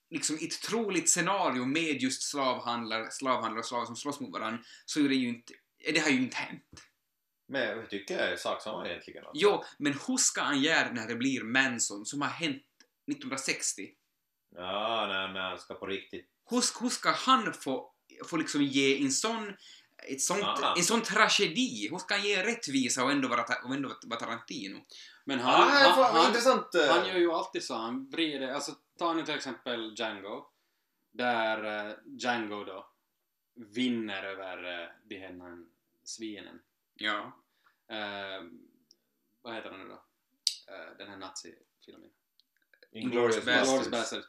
liksom 0.10 0.36
ett 0.36 0.62
troligt 0.62 1.10
scenario 1.10 1.66
med 1.66 2.02
just 2.02 2.24
slavhandlare, 2.24 3.12
slavhandlare 3.12 3.60
och 3.60 3.66
slavar 3.66 3.86
som 3.86 3.96
slåss 3.96 4.20
mot 4.20 4.34
varandra, 4.34 4.64
så 4.86 5.00
är 5.00 5.10
det 5.10 5.16
ju 5.16 5.30
inte, 5.30 5.54
det 5.94 6.00
har 6.00 6.10
ju 6.10 6.18
inte 6.18 6.38
hänt. 6.38 6.64
Men 7.48 7.62
jag 7.62 7.90
tycker 7.90 8.18
jag 8.18 8.32
är 8.32 8.38
sak 8.38 8.62
samma 8.62 8.88
egentligen. 8.88 9.26
Alltså. 9.26 9.46
Jo, 9.46 9.64
men 9.80 9.94
hur 10.08 10.18
ska 10.18 10.42
han 10.42 10.62
göra 10.62 10.92
när 10.92 11.08
det 11.08 11.16
blir 11.16 11.44
Manson 11.44 12.06
som 12.06 12.22
har 12.22 12.30
hänt 12.30 12.64
1960? 13.12 13.90
Ja, 14.56 15.08
nej, 15.08 15.34
nej, 15.34 15.42
han 15.42 15.60
ska 15.60 15.74
på 15.74 15.86
riktigt. 15.86 16.30
Hur, 16.50 16.82
hur 16.82 16.90
ska 16.90 17.12
han 17.12 17.54
få, 17.54 17.94
få 18.26 18.38
liksom 18.38 18.64
ge 18.64 19.04
en 19.04 19.12
sån, 19.12 19.56
ett 19.98 20.22
sånt, 20.22 20.44
Aha. 20.44 20.76
en 20.78 20.84
sån 20.84 21.02
tragedi? 21.02 21.88
Hur 21.92 21.98
ska 21.98 22.14
han 22.14 22.24
ge 22.24 22.44
rättvisa 22.44 23.04
och 23.04 23.12
ändå 23.12 23.28
vara, 23.28 23.46
och 23.64 23.76
ändå 23.76 23.96
vara 24.04 24.20
Tarantino? 24.20 24.86
Men 25.26 25.40
Han, 25.40 25.54
han, 25.54 25.62
ah, 25.62 25.72
han, 25.72 25.96
fan, 25.96 26.16
han, 26.16 26.28
intressant. 26.28 26.76
eh. 26.76 26.88
han 26.88 27.08
gör 27.08 27.18
ju 27.18 27.32
alltid 27.32 27.64
så. 27.64 27.76
Han 27.76 28.10
vrider... 28.10 28.48
Alltså, 28.48 28.76
ta 28.98 29.14
nu 29.14 29.26
till 29.26 29.36
exempel 29.36 29.96
Django. 29.98 30.46
Där 31.12 31.88
eh, 31.90 31.96
Django 32.06 32.64
då 32.64 32.90
vinner 33.56 34.24
över 34.24 34.82
uh, 34.84 34.90
de 35.04 35.18
här 35.18 35.66
svinen. 36.04 36.62
Ja. 36.94 37.44
Eh, 37.88 38.44
vad 39.42 39.56
heter 39.56 39.70
den 39.70 39.80
nu 39.80 39.88
då? 39.88 40.04
Eh, 40.74 40.98
den 40.98 41.08
här 41.08 41.18
nazifilmen. 41.18 42.12
Inglourious. 42.92 43.46
Glorious 43.46 43.92
Bastards. 43.92 44.28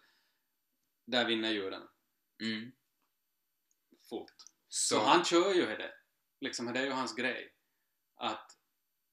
Där 1.05 1.25
vinner 1.25 1.51
judarna. 1.51 1.89
Mm. 2.41 2.73
Fullt. 4.09 4.45
Så, 4.77 4.95
Så 4.95 5.01
han 5.05 5.25
kör 5.25 5.55
ju 5.55 5.67
det. 5.67 5.91
Liksom, 6.41 6.73
det 6.73 6.81
är 6.81 6.85
ju 6.85 6.91
hans 6.91 7.15
grej. 7.15 7.53
Att 8.17 8.59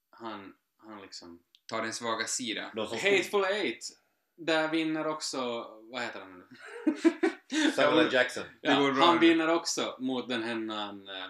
han, 0.10 0.54
han 0.78 1.02
liksom... 1.02 1.44
tar 1.66 1.82
den 1.82 1.94
svaga 1.94 2.26
sida. 2.26 2.72
De 2.76 2.88
som 2.88 2.98
Hateful 2.98 3.44
Eight. 3.44 3.86
Där 4.36 4.68
vinner 4.68 5.08
också... 5.08 5.40
Vad 5.92 6.02
heter 6.02 6.20
han 6.20 6.40
nu? 6.40 6.48
Samuel 7.76 8.06
L. 8.06 8.14
Jackson. 8.14 8.44
Ja, 8.62 8.92
han 8.92 9.20
vinner 9.20 9.48
också 9.48 9.96
mot 10.00 10.30
den 10.30 10.44
här 10.44 10.90
äh, 11.18 11.28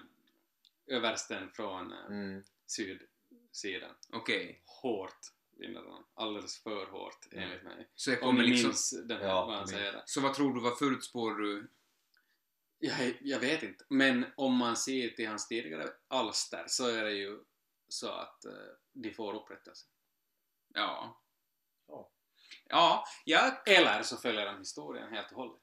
översten 0.88 1.50
från 1.54 1.92
äh, 1.94 2.06
Mm. 2.06 2.44
sydsidan. 2.66 3.96
Okej. 4.14 4.62
Hårt 4.66 5.20
vinner 5.58 5.82
han. 5.90 6.04
Alldeles 6.14 6.64
för 6.64 6.86
hårt 6.86 7.28
Mm. 7.32 7.44
enligt 7.44 7.64
mig. 7.64 7.90
Så 7.96 8.12
Om 8.12 8.18
kommer 8.18 8.42
ni 8.42 8.48
liksom... 8.50 8.68
minns 8.68 8.94
den 9.08 9.18
här, 9.18 9.28
Ja, 9.28 9.46
vad 9.46 9.50
han 9.54 9.60
jag 9.60 9.70
säger. 9.70 10.02
Så 10.06 10.22
vad 10.22 10.34
tror 10.34 10.54
du, 10.54 10.62
vad 10.62 10.78
förutspår 10.78 11.36
du? 11.36 11.70
Jag, 12.86 13.18
jag 13.22 13.40
vet 13.40 13.64
inte. 13.64 13.86
Men 13.90 14.26
om 14.38 14.56
man 14.58 14.78
ser 14.78 15.10
till 15.10 15.28
hans 15.28 15.48
tidigare 15.48 15.90
alster 16.08 16.64
så 16.68 16.88
är 16.88 17.04
det 17.04 17.12
ju 17.12 17.40
så 17.88 18.10
att 18.10 18.46
eh, 18.46 18.52
de 18.94 19.14
får 19.14 19.34
upprättelse. 19.34 19.86
Ja. 20.74 21.22
Ja. 21.88 22.12
Ja, 22.66 23.06
jag, 23.26 23.68
Eller 23.68 24.04
så 24.04 24.18
följer 24.18 24.48
han 24.48 24.60
historien 24.60 25.14
helt 25.14 25.32
och 25.32 25.38
hållet. 25.38 25.62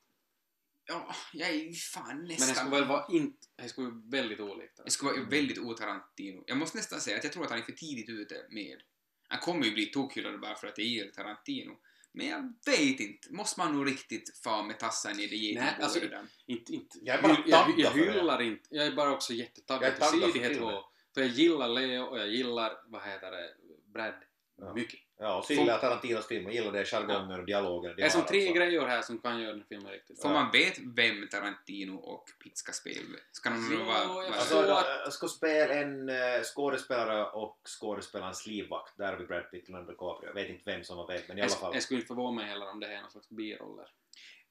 ja, 0.84 1.14
jag 1.32 1.48
är 1.48 1.54
ju 1.54 1.72
fan 1.72 2.16
Men 2.16 2.26
det 2.26 2.32
nästan... 2.32 2.54
skulle 2.54 2.70
väl 2.70 2.88
vara 2.88 3.06
inte... 3.10 3.46
Det 3.56 3.68
skulle 3.68 3.88
vara 3.90 4.02
väldigt 4.06 4.40
olikt. 4.40 4.80
Det 4.84 4.90
skulle 4.90 5.12
vara 5.12 5.28
väldigt 5.30 5.58
otarantino. 5.58 6.44
Jag 6.46 6.56
måste 6.56 6.76
nästan 6.78 7.00
säga 7.00 7.18
att 7.18 7.24
jag 7.24 7.32
tror 7.32 7.44
att 7.44 7.50
han 7.50 7.58
är 7.58 7.64
för 7.64 7.72
tidigt 7.72 8.08
ute 8.08 8.46
med... 8.50 8.82
Han 9.28 9.40
kommer 9.40 9.64
ju 9.64 9.72
bli 9.72 9.86
tokhyllad 9.86 10.40
bara 10.40 10.54
för 10.54 10.66
att 10.66 10.76
det 10.76 10.82
är 10.82 11.10
Tarantino. 11.10 11.80
Men 12.12 12.26
jag 12.26 12.52
vet 12.66 13.00
inte. 13.00 13.32
Måste 13.32 13.61
man 13.61 13.76
nog 13.76 13.86
riktigt 13.88 14.38
få 14.44 14.62
med 14.62 14.78
tassen 14.78 15.20
i 15.20 15.26
det 15.26 15.36
Nej, 15.36 15.46
getingbo 15.52 15.82
alltså? 15.84 16.00
Inte, 16.46 16.72
inte. 16.72 16.98
Jag 17.02 17.18
är 17.18 17.22
bara 17.22 17.32
jag, 17.32 17.42
jag, 17.48 17.64
taggad 17.64 17.78
jag 17.80 17.92
för 17.92 17.98
det. 17.98 18.12
hyllar 18.12 18.42
inte. 18.42 18.62
Jag 18.70 18.86
är 18.86 18.92
bara 18.92 19.12
också 19.12 19.32
Jag 19.32 19.38
jättetaggad 19.38 19.92
filmen. 20.32 20.58
två. 20.58 20.70
För 21.14 21.20
jag 21.20 21.30
gillar 21.30 21.68
Leo 21.68 22.02
och 22.04 22.18
jag 22.18 22.28
gillar, 22.28 22.72
vad 22.86 23.02
heter 23.02 23.30
det, 23.30 23.54
Brad 23.92 24.14
Ja. 24.56 24.74
mycket. 24.74 25.00
Ja, 25.22 25.38
och 25.38 25.44
så 25.44 25.52
gillar 25.52 25.72
jag 25.72 25.80
Tarantinos 25.80 26.26
film. 26.26 26.44
Jag 26.44 26.54
gillar 26.54 26.72
det 26.72 26.84
jargonger 26.84 27.38
och 27.38 27.46
dialoger. 27.46 27.94
Det 27.96 28.02
är 28.02 28.08
som 28.08 28.22
tre 28.22 28.42
också. 28.42 28.54
grejer 28.54 28.86
här 28.86 29.02
som 29.02 29.18
kan 29.18 29.40
göra 29.40 29.52
den 29.52 29.64
filmen 29.68 29.92
riktigt 29.92 30.22
Får 30.22 30.28
bra. 30.28 30.42
man 30.42 30.50
vet 30.52 30.78
vem 30.78 31.28
Tarantino 31.28 31.96
och 31.96 32.24
Pitt 32.42 32.58
ska 32.58 32.72
spela? 32.72 33.18
Ska 33.32 33.50
de 33.50 33.68
Jo, 33.72 33.84
vara... 33.84 33.98
jag 33.98 34.08
vara- 34.08 34.26
Alltså, 34.26 34.56
förstår. 34.56 34.84
jag 35.04 35.12
ska 35.12 35.28
spela 35.28 35.74
en 35.74 36.08
eh, 36.08 36.16
skådespelare 36.54 37.24
och 37.30 37.58
skådespelarens 37.80 38.46
livvakt. 38.46 38.96
Där 38.98 39.16
vi 39.16 39.26
Brad 39.26 39.50
Pitt 39.50 39.62
och 39.64 39.68
Leonardo 39.70 39.90
DiCaprio. 39.92 40.28
Jag 40.28 40.34
vet 40.34 40.48
inte 40.50 40.62
vem 40.70 40.84
som 40.84 40.96
var 40.96 41.06
vem, 41.06 41.20
men 41.28 41.38
i 41.38 41.40
alla 41.40 41.50
Jag, 41.50 41.58
fall. 41.60 41.74
jag 41.74 41.82
skulle 41.82 41.98
inte 42.00 42.08
förvåna 42.08 42.32
mig 42.36 42.46
heller 42.46 42.70
om 42.70 42.80
det 42.80 42.86
här 42.86 42.94
är 42.96 43.00
någon 43.00 43.10
slags 43.10 43.28
biroller. 43.28 43.86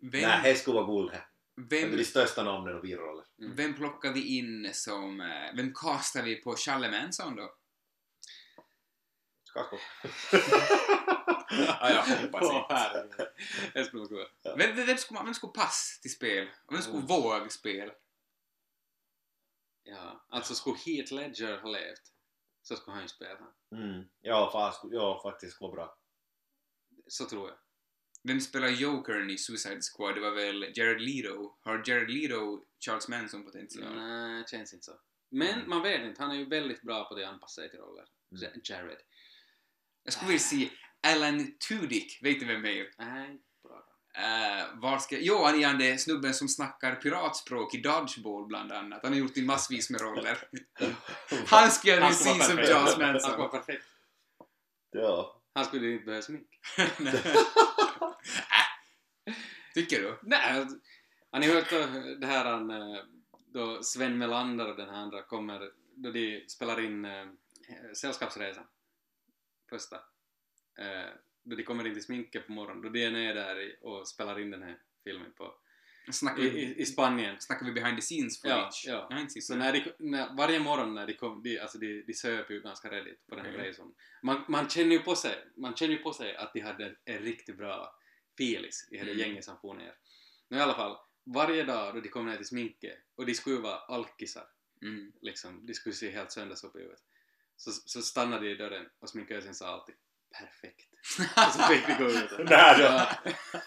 Vem, 0.02 0.22
Nej, 0.22 0.40
det 0.44 0.56
skulle 0.56 0.76
vara 0.82 0.86
guld 0.96 1.12
här. 1.12 1.28
Det 1.70 1.82
är 1.82 1.88
vem, 1.88 1.98
de 1.98 2.04
största 2.04 2.44
namnen 2.44 2.76
och 2.76 2.82
biroller. 2.82 3.26
Mm. 3.42 3.56
vem 3.56 3.74
plockar 3.74 4.14
vi 4.14 4.38
in 4.38 4.70
som... 4.74 5.32
Vem 5.56 5.74
castar 5.74 6.24
vi 6.24 6.36
på 6.36 6.56
Challe 6.56 6.92
Manson 6.92 7.36
då? 7.36 7.50
Skarsgård. 9.64 9.80
Ja, 11.52 11.90
jag 11.90 12.04
hoppas 12.04 12.44
inte. 13.06 13.32
Det 13.74 13.86
skulle 13.86 14.00
vara 14.04 14.08
kul. 14.10 14.28
Vem, 14.58 14.76
vem, 14.76 14.86
vem, 14.86 14.98
skulle, 14.98 15.24
vem 15.24 15.34
skulle 15.34 15.54
passa 15.54 16.02
till 16.02 16.12
spel? 16.12 16.48
Vem 16.72 16.82
skulle 16.82 16.98
Mm. 16.98 17.08
våga 17.08 17.50
spel? 17.50 17.92
Ja, 19.84 20.26
alltså 20.30 20.54
skulle 20.56 20.78
Heath 20.86 21.14
Ledger 21.14 21.58
ha 21.58 21.70
levt 21.70 22.02
så 22.62 22.76
skulle 22.76 22.94
han 22.94 23.02
ju 23.04 23.08
spela 23.08 23.40
han. 23.40 23.82
Mm. 23.84 24.04
Ja, 24.22 24.50
fast, 24.54 24.82
ja, 24.92 25.20
faktiskt 25.24 25.54
skulle 25.56 25.68
vara 25.68 25.76
bra. 25.76 25.98
Så 27.08 27.26
tror 27.26 27.50
jag. 27.50 27.58
Vem 28.24 28.40
spelar 28.42 28.68
Jokern 28.68 29.30
i 29.30 29.38
Suicide 29.38 29.82
Squad? 29.82 30.16
Det 30.16 30.22
var 30.22 30.32
väl 30.32 30.72
Jared 30.76 31.02
Leto? 31.02 31.58
Har 31.62 31.84
Jared 31.86 32.10
Leto 32.12 32.66
Charles 32.86 33.08
Manson 33.08 33.46
potential? 33.46 33.96
Nej, 33.96 34.42
det 34.42 34.50
känns 34.50 34.74
inte 34.74 34.86
så. 34.86 35.00
Men 35.32 35.48
Mm. 35.56 35.70
man 35.70 35.82
vet 35.84 36.02
inte, 36.02 36.22
han 36.22 36.32
är 36.32 36.36
ju 36.36 36.46
väldigt 36.50 36.82
bra 36.82 37.06
på 37.10 37.16
det 37.16 37.28
att 37.28 37.34
anpassa 37.34 37.62
sig 37.62 37.70
till 37.70 37.80
roller. 37.80 38.06
Mm. 38.32 38.44
Ja- 38.64 38.76
Jared. 38.76 38.98
Jag 40.04 40.14
skulle 40.14 40.28
vilja 40.28 40.40
se 40.40 40.70
Alan 41.08 41.58
Tudyk, 41.68 42.20
vet 42.22 42.40
du 42.40 42.46
vem 42.46 42.62
det 42.62 42.80
är? 42.80 42.88
Nej, 42.98 43.42
bra. 43.64 43.86
Uh, 44.18 44.82
var 44.82 44.98
ska... 44.98 45.20
Jo, 45.20 45.44
han 45.44 45.62
är 45.62 45.68
han 45.68 45.78
det 45.78 45.98
snubben 45.98 46.34
som 46.34 46.48
snackar 46.48 46.96
piratspråk 46.96 47.76
i 47.76 47.82
Dodgeball 47.82 48.46
bland 48.46 48.72
annat. 48.72 49.00
Han 49.04 49.12
har 49.12 49.20
gjort 49.20 49.38
i 49.38 49.42
massvis 49.42 49.90
med 49.90 50.02
roller. 50.02 50.48
Han 51.48 51.72
skulle 51.72 51.94
jag 51.94 52.02
vilja 52.02 52.14
se 52.14 52.44
som. 52.44 52.58
Charles 52.58 52.74
Han 52.74 52.88
skulle 52.88 53.06
vara 53.06 53.12
Manson. 53.12 53.50
perfekt. 53.52 53.86
Ja. 54.92 55.42
Han 55.54 55.66
skulle 55.66 55.92
inte 55.92 56.06
behöva 56.06 56.22
smink. 56.22 56.48
Tycker 59.74 60.02
du? 60.02 60.20
Nej, 60.22 60.66
har 61.32 61.40
ni 61.40 61.48
hört 61.48 61.70
det 62.20 62.28
här 62.28 62.46
han, 62.46 62.70
eh, 62.70 62.98
då 63.54 63.84
Sven 63.84 64.18
Melander 64.18 64.70
och 64.70 64.78
den 64.78 64.90
här 64.90 64.96
andra 64.96 65.22
kommer, 65.22 65.72
då 65.96 66.12
de 66.12 66.46
spelar 66.48 66.86
in 66.86 67.06
äh, 67.06 67.26
Sällskapsresan, 67.94 68.64
första. 69.70 69.96
Eh, 70.80 71.10
då 71.44 71.56
de 71.56 71.64
kommer 71.64 71.88
in 71.88 71.94
till 71.94 72.04
sminket 72.04 72.46
på 72.48 72.52
morgonen, 72.52 72.82
då 72.84 72.90
de 72.90 73.06
är 73.06 73.12
nere 73.12 73.34
där 73.34 73.76
och 73.82 74.08
spelar 74.08 74.40
in 74.40 74.52
den 74.52 74.62
här 74.64 74.78
filmen 75.04 75.34
på, 75.34 75.56
Snackar 76.12 76.42
vi, 76.42 76.48
i, 76.50 76.82
i 76.82 76.86
Spanien. 76.86 77.36
snackar 77.40 77.66
vi 77.66 77.72
behind 77.72 77.98
the 77.98 78.02
scenes 78.02 78.44
Ja, 78.44 78.50
footage? 78.56 78.84
ja. 78.88 79.28
Sett 79.34 79.44
Så 79.44 79.56
när 79.56 79.74
de, 79.74 79.92
när, 80.00 80.36
varje 80.38 80.60
morgon 80.60 80.94
när 80.96 81.08
de 81.08 81.14
kom, 81.14 81.44
de, 81.44 81.60
alltså 81.60 81.78
de, 81.78 82.02
de 82.08 82.14
söp 82.14 82.52
ju 82.52 82.62
ganska 82.62 82.92
redigt 82.92 83.28
på 83.28 83.36
den 83.36 83.46
här 83.46 83.54
Okej. 83.54 83.68
resan. 83.68 83.96
Man, 84.24 84.46
man 84.48 84.70
känner 84.70 84.92
ju 84.92 85.00
på 85.00 85.16
sig, 85.16 85.36
man 85.58 85.76
känner 85.76 85.94
ju 85.94 86.00
på 86.00 86.14
sig 86.14 86.36
att 86.36 86.54
de 86.54 86.60
hade 86.60 86.96
en 87.06 87.20
riktigt 87.20 87.58
bra 87.58 87.96
filis 88.38 88.88
i 88.92 88.98
hela 88.98 89.12
Mm. 89.12 89.20
gänget 89.20 89.46
som 89.46 89.58
for 89.62 89.74
ner. 89.74 89.94
Men 90.48 90.60
i 90.60 90.62
alla 90.62 90.74
fall, 90.74 90.98
varje 91.26 91.64
dag 91.64 91.96
då 91.96 92.02
de 92.02 92.10
kom 92.10 92.26
ner 92.26 92.36
till 92.38 92.46
sminket 92.46 92.98
och 93.16 93.26
de 93.26 93.34
skulle 93.34 93.60
vara 93.60 93.78
alkisar, 93.78 94.48
Mm. 94.82 95.12
liksom, 95.22 95.66
de 95.66 95.74
skulle 95.74 95.96
se 95.96 96.10
helt 96.12 96.32
sönders 96.32 96.64
upp 96.64 96.76
i 96.76 96.80
huvudet. 96.80 97.02
Så, 97.60 97.72
så 97.72 98.02
stannade 98.02 98.46
de 98.46 98.52
i 98.52 98.56
dörren 98.56 98.86
och 99.02 99.10
sminkösen 99.10 99.56
sa 99.56 99.68
alltid 99.68 99.96
perfekt. 100.40 100.86
Och 101.48 101.54
så 101.54 101.62
fick 101.64 101.88
de 101.88 102.04
gå 102.04 102.10
ut. 102.10 102.30
Nej, 102.50 102.76
då. 102.78 102.84
Ja. 102.84 103.10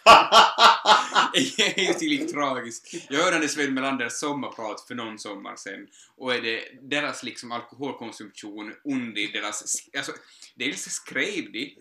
Det 1.32 1.78
är 1.78 1.86
ju 1.88 1.95
tillräckligt 1.95 2.32
tragiskt. 2.32 2.95
Jag 3.11 3.24
hörde 3.24 3.49
Sven 3.49 3.74
Melanders 3.74 4.12
sommarprat 4.12 4.80
för 4.80 4.95
någon 4.95 5.18
sommar 5.18 5.57
sen 5.57 5.88
och 6.16 6.34
är 6.34 6.40
det 6.43 6.68
deras 6.82 7.22
liksom 7.22 7.53
alkoholkonsumtion 7.53 8.74
under 8.84 9.32
deras... 9.32 9.88
Alltså, 9.97 10.12
dels 10.55 10.82
skrev 10.82 11.53
de 11.53 11.76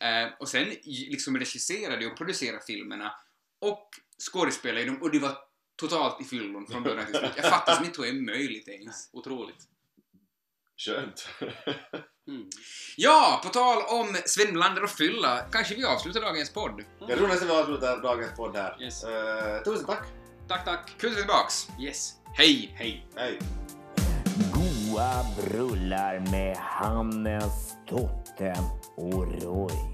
Ja. 0.00 0.30
och 0.40 0.48
sen 0.48 0.66
liksom 0.84 1.38
regisserade 1.38 2.06
och 2.06 2.16
producerade 2.16 2.62
filmerna 2.66 3.14
och 3.60 3.88
skådespelade 4.30 4.84
dem 4.84 5.02
och 5.02 5.10
de 5.10 5.18
var 5.18 5.38
totalt 5.76 6.20
i 6.20 6.24
fyllon 6.24 6.66
från 6.66 6.82
början 6.82 7.06
till 7.06 7.14
slut. 7.14 7.32
Jag 7.36 7.50
fattar 7.50 7.84
inte 7.84 8.02
hur 8.02 8.12
det 8.12 8.18
är 8.18 8.22
möjligt 8.22 8.68
ens. 8.68 9.08
Otroligt. 9.12 9.68
Skönt. 10.78 11.28
Mm. 12.28 12.48
Ja, 12.96 13.40
på 13.44 13.48
tal 13.48 13.82
om 13.82 14.16
Sven 14.26 14.52
Melander 14.52 14.84
och 14.84 14.90
fylla, 14.90 15.38
kanske 15.52 15.74
vi 15.74 15.84
avslutar 15.84 16.20
dagens 16.20 16.52
podd. 16.52 16.84
Jag 17.08 17.18
tror 17.18 17.28
nästan 17.28 17.48
vi 17.48 17.54
avslutar 17.54 18.02
dagens 18.02 18.36
podd 18.36 18.56
här. 18.56 18.82
Yes. 18.82 19.04
Eh, 19.04 19.62
tusen 19.62 19.86
tack. 19.86 20.06
Tack, 20.48 20.64
tack. 20.64 20.94
Kul 20.98 21.10
att 21.10 21.16
är 21.16 21.20
tillbaks. 21.20 21.68
Yes. 21.80 22.12
Hej! 22.34 22.74
Hej. 22.76 23.06
Hej. 23.16 23.38
Goa 24.54 25.26
brullar 25.42 26.30
med 26.30 26.56
Hannes, 26.56 27.72
Totte 27.88 28.54
och 28.96 29.42
Roy. 29.42 29.93